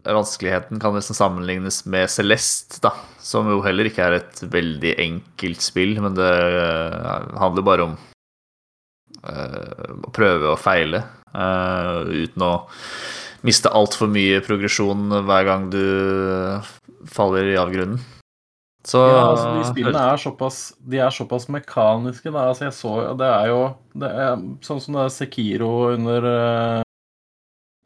Vanskeligheten 0.07 0.81
kan 0.81 0.95
liksom 0.95 1.19
sammenlignes 1.19 1.83
med 1.87 2.11
Celeste, 2.11 2.81
da, 2.85 2.95
som 3.19 3.49
jo 3.51 3.61
heller 3.65 3.91
ikke 3.91 4.05
er 4.07 4.19
et 4.21 4.43
veldig 4.53 4.95
enkelt 5.03 5.65
spill, 5.65 5.99
men 6.03 6.17
det 6.19 6.31
øh, 6.31 7.35
handler 7.43 7.67
bare 7.67 7.89
om 7.89 7.97
øh, 9.27 9.97
å 10.07 10.15
prøve 10.15 10.55
og 10.55 10.61
feile 10.63 11.05
uten 11.29 12.43
å 12.43 12.53
miste 13.45 13.71
altfor 13.71 14.09
mye 14.11 14.41
progresjon 14.43 15.13
hver 15.29 15.45
gang 15.47 15.67
du 15.71 15.83
faller 17.07 17.53
i 17.53 17.59
avgrunnen. 17.61 18.01
Så 18.89 19.03
Ja, 19.05 19.21
altså, 19.35 19.51
de 19.59 19.67
spillene 19.69 20.01
er 20.15 20.21
såpass, 20.23 20.59
de 20.81 21.03
er 21.05 21.13
såpass 21.13 21.49
mekaniske. 21.53 22.33
Da. 22.33 22.49
Altså, 22.49 22.65
jeg 22.65 22.77
så 22.79 22.95
Det 23.21 23.29
er 23.29 23.51
jo 23.51 23.61
det 24.01 24.11
er, 24.25 24.45
Sånn 24.65 24.81
som 24.81 24.97
det 24.97 25.05
er 25.05 25.13
Sekiro 25.13 25.73
under 25.93 26.29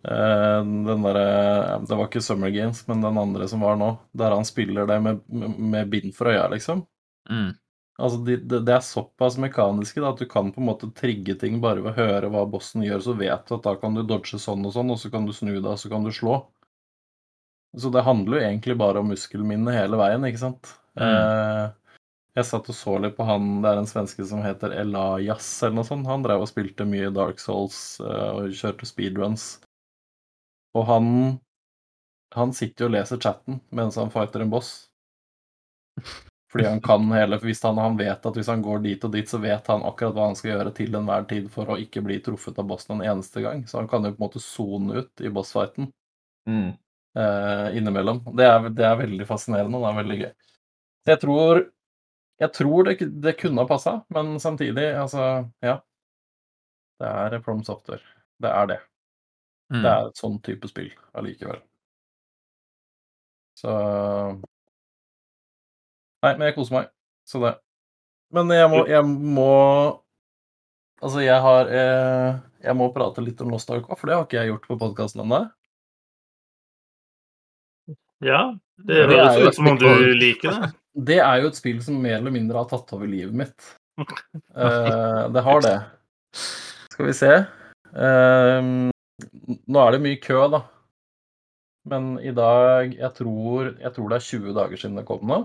den 0.03 1.05
derre 1.05 1.80
Det 1.86 1.94
var 1.94 2.09
ikke 2.09 2.22
Summer 2.24 2.50
Games, 2.50 2.80
men 2.88 3.05
den 3.05 3.18
andre 3.20 3.46
som 3.48 3.62
var 3.62 3.76
nå, 3.78 3.92
der 4.18 4.34
han 4.34 4.46
spiller 4.48 4.88
det 4.90 4.96
med, 5.05 5.20
med, 5.30 5.90
bind 5.92 6.16
for 6.16 6.32
øya, 6.32 6.48
liksom. 6.50 6.82
mm, 7.30 7.53
Altså, 8.03 8.18
de, 8.26 8.36
det, 8.36 8.62
det 8.66 8.72
er 8.74 8.82
såpass 8.82 9.36
mekaniske 9.38 10.00
da, 10.00 10.11
at 10.11 10.22
du 10.22 10.26
kan 10.26 10.48
på 10.50 10.62
en 10.62 10.66
måte 10.70 10.88
trigge 10.96 11.36
ting 11.38 11.61
bare 11.62 11.84
ved 11.84 11.92
å 11.92 12.07
høre 12.07 12.30
hva 12.32 12.46
bossen 12.50 12.82
gjør, 12.86 13.05
så 13.05 13.14
vet 13.18 13.44
du 13.46 13.55
at 13.59 13.66
da 13.68 13.76
kan 13.78 13.94
du 13.94 14.03
dodge 14.03 14.40
sånn 14.40 14.64
og 14.66 14.74
sånn, 14.74 14.90
og 14.90 14.98
så 14.98 15.12
kan 15.12 15.28
du 15.28 15.34
snu 15.36 15.53
deg, 15.53 15.68
og 15.74 15.78
så 15.78 15.92
kan 15.92 16.07
du 16.07 16.11
slå. 16.14 16.40
Så 17.78 17.92
det 17.92 18.05
handler 18.05 18.38
jo 18.38 18.48
egentlig 18.48 18.76
bare 18.80 19.00
om 19.00 19.12
muskelminne 19.12 19.76
hele 19.76 20.00
veien, 20.00 20.24
ikke 20.28 20.40
sant? 20.40 20.72
Mm. 20.98 21.05
Eh, 21.05 21.94
jeg 22.36 22.48
satt 22.48 22.68
og 22.72 22.76
så 22.76 22.96
litt 23.00 23.16
på 23.16 23.26
han, 23.28 23.61
det 23.62 23.70
er 23.70 23.80
en 23.80 23.88
svenske 23.88 24.24
som 24.28 24.42
heter 24.44 24.74
Elias 24.82 25.48
eller 25.62 25.78
noe 25.78 25.88
sånt. 25.88 26.09
Han 26.09 26.24
drev 26.24 26.44
og 26.44 26.48
spilte 26.48 26.88
mye 26.88 27.12
Dark 27.12 27.40
Souls 27.40 28.00
eh, 28.00 28.28
og 28.32 28.57
kjørte 28.57 28.88
speedruns. 28.88 29.46
Og 30.78 30.86
han 30.88 31.08
han 32.34 32.52
sitter 32.56 32.84
jo 32.84 32.88
og 32.88 32.94
leser 32.96 33.20
chatten 33.20 33.60
mens 33.76 33.98
han 34.00 34.12
fighter 34.12 34.44
en 34.44 34.52
boss. 34.52 34.72
Fordi 36.52 36.66
han 36.68 36.80
kan 36.84 37.04
hele 37.12 37.38
hvis 37.40 37.62
han, 37.64 37.78
han 37.80 37.96
vet 37.96 38.26
at 38.28 38.36
hvis 38.36 38.48
han 38.52 38.62
går 38.64 38.82
dit 38.84 39.04
og 39.04 39.12
dit, 39.14 39.28
så 39.28 39.40
vet 39.40 39.68
han 39.72 39.84
akkurat 39.88 40.16
hva 40.16 40.28
han 40.28 40.36
skal 40.36 40.52
gjøre 40.52 40.72
til 40.76 40.96
enhver 40.98 41.24
tid 41.28 41.48
for 41.52 41.72
å 41.72 41.78
ikke 41.80 42.02
bli 42.04 42.18
truffet 42.24 42.60
av 42.60 42.68
bossen 42.68 42.98
en 42.98 43.06
eneste 43.14 43.44
gang. 43.44 43.64
Så 43.68 43.80
han 43.80 43.88
kan 43.88 44.04
jo 44.04 44.12
på 44.12 44.20
en 44.20 44.26
måte 44.26 44.42
sone 44.44 45.00
ut 45.00 45.24
i 45.24 45.32
bossfighten 45.32 45.88
mm. 46.48 46.68
eh, 47.20 47.68
innimellom. 47.80 48.20
Det 48.36 48.48
er, 48.48 48.68
det 48.68 48.88
er 48.88 49.00
veldig 49.00 49.28
fascinerende 49.28 49.80
og 49.80 49.86
det 49.86 49.92
er 49.92 50.00
veldig 50.02 50.20
gøy. 50.24 50.32
Så 51.02 51.16
jeg 51.16 51.24
tror 51.26 51.64
Jeg 52.42 52.52
tror 52.56 52.86
det, 52.88 52.94
det 53.22 53.36
kunne 53.38 53.62
ha 53.62 53.68
passa, 53.68 53.98
men 54.10 54.38
samtidig, 54.40 54.88
altså 54.98 55.48
Ja. 55.62 55.80
Det 56.98 57.08
er 57.08 57.40
From 57.42 57.62
Software. 57.64 58.02
Det 58.42 58.50
er 58.50 58.66
det. 58.66 58.80
Mm. 59.72 59.82
Det 59.82 59.90
er 59.90 60.08
et 60.08 60.20
sånn 60.20 60.38
type 60.44 60.68
spill 60.68 60.90
allikevel. 61.16 61.62
Så 63.56 63.72
Nei, 66.22 66.36
men 66.36 66.46
jeg 66.46 66.56
koser 66.56 66.76
meg. 66.76 66.90
Så 67.26 67.40
det. 67.42 67.56
Men 68.32 68.50
jeg 68.54 68.68
må, 68.72 68.84
jeg 68.88 69.04
må 69.06 69.50
Altså, 71.02 71.18
jeg 71.24 71.38
har 71.42 71.70
eh, 71.74 72.36
Jeg 72.62 72.78
må 72.78 72.88
prate 72.94 73.24
litt 73.24 73.40
om 73.42 73.50
Lost 73.52 73.70
Ark 73.74 73.88
for 73.90 74.08
det 74.08 74.16
har 74.16 74.26
ikke 74.28 74.38
jeg 74.38 74.52
gjort 74.52 74.68
på 74.70 74.78
podkasten 74.80 75.24
ennå. 75.24 75.42
Ja, 78.22 78.42
det 78.78 79.00
Det 79.10 79.18
høres 79.18 79.48
ut 79.48 79.58
som 79.58 79.72
om 79.72 79.80
du 79.80 79.88
liker 80.14 80.54
det. 80.54 80.70
Det 80.92 81.16
er 81.24 81.40
jo 81.40 81.48
et 81.48 81.56
spill 81.56 81.78
som 81.80 81.96
mer 82.04 82.18
eller 82.18 82.34
mindre 82.34 82.60
har 82.60 82.66
tatt 82.68 82.90
over 82.92 83.08
livet 83.08 83.34
mitt. 83.44 83.72
Eh, 84.52 85.22
det 85.32 85.42
har 85.44 85.62
det. 85.64 85.76
Skal 86.92 87.06
vi 87.06 87.14
se. 87.16 87.30
Eh, 87.96 88.68
nå 89.30 89.82
er 89.82 89.94
det 89.94 90.02
mye 90.04 90.20
kø, 90.22 90.38
da. 90.52 90.62
Men 91.90 92.14
i 92.22 92.30
dag 92.30 92.92
Jeg 92.94 93.10
tror, 93.16 93.72
jeg 93.80 93.90
tror 93.96 94.12
det 94.12 94.18
er 94.20 94.28
20 94.28 94.54
dager 94.54 94.78
siden 94.78 95.00
det 95.00 95.06
kom 95.08 95.26
nå. 95.26 95.42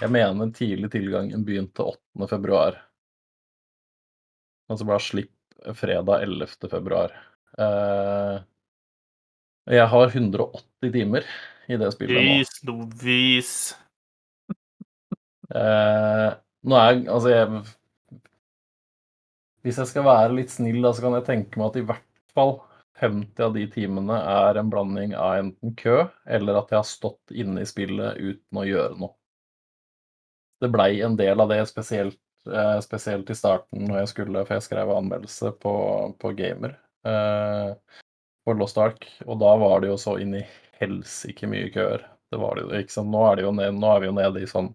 Jeg 0.00 0.10
mener 0.10 0.50
tidlig 0.56 0.90
tilgangen 0.94 1.44
begynte 1.46 1.84
8. 1.84 2.28
februar. 2.30 2.78
Og 4.70 4.80
så 4.80 4.86
ble 4.88 4.96
det 4.96 5.04
slipp 5.04 5.68
fredag 5.76 6.24
11. 6.24 6.68
februar. 6.72 7.12
Eh, 7.60 8.38
jeg 9.74 9.88
har 9.92 10.10
180 10.10 10.92
timer 10.92 11.28
i 11.68 11.78
det 11.80 11.92
spillet 11.94 12.16
nå. 12.16 12.36
Vis, 12.40 12.60
novis. 12.68 13.54
Eh, 15.54 16.30
nå 16.64 16.76
er 16.80 16.96
Altså, 17.12 17.28
jeg 17.28 17.48
Hvis 19.62 19.76
jeg 19.78 19.90
skal 19.90 20.06
være 20.06 20.32
litt 20.38 20.50
snill, 20.50 20.80
da, 20.82 20.90
så 20.96 21.04
kan 21.04 21.14
jeg 21.18 21.26
tenke 21.28 21.60
meg 21.60 21.68
at 21.68 21.76
i 21.78 21.84
hvert 21.90 22.13
fall 22.34 22.58
50 23.00 23.42
av 23.42 23.54
de 23.54 23.64
timene 23.70 24.16
er 24.18 24.58
en 24.58 24.70
blanding 24.70 25.14
av 25.18 25.40
enten 25.40 25.74
kø, 25.76 26.04
eller 26.26 26.60
at 26.60 26.70
jeg 26.70 26.78
har 26.78 26.88
stått 26.88 27.34
inne 27.34 27.64
i 27.64 27.68
spillet 27.68 28.20
uten 28.20 28.60
å 28.60 28.66
gjøre 28.66 28.98
noe. 29.00 29.14
Det 30.62 30.70
blei 30.72 31.02
en 31.02 31.16
del 31.18 31.42
av 31.42 31.50
det, 31.50 31.58
spesielt, 31.66 32.20
eh, 32.46 32.78
spesielt 32.84 33.30
i 33.30 33.36
starten 33.36 33.88
når 33.88 34.04
jeg 34.04 34.12
skulle 34.12 34.44
For 34.46 34.56
jeg 34.56 34.66
skrev 34.68 34.92
anmeldelse 34.94 35.50
på, 35.60 35.74
på 36.20 36.32
Gamer 36.38 36.78
eh, 37.04 37.74
for 38.46 38.60
Lost 38.60 38.78
Ark, 38.78 39.08
og 39.26 39.40
da 39.42 39.56
var 39.58 39.82
det 39.82 39.90
jo 39.90 39.98
så 39.98 40.16
inn 40.22 40.38
i 40.38 40.46
helsike 40.78 41.50
mye 41.50 41.72
køer. 41.74 42.06
Det 42.30 42.38
var 42.40 42.56
det 42.56 42.84
ikke 42.84 42.94
sant? 42.94 43.10
Nå 43.10 43.26
er, 43.26 43.36
det 43.36 43.48
jo 43.48 43.52
ned, 43.58 43.74
nå 43.74 43.90
er 43.90 44.02
vi 44.02 44.10
jo 44.10 44.16
nede 44.16 44.42
i 44.42 44.48
sånn 44.50 44.70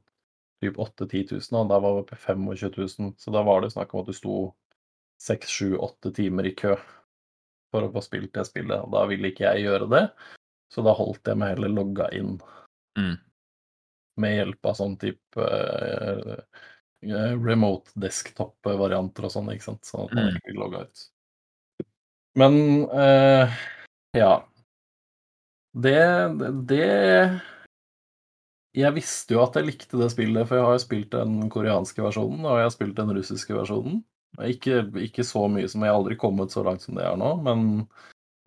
typ 0.60 0.78
8 0.80 1.07
10 1.07 1.39
000, 1.39 1.60
og 1.62 1.72
da 1.72 1.80
var 1.80 1.97
vi 2.01 2.07
på 2.12 2.20
25 2.20 2.72
000. 2.76 3.14
Så 3.18 3.32
da 3.32 3.43
var 3.47 3.64
det 3.64 3.72
snakk 3.72 3.95
om 3.95 4.03
at 4.03 4.12
du 4.12 4.16
sto 4.18 4.39
6-7-8 5.24 6.12
timer 6.16 6.47
i 6.47 6.55
kø 6.55 6.76
for 7.74 7.86
å 7.86 7.91
få 7.93 8.03
spilt 8.05 8.34
det 8.36 8.45
spillet. 8.47 8.86
Og 8.86 8.93
da 8.95 9.05
ville 9.09 9.32
ikke 9.32 9.47
jeg 9.47 9.67
gjøre 9.67 9.89
det, 9.93 10.03
så 10.74 10.86
da 10.86 10.95
holdt 10.97 11.30
jeg 11.30 11.39
meg 11.39 11.55
heller 11.55 11.74
logga 11.74 12.09
inn. 12.17 12.36
Mm. 12.99 13.15
Med 14.20 14.36
hjelp 14.36 14.70
av 14.70 14.76
sånn 14.78 14.97
type 15.01 15.45
eh, 15.45 16.41
remote 17.01 17.93
desktop-varianter 17.99 19.28
og 19.28 19.34
sånn, 19.34 19.53
ikke 19.53 19.70
sant. 19.70 19.88
Sånn 19.88 20.07
at 20.07 20.17
man 20.17 20.34
ikke 20.34 20.49
blir 20.49 20.59
logga 20.59 20.84
ut. 20.88 21.05
Men 22.39 22.53
uh, 22.93 23.59
ja. 24.15 24.34
Det, 25.80 26.01
det 26.70 26.86
Jeg 28.74 28.95
visste 28.95 29.36
jo 29.36 29.43
at 29.43 29.57
jeg 29.57 29.67
likte 29.67 29.99
det 30.01 30.09
spillet, 30.13 30.47
for 30.49 30.57
jeg 30.57 30.65
har 30.65 30.78
jo 30.78 30.84
spilt 30.84 31.11
den 31.13 31.49
koreanske 31.51 32.03
versjonen, 32.03 32.41
og 32.45 32.59
jeg 32.59 32.67
har 32.67 32.74
spilt 32.76 32.97
den 32.99 33.13
russiske 33.17 33.57
versjonen. 33.57 34.01
Ikke, 34.45 34.84
ikke 35.03 35.25
så 35.27 35.47
mye 35.51 35.67
som 35.67 35.84
jeg 35.84 35.91
har 35.91 35.97
aldri 35.99 36.15
kommet 36.19 36.53
så 36.53 36.63
langt 36.63 36.86
som 36.86 36.95
det 36.95 37.03
er 37.03 37.17
nå, 37.19 37.34
men 37.43 37.65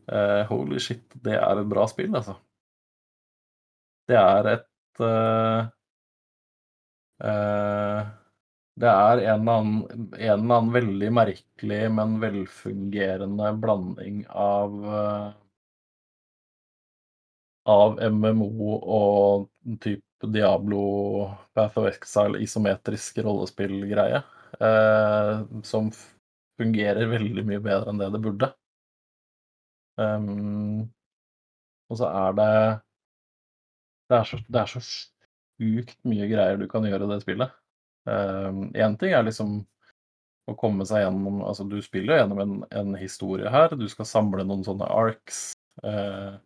uh, 0.09 0.43
holy 0.49 0.81
shit, 0.81 1.05
det 1.27 1.37
er 1.37 1.61
et 1.61 1.69
bra 1.69 1.85
spill, 1.91 2.15
altså. 2.17 2.39
Det 4.09 4.17
er 4.19 4.49
et 4.55 5.03
uh, 5.03 5.69
uh, 7.27 8.01
Det 8.83 8.89
er 8.89 9.23
en 9.27 9.35
eller, 9.35 9.59
annen, 9.59 10.09
en 10.17 10.17
eller 10.17 10.57
annen 10.57 10.73
veldig 10.79 11.13
merkelig, 11.19 11.83
men 11.99 12.19
velfungerende 12.23 13.53
blanding 13.63 14.25
av 14.33 14.79
av 17.69 18.01
MMO 18.11 18.73
og 18.75 19.49
type 19.81 20.03
Diablo, 20.35 20.81
Path 21.55 21.79
of 21.79 21.87
Exile, 21.91 22.41
isometrisk 22.43 23.19
rollespillgreie. 23.23 24.19
Eh, 24.19 24.42
som 25.67 25.89
fungerer 26.61 27.09
veldig 27.11 27.43
mye 27.49 27.63
bedre 27.65 27.91
enn 27.91 28.03
det 28.03 28.11
det 28.15 28.21
burde. 28.23 28.49
Um, 30.01 30.89
og 31.93 31.99
så 32.01 32.09
er 32.09 32.37
det 32.39 32.53
Det 34.09 34.17
er 34.19 34.25
så, 34.29 34.39
det 34.49 34.61
er 34.61 34.71
så 34.71 34.81
sjukt 34.85 35.99
mye 36.09 36.29
greier 36.29 36.59
du 36.61 36.67
kan 36.69 36.85
gjøre 36.85 37.07
i 37.07 37.13
det 37.13 37.21
spillet. 37.25 37.53
Én 38.09 38.93
um, 38.93 38.97
ting 39.01 39.15
er 39.15 39.25
liksom 39.25 39.61
å 40.51 40.57
komme 40.59 40.85
seg 40.89 41.05
gjennom 41.05 41.41
Altså, 41.47 41.65
du 41.65 41.79
spiller 41.85 42.21
gjennom 42.21 42.41
en, 42.43 42.55
en 42.77 42.97
historie 42.99 43.51
her. 43.53 43.73
Du 43.79 43.87
skal 43.89 44.09
samle 44.09 44.45
noen 44.45 44.65
sånne 44.67 44.89
arcs. 44.91 45.53
Uh, 45.85 46.37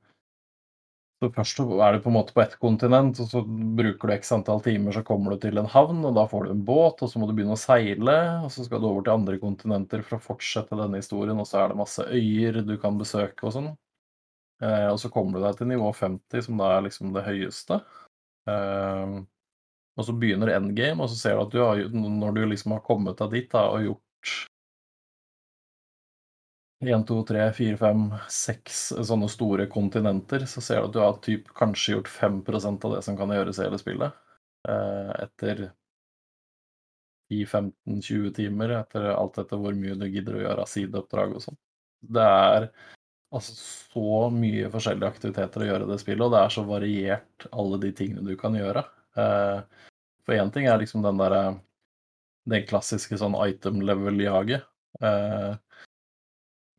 så 1.16 1.30
først 1.32 1.60
er 1.64 1.96
du 1.96 2.02
på 2.04 2.10
en 2.10 2.16
måte 2.18 2.34
på 2.36 2.42
ett 2.42 2.58
kontinent, 2.60 3.16
og 3.22 3.28
så 3.30 3.40
bruker 3.46 4.10
du 4.10 4.14
x 4.18 4.34
antall 4.36 4.60
timer, 4.64 4.92
så 4.92 5.00
kommer 5.06 5.32
du 5.32 5.46
til 5.46 5.56
en 5.56 5.68
havn, 5.72 6.02
og 6.04 6.16
da 6.18 6.26
får 6.28 6.44
du 6.44 6.50
en 6.52 6.64
båt, 6.68 7.00
og 7.00 7.08
så 7.08 7.20
må 7.20 7.28
du 7.28 7.32
begynne 7.38 7.56
å 7.56 7.60
seile, 7.60 8.16
og 8.44 8.50
så 8.52 8.66
skal 8.66 8.82
du 8.82 8.88
over 8.90 9.06
til 9.06 9.14
andre 9.14 9.38
kontinenter 9.40 10.04
for 10.04 10.18
å 10.18 10.26
fortsette 10.26 10.76
denne 10.76 11.00
historien, 11.00 11.40
og 11.40 11.48
så 11.48 11.62
er 11.62 11.72
det 11.72 11.78
masse 11.80 12.04
øyer 12.04 12.60
du 12.68 12.74
kan 12.82 13.00
besøke 13.00 13.48
og 13.48 13.54
sånn. 13.56 13.70
Eh, 14.60 14.88
og 14.90 15.00
så 15.00 15.08
kommer 15.12 15.38
du 15.38 15.46
deg 15.46 15.56
til 15.56 15.72
nivå 15.72 15.88
50, 15.96 16.44
som 16.44 16.60
da 16.60 16.74
er 16.74 16.84
liksom 16.84 17.16
det 17.16 17.24
høyeste. 17.24 17.80
Eh, 18.52 19.16
og 19.96 20.04
så 20.04 20.12
begynner 20.20 20.52
endgame, 20.52 21.00
og 21.00 21.08
så 21.08 21.16
ser 21.16 21.38
du 21.38 21.46
at 21.46 21.56
du 21.56 21.62
har, 21.64 21.80
når 21.96 22.36
du 22.36 22.44
liksom 22.52 22.76
har 22.76 22.84
kommet 22.84 23.16
deg 23.22 23.32
dit 23.32 23.48
da, 23.56 23.70
og 23.72 23.88
gjort 23.88 24.36
1, 26.84 27.04
2, 27.08 27.22
3, 27.24 27.52
4, 27.56 27.76
5, 27.80 28.14
6 28.28 28.80
sånne 29.08 29.28
store 29.32 29.64
kontinenter, 29.72 30.44
så 30.46 30.60
ser 30.60 30.82
du 30.82 30.88
at 30.90 30.92
du 30.92 31.00
har 31.00 31.16
typ 31.24 31.48
kanskje 31.56 31.96
gjort 31.96 32.10
5% 32.12 32.84
av 32.84 32.96
det 32.96 33.02
som 33.06 33.16
kan 33.16 33.32
gjøres 33.32 33.60
i 33.60 33.64
hele 33.64 33.78
spillet. 33.80 34.18
Eh, 34.68 35.12
etter 35.24 35.62
10-15-20 37.32 38.34
timer, 38.36 38.74
etter 38.82 39.08
alt 39.14 39.38
etter 39.40 39.58
hvor 39.60 39.74
mye 39.74 39.96
du 39.98 40.04
gidder 40.06 40.36
å 40.36 40.44
gjøre 40.44 40.66
av 40.66 40.70
sideoppdrag 40.70 41.34
og 41.38 41.46
sånn. 41.46 41.58
Det 42.06 42.22
er 42.22 42.68
altså 43.34 43.56
så 43.56 44.18
mye 44.36 44.68
forskjellige 44.70 45.10
aktiviteter 45.16 45.64
å 45.64 45.70
gjøre 45.70 45.88
i 45.88 45.90
det 45.94 45.98
spillet, 46.04 46.24
og 46.28 46.36
det 46.36 46.42
er 46.44 46.54
så 46.54 46.66
variert, 46.68 47.48
alle 47.50 47.80
de 47.82 47.92
tingene 47.96 48.26
du 48.28 48.36
kan 48.38 48.54
gjøre. 48.58 48.84
Eh, 49.16 49.86
for 50.26 50.36
én 50.36 50.52
ting 50.54 50.68
er 50.68 50.82
liksom 50.82 51.04
den 51.06 51.22
derre 51.22 51.46
Det 52.46 52.60
klassiske 52.68 53.16
sånn 53.18 53.34
item 53.42 53.80
level-jaget. 53.82 54.62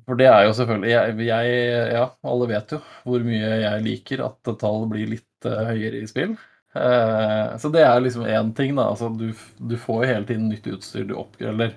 For 0.05 0.19
det 0.19 0.27
er 0.29 0.45
jo 0.45 0.53
selvfølgelig 0.55 0.91
jeg, 0.91 1.15
jeg, 1.27 1.55
Ja, 1.95 2.03
alle 2.29 2.49
vet 2.51 2.75
jo 2.75 2.81
hvor 3.07 3.25
mye 3.25 3.49
jeg 3.63 3.85
liker 3.85 4.23
at 4.27 4.51
tall 4.61 4.85
blir 4.91 5.09
litt 5.15 5.47
uh, 5.47 5.63
høyere 5.71 6.03
i 6.03 6.09
spill. 6.09 6.35
Uh, 6.77 7.55
så 7.57 7.71
det 7.73 7.81
er 7.83 8.03
liksom 8.03 8.27
én 8.29 8.53
ting, 8.55 8.75
da. 8.77 8.91
Altså, 8.91 9.09
du, 9.09 9.31
du, 9.57 9.75
får 9.81 10.03
jo 10.03 10.11
hele 10.11 10.29
tiden 10.29 10.51
nytt 10.51 10.69
utstyr 10.69 11.07
du 11.09 11.15
oppgraderer. 11.17 11.75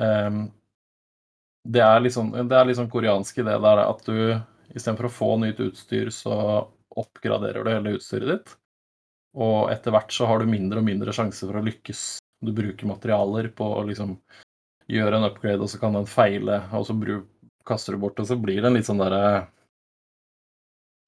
Um, 0.00 0.48
det 1.68 1.82
er 1.84 2.00
liksom 2.00 2.30
det 2.32 2.56
er 2.56 2.68
liksom 2.70 2.88
koreansk 2.90 3.42
i 3.42 3.44
det 3.44 3.58
der 3.60 3.82
at 3.84 4.06
du 4.06 4.16
istedenfor 4.70 5.08
å 5.08 5.12
få 5.12 5.30
nytt 5.42 5.60
utstyr, 5.60 6.10
så 6.14 6.34
oppgraderer 6.98 7.64
du 7.64 7.72
hele 7.72 7.96
utstyret 7.98 8.30
ditt. 8.30 8.54
Og 9.38 9.70
etter 9.70 9.94
hvert 9.94 10.14
så 10.14 10.26
har 10.26 10.40
du 10.40 10.50
mindre 10.50 10.80
og 10.80 10.86
mindre 10.86 11.14
sjanse 11.14 11.44
for 11.44 11.58
å 11.58 11.64
lykkes. 11.66 12.04
Du 12.40 12.52
bruker 12.56 12.88
materialer 12.88 13.50
på 13.54 13.66
å 13.76 13.84
liksom 13.86 14.16
gjør 14.90 15.16
en 15.16 15.28
upgrade, 15.28 15.62
og 15.62 15.70
så 15.70 15.80
kan 15.80 15.96
den 15.96 16.08
feile, 16.10 16.60
og 16.76 16.86
så 16.88 16.96
kaster 17.68 17.94
du 17.94 18.02
bort, 18.02 18.20
og 18.20 18.28
så 18.28 18.38
blir 18.40 18.60
det 18.60 18.70
en 18.70 18.78
litt 18.78 18.88
sånn 18.88 19.02
derre 19.02 19.48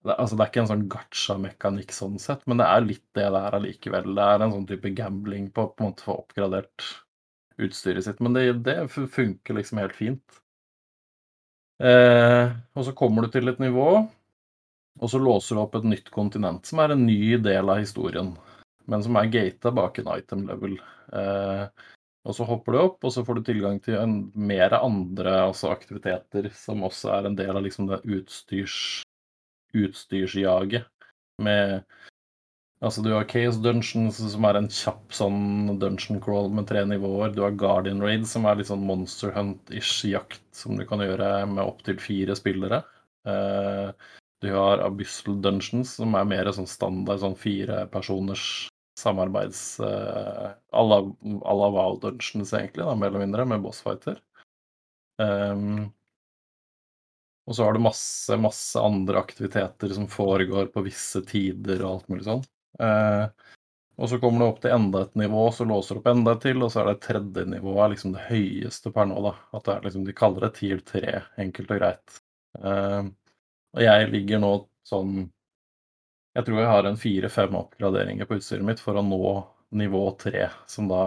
det, 0.03 0.17
altså, 0.17 0.35
det 0.35 0.43
er 0.43 0.51
ikke 0.51 0.63
en 0.65 0.71
sånn 0.73 0.89
gacha-mekanikk 0.91 1.93
sånn 1.95 2.19
sett, 2.23 2.43
men 2.51 2.59
det 2.59 2.67
er 2.67 2.87
litt 2.87 3.05
det 3.15 3.29
det 3.31 3.43
er 3.47 3.57
allikevel. 3.59 4.15
Det 4.17 4.25
er 4.35 4.43
en 4.43 4.55
sånn 4.57 4.67
type 4.67 4.91
gambling 4.99 5.49
på 5.55 5.67
å 5.67 5.71
på 5.71 5.85
en 5.85 5.93
måte 5.93 6.07
få 6.07 6.17
oppgradert 6.25 6.87
utstyret 7.63 8.07
sitt, 8.07 8.23
men 8.25 8.35
det, 8.35 8.49
det 8.67 8.77
funker 8.91 9.59
liksom 9.59 9.79
helt 9.79 9.95
fint. 9.95 10.41
Eh, 11.83 12.51
og 12.75 12.87
så 12.89 12.95
kommer 12.99 13.27
du 13.27 13.33
til 13.35 13.51
et 13.53 13.63
nivå, 13.63 13.89
og 15.01 15.11
så 15.11 15.21
låser 15.23 15.57
du 15.57 15.63
opp 15.63 15.79
et 15.79 15.87
nytt 15.87 16.11
kontinent, 16.15 16.67
som 16.67 16.83
er 16.83 16.97
en 16.97 17.07
ny 17.07 17.37
del 17.43 17.71
av 17.71 17.83
historien, 17.85 18.35
men 18.91 19.07
som 19.07 19.17
er 19.19 19.31
gata 19.31 19.71
bak 19.75 20.03
en 20.03 20.11
item 20.17 20.45
level. 20.51 20.77
Eh, 21.15 21.65
og 22.23 22.37
så 22.37 22.47
hopper 22.47 22.75
du 22.75 22.81
opp, 22.83 23.01
og 23.03 23.15
så 23.15 23.25
får 23.27 23.39
du 23.39 23.47
tilgang 23.49 23.81
til 23.83 23.99
en, 23.99 24.17
mer 24.35 24.77
andre 24.79 25.35
altså 25.49 25.73
aktiviteter 25.75 26.51
som 26.55 26.85
også 26.87 27.11
er 27.17 27.29
en 27.29 27.39
del 27.39 27.57
av 27.57 27.65
liksom 27.67 27.89
det 27.91 28.03
utstyrs, 28.07 29.03
utstyrsjaget. 29.75 30.87
Med 31.43 31.83
Altså, 32.83 32.99
du 32.99 33.13
har 33.15 33.29
Chaos 33.31 33.61
Dungeons, 33.63 34.17
som 34.33 34.47
er 34.49 34.57
en 34.59 34.67
kjapp 34.67 35.15
sånn 35.15 35.77
dungeon 35.79 36.19
crawl 36.23 36.49
med 36.51 36.67
tre 36.67 36.81
nivåer. 36.91 37.31
Du 37.31 37.45
har 37.45 37.55
Guardian 37.55 38.03
Raid, 38.03 38.25
som 38.27 38.49
er 38.51 38.59
litt 38.59 38.67
sånn 38.73 38.83
Monster 38.89 39.31
Hunt-ish 39.37 40.01
jakt, 40.11 40.43
som 40.51 40.75
du 40.75 40.83
kan 40.89 40.99
gjøre 41.05 41.29
med 41.47 41.63
opptil 41.63 42.01
fire 42.03 42.35
spillere. 42.35 42.81
Uh, 43.23 43.95
du 44.43 44.51
har 44.51 44.83
Abyssal 44.83 45.39
Dungeons, 45.45 45.95
som 46.01 46.19
er 46.19 46.27
mer 46.27 46.51
sånn 46.51 46.67
standard 46.67 47.23
sånn 47.23 47.39
fire 47.39 47.85
samarbeids 48.99 49.81
à 49.81 50.83
la 50.85 51.69
Wow 51.71 51.99
Dungeons, 52.03 52.53
egentlig, 52.53 52.85
da, 52.85 52.95
mer 52.95 53.13
eller 53.13 53.25
mindre, 53.27 53.47
med 53.49 53.63
bossfighter. 53.65 54.21
Um, 55.23 55.93
og 57.47 57.57
så 57.57 57.65
har 57.65 57.73
du 57.75 57.83
masse, 57.83 58.37
masse 58.39 58.81
andre 58.81 59.19
aktiviteter 59.19 59.95
som 59.95 60.09
foregår 60.11 60.71
på 60.75 60.85
visse 60.87 61.23
tider 61.27 61.83
og 61.83 61.91
alt 61.91 62.13
mulig 62.13 62.27
sånn. 62.29 62.45
Uh, 62.79 63.27
og 64.01 64.09
så 64.09 64.19
kommer 64.23 64.41
du 64.41 64.47
opp 64.47 64.61
til 64.63 64.75
enda 64.75 65.03
et 65.05 65.17
nivå, 65.21 65.49
så 65.53 65.67
låser 65.69 65.99
du 65.99 66.01
opp 66.01 66.11
enda 66.13 66.37
et 66.37 66.45
til, 66.47 66.63
og 66.65 66.73
så 66.73 66.83
er 66.83 66.93
det 66.93 67.03
tredje 67.05 67.45
nivået 67.51 67.93
liksom 67.93 68.15
det 68.15 68.25
høyeste 68.31 68.93
per 68.95 69.09
nå, 69.11 69.19
da. 69.27 69.35
At 69.53 69.67
det 69.67 69.75
er 69.75 69.89
liksom, 69.89 70.07
de 70.07 70.17
kaller 70.17 70.47
det 70.47 70.53
TIL 70.59 70.81
3, 70.93 71.03
enkelt 71.45 71.75
og 71.75 71.83
greit. 71.83 72.21
Uh, 72.63 73.11
og 73.73 73.85
jeg 73.85 74.11
ligger 74.13 74.43
nå 74.43 74.53
sånn 74.87 75.27
jeg 76.37 76.47
tror 76.47 76.61
jeg 76.61 76.71
har 76.71 76.89
en 76.89 77.01
fire-fem 77.01 77.57
oppgraderinger 77.59 78.29
på 78.29 78.39
utstyret 78.39 78.65
mitt 78.67 78.81
for 78.81 78.97
å 78.97 79.05
nå 79.05 79.21
nivå 79.83 80.03
tre, 80.21 80.49
som 80.69 80.89
da, 80.89 81.03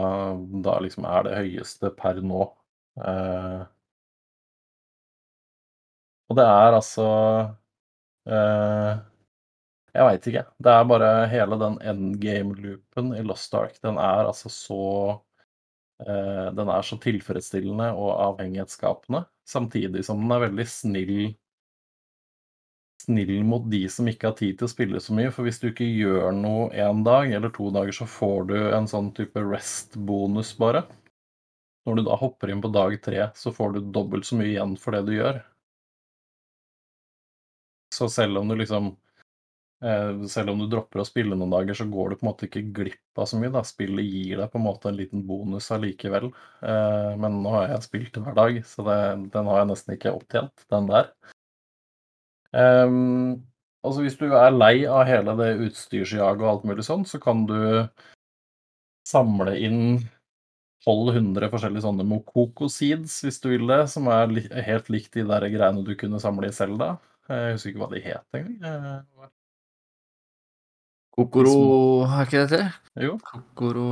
da 0.66 0.78
liksom 0.82 1.06
er 1.10 1.26
det 1.28 1.38
høyeste 1.40 1.92
per 1.98 2.22
nå. 2.26 2.46
Eh, 3.02 3.62
og 6.30 6.38
det 6.40 6.46
er 6.50 6.78
altså 6.78 7.06
eh, 8.30 8.92
Jeg 9.96 10.08
veit 10.10 10.28
ikke. 10.32 10.44
Det 10.66 10.74
er 10.74 10.90
bare 10.90 11.12
hele 11.32 11.60
den 11.62 11.78
endgame-loopen 11.94 13.14
i 13.18 13.24
Lost 13.28 13.54
Ark. 13.58 13.78
Den 13.86 14.00
er 14.02 14.26
altså 14.30 14.52
så 14.52 14.82
eh, 16.02 16.48
Den 16.58 16.72
er 16.72 16.86
så 16.86 16.98
tilfredsstillende 17.02 17.92
og 17.94 18.12
avhengighetsskapende, 18.30 19.26
samtidig 19.48 20.06
som 20.08 20.24
den 20.24 20.36
er 20.36 20.48
veldig 20.48 20.68
snill 20.70 21.18
snill 23.06 23.44
mot 23.48 23.66
de 23.72 23.86
som 23.92 24.08
ikke 24.10 24.32
har 24.32 24.38
tid 24.40 24.58
til 24.60 24.68
å 24.68 24.72
spille 24.72 25.02
så 25.04 25.16
mye. 25.16 25.32
For 25.34 25.48
hvis 25.48 25.62
du 25.62 25.70
ikke 25.70 25.88
gjør 25.88 26.30
noe 26.36 26.70
en 26.82 27.04
dag 27.06 27.32
eller 27.32 27.54
to 27.56 27.70
dager, 27.74 27.96
så 27.96 28.08
får 28.10 28.50
du 28.52 28.58
en 28.68 28.90
sånn 28.90 29.12
type 29.18 29.42
rest-bonus, 29.46 30.56
bare. 30.62 30.86
Når 31.86 32.00
du 32.00 32.06
da 32.08 32.18
hopper 32.18 32.52
inn 32.52 32.62
på 32.64 32.74
dag 32.74 32.96
tre, 33.06 33.30
så 33.38 33.54
får 33.54 33.76
du 33.76 33.92
dobbelt 33.94 34.26
så 34.26 34.38
mye 34.40 34.56
igjen 34.56 34.74
for 34.82 34.98
det 34.98 35.06
du 35.06 35.14
gjør. 35.20 35.42
Så 37.94 38.10
selv 38.10 38.42
om 38.42 38.50
du 38.50 38.56
liksom 38.60 38.88
eh, 39.86 40.24
Selv 40.28 40.52
om 40.52 40.60
du 40.60 40.66
dropper 40.68 41.04
å 41.04 41.06
spille 41.08 41.38
noen 41.38 41.54
dager, 41.54 41.78
så 41.78 41.86
går 41.88 42.10
du 42.10 42.18
på 42.18 42.26
en 42.26 42.32
måte 42.32 42.50
ikke 42.50 42.66
glipp 42.76 43.22
av 43.22 43.30
så 43.30 43.40
mye. 43.40 43.54
da. 43.54 43.62
Spillet 43.68 44.10
gir 44.10 44.42
deg 44.42 44.50
på 44.52 44.60
en 44.60 44.66
måte 44.66 44.90
en 44.90 44.98
liten 44.98 45.24
bonus 45.30 45.70
allikevel. 45.76 46.32
Eh, 46.66 47.14
men 47.22 47.40
nå 47.46 47.54
har 47.56 47.70
jeg 47.76 47.88
spilt 47.88 48.20
hver 48.20 48.36
dag, 48.42 48.60
så 48.68 48.88
det, 48.90 49.00
den 49.38 49.52
har 49.52 49.62
jeg 49.62 49.72
nesten 49.72 49.98
ikke 49.98 50.16
opptjent, 50.18 50.66
den 50.74 50.90
der. 50.92 51.14
Um, 52.56 53.44
altså 53.84 54.06
Hvis 54.06 54.18
du 54.20 54.30
er 54.32 54.54
lei 54.56 54.86
av 54.88 55.04
hele 55.10 55.36
det 55.42 55.52
utstyrsjaget 55.68 56.44
og 56.44 56.52
alt 56.52 56.68
mulig 56.70 56.86
sånn, 56.88 57.04
så 57.08 57.20
kan 57.22 57.44
du 57.50 57.58
samle 59.06 59.58
inn 59.60 59.82
1200 60.86 61.50
forskjellige 61.52 61.84
sånne 61.86 62.06
Mokoko 62.08 62.70
seeds, 62.70 63.18
hvis 63.26 63.42
du 63.42 63.50
vil 63.52 63.66
det, 63.70 63.82
som 63.92 64.08
er 64.14 64.30
li 64.32 64.46
helt 64.68 64.92
likt 64.94 65.18
de 65.18 65.26
der 65.26 65.48
greiene 65.50 65.84
du 65.86 65.96
kunne 65.98 66.22
samle 66.22 66.52
i 66.52 66.56
Selda. 66.56 66.96
Jeg 67.26 67.56
husker 67.56 67.72
ikke 67.72 67.82
hva 67.82 67.90
de 67.90 68.04
het 68.06 68.38
engang. 68.38 68.58
Eh, 68.70 69.30
Kokoro 71.16 72.04
er 72.04 72.28
ikke 72.28 72.44
det 72.44 72.60
det? 72.60 72.66
Jo. 73.06 73.16
Kokoro, 73.24 73.86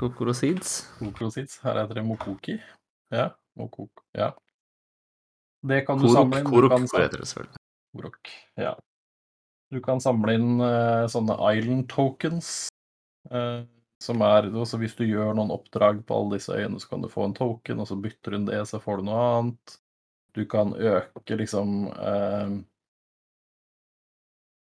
Kokoro 0.00 0.32
seeds. 0.36 0.84
Kokoro 1.00 1.32
seeds. 1.34 1.58
Her 1.64 1.82
heter 1.82 1.98
det 1.98 2.06
Mokoki. 2.06 2.60
Ja. 3.12 3.32
Mokoko. 3.58 4.04
Ja. 4.16 4.30
Det 5.66 5.82
kan 5.86 5.98
du 5.98 6.08
samle 6.08 6.40
inn. 6.40 6.46
Korok, 6.46 6.70
du 6.70 6.86
kan 6.86 7.02
heter 7.02 7.18
det 7.18 7.28
selvfølgelig. 7.28 7.59
Orok. 7.98 8.30
Ja. 8.60 8.76
Du 9.70 9.78
kan 9.82 10.02
samle 10.02 10.34
inn 10.38 10.62
uh, 10.62 11.06
sånne 11.10 11.36
island 11.52 11.86
tokens. 11.90 12.70
Uh, 13.30 13.62
som 14.00 14.22
er 14.24 14.48
også 14.48 14.78
Hvis 14.80 14.96
du 14.96 15.04
gjør 15.04 15.34
noen 15.36 15.52
oppdrag 15.52 16.00
på 16.08 16.16
alle 16.16 16.38
disse 16.38 16.54
øyene, 16.56 16.80
så 16.80 16.94
kan 16.94 17.04
du 17.04 17.10
få 17.12 17.26
en 17.28 17.36
token, 17.36 17.82
og 17.82 17.88
så 17.90 17.98
bytter 18.00 18.36
du 18.36 18.48
det, 18.48 18.62
så 18.70 18.80
får 18.80 19.00
du 19.00 19.08
noe 19.10 19.24
annet. 19.34 19.76
Du 20.34 20.44
kan 20.48 20.72
øke 20.74 21.36
liksom 21.36 21.90
uh, 21.92 22.54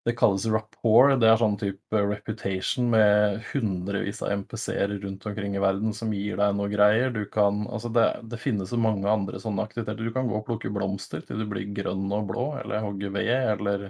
Det 0.08 0.16
kalles 0.18 0.46
rapport. 0.48 1.12
Det 1.20 1.28
er 1.28 1.40
sånn 1.42 1.58
type 1.60 2.02
reputation 2.08 2.88
med 2.94 3.42
hundrevis 3.52 4.22
av 4.24 4.32
MPC-er 4.42 4.94
rundt 5.04 5.26
omkring 5.28 5.58
i 5.58 5.62
verden 5.64 5.94
som 5.96 6.14
gir 6.16 6.40
deg 6.40 6.56
noe 6.56 6.72
greier. 6.72 7.12
Du 7.14 7.26
kan 7.32 7.66
Altså, 7.68 7.92
det, 7.94 8.06
det 8.32 8.40
finnes 8.42 8.72
så 8.72 8.80
mange 8.80 9.10
andre 9.12 9.42
sånne 9.44 9.66
aktiviteter. 9.68 10.08
Du 10.08 10.16
kan 10.16 10.30
gå 10.32 10.40
og 10.40 10.46
plukke 10.48 10.72
blomster 10.74 11.22
til 11.28 11.44
du 11.44 11.48
blir 11.52 11.68
grønn 11.76 12.08
og 12.16 12.30
blå, 12.32 12.48
eller 12.62 12.86
hogge 12.86 13.12
ved, 13.14 13.32
eller 13.58 13.90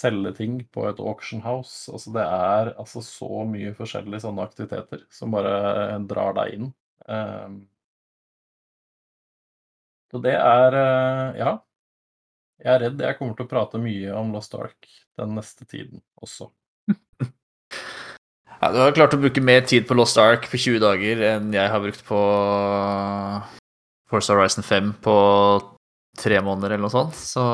selge 0.00 0.32
ting 0.38 0.60
på 0.74 0.86
et 0.88 1.00
auction 1.04 1.42
house. 1.44 1.90
Altså, 1.92 2.14
det 2.16 2.24
er 2.26 2.72
altså 2.80 3.02
så 3.04 3.44
mye 3.48 3.74
forskjellige 3.78 4.24
sånne 4.26 4.46
aktiviteter 4.48 5.04
som 5.12 5.36
bare 5.36 5.98
drar 6.10 6.36
deg 6.40 6.56
inn. 6.58 6.72
Um, 7.10 7.60
så 10.10 10.18
det 10.22 10.34
er 10.36 10.76
eh, 10.82 11.38
Ja. 11.40 11.52
Jeg 12.60 12.72
er 12.74 12.82
redd 12.84 13.00
jeg 13.00 13.16
kommer 13.16 13.36
til 13.36 13.46
å 13.46 13.50
prate 13.50 13.80
mye 13.80 14.14
om 14.20 14.32
Lost 14.34 14.54
Ark 14.58 14.88
den 15.20 15.36
neste 15.36 15.66
tiden 15.68 16.02
også. 16.20 16.50
Ja, 18.60 18.68
du 18.74 18.76
har 18.82 18.92
klart 18.92 19.14
å 19.16 19.20
bruke 19.20 19.40
mer 19.40 19.62
tid 19.64 19.86
på 19.88 19.96
Lost 19.96 20.18
Ark 20.20 20.44
på 20.52 20.60
20 20.60 20.82
dager 20.82 21.22
enn 21.30 21.54
jeg 21.56 21.72
har 21.72 21.80
brukt 21.80 22.02
på 22.04 22.18
Force 24.10 24.32
Horizon 24.34 24.66
5 24.66 24.90
på 25.00 25.14
tre 26.20 26.40
måneder 26.44 26.74
eller 26.74 26.84
noe 26.84 26.92
sånt, 26.92 27.16
så 27.16 27.44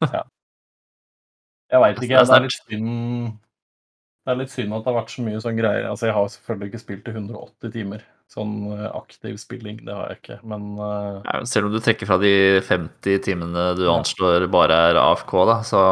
Jeg 1.66 1.82
veit 1.82 1.98
ikke. 1.98 2.22
Det 2.22 2.36
er 2.36 2.44
litt 2.44 2.56
synd 2.56 2.90
Det 4.22 4.32
er 4.32 4.38
litt 4.38 4.52
synd 4.54 4.76
at 4.76 4.84
det 4.84 4.92
har 4.92 4.98
vært 5.00 5.12
så 5.12 5.24
mye 5.26 5.40
sånn 5.42 5.58
greier. 5.58 5.88
Altså, 5.90 6.08
jeg 6.08 6.16
har 6.16 6.28
selvfølgelig 6.32 6.70
ikke 6.70 6.82
spilt 6.82 7.08
i 7.10 7.14
180 7.16 7.74
timer. 7.74 8.04
Sånn 8.32 8.54
eh, 8.74 8.86
aktiv 8.90 9.36
spilling, 9.38 9.78
det 9.86 9.94
har 9.94 10.10
jeg 10.10 10.20
ikke. 10.20 10.38
Men 10.50 10.68
eh, 10.82 11.18
ja, 11.22 11.40
Selv 11.46 11.68
om 11.68 11.76
du 11.76 11.80
trekker 11.82 12.08
fra 12.08 12.18
de 12.22 12.32
50 12.66 13.20
timene 13.24 13.68
du 13.78 13.86
anslår 13.92 14.48
bare 14.52 14.78
er 14.90 15.00
AFK, 15.00 15.36
da, 15.48 15.60
så 15.66 15.82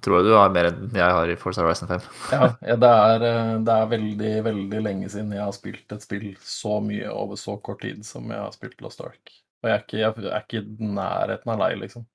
tror 0.00 0.20
jeg 0.20 0.30
du 0.30 0.36
har 0.36 0.52
mer 0.54 0.70
enn 0.70 0.94
jeg 0.96 1.16
har 1.16 1.30
i 1.32 1.36
Force 1.40 1.60
Horizon 1.60 1.90
5. 1.90 2.06
ja, 2.36 2.76
det 2.84 2.92
er, 3.10 3.26
eh, 3.26 3.52
det 3.66 3.76
er 3.76 3.90
veldig, 3.90 4.32
veldig 4.46 4.84
lenge 4.86 5.10
siden 5.12 5.34
jeg 5.36 5.44
har 5.44 5.56
spilt 5.56 5.96
et 5.96 6.06
spill 6.06 6.30
så 6.44 6.78
mye 6.84 7.10
over 7.12 7.40
så 7.40 7.58
kort 7.58 7.82
tid 7.84 8.06
som 8.06 8.30
jeg 8.30 8.40
har 8.40 8.54
spilt 8.56 8.80
Lost 8.84 9.02
Ark. 9.04 9.34
Og 9.60 9.68
jeg 9.68 9.76
er 9.76 9.84
ikke, 9.84 10.00
jeg 10.00 10.30
er 10.30 10.46
ikke 10.46 10.62
i 10.62 10.94
nærheten 10.96 11.52
av 11.52 11.60
lei, 11.60 11.74
liksom. 11.82 12.06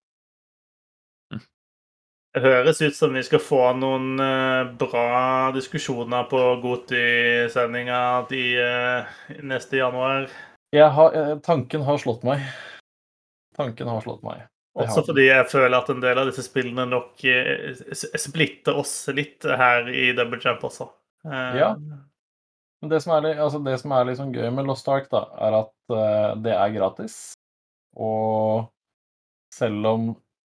Høres 2.36 2.82
ut 2.84 2.96
som 2.98 3.14
vi 3.16 3.22
skal 3.24 3.40
få 3.40 3.62
noen 3.80 4.20
eh, 4.20 4.72
bra 4.76 5.52
diskusjoner 5.56 6.26
på 6.28 6.40
Goti-sendinga 6.60 8.00
i 8.36 8.48
eh, 8.60 9.14
neste 9.48 9.80
januar. 9.80 10.28
Har, 10.76 11.16
eh, 11.16 11.38
tanken 11.46 11.86
har 11.88 12.02
slått 12.02 12.26
meg. 12.28 12.44
Tanken 13.56 13.88
har 13.88 14.04
slått 14.04 14.26
meg. 14.28 14.44
Det 14.76 14.84
Også 14.84 15.06
fordi 15.08 15.30
jeg 15.30 15.48
føler 15.48 15.78
at 15.78 15.94
en 15.94 16.04
del 16.04 16.20
av 16.20 16.28
disse 16.28 16.44
spillene 16.44 16.84
nok 16.92 17.24
splitter 17.96 18.76
oss 18.82 18.92
litt 19.16 19.48
her 19.48 19.88
i 19.88 20.10
Double 20.18 20.42
Jump 20.44 20.66
også. 20.68 20.90
Ja. 21.24 21.70
Men 21.80 22.92
det 22.92 23.00
som 23.06 23.14
er, 23.16 23.30
altså 23.40 23.62
det 23.64 23.78
som 23.80 23.94
er 23.96 24.10
liksom 24.10 24.36
gøy 24.36 24.50
med 24.52 24.68
Lost 24.68 24.92
Ark, 24.92 25.08
da, 25.14 25.24
er 25.40 25.62
at 25.62 25.96
det 26.44 26.52
er 26.52 26.76
gratis. 26.76 27.16
Og 27.96 28.68
selv 29.56 29.88
om 29.94 30.10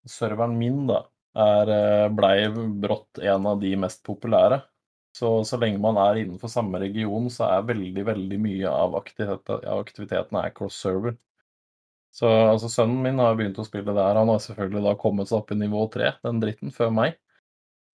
serveren 0.07 0.55
min 0.61 0.85
da 0.87 1.03
er, 1.37 1.69
eh, 1.77 2.09
blei 2.13 2.37
brått 2.83 3.19
en 3.23 3.47
av 3.47 3.61
de 3.61 3.75
mest 3.77 4.03
populære, 4.05 4.63
så 5.17 5.45
så 5.45 5.59
lenge 5.61 5.81
man 5.81 5.97
er 6.01 6.23
innenfor 6.23 6.49
samme 6.49 6.81
region, 6.81 7.29
så 7.31 7.49
er 7.51 7.67
veldig, 7.69 8.05
veldig 8.07 8.39
mye 8.41 8.69
av 8.71 8.97
aktivitet, 8.97 9.51
aktiviteten 9.77 10.39
er 10.41 10.51
cross-server. 10.57 11.17
Så 12.13 12.29
altså, 12.29 12.69
sønnen 12.69 13.03
min 13.03 13.19
har 13.23 13.37
begynt 13.37 13.59
å 13.61 13.65
spille 13.65 13.95
der. 13.97 14.19
Han 14.21 14.29
har 14.29 14.41
selvfølgelig 14.45 14.83
da 14.85 14.95
kommet 15.01 15.29
seg 15.31 15.39
opp 15.39 15.53
i 15.55 15.57
nivå 15.57 15.87
tre, 15.93 16.13
den 16.25 16.41
dritten, 16.43 16.73
før 16.75 16.91
meg. 16.93 17.17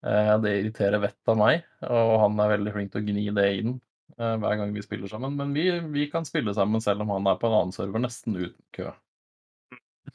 Eh, 0.06 0.32
Det 0.42 0.54
irriterer 0.60 1.02
vettet 1.02 1.32
av 1.32 1.38
meg, 1.38 1.64
og 1.86 2.14
han 2.24 2.38
er 2.40 2.52
veldig 2.56 2.72
flink 2.74 2.92
til 2.92 3.02
å 3.02 3.06
gni 3.08 3.26
det 3.34 3.48
inn 3.60 3.74
eh, 4.18 4.36
hver 4.42 4.56
gang 4.60 4.74
vi 4.74 4.82
spiller 4.86 5.10
sammen. 5.10 5.36
Men 5.38 5.54
vi, 5.54 5.68
vi 5.94 6.08
kan 6.10 6.26
spille 6.26 6.54
sammen 6.54 6.82
selv 6.84 7.02
om 7.06 7.14
han 7.16 7.26
er 7.30 7.38
på 7.40 7.50
en 7.50 7.58
annen 7.60 7.74
server, 7.74 8.02
nesten 8.02 8.38
uten 8.38 8.62
kø. 8.74 8.92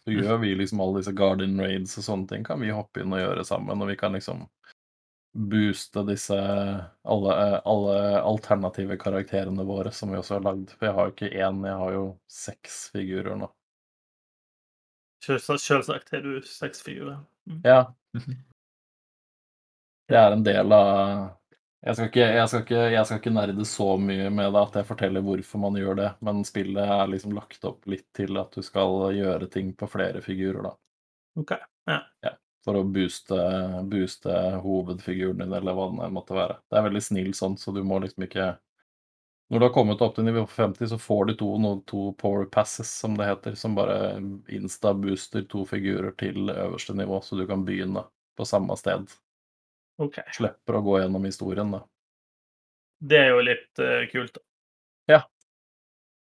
Så 0.01 0.15
gjør 0.15 0.37
vi 0.41 0.55
liksom 0.57 0.81
alle 0.83 1.01
disse 1.01 1.13
garden 1.15 1.59
Raids 1.61 1.97
og 1.99 2.05
sånne 2.07 2.29
ting, 2.29 2.43
kan 2.47 2.61
vi 2.61 2.73
hoppe 2.73 3.03
inn 3.03 3.13
og 3.13 3.21
gjøre 3.21 3.45
sammen. 3.47 3.81
Og 3.83 3.91
vi 3.91 3.97
kan 3.99 4.15
liksom 4.17 4.45
booste 5.33 6.03
disse 6.05 6.37
alle, 6.37 7.35
eh, 7.41 7.59
alle 7.65 7.97
alternative 8.21 8.97
karakterene 9.01 9.65
våre 9.65 9.91
som 9.91 10.11
vi 10.11 10.19
også 10.19 10.37
har 10.37 10.47
lagd. 10.47 10.73
For 10.77 10.87
jeg 10.87 10.97
har 10.97 11.09
jo 11.09 11.15
ikke 11.15 11.31
én, 11.33 11.61
jeg 11.67 11.81
har 11.81 11.93
jo 11.97 12.05
seks 12.29 12.79
figurer 12.93 13.37
nå. 13.41 13.49
Selvsagt, 15.23 15.63
selvsagt 15.63 16.11
har 16.11 16.25
du 16.25 16.41
seks 16.45 16.83
figurer. 16.83 17.21
Mm. 17.49 17.61
Ja. 17.63 17.79
Det 20.11 20.19
er 20.19 20.35
en 20.35 20.43
del 20.43 20.75
av 20.75 21.29
jeg 21.83 21.95
skal, 21.97 22.07
ikke, 22.07 22.27
jeg, 22.37 22.47
skal 22.49 22.61
ikke, 22.63 22.81
jeg 22.93 23.07
skal 23.07 23.19
ikke 23.19 23.33
nerde 23.35 23.65
så 23.67 23.87
mye 23.99 24.29
med 24.31 24.53
det 24.55 24.61
at 24.61 24.77
jeg 24.79 24.87
forteller 24.87 25.23
hvorfor 25.25 25.59
man 25.65 25.75
gjør 25.75 25.97
det, 25.99 26.09
men 26.23 26.43
spillet 26.47 26.93
er 26.95 27.09
liksom 27.11 27.35
lagt 27.35 27.65
opp 27.67 27.87
litt 27.91 28.05
til 28.15 28.39
at 28.39 28.55
du 28.55 28.63
skal 28.63 29.09
gjøre 29.17 29.49
ting 29.51 29.73
på 29.75 29.89
flere 29.91 30.21
figurer, 30.23 30.63
da. 30.69 30.71
OK. 31.41 31.51
ja. 32.23 32.31
For 32.63 32.79
å 32.79 32.85
booste, 32.87 33.35
booste 33.91 34.35
hovedfiguren 34.63 35.41
din, 35.43 35.51
eller 35.51 35.75
hva 35.75 35.89
det 35.97 36.11
måtte 36.15 36.37
være. 36.37 36.61
Det 36.71 36.79
er 36.79 36.85
veldig 36.85 37.01
snill 37.03 37.33
sånn, 37.35 37.57
så 37.59 37.73
du 37.75 37.81
må 37.83 37.99
liksom 38.03 38.29
ikke 38.29 38.53
Når 39.51 39.59
du 39.59 39.65
har 39.65 39.73
kommet 39.75 40.01
opp 40.01 40.15
til 40.15 40.25
nivå 40.25 40.45
50, 40.49 40.87
så 40.89 40.97
får 40.97 41.25
du 41.25 41.33
to, 41.37 41.49
to 41.85 42.03
power 42.17 42.45
passes, 42.49 42.89
som 43.03 43.17
det 43.19 43.27
heter, 43.27 43.57
som 43.59 43.75
bare 43.75 44.15
insta-booster 44.49 45.43
to 45.51 45.65
figurer 45.67 46.15
til 46.17 46.47
øverste 46.49 46.95
nivå, 46.95 47.19
så 47.21 47.35
du 47.37 47.43
kan 47.49 47.67
begynne 47.67 48.05
på 48.39 48.47
samme 48.47 48.79
sted. 48.79 49.11
Ok. 50.01 50.19
Slipper 50.33 50.79
å 50.79 50.81
gå 50.85 50.99
gjennom 51.01 51.25
historien, 51.27 51.71
da. 51.75 51.83
Det 53.03 53.19
er 53.19 53.31
jo 53.33 53.43
litt 53.43 53.79
uh, 53.83 54.03
kult. 54.11 54.33
da. 54.39 54.43
Ja. 55.13 55.21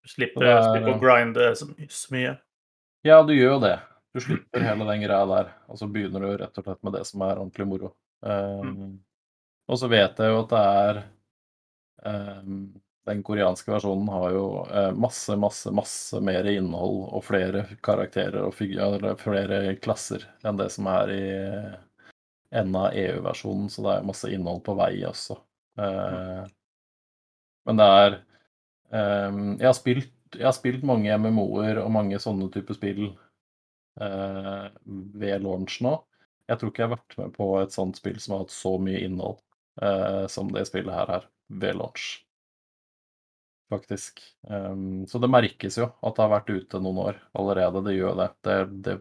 Du 0.03 0.09
slipper, 0.11 0.45
er- 0.45 0.62
slipper 0.69 0.95
å 0.97 1.01
grinde 1.01 1.51
så, 1.57 1.69
så 1.89 2.15
mye. 2.15 2.37
Ja, 3.07 3.23
du 3.23 3.35
gjør 3.37 3.57
jo 3.57 3.65
det. 3.65 3.75
Du 4.15 4.21
slipper 4.27 4.65
hele 4.67 4.87
den 4.91 5.05
greia 5.07 5.25
der, 5.31 5.53
og 5.71 5.79
så 5.81 5.89
begynner 5.91 6.25
du 6.25 6.33
rett 6.43 6.59
og 6.61 6.67
slett 6.67 6.83
med 6.87 6.97
det 6.99 7.05
som 7.09 7.23
er 7.27 7.39
ordentlig 7.41 7.67
moro. 7.71 7.93
Um, 8.25 8.97
Og 9.69 9.79
så 9.81 9.89
vet 9.89 10.19
jeg 10.21 10.33
jo 10.33 10.41
at 10.43 10.51
det 10.53 10.61
er 10.65 10.99
um, 12.09 12.59
Den 13.09 13.23
koreanske 13.25 13.69
versjonen 13.73 14.09
har 14.12 14.31
jo 14.33 14.45
uh, 14.65 14.91
masse, 14.97 15.37
masse, 15.41 15.73
masse 15.77 16.21
mer 16.25 16.47
innhold 16.49 17.03
og 17.17 17.25
flere 17.27 17.67
karakterer 17.85 18.47
og 18.47 18.55
figurer, 18.57 19.15
flere 19.21 19.75
klasser 19.85 20.25
enn 20.45 20.57
det 20.61 20.71
som 20.73 20.89
er 20.89 21.12
i 21.12 21.25
enda 22.55 22.89
EU-versjonen, 22.95 23.69
så 23.73 23.85
det 23.85 23.95
er 23.95 24.09
masse 24.09 24.31
innhold 24.33 24.63
på 24.67 24.77
vei 24.79 24.93
også. 25.09 25.37
Eh, 25.81 26.45
men 27.65 27.81
det 27.81 27.87
er 27.99 28.17
um, 28.93 29.39
jeg, 29.59 29.67
har 29.67 29.77
spilt, 29.77 30.13
jeg 30.37 30.47
har 30.47 30.57
spilt 30.57 30.85
mange 30.87 31.15
MMO-er 31.19 31.81
og 31.83 31.93
mange 31.95 32.21
sånne 32.23 32.51
typer 32.55 32.77
spill 32.77 33.07
eh, 34.01 34.67
ved 35.23 35.47
launch 35.47 35.81
nå. 35.85 35.97
Jeg 36.51 36.61
tror 36.61 36.71
ikke 36.71 36.85
jeg 36.85 36.91
har 36.91 36.99
vært 36.99 37.17
med 37.23 37.33
på 37.39 37.49
et 37.63 37.73
sånt 37.73 37.97
spill 37.99 38.19
som 38.21 38.37
har 38.37 38.45
hatt 38.45 38.53
så 38.55 38.75
mye 38.83 39.01
innhold 39.07 39.41
eh, 39.83 40.27
som 40.33 40.53
det 40.53 40.67
spillet 40.69 40.93
her 40.95 41.17
er 41.19 41.27
ved 41.49 41.81
launch. 41.81 42.11
Faktisk. 43.73 44.21
Um, 44.45 45.07
så 45.09 45.19
det 45.19 45.33
merkes 45.33 45.79
jo 45.81 45.89
at 45.89 46.15
det 46.15 46.23
har 46.23 46.35
vært 46.35 46.53
ute 46.53 46.81
noen 46.85 47.01
år 47.09 47.23
allerede. 47.33 47.81
Det 47.89 47.97
gjør 47.97 48.21
det. 48.21 48.29
Det, 48.45 48.59
det 48.85 48.99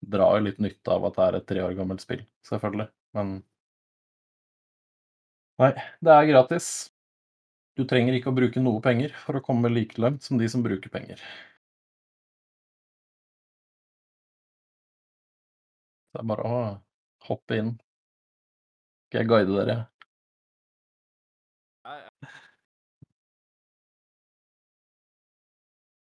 drar 0.00 0.38
jo 0.38 0.46
litt 0.46 0.60
nytte 0.62 0.94
av 0.94 1.06
at 1.08 1.16
det 1.18 1.26
er 1.26 1.38
et 1.38 1.46
tre 1.52 1.62
år 1.64 1.76
gammelt 1.78 2.02
spill, 2.04 2.24
selvfølgelig. 2.48 2.88
Men 3.18 3.40
Nei, 5.60 5.74
det 6.00 6.12
er 6.14 6.28
gratis. 6.30 6.66
Du 7.76 7.82
trenger 7.88 8.16
ikke 8.16 8.30
å 8.32 8.36
bruke 8.36 8.60
noe 8.62 8.80
penger 8.84 9.12
for 9.24 9.36
å 9.36 9.42
komme 9.44 9.68
like 9.72 10.00
langt 10.00 10.24
som 10.24 10.40
de 10.40 10.48
som 10.48 10.62
bruker 10.64 10.92
penger. 10.92 11.20
Det 16.14 16.22
er 16.22 16.26
bare 16.32 16.48
å 16.48 16.62
hoppe 17.28 17.60
inn. 17.60 17.70
Skal 19.10 19.22
jeg 19.22 19.30
guide 19.30 19.54
dere? 19.58 19.78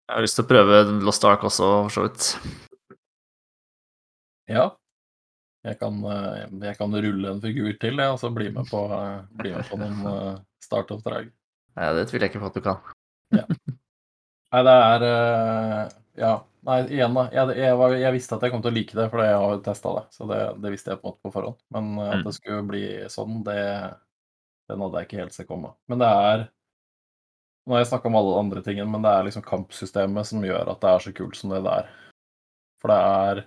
Jeg 0.06 0.14
har 0.14 0.22
lyst 0.22 0.38
til 0.38 0.46
å 0.46 0.50
prøve 0.52 0.84
Lost 1.02 1.24
Ark 1.26 1.48
også, 1.48 1.72
for 1.88 1.96
så 1.96 2.06
vidt. 2.06 2.65
Ja. 4.48 4.70
Jeg 5.66 5.78
kan, 5.80 5.96
eh, 6.06 6.44
jeg 6.62 6.76
kan 6.78 6.92
rulle 6.94 7.30
en 7.32 7.40
figur 7.42 7.72
til, 7.82 7.96
jeg, 7.98 8.12
og 8.14 8.20
så 8.22 8.30
bli 8.34 8.50
med 8.54 8.68
på, 8.70 8.84
eh, 8.94 9.22
bli 9.40 9.54
med 9.56 9.66
på 9.66 9.78
noen 9.80 10.04
eh, 10.12 10.34
startoppdrag. 10.62 11.32
Nei, 11.76 11.88
det 11.98 12.06
tviler 12.08 12.26
jeg 12.28 12.34
ikke 12.34 12.44
på 12.44 12.50
at 12.52 12.58
du 12.58 12.62
kan. 12.64 12.78
Nei, 14.52 14.62
det 14.68 14.76
er 14.76 15.08
Ja. 16.16 16.34
Nei, 16.66 16.80
igjen, 16.90 17.14
da. 17.14 17.28
Jeg, 17.30 17.52
jeg, 17.60 17.98
jeg 18.00 18.12
visste 18.16 18.34
at 18.38 18.42
jeg 18.42 18.50
kom 18.50 18.62
til 18.64 18.72
å 18.72 18.74
like 18.74 18.96
det, 18.98 19.04
for 19.12 19.22
jeg 19.22 19.34
har 19.38 19.52
jo 19.54 19.58
testa 19.62 19.90
det. 20.00 20.04
Så 20.16 20.26
det, 20.26 20.38
det 20.64 20.72
visste 20.72 20.90
jeg 20.90 20.98
på 20.98 21.06
en 21.06 21.12
måte 21.12 21.22
på 21.22 21.30
forhånd. 21.34 21.58
Men 21.70 21.90
at 22.02 22.16
Mm. 22.16 22.24
det 22.26 22.32
skulle 22.34 22.64
bli 22.66 22.80
sånn, 23.12 23.36
det 23.46 23.58
den 24.66 24.80
hadde 24.82 24.98
jeg 24.98 25.06
ikke 25.06 25.20
helt 25.20 25.34
sett 25.36 25.46
komme. 25.46 25.74
Men 25.86 26.00
det 26.02 26.08
er 26.10 26.48
Nå 27.66 27.74
har 27.74 27.80
jeg 27.82 27.88
snakka 27.90 28.06
om 28.06 28.16
alle 28.18 28.38
andre 28.38 28.60
tingene, 28.62 28.86
men 28.90 29.02
det 29.02 29.10
er 29.10 29.24
liksom 29.26 29.42
kampsystemet 29.42 30.26
som 30.28 30.42
gjør 30.46 30.68
at 30.70 30.80
det 30.84 30.90
er 30.90 31.00
så 31.02 31.12
kult 31.18 31.34
som 31.38 31.50
det 31.50 31.64
det 31.64 31.72
er. 31.82 31.88
For 32.78 32.92
det 32.92 32.98
er 33.02 33.40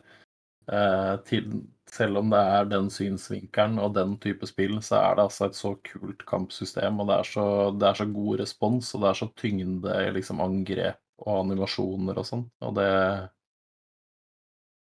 til, 1.25 1.61
selv 1.89 2.19
om 2.21 2.29
det 2.33 2.39
er 2.39 2.67
den 2.69 2.89
synsvinkelen 2.93 3.79
og 3.81 3.95
den 3.95 4.15
type 4.21 4.47
spill, 4.49 4.77
så 4.85 4.99
er 5.01 5.17
det 5.17 5.25
altså 5.25 5.47
et 5.49 5.57
så 5.57 5.73
kult 5.85 6.25
kampsystem, 6.29 6.99
og 7.01 7.09
det 7.09 7.17
er 7.17 7.29
så, 7.31 7.45
det 7.75 7.87
er 7.89 8.01
så 8.01 8.07
god 8.13 8.43
respons, 8.43 8.91
og 8.93 9.03
det 9.03 9.09
er 9.09 9.19
så 9.21 9.29
tyngde 9.39 9.95
i 10.05 10.11
liksom 10.17 10.43
angrep 10.45 10.99
og 11.25 11.41
animasjoner 11.43 12.19
og 12.21 12.27
sånn. 12.27 12.45
Og 12.65 12.77
det 12.77 12.91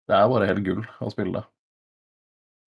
Det 0.09 0.17
er 0.17 0.27
bare 0.27 0.47
helt 0.49 0.65
gull 0.65 0.81
å 0.99 1.09
spille 1.13 1.39
det. 1.39 1.45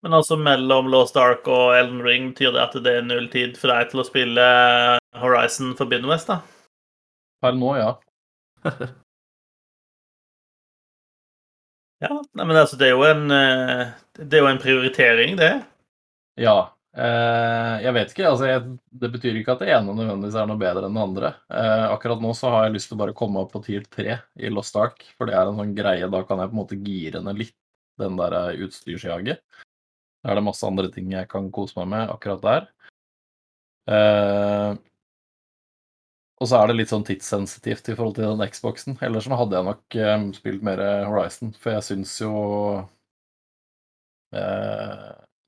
Men 0.04 0.14
altså 0.16 0.36
mellom 0.36 0.86
Lost 0.92 1.16
Ark 1.16 1.48
og 1.48 1.74
Elden 1.76 2.02
Ring 2.04 2.30
betyr 2.32 2.52
det 2.54 2.62
at 2.62 2.76
det 2.84 2.92
er 2.98 3.04
null 3.04 3.26
tid 3.32 3.56
for 3.56 3.72
deg 3.72 3.90
til 3.90 4.02
å 4.02 4.06
spille 4.06 4.44
Horizon 5.20 5.72
Forbidden 5.76 6.08
West, 6.08 6.28
da? 6.28 6.40
Per 7.44 7.56
nå, 7.56 7.74
ja. 7.76 7.90
Ja, 12.04 12.20
nei, 12.36 12.44
men 12.44 12.60
altså, 12.60 12.78
det 12.80 12.88
er 12.88 12.94
jo 12.94 13.04
en 13.08 13.26
eh, 13.34 13.92
Det 14.20 14.38
er 14.38 14.44
jo 14.44 14.50
en 14.52 14.62
prioritering, 14.62 15.36
det. 15.40 15.52
Ja. 16.40 16.56
Eh, 16.94 17.82
jeg 17.82 17.94
vet 17.96 18.12
ikke. 18.12 18.28
altså 18.28 18.46
jeg, 18.46 18.76
Det 19.02 19.10
betyr 19.16 19.40
ikke 19.40 19.56
at 19.56 19.64
det 19.64 19.72
ene 19.74 19.96
nødvendigvis 19.96 20.36
er 20.38 20.46
noe 20.50 20.60
bedre 20.60 20.86
enn 20.86 20.98
det 20.98 21.04
andre. 21.08 21.32
Eh, 21.50 21.86
akkurat 21.90 22.22
nå 22.22 22.30
så 22.38 22.52
har 22.54 22.68
jeg 22.68 22.76
lyst 22.76 22.90
til 22.90 22.98
å 22.98 23.02
bare 23.02 23.16
komme 23.18 23.42
opp 23.42 23.52
på 23.56 23.64
tier 23.66 23.86
3 23.96 24.18
i 24.38 24.52
Lost 24.52 24.78
Ark, 24.78 25.02
for 25.18 25.30
det 25.30 25.36
er 25.38 25.50
en 25.50 25.58
sånn 25.58 25.74
greie. 25.76 26.10
Da 26.10 26.22
kan 26.28 26.42
jeg 26.42 26.52
på 26.52 26.56
en 26.56 26.62
måte 26.62 26.80
gire 26.80 27.22
ned 27.24 27.42
litt 27.42 27.56
den 28.02 28.18
der 28.18 28.38
eh, 28.40 28.64
utstyrsjaget. 28.66 29.42
Da 30.24 30.32
er 30.32 30.38
det 30.38 30.46
masse 30.46 30.66
andre 30.66 30.90
ting 30.92 31.10
jeg 31.12 31.28
kan 31.30 31.50
kose 31.54 31.76
meg 31.80 31.90
med 31.92 32.14
akkurat 32.14 32.44
der. 32.44 32.68
Eh, 33.94 34.70
og 36.44 36.48
så 36.50 36.58
er 36.60 36.68
det 36.68 36.74
litt 36.76 36.90
sånn 36.92 37.06
tidssensitivt 37.08 37.86
i 37.88 37.94
forhold 37.96 38.18
til 38.18 38.26
den 38.28 38.50
Xboxen. 38.52 38.98
Ellers 39.04 39.24
så 39.24 39.38
hadde 39.40 39.56
jeg 39.56 39.64
nok 39.70 39.96
um, 39.96 40.26
spilt 40.36 40.64
mer 40.66 40.82
Horizon, 41.08 41.54
for 41.56 41.72
jeg 41.72 41.86
syns 41.86 42.12
jo 42.20 42.32
eh, 44.36 45.06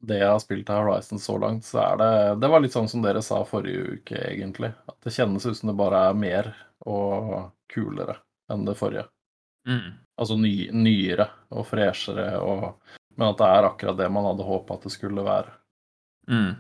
Det 0.09 0.21
jeg 0.23 0.31
har 0.31 0.41
spilt 0.41 0.73
av 0.73 0.87
Horizon 0.87 1.21
så 1.21 1.37
langt, 1.43 1.69
så 1.69 1.83
er 1.85 2.01
det 2.01 2.09
Det 2.41 2.51
var 2.55 2.65
litt 2.65 2.77
sånn 2.79 2.89
som 2.89 3.05
dere 3.05 3.21
sa 3.25 3.43
forrige 3.45 3.99
uke, 3.99 4.23
egentlig. 4.31 4.73
At 4.89 4.97
det 5.05 5.13
kjennes 5.19 5.45
ut 5.45 5.61
som 5.61 5.69
det 5.69 5.77
bare 5.77 6.01
er 6.09 6.17
mer 6.25 6.51
og 6.89 7.53
kulere 7.73 8.17
enn 8.53 8.65
det 8.65 8.79
forrige. 8.81 9.05
Mm. 9.69 9.99
Altså 10.17 10.41
ny, 10.41 10.55
nyere 10.73 11.29
og 11.53 11.67
freshere, 11.69 12.31
og, 12.41 12.71
men 13.19 13.29
at 13.29 13.43
det 13.43 13.53
er 13.53 13.69
akkurat 13.69 14.01
det 14.01 14.09
man 14.17 14.31
hadde 14.31 14.49
håpa 14.49 14.79
at 14.79 14.89
det 14.89 14.97
skulle 14.97 15.29
være. 15.29 15.53
Mm. 16.33 16.55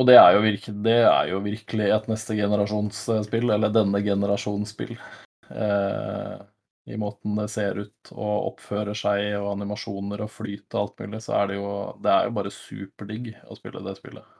Og 0.00 0.06
det 0.08 0.16
er, 0.16 0.38
virkelig, 0.40 0.78
det 0.86 1.00
er 1.04 1.26
jo 1.28 1.42
virkelig 1.44 1.90
et 1.92 2.06
neste 2.08 2.36
generasjons 2.38 3.02
eh, 3.12 3.20
spill, 3.26 3.50
eller 3.52 3.74
denne 3.74 4.00
generasjons 4.00 4.72
spill. 4.72 4.94
Eh, 5.52 6.36
I 6.88 6.96
måten 6.96 7.36
det 7.36 7.50
ser 7.52 7.82
ut 7.82 8.12
og 8.14 8.54
oppfører 8.54 8.96
seg, 8.96 9.26
og 9.42 9.50
animasjoner 9.52 10.24
og 10.24 10.32
flyt 10.32 10.72
og 10.72 10.80
alt 10.86 11.04
mulig, 11.04 11.20
så 11.26 11.36
er 11.42 11.50
det 11.50 11.60
jo 11.60 11.72
Det 12.00 12.14
er 12.14 12.28
jo 12.30 12.36
bare 12.40 12.54
superdigg 12.54 13.34
å 13.44 13.58
spille 13.60 13.84
det 13.84 13.98
spillet. 14.00 14.36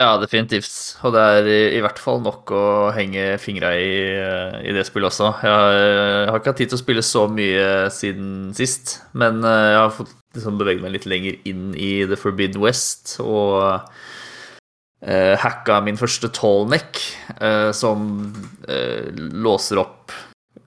Ja, 0.00 0.16
definitivt. 0.18 0.72
Og 1.06 1.12
det 1.14 1.20
er 1.22 1.46
i, 1.46 1.60
i 1.76 1.82
hvert 1.84 2.00
fall 2.02 2.18
nok 2.24 2.50
å 2.50 2.64
henge 2.96 3.36
fingra 3.38 3.76
i, 3.78 3.92
eh, 4.16 4.56
i 4.66 4.74
det 4.74 4.88
spillet 4.88 5.12
også. 5.12 5.28
Jeg 5.44 5.52
har, 5.52 5.76
jeg 5.76 6.32
har 6.32 6.40
ikke 6.40 6.54
hatt 6.54 6.62
tid 6.64 6.72
til 6.72 6.80
å 6.80 6.82
spille 6.82 7.04
så 7.06 7.28
mye 7.30 7.68
siden 7.94 8.32
sist, 8.56 9.02
men 9.12 9.44
eh, 9.44 9.68
jeg 9.76 9.82
har 9.84 9.94
fått 10.00 10.16
liksom 10.36 10.60
beveget 10.60 10.84
meg 10.84 10.96
litt 10.96 11.08
lenger 11.10 11.38
inn 11.48 11.72
i 11.78 12.04
The 12.10 12.18
Forbidden 12.20 12.62
West 12.62 13.16
og 13.22 13.58
uh, 13.62 15.34
hacka 15.40 15.80
min 15.86 16.00
første 16.00 16.30
tallneck, 16.34 17.00
uh, 17.40 17.70
som 17.76 18.08
uh, 18.68 19.10
låser 19.14 19.82
opp 19.82 20.14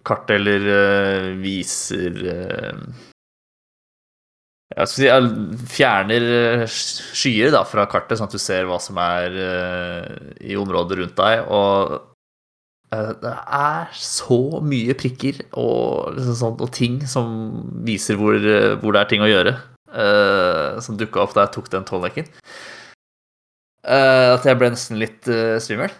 kart 0.08 0.32
eller 0.32 0.68
eh, 0.72 1.30
viser 1.42 2.18
eh, 2.32 2.82
skal 4.86 4.90
si, 4.92 5.10
fjerner 5.72 6.28
eh, 6.38 6.66
skyer 6.68 7.54
da, 7.56 7.64
fra 7.68 7.88
kartet, 7.90 8.20
sånn 8.20 8.30
at 8.30 8.36
du 8.36 8.42
ser 8.42 8.68
hva 8.70 8.80
som 8.84 9.00
er 9.02 9.40
eh, 9.42 10.06
i 10.52 10.58
området 10.60 11.02
rundt 11.02 11.18
deg. 11.20 11.44
Og 11.48 11.98
eh, 11.98 12.06
det 12.92 13.34
er 13.36 13.90
så 14.00 14.62
mye 14.64 14.96
prikker 14.96 15.42
og, 15.60 16.14
liksom 16.16 16.38
sånt, 16.40 16.62
og 16.64 16.72
ting 16.72 17.02
som 17.10 17.32
viser 17.88 18.16
hvor, 18.20 18.38
eh, 18.40 18.76
hvor 18.80 18.96
det 18.96 19.02
er 19.02 19.10
ting 19.12 19.24
å 19.26 19.28
gjøre, 19.28 19.58
uh, 19.92 20.80
som 20.84 20.96
dukka 21.00 21.20
opp 21.26 21.34
da 21.36 21.44
jeg 21.46 21.56
tok 21.58 21.72
den 21.74 21.88
tolvnekken. 21.88 22.30
uh, 23.88 24.38
at 24.38 24.48
jeg 24.48 24.60
ble 24.60 24.70
nesten 24.72 25.00
litt 25.02 25.28
uh, 25.28 25.58
svimmel. 25.64 25.92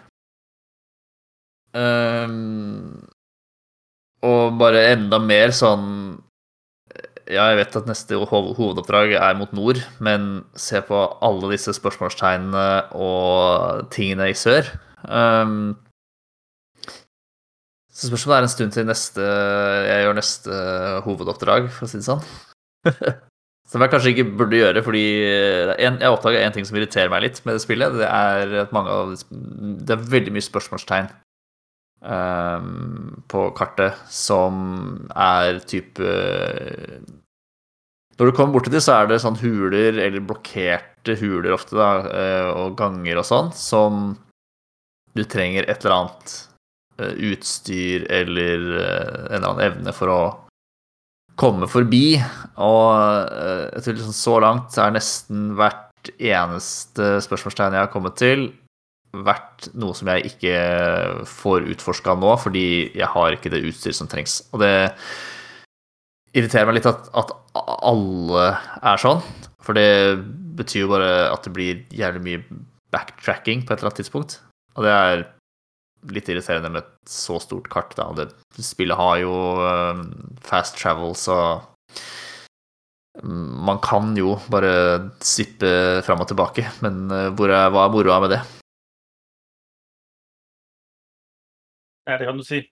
Um, 1.76 3.04
og 4.24 4.56
bare 4.58 4.86
enda 4.94 5.20
mer 5.20 5.52
sånn 5.54 6.16
ja, 7.28 7.50
jeg 7.50 7.58
vet 7.58 7.76
at 7.76 7.90
neste 7.90 8.16
hov- 8.16 8.54
hovedoppdrag 8.56 9.12
er 9.20 9.36
mot 9.36 9.52
nord, 9.52 9.82
men 10.00 10.46
se 10.56 10.80
på 10.80 11.02
alle 11.20 11.50
disse 11.52 11.74
spørsmålstegnene 11.76 12.96
og 12.96 13.84
tingene 13.92 14.30
i 14.32 14.36
sør. 14.38 14.70
Um, 15.04 15.76
så 17.98 18.06
spørs 18.06 18.26
om 18.26 18.32
det 18.32 18.36
er 18.36 18.44
en 18.46 18.52
stund 18.52 18.74
til 18.74 18.86
neste 18.86 19.24
jeg 19.88 20.04
gjør 20.04 20.18
neste 20.20 20.58
hovedoppdrag, 21.02 21.66
for 21.74 21.86
å 21.86 21.90
si 21.90 21.98
det 21.98 22.06
sånn. 22.06 22.22
Som 23.68 23.82
jeg 23.84 23.92
kanskje 23.92 24.12
ikke 24.14 24.30
burde 24.38 24.60
gjøre, 24.60 24.82
fordi 24.86 25.04
en, 25.84 25.98
jeg 26.00 26.12
oppdaga 26.14 26.40
en 26.40 26.54
ting 26.54 26.64
som 26.64 26.78
irriterer 26.78 27.10
meg 27.12 27.26
litt 27.26 27.42
med 27.44 27.58
det 27.58 27.60
spillet. 27.60 27.98
Det 28.00 28.06
er 28.06 28.54
at 28.62 28.70
mange 28.72 28.94
av 28.94 29.10
Det 29.18 29.92
er 29.92 30.06
veldig 30.14 30.32
mye 30.32 30.46
spørsmålstegn 30.46 31.10
um, 32.00 33.18
på 33.28 33.42
kartet 33.58 33.98
som 34.08 34.54
er 35.12 35.60
type 35.68 36.14
Når 38.16 38.24
du 38.24 38.32
kommer 38.32 38.56
borti 38.56 38.72
det, 38.72 38.80
så 38.86 39.02
er 39.02 39.12
det 39.12 39.20
sånn 39.26 39.36
huler, 39.42 40.00
eller 40.06 40.24
blokkerte 40.24 41.18
huler 41.20 41.52
ofte, 41.52 41.76
da, 41.76 41.90
eh, 42.08 42.48
og 42.48 42.78
ganger 42.78 43.20
og 43.20 43.28
sånn, 43.28 43.52
som 43.54 44.16
du 45.12 45.26
trenger 45.28 45.68
et 45.68 45.84
eller 45.84 45.98
annet 45.98 46.38
utstyr 46.98 48.06
eller 48.12 48.68
eh, 48.78 49.18
en 49.28 49.38
eller 49.38 49.48
annen 49.48 49.66
evne 49.66 49.94
for 49.96 50.12
å 50.12 50.20
komme 51.38 51.68
forbi. 51.70 52.18
Og 52.58 52.88
eh, 53.32 53.66
jeg 53.76 53.84
tror 53.84 53.98
liksom 53.98 54.16
så 54.16 54.38
langt 54.44 54.78
er 54.78 54.94
nesten 54.96 55.52
hvert 55.58 56.12
eneste 56.18 57.18
spørsmålstegn 57.24 57.76
jeg 57.76 57.86
har 57.86 57.92
kommet 57.92 58.18
til, 58.20 58.48
vært 59.12 59.70
noe 59.78 59.96
som 59.96 60.10
jeg 60.12 60.32
ikke 60.32 60.56
får 61.28 61.66
utforska 61.74 62.14
nå, 62.20 62.34
fordi 62.42 62.66
jeg 62.96 63.08
har 63.14 63.34
ikke 63.34 63.52
det 63.52 63.64
utstyret 63.70 63.98
som 63.98 64.10
trengs. 64.10 64.40
Og 64.52 64.62
det 64.62 64.74
irriterer 66.36 66.68
meg 66.68 66.78
litt 66.78 66.90
at, 66.90 67.08
at 67.16 67.32
alle 67.56 68.50
er 68.84 69.00
sånn, 69.00 69.22
for 69.64 69.76
det 69.76 70.18
betyr 70.58 70.84
jo 70.84 70.92
bare 70.92 71.10
at 71.32 71.46
det 71.46 71.54
blir 71.54 71.82
jævlig 71.94 72.24
mye 72.24 72.60
backtracking 72.94 73.64
på 73.64 73.72
et 73.72 73.80
eller 73.80 73.90
annet 73.90 74.00
tidspunkt. 74.02 74.38
Og 74.76 74.86
det 74.86 74.94
er 74.94 75.24
litt 76.14 76.28
irriterende 76.30 76.70
med 76.72 76.84
et 76.84 77.10
så 77.10 77.38
stort 77.42 77.68
kart. 77.72 77.96
Da. 77.98 78.06
Det 78.14 78.64
spillet 78.64 78.98
har 78.98 79.18
jo 79.22 79.34
um, 79.58 80.04
fast 80.44 80.78
travel, 80.78 81.14
så 81.18 81.38
man 83.22 83.80
kan 83.82 84.12
jo 84.14 84.36
bare 84.52 84.70
sippe 85.26 85.70
fram 86.06 86.22
og 86.22 86.28
tilbake, 86.30 86.68
men 86.84 87.08
uh, 87.10 87.28
hvor 87.34 87.50
er, 87.50 87.66
hva 87.74 87.88
er 87.88 87.94
moroa 87.96 88.20
med 88.22 88.36
det? 88.36 88.42
Ja, 92.08 92.16
det 92.16 92.28
kan 92.30 92.38
du 92.38 92.44
si. 92.46 92.62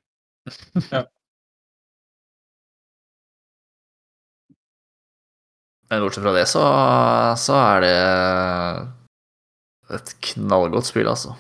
Men 5.87 6.03
bortsett 6.03 6.25
fra 6.25 6.33
det, 6.35 6.47
så, 6.51 6.63
så 7.39 7.55
er 7.61 7.85
det 7.85 7.97
et 9.95 10.15
knallgodt 10.33 10.89
spill, 10.89 11.07
altså. 11.13 11.37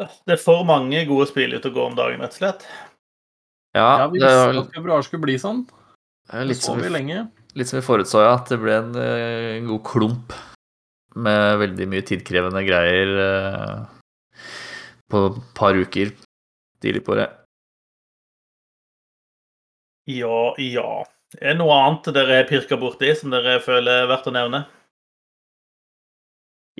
Det 0.00 0.34
er 0.36 0.40
for 0.40 0.64
mange 0.68 1.02
gode 1.08 1.26
spill 1.28 1.52
ute 1.56 1.68
og 1.68 1.76
går 1.76 1.90
om 1.90 1.96
dagen, 1.98 2.22
rett 2.24 2.36
og 2.36 2.40
slett. 2.40 2.64
Ja, 3.76 3.86
Ja, 4.00 4.06
vi 4.10 4.18
det 4.18 4.26
visste 4.30 4.46
er 4.48 4.60
at 4.62 4.72
februar 4.74 5.04
skulle 5.06 5.24
bli 5.26 5.36
sånn. 5.38 5.64
Det 6.30 6.46
litt 6.48 6.62
så 6.62 6.74
vi 6.78 6.86
vi, 6.86 6.92
lenge. 6.94 7.24
litt 7.58 7.68
som 7.70 7.78
vi 7.80 7.84
forutså, 7.86 8.22
ja. 8.24 8.32
At 8.38 8.48
det 8.50 8.58
ble 8.62 8.72
en, 8.78 8.90
eh, 8.96 9.58
en 9.58 9.68
god 9.68 9.82
klump 9.86 10.34
med 11.20 11.58
veldig 11.60 11.86
mye 11.90 12.06
tidkrevende 12.06 12.62
greier 12.66 13.12
eh, 13.26 14.42
på 15.10 15.22
et 15.28 15.38
par 15.58 15.74
uker 15.78 16.12
tidlig 16.80 17.04
på 17.06 17.16
året. 17.16 17.36
Ja, 20.10 20.54
ja. 20.58 20.88
Er 21.38 21.52
det 21.52 21.58
noe 21.60 21.76
annet 21.76 22.08
dere 22.14 22.40
har 22.40 22.48
pirka 22.48 22.78
borti 22.80 23.12
som 23.18 23.30
dere 23.34 23.60
føler 23.62 24.04
er 24.04 24.10
verdt 24.10 24.30
å 24.30 24.34
nevne? 24.34 24.64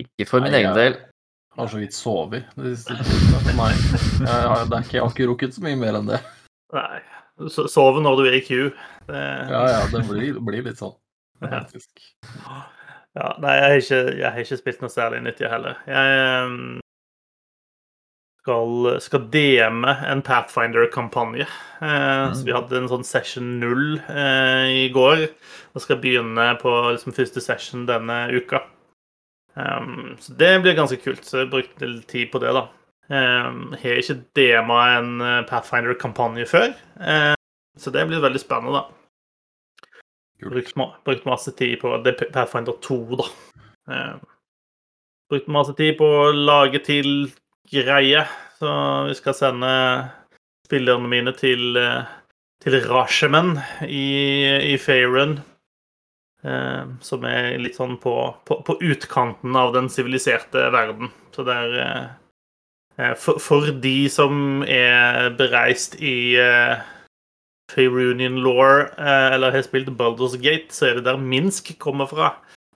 Ikke 0.00 0.26
for 0.30 0.42
min 0.42 0.54
Nei, 0.54 0.62
egen 0.62 0.72
ja. 0.72 0.78
del. 0.78 0.96
Har 1.58 1.66
så 1.68 1.80
vidt 1.80 1.94
sovet 1.96 2.46
de 2.56 2.74
siste 2.78 2.94
timene. 3.04 3.54
Nei, 3.58 3.70
jeg 3.74 4.28
har, 4.30 4.66
det 4.70 4.76
er 4.76 4.84
ikke, 4.84 4.96
jeg 4.96 5.02
har 5.02 5.14
ikke 5.14 5.28
rukket 5.32 5.56
så 5.56 5.64
mye 5.64 5.78
mer 5.80 5.98
enn 5.98 6.10
det. 6.12 6.20
Nei. 6.76 7.00
so- 7.50 7.66
Sove 7.68 8.02
når 8.04 8.20
du 8.20 8.26
er 8.30 8.36
i 8.38 8.42
Q. 8.46 8.70
Det... 9.10 9.22
Ja, 9.50 9.62
ja, 9.74 9.80
det 9.90 10.04
blir, 10.08 10.38
blir 10.46 10.62
litt 10.68 10.78
sånn, 10.78 10.94
Ja. 11.42 11.48
faktisk. 11.58 12.04
Ja, 13.18 13.32
nei, 13.42 13.56
jeg 13.58 13.64
har, 13.66 13.80
ikke, 13.82 14.00
jeg 14.20 14.30
har 14.30 14.44
ikke 14.44 14.60
spilt 14.60 14.84
noe 14.84 14.92
særlig 14.94 15.22
nytt, 15.26 15.40
jeg 15.42 15.50
heller. 15.50 15.80
Jeg, 15.90 16.18
ehm, 16.20 16.78
skal, 18.44 19.00
skal 19.02 19.24
DM-e 19.34 19.94
en 20.12 20.22
Pathfinder-kampanje. 20.24 21.48
Eh, 21.82 22.32
Så 22.38 22.46
vi 22.46 22.54
hadde 22.54 22.78
en 22.78 22.86
sånn 22.92 23.04
session 23.04 23.56
null 23.60 23.98
eh, 24.08 24.70
i 24.84 24.88
går. 24.94 25.26
Og 25.74 25.82
skal 25.84 25.98
begynne 26.02 26.52
på 26.62 26.70
liksom, 26.94 27.12
første 27.18 27.42
session 27.44 27.82
denne 27.90 28.22
uka. 28.38 28.62
Um, 29.54 30.16
så 30.20 30.34
det 30.38 30.50
blir 30.62 30.76
ganske 30.78 31.00
kult. 31.02 31.24
Så 31.26 31.42
jeg 31.42 31.50
brukte 31.52 31.88
litt 31.88 32.08
tid 32.10 32.30
på 32.32 32.40
det, 32.42 32.52
da. 32.56 32.68
Um, 33.10 33.72
jeg 33.74 33.82
har 33.82 34.00
ikke 34.04 34.20
DM-a 34.38 34.80
en 35.00 35.08
eh, 35.26 35.38
Pathfinder-kampanje 35.48 36.44
før, 36.46 36.68
um, 37.02 37.38
så 37.74 37.90
det 37.90 38.04
blir 38.06 38.22
veldig 38.22 38.38
spennende, 38.38 38.78
da. 38.78 39.96
Brukt, 40.46 40.76
brukt 41.04 41.26
masse 41.26 41.50
tid 41.58 41.74
på 41.82 41.90
Det 42.04 42.14
er 42.14 42.30
Pathfinder 42.32 42.78
2, 42.86 43.00
da. 43.18 43.26
Um, 43.90 44.22
brukt 45.30 45.50
masse 45.50 45.74
tid 45.78 45.98
på 45.98 46.06
å 46.06 46.30
lage 46.30 46.78
til 46.86 47.32
greie, 47.70 48.24
Så 48.60 48.70
vi 49.08 49.14
skal 49.16 49.34
sende 49.34 49.74
spillerne 50.66 51.08
mine 51.08 51.32
til, 51.32 51.76
eh, 51.76 52.04
til 52.62 52.76
Rashemen 52.86 53.56
i, 53.88 54.74
i 54.74 54.76
Faerun. 54.78 55.40
Eh, 56.42 56.84
som 57.04 57.24
er 57.28 57.58
litt 57.60 57.76
sånn 57.76 57.98
på, 58.00 58.14
på, 58.48 58.60
på 58.64 58.78
utkanten 58.80 59.56
av 59.60 59.74
den 59.74 59.90
siviliserte 59.92 60.70
verden. 60.72 61.10
Så 61.36 61.44
det 61.44 61.56
er 61.56 61.74
eh, 61.84 62.06
eh, 62.96 63.12
for, 63.20 63.40
for 63.42 63.68
de 63.84 64.08
som 64.12 64.64
er 64.64 65.34
bereist 65.36 65.98
i 66.00 66.38
eh, 66.40 66.80
Faerunian 67.70 68.40
law, 68.42 68.88
eller 68.98 69.52
har 69.54 69.62
spilt 69.62 69.92
Baldur's 69.94 70.34
Gate, 70.40 70.72
så 70.74 70.88
er 70.88 70.96
det 70.98 71.04
der 71.06 71.20
Minsk 71.20 71.70
kommer 71.78 72.08
fra. 72.10 72.32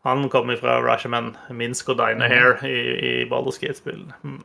Han 0.07 0.29
kommer 0.31 0.61
fra 0.61 0.77
Rashaman, 0.85 1.33
Minsk 1.51 1.89
og 1.91 1.99
Dinahair 1.99 2.61
i, 2.69 2.77
i 2.95 3.15
Baldur's 3.27 3.59
Gate-spillene. 3.59 4.15
Mm. 4.23 4.43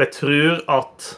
Jeg 0.00 0.10
tror 0.16 0.64
at 0.72 1.12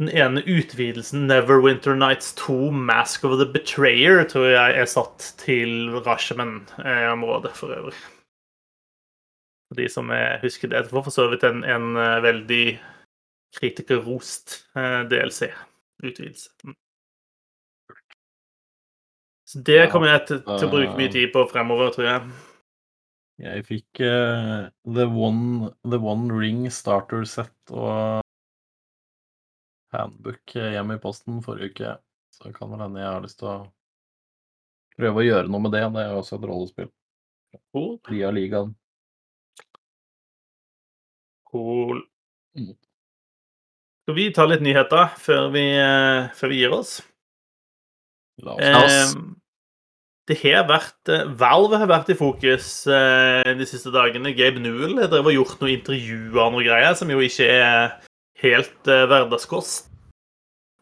den 0.00 0.08
ene 0.08 0.42
utvidelsen, 0.48 1.26
Neverwinter 1.28 1.94
Nights 1.94 2.32
2, 2.40 2.70
Mask 2.72 3.24
of 3.28 3.36
the 3.38 3.46
Betrayer, 3.46 4.24
tror 4.24 4.48
jeg 4.48 4.78
er 4.80 4.88
satt 4.88 5.34
til 5.42 5.92
Rashman-området 6.06 7.52
for 7.58 7.76
øvrig. 7.76 7.98
For 9.68 9.78
de 9.78 9.88
som 9.92 10.08
husker 10.42 10.72
det. 10.72 10.86
Det 10.88 10.96
var 10.96 11.04
for 11.06 11.14
så 11.14 11.28
vidt 11.30 11.44
en, 11.46 11.60
en 11.62 11.92
eh, 12.00 12.22
veldig 12.24 12.64
kritikerrost 13.54 14.64
eh, 14.76 15.02
DLC-utvidelse. 15.10 16.50
Mm. 16.64 16.74
Så 19.46 19.62
det 19.66 19.90
kommer 19.90 20.12
jeg 20.12 20.26
til, 20.28 20.40
til 20.46 20.68
å 20.68 20.72
bruke 20.72 20.96
mye 20.96 21.08
eh, 21.10 21.14
tid 21.14 21.32
på 21.34 21.44
fremover, 21.50 21.92
tror 21.94 22.06
jeg. 22.06 22.32
Jeg 23.40 23.64
fikk 23.66 24.02
uh, 24.04 24.68
The, 24.84 25.06
One, 25.08 25.70
The 25.88 25.96
One 25.96 26.28
Ring 26.36 26.66
starter 26.70 27.24
set 27.24 27.72
og 27.72 28.20
handbook 29.94 30.54
hjemme 30.54 30.72
hjem 30.76 30.94
i 30.94 31.02
posten 31.02 31.42
forrige 31.44 31.72
uke. 31.72 31.94
Så 32.34 32.46
det 32.46 32.54
kan 32.56 32.70
vel 32.72 32.84
hende 32.84 33.02
jeg 33.02 33.10
har 33.10 33.24
lyst 33.24 33.40
til 33.40 33.50
å 33.50 33.56
prøve 34.96 35.22
å 35.22 35.26
gjøre 35.26 35.50
noe 35.50 35.64
med 35.66 35.74
det. 35.76 35.82
Det 35.94 36.04
er 36.04 36.12
jo 36.12 36.20
også 36.22 36.38
et 36.38 36.46
rollespill. 36.50 36.92
Cool. 37.74 37.96
Fria 38.06 38.30
ligaen. 38.34 38.76
cool. 41.50 42.02
Mm. 42.58 42.74
Skal 44.04 44.16
vi 44.16 44.30
ta 44.34 44.46
litt 44.48 44.62
nyheter 44.64 45.12
før 45.20 45.50
vi, 45.54 45.66
eh, 45.78 46.30
før 46.34 46.52
vi 46.52 46.62
gir 46.62 46.74
oss? 46.74 47.00
La 48.42 48.56
oss. 48.56 49.14
Eh, 49.14 49.14
det 50.30 50.38
har 50.42 50.68
vært 50.68 51.10
eh, 51.10 51.26
Valve 51.38 51.80
har 51.80 51.90
vært 51.90 52.12
i 52.14 52.18
fokus 52.18 52.86
eh, 52.86 53.50
de 53.58 53.66
siste 53.68 53.92
dagene. 53.94 54.34
Gabe 54.36 54.62
Newell 54.62 54.98
har 55.02 55.18
og 55.20 55.34
gjort 55.34 55.58
noen 55.60 55.76
intervjuer 55.76 56.38
og 56.38 56.54
noe 56.54 56.66
greier 56.66 56.94
som 56.98 57.10
jo 57.10 57.20
ikke 57.24 57.48
er 57.50 57.98
helt 58.42 58.88
eh, 58.90 59.06
hverdagskost. 59.10 59.90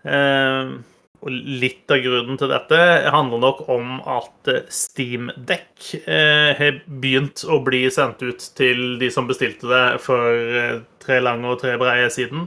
Eh, 0.07 0.77
og 1.19 1.35
litt 1.35 1.91
av 1.91 1.99
grunnen 2.05 2.39
til 2.39 2.51
dette 2.53 2.79
handler 3.11 3.41
nok 3.43 3.65
om 3.75 3.97
at 4.07 4.51
Steamdekk 4.71 4.77
Steam 4.79 5.33
Deck 5.49 5.89
eh, 6.07 6.53
har 6.59 6.79
begynt 7.03 7.43
å 7.43 7.59
bli 7.67 7.83
sendt 7.91 8.23
ut 8.23 8.45
til 8.59 9.01
de 9.01 9.11
som 9.11 9.27
bestilte 9.27 9.67
det 9.67 9.99
for 10.05 10.39
eh, 10.61 10.79
tre 11.03 11.19
lange 11.25 11.51
og 11.51 11.59
tre 11.63 11.75
breie 11.81 12.07
siden. 12.15 12.47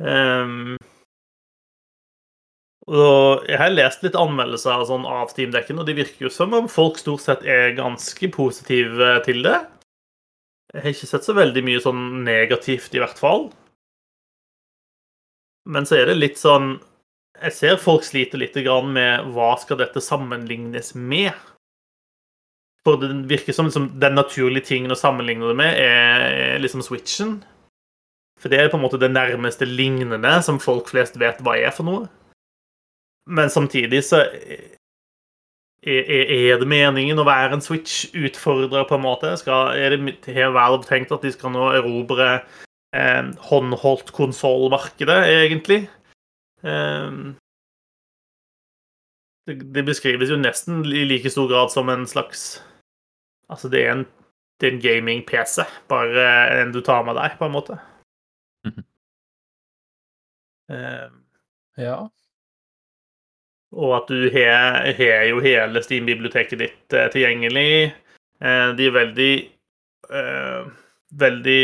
Eh, 0.00 0.56
og 2.92 3.44
jeg 3.46 3.60
har 3.60 3.70
lest 3.76 4.02
litt 4.02 4.16
anmeldelser 4.18 4.80
og 4.82 4.88
sånn 4.88 5.04
av 5.06 5.30
Steam-dekken, 5.30 5.78
og 5.78 5.86
de 5.86 5.94
virker 6.00 6.26
jo 6.26 6.32
som 6.32 6.54
om 6.56 6.66
folk 6.72 6.98
stort 6.98 7.22
sett 7.22 7.44
er 7.46 7.76
ganske 7.76 8.32
positive 8.34 9.14
til 9.28 9.44
det. 9.44 9.60
Jeg 10.72 10.82
har 10.82 10.94
ikke 10.96 11.10
sett 11.12 11.28
så 11.28 11.36
veldig 11.36 11.62
mye 11.68 11.82
sånn 11.84 12.02
negativt, 12.26 12.96
i 12.96 13.02
hvert 13.02 13.20
fall. 13.20 13.50
Men 15.68 15.86
så 15.86 16.00
er 16.00 16.10
det 16.10 16.18
litt 16.18 16.40
sånn 16.40 16.74
Jeg 17.42 17.54
ser 17.54 17.78
folk 17.80 18.04
sliter 18.06 18.40
litt 18.40 18.56
med 18.88 19.32
hva 19.34 19.54
skal 19.58 19.78
dette 19.78 20.00
sammenlignes 20.00 20.94
med? 20.94 21.32
For 22.84 22.98
det 22.98 23.28
virker 23.30 23.54
som 23.54 23.66
liksom, 23.66 24.00
den 24.02 24.14
naturlige 24.14 24.66
tingen 24.66 24.90
å 24.90 24.98
sammenligne 24.98 25.46
det 25.46 25.54
med, 25.58 25.78
er, 25.78 26.58
liksom 26.58 26.82
Switchen. 26.82 27.44
For 28.42 28.50
det 28.50 28.58
er 28.58 28.70
på 28.70 28.78
en 28.78 28.82
måte 28.82 28.98
det 28.98 29.12
nærmeste 29.12 29.66
lignende 29.66 30.42
som 30.42 30.58
folk 30.58 30.90
flest 30.90 31.18
vet 31.18 31.38
hva 31.46 31.54
er 31.58 31.70
for 31.74 31.86
noe. 31.86 32.08
Men 33.30 33.50
samtidig 33.54 34.02
så 34.02 34.24
er, 35.86 36.58
det 36.58 36.66
meningen 36.66 37.18
å 37.18 37.26
være 37.26 37.54
en 37.54 37.62
Switch-utfordrer, 37.62 38.82
på 38.88 38.98
en 38.98 39.04
måte? 39.06 39.36
Skal, 39.38 39.78
er 39.78 39.94
det, 39.94 40.16
har 40.34 40.54
Valve 40.54 40.86
tenkt 40.88 41.14
at 41.14 41.22
de 41.22 41.30
skal 41.34 41.54
nå 41.54 41.70
erobre 41.76 42.40
eh, 42.96 43.30
håndholdt 43.50 44.12
konsollmarkedet, 44.16 45.20
egentlig? 45.28 45.80
Eh, 46.62 47.10
det, 49.46 49.54
det 49.74 49.82
beskrives 49.88 50.30
jo 50.30 50.36
nesten 50.38 50.84
i 50.86 51.04
like 51.08 51.30
stor 51.30 51.48
grad 51.50 51.72
som 51.74 51.88
en 51.90 52.06
slags 52.06 52.62
Altså, 53.50 53.68
det 53.68 53.80
er 53.84 53.90
en, 53.92 54.04
det 54.60 54.68
er 54.68 54.72
en 54.76 54.80
gaming-PC, 54.80 55.64
bare 55.90 56.22
en 56.62 56.70
du 56.72 56.78
tar 56.80 57.02
med 57.04 57.18
deg, 57.18 57.34
på 57.36 57.44
en 57.44 57.52
måte. 57.52 57.76
Eh, 60.72 61.08
Ja. 61.76 62.08
og 63.72 63.92
at 63.96 64.08
du 64.08 64.30
har, 64.32 64.86
har 64.96 65.24
jo 65.28 65.40
hele 65.44 65.82
Steam-biblioteket 65.82 66.58
ditt 66.62 66.92
eh, 66.96 67.10
tilgjengelig. 67.12 67.92
Eh, 68.40 68.68
de 68.78 68.86
er 68.88 68.96
veldig 68.96 69.32
eh, 70.12 70.70
Veldig 71.12 71.60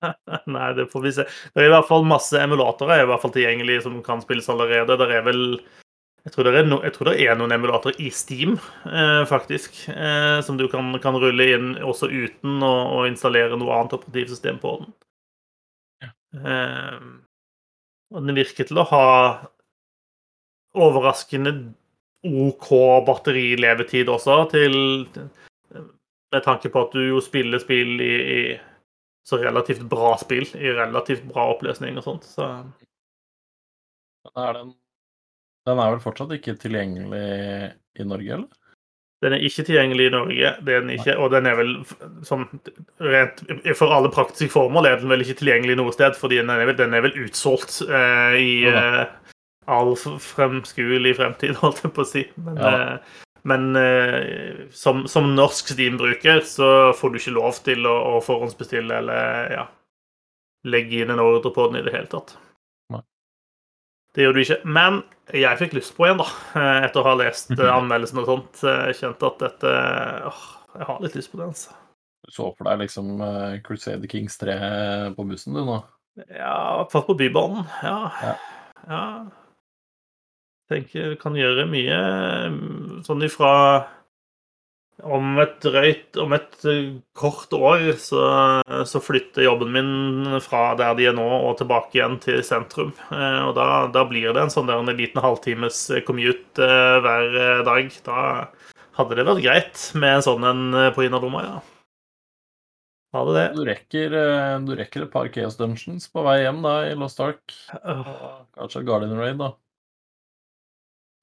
Nei, 0.56 0.74
det 0.76 0.90
får 0.92 1.06
vi 1.06 1.14
se. 1.16 1.28
Det 1.54 1.64
er 1.64 1.70
i 1.70 1.74
hvert 1.74 1.88
fall 1.88 2.04
masse 2.08 2.36
emulatorer 2.36 2.98
er 2.98 3.06
i 3.06 3.12
hvert 3.14 3.24
fall 3.24 3.36
tilgjengelig 3.36 3.84
som 3.86 4.02
kan 4.04 4.24
spilles 4.24 4.50
allerede. 4.52 4.98
Det 5.00 5.08
er 5.08 5.24
vel 5.24 5.44
jeg 6.24 6.32
tror 6.32 6.48
det 6.48 6.54
er, 6.56 6.68
no, 6.68 6.78
tror 6.96 7.10
det 7.12 7.18
er 7.20 7.36
noen 7.36 7.52
emulatorer 7.52 7.98
i 8.00 8.08
Steam, 8.16 8.54
eh, 8.88 9.24
faktisk, 9.28 9.76
eh, 9.92 10.40
som 10.48 10.56
du 10.56 10.70
kan, 10.72 10.94
kan 11.04 11.18
rulle 11.20 11.48
inn 11.52 11.74
også 11.84 12.08
uten 12.08 12.64
å, 12.64 12.72
å 12.96 13.02
installere 13.10 13.60
noe 13.60 13.76
annet 13.76 13.96
operativsystem 13.98 14.62
på 14.64 14.78
den. 14.80 14.94
Eh, 16.40 17.02
og 18.14 18.28
den 18.28 18.38
virker 18.38 18.68
til 18.70 18.80
å 18.82 18.88
ha 18.92 19.06
overraskende 20.74 21.54
OK 22.24 22.70
batterilevetid 23.08 24.10
også, 24.10 24.38
til, 24.54 24.76
med 25.74 26.46
tanke 26.46 26.72
på 26.72 26.86
at 26.86 26.96
du 26.96 27.02
jo 27.04 27.22
spiller 27.24 27.62
spill 27.62 27.98
i, 28.02 28.14
i 28.14 28.40
så 29.28 29.40
relativt 29.42 29.84
bra 29.92 30.14
spill 30.20 30.48
i 30.60 30.72
relativt 30.76 31.26
bra 31.30 31.50
oppløsning 31.54 32.00
og 32.00 32.06
sånt. 32.06 32.28
Så 32.28 32.48
er 34.34 34.58
den, 34.58 34.74
den 35.68 35.80
er 35.80 35.94
vel 35.94 36.04
fortsatt 36.04 36.34
ikke 36.38 36.58
tilgjengelig 36.60 37.24
i 38.00 38.08
Norge, 38.08 38.40
eller? 38.40 38.63
Den 39.24 39.34
er 39.38 39.44
ikke 39.48 39.64
tilgjengelig 39.68 40.10
i 40.10 40.14
Norge, 40.14 40.50
det 40.68 40.78
den 40.82 40.92
ikke, 40.98 41.16
og 41.18 41.32
den 41.34 41.48
er 41.50 41.56
vel 41.60 41.74
sånn 42.28 42.46
rent 43.00 43.42
For 43.80 43.94
alle 43.96 44.12
praktiske 44.14 44.52
formål 44.54 44.90
er 44.90 45.00
den 45.02 45.12
vel 45.12 45.24
ikke 45.24 45.38
tilgjengelig 45.42 45.78
noe 45.80 45.94
sted, 45.96 46.18
fordi 46.20 46.42
den 46.42 46.52
er 46.54 46.64
vel, 46.68 46.76
den 46.80 46.96
er 46.98 47.06
vel 47.08 47.16
utsolgt 47.24 47.80
eh, 47.88 48.38
i, 48.42 48.54
eh, 48.68 49.04
all 49.72 49.94
fremskuelig 49.96 51.16
fremtid, 51.22 51.56
holdt 51.64 51.84
jeg 51.86 51.94
på 51.96 52.04
å 52.04 52.10
si. 52.10 52.26
Men, 52.44 52.60
Ja. 52.60 52.74
eh, 52.98 53.20
men 53.44 53.76
eh, 53.76 54.68
som, 54.72 55.02
som 55.12 55.34
norsk 55.36 55.74
Steam-bruker 55.74 56.44
så 56.48 56.68
får 56.96 57.10
du 57.12 57.18
ikke 57.20 57.34
lov 57.36 57.58
til 57.66 57.88
å, 57.90 57.96
å 58.16 58.22
forhåndsbestille 58.24 59.02
eller 59.04 59.52
ja, 59.58 59.66
legge 60.72 61.02
inn 61.04 61.12
en 61.12 61.20
ordre 61.24 61.52
på 61.52 61.66
den 61.68 61.82
i 61.82 61.86
det 61.88 61.92
hele 61.96 62.08
tatt. 62.12 62.38
Det 64.14 64.26
gjør 64.26 64.36
du 64.36 64.42
ikke. 64.44 64.60
Men 64.70 65.00
jeg 65.34 65.60
fikk 65.62 65.78
lyst 65.78 65.96
på 65.98 66.06
en, 66.06 66.20
da, 66.22 66.28
eh, 66.60 66.84
etter 66.88 67.02
å 67.02 67.08
ha 67.08 67.14
lest 67.24 67.54
eh, 67.56 67.70
anmeldelsen 67.78 68.22
og 68.22 68.30
sånt. 68.30 68.62
Eh, 68.62 68.84
Jeg 68.92 69.00
kjente 69.02 69.30
at 69.30 69.42
dette 69.42 69.72
åh, 70.30 70.44
Jeg 70.78 70.90
har 70.90 71.02
litt 71.06 71.18
lyst 71.18 71.32
på 71.32 71.40
det, 71.42 71.50
altså. 71.54 71.78
Du 72.24 72.32
så 72.32 72.50
for 72.56 72.70
deg 72.70 72.86
liksom 72.86 73.18
Crusader 73.66 74.08
Kings 74.08 74.38
3 74.40 74.54
på 75.18 75.26
bussen, 75.28 75.58
du, 75.58 75.66
nå? 75.68 75.82
Ja, 76.32 76.86
fast 76.92 77.10
på 77.10 77.18
Bybanen. 77.20 77.66
Ja. 77.84 77.98
Ja. 78.24 78.36
ja. 78.88 79.02
Tenker 80.72 81.12
vi 81.12 81.18
kan 81.20 81.36
gjøre 81.36 81.66
mye 81.68 81.98
mm, 82.54 83.02
sånn 83.04 83.26
ifra 83.28 83.52
Om 85.04 85.40
et 85.44 85.56
drøyt 85.64 86.18
Om 86.24 86.34
et 86.38 86.54
eh, 86.72 86.86
kort 87.18 87.52
år 87.58 87.90
så, 88.00 88.22
så 88.88 89.02
flytter 89.04 89.44
jobben 89.44 89.74
min 89.76 90.38
fra 90.46 90.74
der 90.80 90.94
de 90.96 91.10
er 91.10 91.18
nå, 91.18 91.26
og 91.50 91.58
tilbake 91.60 91.98
igjen 91.98 92.16
til 92.24 92.40
sentrum. 92.48 92.94
Eh, 93.12 93.40
Og 93.50 93.52
da, 93.58 93.68
da 93.92 94.06
blir 94.08 94.32
det 94.32 94.46
en 94.46 94.54
sånn 94.54 94.70
der 94.70 94.80
en 94.80 94.94
liten 94.96 95.20
halvtimes 95.24 95.82
commute 96.08 96.64
eh, 96.64 97.02
hver 97.04 97.36
eh, 97.42 97.64
dag. 97.68 97.92
Da 98.08 98.24
hadde 98.96 99.18
det 99.20 99.28
vært 99.28 99.44
greit 99.44 99.84
med 100.00 100.20
en 100.20 100.26
sånn 100.30 100.48
en 100.48 100.64
på 100.96 101.04
innerlomma, 101.08 101.44
ja. 101.50 101.60
Hadde 103.14 103.34
det. 103.38 103.46
Du 103.58 103.62
rekker, 103.68 104.14
du 104.66 104.72
rekker 104.78 105.04
et 105.06 105.12
par 105.14 105.28
Chaos 105.36 105.58
Dungeons 105.60 106.08
på 106.10 106.24
vei 106.26 106.40
hjem 106.46 106.64
da, 106.66 106.78
i 106.90 106.96
Lost 106.98 107.20
Ark. 107.22 107.54
Kanskje 108.58 108.82
Guardian 108.88 109.20
Raid, 109.20 109.38
da. 109.38 109.52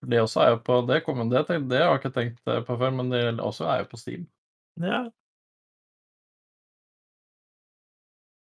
Det 0.09 0.21
også 0.23 0.41
er 0.41 0.51
jo 0.55 0.61
på 0.65 0.79
Det, 0.89 1.03
kommer, 1.05 1.27
det, 1.29 1.43
tenk- 1.49 1.69
det 1.69 1.81
har 1.83 1.91
jeg 1.93 2.01
ikke 2.01 2.15
tenkt 2.15 2.39
eh, 2.49 2.63
på 2.65 2.77
før, 2.81 2.93
men 2.97 3.11
det 3.13 3.25
også 3.45 3.67
er 3.69 3.83
jo 3.83 3.91
på 3.91 3.99
Steam. 4.01 4.23
Ja. 4.81 5.03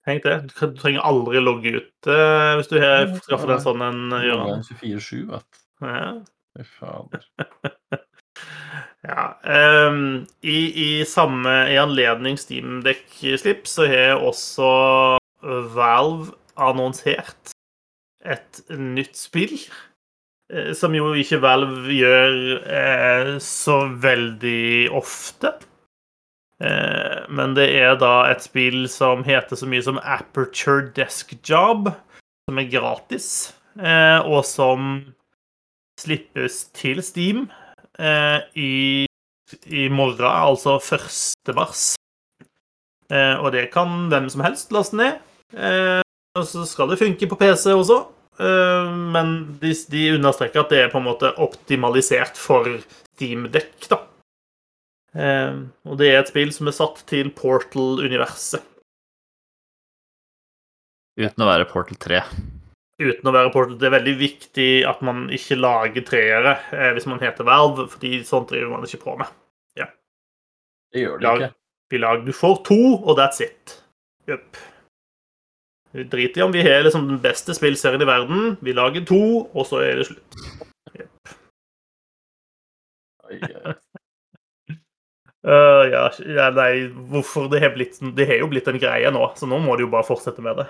Tenk 0.06 0.24
det. 0.26 0.36
Du 0.54 0.74
trenger 0.78 1.06
aldri 1.06 1.42
logge 1.42 1.72
ut 1.80 2.10
eh, 2.10 2.52
hvis 2.60 2.70
du 2.70 2.78
har 2.82 3.08
skaffet 3.26 3.56
en 3.56 3.64
sånn 3.64 3.82
en 3.86 4.02
hjørne. 4.22 4.60
24-7, 4.82 5.24
vet 5.32 5.46
du. 5.46 5.62
Ja. 5.86 6.10
Fy 6.56 6.66
fader. 6.78 7.26
ja. 9.10 9.24
Um, 9.90 10.04
i, 10.46 10.60
I 10.86 10.90
samme 11.10 11.56
i 11.74 11.78
anledning 11.82 12.38
Steamdeck-slipp 12.40 13.66
så 13.70 13.90
har 13.92 14.22
også 14.24 14.70
Valve 15.76 16.32
annonsert 16.56 17.52
et 18.26 18.62
nytt 18.72 19.18
spill. 19.20 19.58
Eh, 20.52 20.74
Som 20.78 20.96
jo 20.98 21.14
ikke 21.18 21.42
Valve 21.44 21.94
gjør 21.94 22.36
eh, 22.64 23.32
så 23.44 23.80
veldig 24.02 24.92
ofte. 24.96 25.56
Eh, 26.64 27.26
men 27.30 27.56
det 27.58 27.68
er 27.76 27.98
da 28.00 28.30
et 28.32 28.46
spill 28.46 28.86
som 28.92 29.26
heter 29.28 29.60
så 29.60 29.68
mye 29.68 29.84
som 29.84 30.00
Aperture 30.00 30.88
Desk 30.96 31.36
Job, 31.44 31.90
som 32.48 32.62
er 32.62 32.72
gratis, 32.72 33.28
eh, 33.80 34.20
og 34.24 34.46
som 34.48 35.04
slippes 36.00 36.66
til 36.76 37.02
Steam 37.04 37.46
eh, 38.00 38.40
i, 38.56 39.06
i 39.68 39.88
morgen, 39.90 40.26
altså 40.28 40.78
1. 40.80 41.56
mars. 41.56 41.94
Eh, 43.12 43.36
og 43.40 43.52
det 43.54 43.70
kan 43.74 44.08
hvem 44.12 44.32
som 44.32 44.44
helst 44.46 44.74
laste 44.76 44.98
ned. 45.00 45.22
Og 46.36 46.44
så 46.44 46.66
skal 46.68 46.90
det 46.92 47.00
funke 47.00 47.28
på 47.32 47.38
PC 47.40 47.70
også. 47.72 48.02
Eh, 48.40 48.90
men 49.16 49.36
de, 49.62 49.72
de 49.92 50.04
understreker 50.16 50.64
at 50.64 50.74
det 50.74 50.82
er 50.84 50.92
på 50.94 51.00
en 51.02 51.08
måte 51.08 51.32
optimalisert 51.42 52.40
for 52.40 52.68
Steam-dekk, 53.16 53.88
da. 53.92 54.02
Eh, 55.16 55.62
og 55.88 56.00
det 56.02 56.10
er 56.12 56.20
et 56.22 56.32
spill 56.34 56.52
som 56.56 56.68
er 56.72 56.76
satt 56.76 57.04
til 57.10 57.32
Portal-universet. 57.38 58.66
Uten 61.16 61.46
å 61.46 61.48
være 61.48 61.68
Portal 61.70 61.96
3. 62.04 62.20
Uten 63.00 63.30
å 63.30 63.32
være 63.32 63.52
Portal. 63.54 63.78
Det 63.80 63.88
er 63.88 63.96
veldig 63.96 64.16
viktig 64.20 64.70
at 64.88 65.00
man 65.04 65.30
ikke 65.36 65.56
lager 65.60 66.04
treere 66.08 66.58
eh, 66.76 66.92
hvis 66.98 67.08
man 67.08 67.24
heter 67.24 67.48
Valve, 67.48 67.88
fordi 67.92 68.20
sånt 68.28 68.52
driver 68.52 68.76
man 68.76 68.88
ikke 68.88 69.04
på 69.06 69.16
med. 69.24 69.32
Det 70.96 71.02
gjør 71.02 71.18
det 71.20 71.26
Lag, 71.26 71.42
ikke. 71.44 71.56
vi 71.92 72.00
lager, 72.00 72.22
du 72.24 72.32
får 72.32 72.54
to, 72.70 72.76
og 73.04 73.18
that's 73.20 73.42
it. 73.44 73.74
Jupp. 74.30 74.56
Vi 75.96 76.04
driter 76.12 76.42
i 76.42 76.44
om 76.44 76.52
vi 76.52 76.64
har 76.66 76.84
liksom 76.84 77.08
den 77.08 77.22
beste 77.24 77.56
spillserien 77.56 78.04
i 78.04 78.08
verden. 78.10 78.58
Vi 78.66 78.74
lager 78.76 79.06
to, 79.08 79.22
og 79.48 79.68
så 79.70 79.80
er 79.86 80.02
det 80.02 80.10
slutt. 80.12 80.40
Yep. 80.96 81.12
Øh, 85.46 85.84
ja, 85.92 86.08
ja, 86.26 86.46
nei, 86.50 86.88
hvorfor 87.12 87.46
det 87.52 87.60
har 87.62 87.76
blitt 87.76 88.00
Det 88.18 88.26
har 88.26 88.40
jo 88.42 88.48
blitt 88.50 88.66
en 88.66 88.80
greie 88.82 89.12
nå, 89.14 89.28
så 89.38 89.46
nå 89.46 89.60
må 89.62 89.76
de 89.78 89.86
jo 89.86 89.92
bare 89.94 90.08
fortsette 90.08 90.42
med 90.42 90.58
det. 90.58 90.66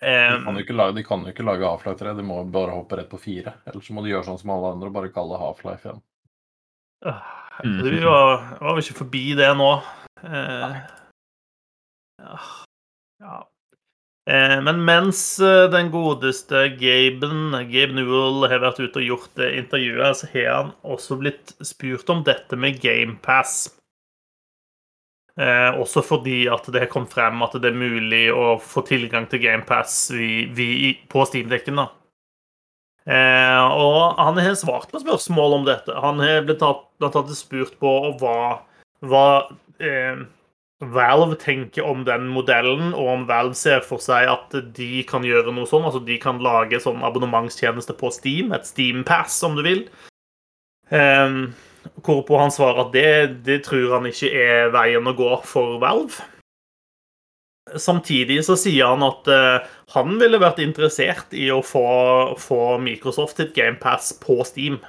De 0.00 0.44
kan 0.46 0.56
jo 0.56 0.62
ikke 0.64 0.76
lage, 0.78 0.94
de 0.96 1.04
kan 1.04 1.26
jo 1.26 1.34
ikke 1.34 1.44
lage 1.44 1.66
Half-Life 1.68 2.00
3, 2.00 2.14
de 2.16 2.24
må 2.24 2.38
bare 2.48 2.72
hoppe 2.72 2.96
rett 2.96 3.10
på 3.12 3.20
4. 3.20 3.52
Ellers 3.68 3.90
så 3.90 3.92
må 3.92 4.00
de 4.06 4.14
gjøre 4.14 4.30
sånn 4.30 4.40
som 4.40 4.54
alle 4.54 4.70
andre 4.72 4.88
og 4.88 4.96
bare 4.96 5.12
kalle 5.12 5.36
det 5.36 5.42
Half-Life 5.42 5.90
igjen. 5.90 6.00
øh, 7.04 7.84
Vi 7.90 8.00
var, 8.06 8.32
var 8.64 8.78
vi 8.78 8.86
ikke 8.86 9.00
forbi 9.02 9.24
det 9.36 9.50
nå. 9.60 9.70
Eh, 10.24 10.80
ja. 12.20 13.40
Eh, 14.30 14.56
men 14.62 14.84
mens 14.84 15.40
eh, 15.40 15.66
den 15.72 15.90
godeste 15.90 16.68
Gaben, 16.78 17.50
Gabe 17.72 17.96
Newell, 17.96 18.44
har 18.50 18.62
vært 18.62 18.82
ute 18.82 19.00
og 19.00 19.06
gjort 19.08 19.36
det 19.40 19.52
intervjuet, 19.64 20.20
så 20.20 20.30
har 20.34 20.48
han 20.52 20.72
også 20.84 21.18
blitt 21.20 21.54
spurt 21.66 22.12
om 22.12 22.24
dette 22.26 22.58
med 22.60 22.80
GamePass. 22.82 23.70
Eh, 25.40 25.70
også 25.80 26.02
fordi 26.04 26.44
at 26.52 26.66
det 26.68 26.84
har 26.84 26.90
kommet 26.92 27.14
frem 27.14 27.40
at 27.46 27.54
det 27.56 27.70
er 27.70 27.78
mulig 27.80 28.26
å 28.34 28.58
få 28.60 28.84
tilgang 28.86 29.28
til 29.30 29.40
GamePass 29.46 30.10
på 30.12 31.24
Steam-dekken. 31.30 31.80
Eh, 33.08 33.62
og 33.80 34.18
han 34.20 34.38
har 34.38 34.58
svart 34.58 34.90
på 34.92 35.00
spørsmål 35.00 35.56
om 35.60 35.64
dette. 35.66 35.94
Han 36.04 36.20
har 36.20 36.44
blitt 36.44 36.60
tatt, 36.60 36.84
blitt 37.00 37.16
tatt 37.16 37.32
spurt 37.38 37.78
på 37.80 37.94
hva, 38.20 38.60
hva 39.08 39.24
eh, 39.80 40.20
Valve 40.80 41.36
tenker 41.36 41.84
om 41.84 42.06
den 42.08 42.24
modellen, 42.32 42.94
og 42.96 43.08
om 43.12 43.24
Valve 43.28 43.56
ser 43.58 43.82
for 43.84 44.00
seg 44.00 44.30
at 44.32 44.54
de 44.76 45.02
kan 45.08 45.26
gjøre 45.26 45.52
noe 45.52 45.68
sånn. 45.68 45.84
Altså 45.84 46.00
de 46.00 46.16
kan 46.20 46.40
lage 46.40 46.80
sånn 46.80 47.04
abonnementstjeneste 47.04 47.96
på 48.00 48.08
Steam, 48.16 48.54
et 48.56 48.68
Steam-pass, 48.68 49.42
om 49.44 49.58
du 49.58 49.64
vil. 49.66 49.82
Um, 50.88 51.52
hvorpå 52.00 52.40
han 52.40 52.54
svarer 52.54 52.86
at 52.86 52.94
det, 52.96 53.12
det 53.46 53.60
tror 53.68 53.98
han 53.98 54.08
ikke 54.08 54.32
er 54.32 54.72
veien 54.72 55.06
å 55.06 55.16
gå 55.16 55.34
for 55.44 55.76
Valve. 55.84 56.24
Samtidig 57.76 58.40
så 58.48 58.56
sier 58.58 58.88
han 58.88 59.04
at 59.04 59.28
uh, 59.28 59.68
han 59.92 60.16
ville 60.18 60.40
vært 60.40 60.64
interessert 60.64 61.36
i 61.36 61.50
å 61.52 61.60
få, 61.60 61.84
få 62.40 62.80
Microsoft 62.82 63.36
sitt 63.36 63.52
GamePass 63.54 64.14
på 64.24 64.40
Steam. 64.48 64.80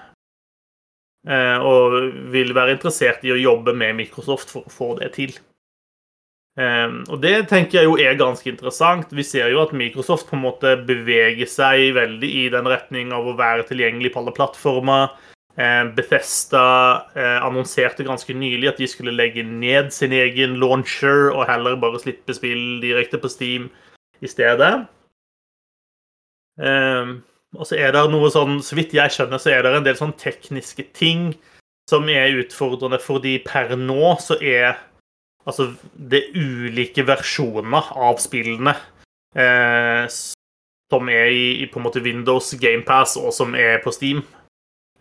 Uh, 1.28 1.60
og 1.60 2.02
vil 2.34 2.56
være 2.56 2.80
interessert 2.80 3.28
i 3.28 3.36
å 3.36 3.44
jobbe 3.44 3.76
med 3.76 4.00
Microsoft 4.00 4.56
for 4.56 4.64
å 4.64 4.78
få 4.80 4.94
det 5.04 5.12
til. 5.20 5.36
Eh, 6.60 6.94
og 7.08 7.22
det 7.24 7.48
tenker 7.48 7.80
jeg 7.80 7.88
jo 7.88 7.98
er 8.02 8.20
ganske 8.20 8.50
interessant. 8.52 9.12
Vi 9.16 9.24
ser 9.24 9.52
jo 9.54 9.62
at 9.64 9.76
Microsoft 9.78 10.30
på 10.30 10.38
en 10.38 10.46
måte 10.46 10.76
beveger 10.88 11.50
seg 11.50 11.94
veldig 11.96 12.32
i 12.44 12.48
den 12.54 12.70
retning 12.70 13.14
av 13.16 13.28
å 13.28 13.38
være 13.40 13.68
tilgjengelig 13.70 14.14
på 14.14 14.24
alle 14.24 14.36
plattformer. 14.36 15.12
Um, 15.60 15.90
Bethesda 15.98 16.64
uh, 17.12 17.40
annonserte 17.44 18.06
ganske 18.08 18.32
nylig 18.32 18.70
at 18.70 18.78
de 18.80 18.88
skulle 18.88 19.12
legge 19.12 19.44
ned 19.44 19.90
sin 19.92 20.14
egen 20.16 20.56
launcher 20.62 21.28
og 21.34 21.44
heller 21.50 21.76
bare 21.76 22.00
slippe 22.00 22.32
spill 22.38 22.80
direkte 22.80 23.20
på 23.20 23.28
Steam 23.30 23.66
i 24.24 24.32
stedet. 24.32 24.72
Um, 26.56 27.20
og 27.60 27.68
så 27.68 27.76
er 27.84 27.92
det 27.92 28.06
noe 28.14 28.30
sånn, 28.32 28.62
så 28.64 28.78
vidt 28.80 28.96
jeg 28.96 29.12
skjønner, 29.12 29.42
så 29.44 29.52
er 29.52 29.66
det 29.66 29.74
en 29.76 29.88
del 29.90 30.00
sånn 30.00 30.16
tekniske 30.20 30.88
ting 30.96 31.34
som 31.92 32.08
er 32.08 32.32
utfordrende, 32.40 33.02
fordi 33.04 33.36
per 33.44 33.76
nå 33.76 34.14
så 34.24 34.38
er 34.40 34.80
altså 35.48 35.72
det 35.94 36.22
er 36.22 36.38
ulike 36.38 37.06
versjoner 37.08 37.92
av 37.98 38.20
spillene 38.22 38.76
eh, 39.36 40.06
som 40.92 41.10
er 41.10 41.32
i, 41.32 41.68
på 41.72 41.80
en 41.80 41.88
måte 41.88 42.04
Windows 42.04 42.52
GamePass 42.60 43.18
og 43.22 43.32
som 43.36 43.56
er 43.56 43.80
på 43.84 43.94
Steam. 43.96 44.22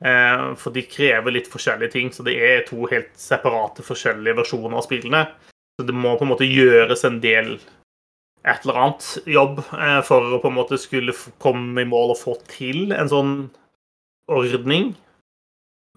Eh, 0.00 0.44
for 0.56 0.72
de 0.72 0.86
krever 0.88 1.34
litt 1.34 1.50
forskjellige 1.50 1.96
ting, 1.96 2.12
så 2.14 2.24
det 2.26 2.38
er 2.38 2.64
to 2.68 2.86
helt 2.88 3.10
separate 3.20 3.84
forskjellige 3.84 4.38
versjoner 4.38 4.78
av 4.78 4.86
spillene. 4.86 5.26
Så 5.76 5.86
det 5.88 5.96
må 5.96 6.14
på 6.16 6.26
en 6.26 6.32
måte 6.32 6.48
gjøres 6.48 7.04
en 7.08 7.20
del 7.22 7.58
et 8.40 8.64
eller 8.64 8.78
annet 8.80 9.06
jobb 9.28 9.60
eh, 9.76 10.00
for 10.06 10.36
å 10.36 10.40
på 10.40 10.48
en 10.48 10.56
måte 10.56 10.78
skulle 10.80 11.16
komme 11.42 11.82
i 11.82 11.88
mål 11.88 12.14
og 12.14 12.20
få 12.22 12.38
til 12.48 12.94
en 12.96 13.10
sånn 13.10 13.34
ordning. 14.30 14.94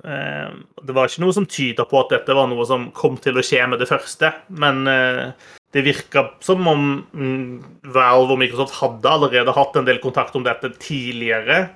Eh, 0.01 0.53
det 0.83 0.95
var 0.95 1.07
ikke 1.07 1.21
noe 1.21 1.35
som 1.35 1.45
tyda 1.45 1.85
på 1.85 1.99
at 2.01 2.15
dette 2.15 2.33
var 2.35 2.49
noe 2.49 2.65
som 2.67 2.89
kom 2.97 3.19
til 3.21 3.37
å 3.37 3.43
skje 3.45 3.61
med 3.69 3.79
det 3.83 3.89
første, 3.91 4.31
men 4.49 4.87
eh, 4.89 5.29
det 5.73 5.85
virka 5.85 6.25
som 6.43 6.65
om 6.69 6.83
mm, 7.13 7.91
Valve 7.93 8.33
og 8.35 8.41
Microsoft 8.41 8.79
hadde 8.81 9.13
allerede 9.13 9.53
hatt 9.53 9.77
en 9.77 9.87
del 9.87 10.01
kontakt 10.03 10.35
om 10.39 10.45
dette 10.45 10.73
tidligere, 10.81 11.67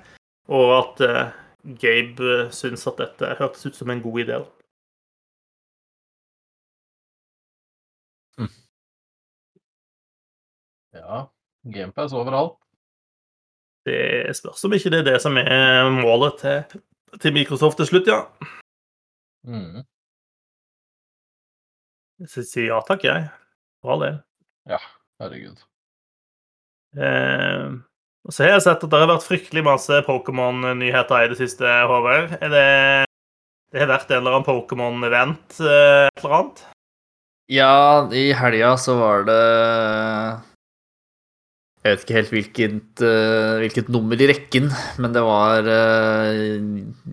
og 0.50 0.74
at 0.80 1.02
eh, 1.06 1.34
Gabe 1.78 2.48
syntes 2.54 2.86
at 2.90 3.00
dette 3.00 3.34
hørtes 3.38 3.66
ut 3.68 3.78
som 3.78 3.90
en 3.92 4.02
god 4.02 4.24
idé. 4.24 4.38
da. 4.42 4.46
Ja. 10.98 11.24
Gamepass 11.68 12.12
overalt. 12.16 12.56
Det 13.86 14.36
spørs 14.36 14.64
om 14.66 14.74
ikke 14.74 14.90
det 14.92 15.00
er 15.02 15.06
det 15.12 15.18
som 15.22 15.36
er 15.40 15.88
målet 15.92 16.40
til, 16.42 16.80
til 17.22 17.34
Microsoft 17.36 17.80
til 17.80 17.88
slutt, 17.90 18.10
ja. 18.10 18.22
Mm. 19.48 19.84
Så 22.26 22.42
jeg 22.42 22.48
sier 22.50 22.70
ja 22.72 22.78
takk, 22.86 23.04
jeg. 23.06 23.28
For 23.82 23.94
all 23.94 24.04
del. 24.04 24.16
Ja, 24.68 24.80
herregud. 25.22 25.60
Eh, 26.98 27.76
og 28.26 28.34
så 28.34 28.44
har 28.44 28.56
jeg 28.56 28.64
sett 28.66 28.82
at 28.84 28.90
det 28.92 29.00
har 29.00 29.10
vært 29.10 29.26
fryktelig 29.26 29.62
masse 29.66 30.00
Pokémon-nyheter 30.08 31.24
i 31.24 31.30
det 31.32 31.38
siste, 31.40 31.64
Håvard. 31.64 32.34
Er 32.40 32.52
det 32.52 32.66
Det 33.68 33.82
har 33.82 33.90
vært 33.90 34.10
en 34.10 34.22
eller 34.22 34.38
annen 34.38 34.46
Pokémon-event, 34.48 35.58
eh, 35.60 36.08
et 36.08 36.22
eller 36.22 36.34
annet? 36.38 36.62
Ja, 37.52 38.08
i 38.12 38.32
helga 38.32 38.74
så 38.80 38.94
var 38.96 39.26
det 39.28 39.42
Jeg 41.86 41.94
vet 41.94 42.02
ikke 42.04 42.16
helt 42.16 42.32
hvilket, 42.34 43.02
eh, 43.06 43.58
hvilket 43.62 43.92
nummer 43.94 44.18
i 44.18 44.26
rekken, 44.28 44.66
men 44.98 45.12
det 45.14 45.22
var 45.24 45.68
eh, 45.70 46.40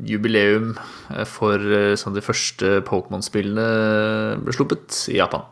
jubileum 0.10 0.74
eh, 1.14 1.22
for 1.30 1.62
sånn 2.02 2.18
de 2.18 2.26
første 2.26 2.80
Pokémon-spillene 2.88 4.42
ble 4.42 4.58
sluppet 4.58 5.06
i 5.14 5.22
Japan. 5.22 5.46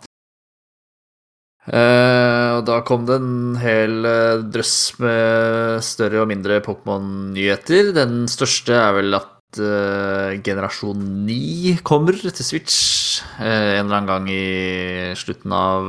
Uh, 1.63 2.59
og 2.59 2.65
da 2.67 2.81
kom 2.83 3.05
det 3.07 3.21
en 3.21 3.53
hel 3.55 4.01
uh, 4.03 4.41
drøss 4.51 4.99
med 4.99 5.79
større 5.85 6.19
og 6.25 6.27
mindre 6.27 6.59
Pokémon-nyheter. 6.65 7.93
Den 7.95 8.25
største 8.27 8.75
er 8.75 8.97
vel 8.97 9.15
at 9.15 9.61
uh, 9.63 10.35
generasjon 10.43 11.05
9 11.23 11.77
kommer 11.87 12.19
til 12.19 12.43
Switch 12.43 13.21
en 13.39 13.85
eller 13.85 13.95
annen 13.95 14.09
gang 14.09 14.27
i 14.33 15.13
slutten 15.15 15.55
av 15.55 15.87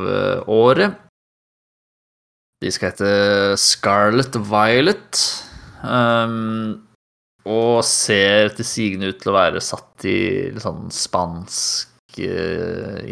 året. 0.53 1.01
De 2.65 2.71
skal 2.73 2.95
hete 2.95 3.11
Scarlet 3.61 4.33
Violet. 4.49 5.21
Um, 5.85 6.81
og 7.45 7.85
ser 7.85 8.57
til 8.57 8.65
sigende 8.65 9.13
ut 9.13 9.21
til 9.21 9.29
å 9.35 9.37
være 9.37 9.61
satt 9.61 10.01
i 10.09 10.49
litt 10.49 10.65
sånn 10.65 10.89
spansk 10.95 12.17
eh, 12.25 13.05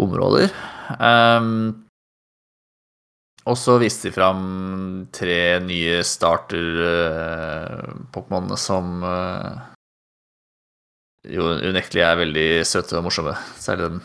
områder. 0.00 0.48
Um, 0.96 1.84
og 3.44 3.58
så 3.60 3.76
viste 3.82 4.08
de 4.08 4.14
fram 4.16 4.40
tre 5.12 5.60
nye 5.64 6.04
starter-pokémonene 6.04 8.56
som 8.60 9.02
uh, 9.04 9.52
jo 11.28 11.42
unektelig 11.60 12.02
er 12.08 12.16
veldig 12.22 12.64
søte 12.68 12.96
og 12.96 13.04
morsomme. 13.10 13.34
Særlig 13.60 13.84
den 13.90 14.00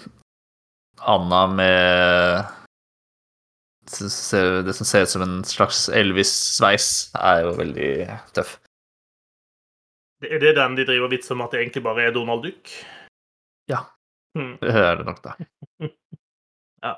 Anna 1.07 1.47
med 1.51 2.62
det 3.89 4.73
som 4.77 4.87
ser 4.87 5.03
ut 5.03 5.11
som 5.11 5.23
en 5.25 5.39
slags 5.47 5.85
Elvis-sveis, 5.89 7.11
er 7.19 7.43
jo 7.43 7.55
veldig 7.57 7.89
tøff. 8.35 8.57
Er 10.23 10.39
det 10.39 10.55
den 10.55 10.77
de 10.77 10.85
driver 10.87 11.11
vits 11.11 11.31
om 11.33 11.43
at 11.43 11.51
det 11.51 11.63
egentlig 11.63 11.83
bare 11.83 12.07
er 12.07 12.15
Donald 12.15 12.45
Duck? 12.45 12.71
Ja. 13.71 13.83
Mm. 14.37 14.55
Det 14.61 14.71
er 14.71 15.01
det 15.01 15.07
nok, 15.09 15.23
da. 15.25 15.35
Ja. 16.83 16.93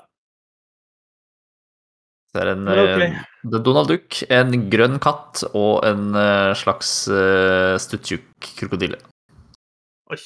Så 2.30 2.40
er 2.42 2.48
det 2.48 2.54
en 2.56 2.70
okay. 2.70 3.08
eh, 3.08 3.18
det 3.46 3.58
er 3.58 3.66
Donald 3.66 3.90
Duck, 3.90 4.22
en 4.34 4.56
grønn 4.70 4.98
katt 5.02 5.44
og 5.52 5.84
en 5.86 6.08
eh, 6.18 6.54
slags 6.58 6.90
uh, 7.10 7.76
stuttjukk 7.82 8.50
krokodille. 8.58 8.98
Oi. 10.10 10.18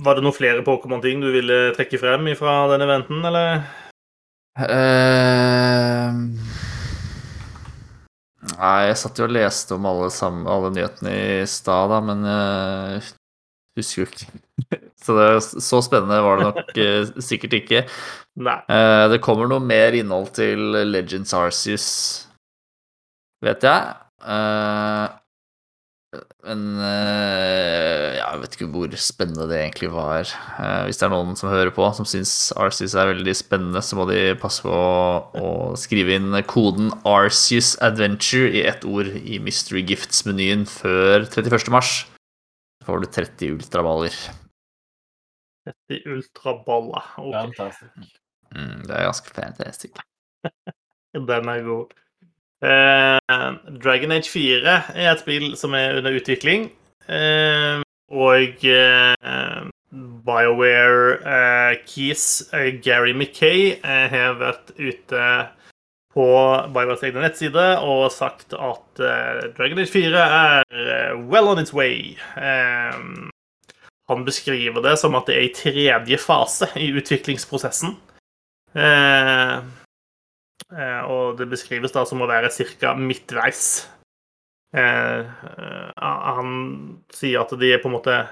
var 0.05 0.19
det 0.19 0.25
noen 0.25 0.37
flere 0.37 0.65
Pokémon-ting 0.67 1.23
du 1.23 1.31
ville 1.35 1.61
trekke 1.77 2.01
frem 2.01 2.29
fra 2.39 2.57
den 2.73 2.85
eventen, 2.85 3.23
eller? 3.29 3.63
Uh, 4.59 6.13
Nei, 8.53 8.79
jeg 8.91 8.99
satt 9.01 9.19
jo 9.19 9.27
og 9.27 9.33
leste 9.33 9.77
om 9.79 9.87
alle, 9.89 10.11
sammen, 10.13 10.45
alle 10.51 10.71
nyhetene 10.75 11.13
i 11.13 11.47
stad, 11.49 11.93
da, 11.93 12.01
men 12.05 12.27
jeg 12.29 13.03
husker 13.79 14.03
jo 14.03 14.09
ikke. 14.11 14.43
Så 15.03 15.17
det, 15.17 15.25
så 15.43 15.81
spennende 15.83 16.21
var 16.23 16.39
det 16.39 16.45
nok 16.47 16.77
eh, 16.79 17.09
sikkert 17.27 17.57
ikke. 17.57 17.81
Nei. 18.39 18.59
Uh, 18.71 19.09
det 19.11 19.19
kommer 19.25 19.49
noe 19.51 19.59
mer 19.59 19.97
innhold 19.99 20.29
til 20.37 20.61
Legends 20.93 21.33
Arceus, 21.35 21.89
vet 23.43 23.67
jeg. 23.67 23.97
Eh, 24.23 25.07
men 26.43 26.63
eh, 26.83 28.17
ja, 28.17 28.25
jeg 28.33 28.41
vet 28.43 28.57
ikke 28.57 28.69
hvor 28.75 28.95
spennende 28.99 29.47
det 29.47 29.61
egentlig 29.61 29.93
var. 29.95 30.27
Uh, 30.57 30.89
hvis 30.89 30.99
det 30.99 31.07
er 31.07 31.13
noen 31.15 31.37
som 31.39 31.53
hører 31.53 31.71
på, 31.75 31.87
som 31.95 32.09
syns 32.09 32.33
Arceus 32.59 32.97
er 32.99 33.13
veldig 33.13 33.35
spennende, 33.39 33.83
så 33.85 33.99
må 33.99 34.09
de 34.11 34.35
passe 34.43 34.65
på 34.65 34.73
å, 34.73 35.21
å 35.39 35.53
skrive 35.79 36.17
inn 36.19 36.35
koden 36.51 36.91
Arceus 37.07 37.77
Adventure 37.85 38.51
i 38.51 38.65
ett 38.67 38.83
ord 38.89 39.13
i 39.23 39.39
Mystery 39.43 39.85
Gifts-menyen 39.87 40.67
før 40.67 41.29
31. 41.29 41.71
mars. 41.75 41.95
Så 42.83 42.91
får 42.91 43.05
du 43.05 43.11
30 43.21 43.57
ultraballer. 43.61 44.19
30 45.71 46.03
ultraballer. 46.17 47.11
Ok, 47.23 47.37
Fantastisk. 47.39 48.19
Mm, 48.51 48.83
det 48.89 48.99
er 48.99 49.07
ganske 49.07 49.37
fantastisk. 49.39 50.03
den 51.31 51.55
er 51.55 51.63
god. 51.71 51.95
Eh, 52.63 53.19
Dragon 53.83 54.13
Age 54.15 54.31
4 54.31 54.75
er 54.95 55.09
et 55.11 55.23
spill 55.23 55.57
som 55.59 55.75
er 55.75 55.99
under 55.99 56.15
utvikling. 56.15 56.69
Eh, 57.11 57.81
og 58.13 58.67
eh, 58.69 59.65
BioWare 60.27 61.81
Keys 61.89 62.45
Gary 62.85 63.13
Mackay 63.17 63.75
har 63.83 64.39
vært 64.41 64.73
ute 64.79 65.27
på 66.13 66.29
BioWares 66.73 67.03
egne 67.09 67.25
nettside 67.25 67.67
og 67.83 68.07
sagt 68.13 68.55
at 68.55 69.03
Dragon 69.57 69.83
Age 69.83 69.93
4 69.93 70.23
er 70.23 71.19
well 71.29 71.51
on 71.53 71.61
its 71.61 71.75
way. 71.75 72.15
Han 74.13 74.25
beskriver 74.25 74.83
det 74.85 74.97
som 75.01 75.15
at 75.17 75.29
det 75.29 75.37
er 75.37 75.47
i 75.47 75.55
tredje 75.57 76.19
fase 76.21 76.69
i 76.77 76.91
utviklingsprosessen. 76.97 77.97
Eh, 78.77 79.57
og 80.73 81.37
det 81.39 81.51
beskrives 81.51 81.93
da 81.93 82.07
som 82.09 82.23
å 82.25 82.29
være 82.31 82.51
ca. 82.81 82.95
midtveis. 82.97 83.65
Eh, 84.73 85.21
eh, 85.21 85.91
han 85.97 86.55
sier 87.13 87.43
at 87.43 87.53
de 87.61 87.75
er 87.75 87.83
på 87.83 87.91
en 87.91 87.99
måte 87.99 88.23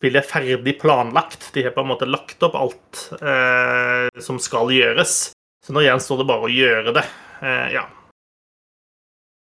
Spillet 0.00 0.22
er 0.22 0.30
ferdig 0.30 0.72
planlagt. 0.80 1.50
De 1.52 1.60
har 1.66 1.74
på 1.74 1.82
en 1.82 1.90
måte 1.90 2.06
lagt 2.08 2.40
opp 2.46 2.54
alt 2.56 3.00
eh, 3.20 4.06
som 4.24 4.38
skal 4.40 4.70
gjøres. 4.72 5.34
Så 5.60 5.74
nå 5.76 5.82
gjenstår 5.84 6.22
det 6.22 6.26
bare 6.30 6.46
å 6.46 6.48
gjøre 6.48 6.94
det. 6.96 7.02
Eh, 7.44 7.66
ja. 7.74 7.82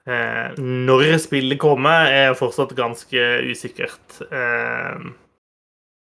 Eh, 0.05 0.59
når 0.61 1.15
spillet 1.23 1.57
kommer, 1.57 2.05
er 2.05 2.37
fortsatt 2.37 2.75
ganske 2.77 3.25
usikkert. 3.49 4.19
Eh, 4.29 5.09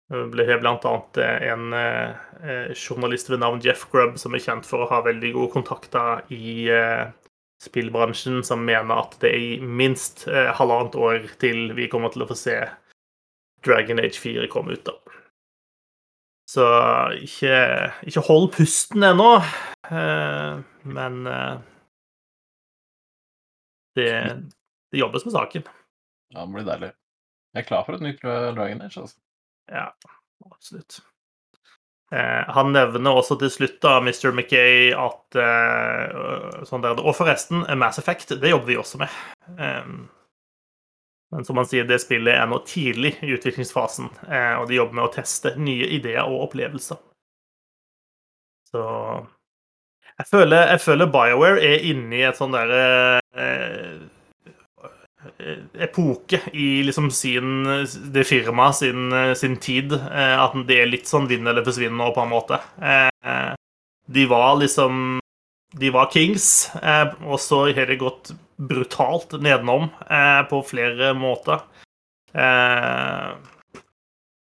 ble 0.09 0.45
blant 0.57 0.85
annet 0.89 1.19
en 1.21 1.73
eh, 1.77 2.71
journalist 2.73 3.29
ved 3.29 3.43
navn 3.43 3.61
Jeff 3.61 3.85
Grubb, 3.91 4.17
som 4.17 4.33
er 4.33 4.41
kjent 4.41 4.65
for 4.65 4.81
å 4.81 4.89
ha 4.89 5.03
veldig 5.05 5.33
gode 5.35 5.53
kontakter 5.53 6.23
i 6.33 6.65
eh, 6.73 7.11
spillbransjen, 7.61 8.43
som 8.43 8.63
mener 8.65 9.03
at 9.03 9.17
det 9.21 9.31
er 9.33 9.43
i 9.43 9.55
minst 9.61 10.25
eh, 10.31 10.49
halvannet 10.55 10.95
år 10.97 11.29
til 11.41 11.73
vi 11.77 11.89
kommer 11.91 12.13
til 12.13 12.23
å 12.23 12.29
få 12.29 12.37
se 12.39 12.57
Dragon 13.65 13.99
Age 14.01 14.17
4 14.17 14.47
komme 14.51 14.77
ut. 14.77 14.85
da. 14.87 14.95
Så 16.49 16.65
ikke, 17.21 17.57
ikke 18.09 18.25
hold 18.25 18.49
pusten 18.55 19.05
ennå, 19.05 19.33
eh, 19.91 20.61
men 20.89 21.19
eh, 21.29 21.59
det, 23.99 24.11
det 24.89 25.03
jobbes 25.03 25.27
med 25.27 25.35
saken. 25.35 25.67
Ja, 26.33 26.45
det 26.45 26.53
blir 26.55 26.65
deilig. 26.65 26.93
Jeg 27.53 27.63
er 27.63 27.67
klar 27.67 27.85
for 27.85 27.97
et 27.97 28.05
nytt 28.05 28.23
Dragon 28.23 28.81
Age, 28.85 29.03
altså. 29.03 29.19
Ja, 29.69 29.93
absolutt. 30.51 31.01
Eh, 32.11 32.53
han 32.55 32.71
nevner 32.73 33.19
også 33.19 33.37
til 33.39 33.51
slutt, 33.53 33.77
da, 33.83 33.99
Mr. 34.01 34.31
McKay, 34.33 34.89
at 34.97 35.37
eh, 35.37 36.63
sånn 36.65 36.85
der, 36.85 37.01
Og 37.03 37.13
forresten, 37.17 37.67
Mass 37.77 38.01
Effect, 38.01 38.33
det 38.41 38.53
jobber 38.53 38.71
vi 38.71 38.79
også 38.81 39.01
med. 39.03 39.19
Eh, 39.57 39.91
men 41.29 41.45
som 41.45 41.59
han 41.61 41.67
sier, 41.69 41.85
det 41.85 41.99
spillet 42.01 42.33
er 42.33 42.47
nå 42.49 42.63
tidlig 42.65 43.13
i 43.21 43.35
utviklingsfasen, 43.35 44.09
eh, 44.25 44.55
og 44.57 44.65
de 44.69 44.79
jobber 44.79 44.97
med 44.97 45.05
å 45.05 45.13
teste 45.13 45.53
nye 45.61 45.91
ideer 45.99 46.25
og 46.25 46.47
opplevelser. 46.47 46.97
Så 48.69 48.81
jeg 50.19 50.27
føler, 50.29 50.65
jeg 50.73 50.81
føler 50.83 51.13
BioWare 51.13 51.61
er 51.63 51.85
inne 51.91 52.17
i 52.17 52.25
et 52.27 52.37
sånn 52.37 52.53
derre 52.53 52.81
eh, 53.37 53.98
epoke 55.73 56.41
i 56.53 56.83
liksom 56.83 57.11
sin 57.11 57.63
det 58.13 58.23
firmaet 58.23 58.75
sin, 58.75 59.35
sin, 59.35 59.57
tid. 59.57 59.93
Eh, 59.93 60.35
at 60.39 60.55
det 60.67 60.81
er 60.81 60.91
litt 60.91 61.07
sånn 61.07 61.29
vinn 61.29 61.47
eller 61.47 61.65
forsvinn 61.65 61.97
nå, 61.97 62.11
på 62.15 62.25
en 62.25 62.33
måte. 62.33 62.59
Eh, 62.81 63.53
de 64.09 64.25
var 64.29 64.57
liksom 64.59 65.19
De 65.79 65.91
var 65.93 66.09
kings, 66.09 66.71
eh, 66.81 67.11
og 67.29 67.37
så 67.39 67.67
har 67.69 67.85
det 67.85 67.99
gått 68.01 68.31
brutalt 68.57 69.35
nedenom 69.37 69.85
på 70.49 70.61
flere 70.65 71.13
måter. 71.13 71.61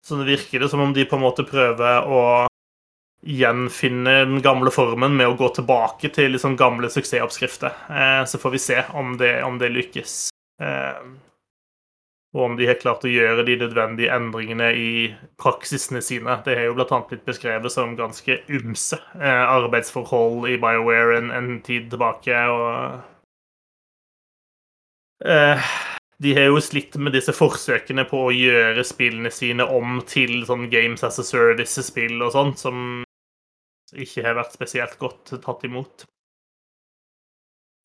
Så 0.01 0.15
det 0.15 0.29
virker 0.29 0.63
det 0.63 0.69
som 0.71 0.79
om 0.79 0.93
de 0.95 1.03
på 1.05 1.19
en 1.19 1.25
måte 1.25 1.43
prøver 1.43 2.07
å 2.07 2.23
gjenfinne 3.27 4.15
den 4.23 4.41
gamle 4.41 4.71
formen 4.71 5.19
med 5.19 5.29
å 5.29 5.37
gå 5.37 5.51
tilbake 5.59 6.09
til 6.15 6.31
liksom 6.33 6.55
gamle 6.57 6.89
suksessoppskrifter. 6.89 7.75
Så 8.25 8.39
får 8.39 8.55
vi 8.55 8.65
se 8.71 8.83
om 8.95 9.17
det, 9.19 9.35
om 9.43 9.59
det 9.59 9.69
lykkes. 9.75 10.30
Eh, 10.61 11.03
og 12.31 12.45
om 12.45 12.53
de 12.55 12.67
har 12.69 12.79
klart 12.79 13.03
å 13.03 13.11
gjøre 13.11 13.43
de 13.43 13.57
nødvendige 13.59 14.13
endringene 14.15 14.69
i 14.79 14.91
praksisene 15.41 15.99
sine. 16.05 16.37
Det 16.45 16.55
har 16.55 16.69
jo 16.69 16.77
bl.a. 16.77 16.99
blitt 17.09 17.25
beskrevet 17.27 17.73
som 17.73 17.97
ganske 17.99 18.37
ymse 18.55 18.99
eh, 19.19 19.43
arbeidsforhold 19.51 20.47
i 20.47 20.55
BioWare 20.61 21.17
en, 21.19 21.31
en 21.35 21.49
tid 21.65 21.89
tilbake. 21.91 22.37
og 22.47 23.01
eh, 25.27 25.73
De 26.23 26.35
har 26.39 26.47
jo 26.53 26.63
slitt 26.63 26.95
med 26.95 27.17
disse 27.17 27.35
forsøkene 27.35 28.07
på 28.07 28.23
å 28.29 28.31
gjøre 28.31 28.87
spillene 28.87 29.33
sine 29.35 29.67
om 29.67 29.99
til 30.07 30.45
sånn 30.47 30.69
Games 30.71 31.03
as 31.03 31.19
a 31.19 31.27
Service-spill 31.27 32.15
og 32.23 32.31
sånt, 32.37 32.63
som 32.63 33.03
ikke 33.91 34.23
har 34.23 34.39
vært 34.39 34.55
spesielt 34.55 34.95
godt 35.03 35.35
tatt 35.43 35.67
imot. 35.67 36.07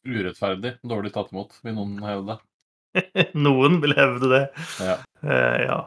Urettferdig 0.06 0.76
dårlig 0.86 1.10
tatt 1.16 1.34
imot, 1.34 1.58
vil 1.66 1.74
noen 1.74 1.98
hevde. 2.06 2.38
Noen 3.46 3.80
vil 3.82 3.94
hevde 3.96 4.30
det. 4.30 4.44
Ja. 4.80 4.96
Uh, 5.24 5.58
ja. 5.64 5.80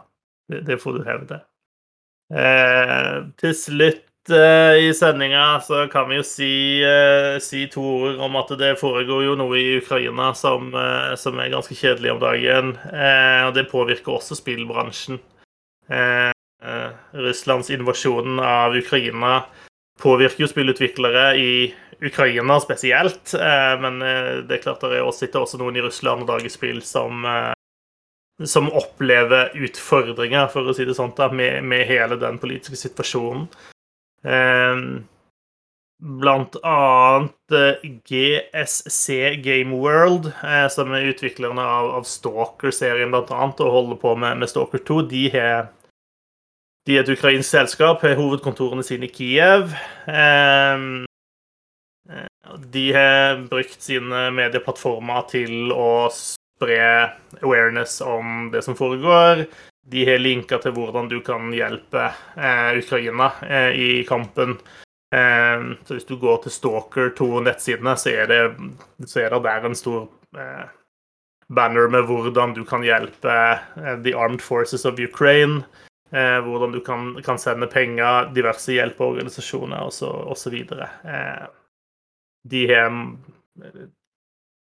Det, 0.50 0.62
det, 0.68 0.78
får 0.82 0.98
du 0.98 1.08
hevde. 1.08 1.42
Uh, 2.34 3.30
til 3.42 3.54
slutt 3.58 4.34
uh, 4.34 4.76
i 4.78 4.90
sendinga 4.98 5.60
så 5.66 5.84
kan 5.92 6.10
vi 6.10 6.20
jo 6.20 6.26
si, 6.26 6.52
si, 7.46 7.66
to 7.74 7.84
ord 7.84 8.24
om 8.26 8.38
at 8.42 8.54
det 8.60 8.76
foregår 8.82 9.26
jo 9.28 9.38
noe 9.40 9.60
i 9.60 9.78
Ukraina 9.80 10.32
som, 10.38 10.74
som 11.18 11.40
er 11.42 11.54
ganske 11.54 11.78
kjedelig 11.78 12.16
om 12.16 12.22
dagen. 12.22 12.76
og 13.48 13.54
det 13.58 13.70
påvirker 13.72 14.18
også 14.18 14.38
spillbransjen. 14.38 15.22
Russlands 17.16 17.70
invasjon 17.74 18.42
av 18.44 18.76
Ukraina 18.78 19.40
påvirker 20.02 20.44
jo 20.44 20.50
spillutviklere 20.52 21.26
i 21.40 21.54
Ukraina 22.02 22.60
spesielt. 22.60 23.34
Eh, 23.34 23.76
men 23.82 24.02
eh, 24.02 24.34
det 24.48 24.58
er 24.58 24.64
klart 24.64 24.84
det 24.88 25.04
sitter 25.18 25.44
også 25.44 25.60
noen 25.60 25.80
i 25.80 25.84
Russland 25.84 26.24
og 26.24 26.34
lager 26.34 26.52
spill 26.54 26.82
som, 26.86 27.26
eh, 27.28 27.54
som 28.48 28.72
opplever 28.72 29.56
utfordringer, 29.60 30.48
for 30.54 30.68
å 30.70 30.76
si 30.76 30.88
det 30.88 30.98
sånn, 30.98 31.14
med, 31.36 31.64
med 31.64 31.88
hele 31.90 32.20
den 32.20 32.40
politiske 32.40 32.80
situasjonen. 32.80 33.50
Blant 36.00 36.56
annet 36.64 37.56
GSC 38.08 39.36
Game 39.44 39.76
World, 39.76 40.30
som 40.72 40.94
er 40.96 41.10
utviklerne 41.12 41.64
av, 41.64 41.90
av 41.98 42.08
Stalker-serien 42.08 43.12
blant 43.12 43.32
annet, 43.36 43.60
og 43.64 43.76
holder 43.76 44.00
på 44.00 44.16
med, 44.20 44.40
med 44.40 44.52
Stalker 44.52 44.84
2. 44.88 45.02
De 45.12 45.26
har 45.36 45.68
de 46.88 46.96
er 46.96 47.04
et 47.04 47.12
ukrainsk 47.12 47.50
selskap, 47.52 48.02
har 48.02 48.16
hovedkontorene 48.18 48.88
sine 48.88 49.06
i 49.06 49.14
Kiev. 49.14 49.76
De 52.58 52.86
har 52.94 53.42
brukt 53.50 53.82
sine 53.82 54.30
medieplattformer 54.36 55.26
til 55.32 55.74
å 55.74 56.10
spre 56.14 56.82
awareness 57.42 58.02
om 58.02 58.50
det 58.54 58.62
som 58.66 58.76
foregår. 58.76 59.46
De 59.90 60.06
har 60.06 60.20
linka 60.22 60.60
til 60.62 60.76
hvordan 60.76 61.10
du 61.10 61.20
kan 61.26 61.50
hjelpe 61.56 62.12
eh, 62.38 62.78
Ukraina 62.78 63.32
eh, 63.48 63.72
i 63.74 63.90
kampen. 64.08 64.58
Eh, 65.16 65.64
så 65.86 65.98
hvis 65.98 66.06
du 66.10 66.18
går 66.22 66.44
til 66.44 66.54
Stalker 66.54 67.14
2-nettsidene, 67.18 67.96
så, 67.98 68.14
så, 69.06 69.24
er 69.24 69.34
det 69.34 69.44
der 69.48 69.66
en 69.66 69.78
stor 69.78 70.10
banner 71.50 71.90
med 71.90 72.06
hvordan 72.06 72.54
du 72.54 72.62
kan 72.70 72.86
hjelpe 72.86 73.38
The 74.04 74.14
Armed 74.14 74.44
Forces 74.46 74.86
of 74.86 75.00
Ukraine. 75.02 75.64
Hvordan 76.10 76.72
du 76.74 76.80
kan, 76.82 77.12
kan, 77.22 77.38
sende 77.38 77.68
penger, 77.70 78.32
diverse 78.34 78.74
hjelpeorganisasjoner 78.74 79.86
osv. 79.86 80.56
Eh, 80.58 81.44
de 82.44 82.68
har 82.68 82.90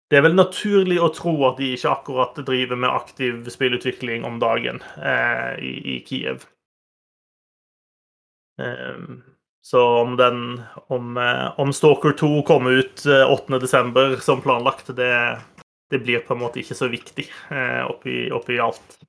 Det 0.10 0.20
er 0.20 0.26
vel 0.28 0.36
naturlig 0.38 1.00
å 1.02 1.10
tro 1.10 1.34
at 1.48 1.58
de 1.58 1.72
ikke 1.74 1.90
akkurat 1.90 2.36
driver 2.46 2.78
med 2.78 2.92
aktiv 2.94 3.48
spillutvikling 3.50 4.26
om 4.28 4.36
dagen 4.42 4.84
eh, 5.02 5.56
i, 5.58 5.72
i, 5.96 5.96
Kiev. 6.06 6.44
Eh, 8.62 9.00
så 9.64 9.82
om 10.04 10.18
den 10.20 10.62
Om, 10.88 11.18
eh, 11.18 11.60
om 11.60 11.74
Stalker 11.74 12.12
2 12.12 12.44
kommer 12.46 12.72
ut 12.84 13.06
8.12. 13.06 14.14
Eh, 14.14 14.20
som 14.20 14.42
planlagt, 14.42 14.94
det, 14.96 15.40
det, 15.90 16.00
blir 16.00 16.20
på 16.20 16.36
en 16.36 16.44
måte 16.44 16.62
ikke 16.62 16.78
så 16.78 16.92
viktig 16.92 17.26
eh, 17.50 17.82
oppi, 17.88 18.28
oppi 18.32 18.60
alt 18.62 19.00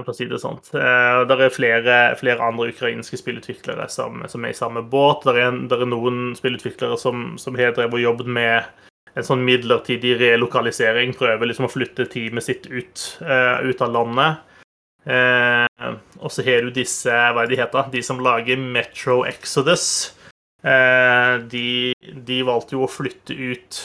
for 0.00 0.12
å 0.12 0.16
si 0.16 0.26
det 0.28 0.40
sånn. 0.40 0.60
Det 0.72 1.36
er 1.36 1.52
flere, 1.52 1.96
flere, 2.20 2.40
andre 2.44 2.70
ukrainske 2.72 3.18
spillutviklere 3.20 3.88
som, 3.92 4.22
som, 4.30 4.44
er 4.44 4.54
i 4.54 4.56
samme 4.56 4.84
båt. 4.88 5.26
Det 5.26 5.34
er, 5.36 5.58
er, 5.76 5.84
noen 5.88 6.32
spillutviklere 6.38 6.96
som, 7.00 7.34
som 7.40 7.58
har 7.58 7.74
drevet 7.76 7.98
og 7.98 8.06
jobbet 8.06 8.30
med 8.32 8.70
en 9.12 9.26
sånn 9.26 9.44
midlertidig 9.44 10.16
relokalisering. 10.22 11.12
Prøver 11.18 11.50
liksom 11.50 11.68
å 11.68 11.72
flytte 11.72 12.08
teamet 12.12 12.48
sitt 12.48 12.68
ut, 12.72 13.04
uh, 13.20 13.60
ut 13.64 13.84
av 13.84 13.92
landet. 13.98 14.48
Uh, 15.02 15.98
og 16.22 16.30
så 16.30 16.44
har 16.46 16.62
du 16.62 16.68
disse 16.70 17.10
Hva 17.10 17.42
er 17.42 17.48
de 17.50 17.56
heter? 17.58 17.88
De 17.90 18.04
som 18.06 18.20
lager 18.22 18.60
Metro 18.60 19.22
Exodus. 19.28 20.14
Uh, 20.62 21.42
de, 21.50 21.92
de 22.00 22.44
valgte 22.46 22.78
jo 22.78 22.86
å 22.86 22.90
flytte 22.90 23.34
ut 23.34 23.82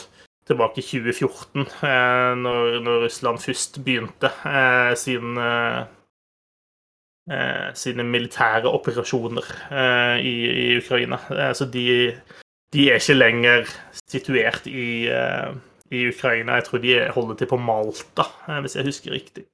tilbake 0.47 0.79
i 0.79 0.85
2014, 0.85 1.65
eh, 1.83 2.33
når, 2.39 2.77
når, 2.85 3.01
Russland 3.03 3.41
først 3.43 3.81
begynte 3.83 4.31
eh, 4.47 4.93
sin, 4.99 5.35
Eh, 5.37 5.83
sine 7.75 8.03
militære 8.07 8.71
operasjoner 8.71 9.47
eh, 9.71 10.25
i, 10.25 10.35
i, 10.47 10.77
Ukraina. 10.79 11.19
Eh, 11.33 11.53
så 11.57 11.65
de, 11.65 11.85
de, 12.73 12.87
er 12.89 13.01
ikke 13.01 13.17
lenger 13.17 13.67
situert 14.07 14.67
i, 14.71 15.09
i, 15.91 16.07
Ukraina. 16.07 16.55
Jeg 16.59 16.67
tror 16.67 16.83
de 16.83 16.97
holder 17.15 17.35
til 17.35 17.51
på 17.51 17.59
Malta, 17.59 18.27
hvis 18.61 18.75
jeg 18.75 18.87
husker 18.87 19.11
riktig. 19.11 19.45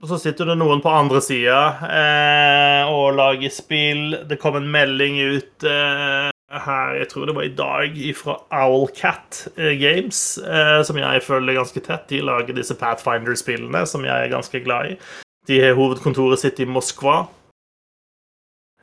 og 0.00 0.08
så 0.10 0.16
sitter 0.18 0.44
det 0.50 0.56
noen 0.58 0.80
på 0.82 0.90
andre 0.90 1.20
sida 1.22 1.60
og 2.90 3.14
lager 3.14 3.52
spill. 3.54 4.16
Det 4.28 4.40
kom 4.42 4.56
en 4.58 4.72
melding 4.72 5.20
ut 5.36 5.68
her, 6.48 6.94
jeg 6.96 7.08
tror 7.10 7.28
det 7.28 7.34
var 7.36 7.46
i 7.46 7.54
dag, 7.54 7.96
fra 8.16 8.36
Owlcat 8.64 9.40
eh, 9.56 9.74
Games, 9.80 10.38
eh, 10.38 10.82
som 10.86 10.98
jeg 11.00 11.24
følger 11.26 11.58
ganske 11.58 11.82
tett. 11.84 12.06
De 12.08 12.22
lager 12.24 12.56
disse 12.56 12.76
Pathfinder-spillene, 12.78 13.84
som 13.86 14.06
jeg 14.06 14.14
er 14.14 14.32
ganske 14.32 14.62
glad 14.64 14.94
i. 14.94 14.96
De 15.48 15.60
har 15.60 15.76
hovedkontoret 15.76 16.40
sitt 16.40 16.60
i 16.60 16.68
Moskva. 16.68 17.26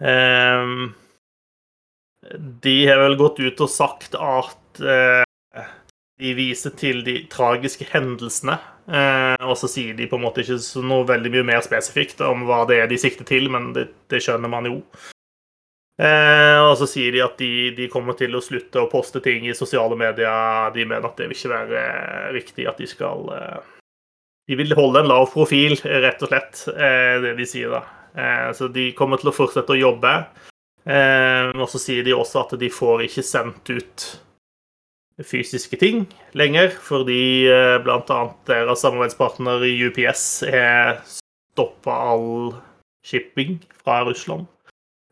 Eh, 0.02 0.76
de 2.66 2.78
har 2.90 3.02
vel 3.02 3.18
gått 3.20 3.42
ut 3.42 3.66
og 3.66 3.72
sagt 3.72 4.18
at 4.18 4.82
eh, 4.82 5.66
de 6.22 6.38
viser 6.38 6.74
til 6.78 7.04
de 7.06 7.20
tragiske 7.32 7.90
hendelsene 7.92 8.58
Eh, 8.86 9.42
og 9.42 9.56
så 9.58 9.70
sier 9.70 9.96
de 9.98 10.06
på 10.06 10.20
en 10.20 10.26
måte 10.28 10.44
ikke 10.44 10.60
noe 10.86 11.08
veldig 11.10 11.32
mye 11.34 11.48
mer 11.48 11.64
spesifikt 11.66 12.22
om 12.22 12.46
hva 12.46 12.64
det 12.70 12.84
er 12.84 12.90
de 12.92 13.00
sikter 13.02 13.26
til, 13.26 13.50
men 13.50 13.72
det, 13.74 13.88
det 14.14 14.22
skjønner 14.22 14.52
man 14.52 14.70
jo. 14.70 14.78
Eh, 15.96 16.58
og 16.60 16.74
så 16.76 16.88
sier 16.92 17.14
de 17.16 17.22
at 17.24 17.38
de, 17.40 17.72
de, 17.78 17.88
kommer 17.92 18.18
til 18.20 18.36
å 18.36 18.44
slutte 18.44 18.82
å 18.82 18.90
poste 18.92 19.22
ting 19.24 19.46
i 19.48 19.56
sosiale 19.56 19.96
medier. 20.00 20.72
De 20.76 20.84
mener 20.84 21.08
at 21.08 21.16
det 21.20 21.30
vil 21.30 21.38
ikke 21.38 21.54
være 21.54 21.86
riktig 22.36 22.68
at 22.68 22.82
de 22.82 22.90
skal 22.90 23.30
eh, 23.36 23.62
De 24.50 24.58
vil 24.60 24.76
holde 24.78 25.02
en 25.02 25.10
lav 25.10 25.30
profil, 25.34 25.78
rett 25.84 26.22
og 26.22 26.30
slett, 26.34 26.66
eh, 26.76 27.16
det 27.24 27.38
de 27.40 27.48
sier 27.50 27.72
da. 27.72 27.86
Eh, 28.16 28.52
så 28.58 28.68
de 28.72 28.92
kommer 28.98 29.22
til 29.22 29.32
å 29.32 29.36
fortsette 29.36 29.76
å 29.76 29.80
jobbe. 29.80 30.14
Eh, 30.86 31.56
og 31.56 31.68
så 31.72 31.82
sier 31.82 32.06
de 32.06 32.14
også 32.14 32.44
at 32.44 32.60
de 32.62 32.70
får 32.70 33.08
ikke 33.08 33.26
sendt 33.26 33.72
ut 33.74 34.06
fysiske 35.24 35.80
ting 35.80 36.04
lenger, 36.36 36.74
fordi 36.84 37.48
eh, 37.48 37.78
bl.a. 37.84 38.20
deres 38.50 38.84
samarbeidspartner 38.84 39.64
i 39.66 39.78
UPS 39.88 40.26
har 40.52 41.00
stoppa 41.08 41.96
all 42.12 42.52
shipping 43.08 43.62
fra 43.80 44.04
Russland. 44.04 44.50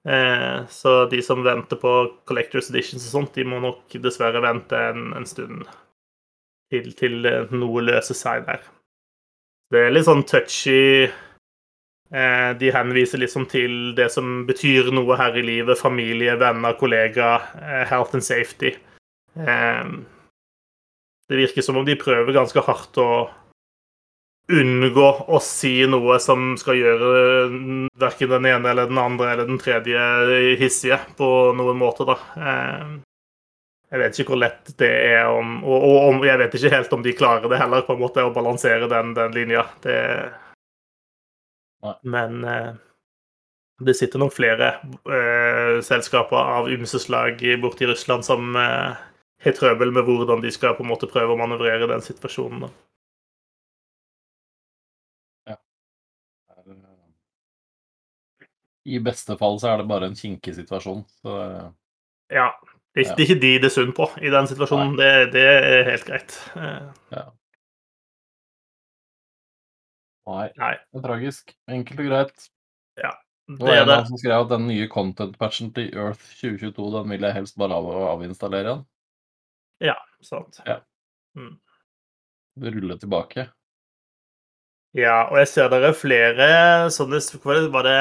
Eh, 0.04 0.66
så 0.68 1.06
de 1.06 1.22
som 1.24 1.44
venter 1.44 1.80
på 1.80 1.92
Collectors 2.28 2.70
Editions 2.70 3.06
og 3.08 3.12
sånt, 3.14 3.36
de 3.38 3.46
må 3.48 3.62
nok 3.64 3.94
dessverre 4.04 4.42
vente 4.44 4.76
en, 4.76 5.14
en 5.16 5.28
stund 5.28 5.64
til, 6.74 6.90
til 7.00 7.28
eh, 7.30 7.54
noe 7.56 7.84
løser 7.86 8.18
seg 8.18 8.48
der. 8.50 8.66
Det 9.72 9.80
er 9.86 9.94
litt 9.94 10.06
sånn 10.06 10.26
touchy 10.30 11.08
eh, 11.08 12.50
De 12.60 12.72
henviser 12.76 13.22
liksom 13.24 13.48
til 13.50 13.94
det 13.98 14.10
som 14.14 14.44
betyr 14.50 14.92
noe 14.94 15.18
her 15.18 15.38
i 15.40 15.46
livet. 15.46 15.80
Familie, 15.80 16.36
venner, 16.42 16.76
kollegaer, 16.80 17.48
eh, 17.62 17.86
health 17.90 18.14
and 18.18 18.26
safety. 18.26 18.76
Det 21.24 21.40
virker 21.40 21.66
som 21.66 21.80
om 21.80 21.86
de 21.88 21.96
prøver 21.98 22.36
ganske 22.36 22.62
hardt 22.68 23.00
å 23.02 23.08
unngå 24.52 25.08
å 25.32 25.40
si 25.44 25.86
noe 25.88 26.18
som 26.20 26.54
skal 26.60 26.76
gjøre 26.76 27.10
verken 28.00 28.32
den 28.34 28.48
ene 28.50 28.74
eller 28.74 28.90
den 28.92 29.00
andre 29.00 29.32
eller 29.32 29.48
den 29.48 29.60
tredje 29.62 30.04
hissige 30.60 31.00
på 31.18 31.28
noen 31.56 31.80
måte, 31.80 32.08
da. 32.08 32.18
Ehm, 32.36 32.98
jeg 33.94 34.02
vet 34.02 34.20
ikke 34.20 34.34
hvor 34.34 34.42
lett 34.42 34.72
det 34.82 34.90
er 34.90 35.28
om 35.30 35.60
Og, 35.70 35.84
og 35.86 36.24
jeg 36.26 36.40
vet 36.42 36.56
ikke 36.58 36.72
helt 36.74 36.94
om 36.96 37.04
de 37.06 37.14
klarer 37.14 37.50
det 37.50 37.60
heller, 37.62 37.86
på 37.86 37.94
en 37.94 38.02
måte, 38.02 38.26
å 38.26 38.34
balansere 38.34 38.90
den, 38.92 39.14
den 39.14 39.36
linja. 39.36 39.68
Det 39.86 40.00
Men 42.02 42.44
eh, 42.44 42.74
det 43.84 43.96
sitter 44.00 44.20
nok 44.20 44.34
flere 44.36 44.76
eh, 45.06 45.80
selskaper 45.84 46.38
av 46.58 46.72
ymse 46.72 47.00
slag 47.00 47.44
borti 47.62 47.88
Russland 47.90 48.26
som 48.26 48.56
eh, 48.56 49.04
har 49.44 49.56
trøbbel 49.58 49.92
med 49.92 50.08
hvordan 50.08 50.42
de 50.44 50.52
skal 50.52 50.76
på 50.78 50.84
en 50.84 50.92
måte 50.92 51.10
prøve 51.12 51.36
å 51.36 51.40
manøvrere 51.40 51.88
den 51.92 52.04
situasjonen. 52.04 52.68
Ja. 52.68 52.93
I 58.86 59.00
beste 59.04 59.38
fall 59.40 59.60
så 59.62 59.72
er 59.72 59.82
det 59.82 59.90
bare 59.90 60.10
en 60.12 60.18
kinkig 60.18 60.56
situasjon. 60.58 61.04
Så... 61.24 61.38
Ja. 62.34 62.50
Det 62.94 63.08
er 63.08 63.22
ikke 63.24 63.40
de 63.42 63.54
det 63.58 63.70
er 63.72 63.74
synd 63.74 63.96
på 63.98 64.06
i 64.22 64.30
den 64.30 64.48
situasjonen. 64.50 64.94
Det, 65.00 65.10
det, 65.34 65.46
er 65.50 65.88
helt 65.88 66.06
greit. 66.06 66.36
Ja. 66.56 67.24
Nei. 70.30 70.48
Nei. 70.60 70.76
Det 70.92 71.00
er 71.00 71.06
tragisk. 71.08 71.56
Enkelt 71.74 72.04
og 72.04 72.10
greit. 72.12 72.46
Ja. 73.02 73.16
Det 73.50 73.74
er 73.74 73.88
det. 73.90 73.98
som 74.08 74.20
skrev 74.22 74.46
at 74.46 74.54
den 74.54 74.68
nye 74.70 74.86
content-patchen 74.92 75.74
til 75.76 75.90
Earth 75.98 76.22
2022 76.40 76.92
den 76.94 77.10
vil 77.16 77.26
jeg 77.28 77.38
helst 77.40 77.58
bare 77.60 77.76
av 77.76 77.90
avinstallere 78.14 78.64
igjen. 78.64 78.86
Ja, 79.84 79.98
sant. 80.24 80.62
Ja. 80.68 80.78
Mm. 81.36 81.58
Rulle 82.64 82.98
tilbake. 83.02 83.50
Ja, 84.94 85.24
og 85.32 85.40
jeg 85.42 85.50
ser 85.50 85.72
dere 85.74 85.90
flere 85.98 86.48
sånne 86.94 87.18
Var 87.74 87.88
det 87.88 88.00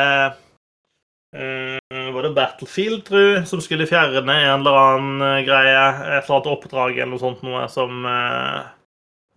Var 1.33 2.27
det 2.27 2.35
Battlefield, 2.37 3.07
tru, 3.09 3.41
som 3.49 3.63
skulle 3.65 3.87
fjerne 3.89 4.35
en 4.37 4.61
eller 4.61 4.77
annen 4.77 5.23
uh, 5.25 5.39
greie? 5.47 5.81
Et 5.81 6.19
eller 6.19 6.35
annet 6.37 6.51
oppdrag 6.53 6.99
eller 6.99 7.13
noe 7.15 7.23
sånt 7.23 7.41
noe 7.47 7.63
som 7.73 8.05
uh, 8.05 8.69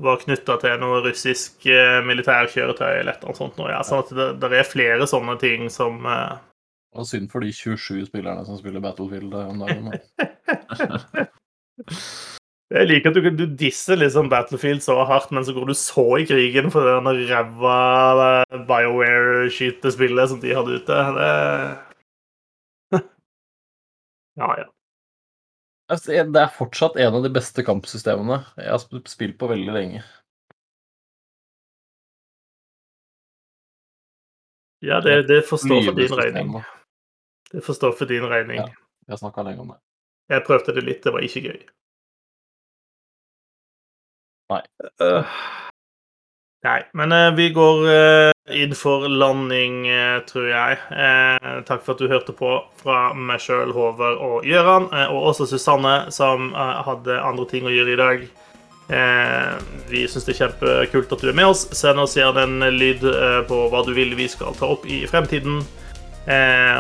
var 0.04 0.20
knytta 0.26 0.58
til 0.60 0.76
noe 0.82 1.00
russisk 1.06 1.70
militærkjøretøy 2.10 3.00
eller 3.00 3.14
et 3.14 3.24
eller 3.24 3.32
annet 3.32 3.40
sånt 3.40 3.56
noe. 3.62 3.72
Ja, 3.72 3.80
sånn 3.88 4.04
at 4.04 4.12
det, 4.12 4.28
det, 4.44 4.52
er 4.60 4.68
flere 4.68 5.08
sånne 5.08 5.38
ting 5.40 5.72
som 5.72 6.04
Det 6.04 7.00
var 7.00 7.08
synd 7.08 7.32
for 7.32 7.48
de 7.48 7.56
27 7.56 8.10
spillerne 8.10 8.44
som 8.44 8.60
spiller 8.60 8.84
Battlefield 8.84 9.32
om 9.46 9.64
dagen. 9.64 9.96
Jeg 12.74 12.88
liker 12.90 13.12
at 13.12 13.18
du, 13.22 13.28
du 13.38 13.46
disser 13.60 14.00
liksom 14.02 14.30
Battlefield 14.32 14.82
så 14.82 14.96
hardt, 15.06 15.30
men 15.36 15.46
så 15.46 15.54
går 15.54 15.70
du 15.70 15.76
så 15.78 16.06
i 16.18 16.26
krigen 16.26 16.72
for 16.74 16.88
det 17.06 17.28
ræva 17.30 17.76
eh, 18.24 18.56
BioWare-skytespillet 18.66 20.32
som 20.32 20.40
de 20.42 20.56
hadde 20.58 20.80
ute. 20.82 20.98
Det 21.18 21.28
Ja, 24.36 24.50
ja. 24.60 24.68
Altså, 25.92 26.12
det 26.12 26.42
er 26.42 26.54
fortsatt 26.54 26.98
en 26.98 27.16
av 27.20 27.24
de 27.24 27.30
beste 27.34 27.64
kampsystemene 27.66 28.40
jeg 28.58 28.72
har 28.72 29.04
spilt 29.12 29.38
på 29.40 29.50
veldig 29.52 29.76
lenge. 29.76 30.02
Ja, 34.86 35.00
det, 35.02 35.24
det 35.30 35.42
forstår 35.50 35.82
for 35.86 35.98
din 35.98 36.18
regning. 36.20 36.56
Det 37.52 37.62
forstår 37.66 37.92
for 37.92 38.06
din 38.10 38.26
regning. 38.30 38.58
Ja, 38.58 38.68
vi 39.06 39.14
har 39.14 39.18
snakka 39.18 39.46
lenge 39.46 39.62
om 39.62 39.72
det. 39.74 39.80
Jeg 40.34 40.46
prøvde 40.46 40.74
det 40.74 40.84
litt, 40.86 41.04
det 41.06 41.14
var 41.14 41.26
ikke 41.26 41.42
gøy. 41.46 41.62
Nei. 44.54 44.62
Uh, 45.02 45.38
nei, 46.66 46.80
men 46.98 47.14
uh, 47.14 47.30
vi 47.38 47.50
går 47.56 47.84
uh, 47.86 48.32
inn 48.54 48.74
for 48.78 49.08
landing, 49.10 49.86
tror 50.30 50.48
jeg. 50.52 50.78
takk 51.66 51.82
for 51.82 51.96
at 51.96 52.02
du 52.02 52.12
hørte 52.12 52.34
på 52.38 52.52
fra 52.78 53.08
meg 53.18 53.42
sjøl, 53.42 53.72
Håvard 53.74 54.20
og 54.22 54.46
Gøran, 54.46 54.86
og 55.10 55.32
også 55.32 55.48
Susanne, 55.50 55.96
som 56.14 56.52
hadde 56.54 57.18
andre 57.26 57.48
ting 57.50 57.66
å 57.66 57.74
gjøre 57.74 57.96
i 57.96 57.98
dag. 57.98 58.28
vi 59.90 60.04
syns 60.06 60.28
det 60.28 60.36
er 60.36 60.40
kjempekult 60.44 61.16
at 61.18 61.26
du 61.26 61.32
er 61.32 61.40
med 61.42 61.50
oss. 61.56 61.66
Send 61.74 62.04
oss 62.04 62.14
gjerne 62.20 62.46
en 62.46 62.78
lyd 62.78 63.02
på 63.50 63.64
hva 63.74 63.82
du 63.88 63.96
vil 63.98 64.14
vi 64.14 64.30
skal 64.30 64.54
ta 64.54 64.70
opp 64.76 64.86
i 64.86 65.08
fremtiden. 65.10 65.64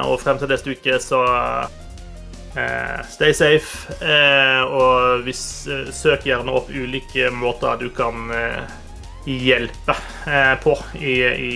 og 0.05 0.21
frem 0.21 0.37
til 0.37 0.53
neste 0.53 0.77
uke 0.77 1.01
så 1.01 1.25
Eh, 2.55 3.05
stay 3.09 3.33
safe, 3.33 3.93
eh, 4.05 4.61
og 4.63 5.25
hvis, 5.25 5.41
søker 5.67 5.91
søk 5.91 6.27
gjerne 6.29 6.53
opp 6.55 6.69
ulike 6.71 7.27
måter 7.35 7.75
du 7.81 7.89
kan 7.91 8.29
hjelpe 9.25 9.95
på 10.63 10.75
i, 10.99 11.15
i 11.25 11.53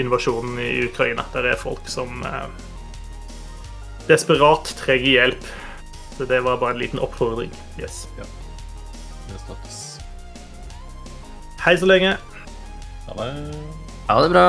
invasjonen 0.00 0.58
i 0.62 0.84
Ukraina. 0.86 1.24
Der 1.34 1.52
er 1.52 1.60
folk 1.60 1.88
som 1.90 2.24
desperat 4.08 4.72
trenger 4.80 5.10
hjelp. 5.10 5.50
Så 6.16 6.26
det 6.28 6.42
var 6.44 6.60
bare 6.60 6.76
en 6.76 6.82
liten 6.82 6.98
oppfordring. 6.98 7.52
Yes. 7.80 8.08
Ja. 8.18 8.26
Det 9.30 9.40
støttes. 9.44 9.80
Hei 11.64 11.76
så 11.80 11.88
lenge. 11.88 12.16
Ha 13.08 13.16
det. 13.18 13.58
Ha 14.08 14.22
det 14.22 14.30
bra. 14.34 14.46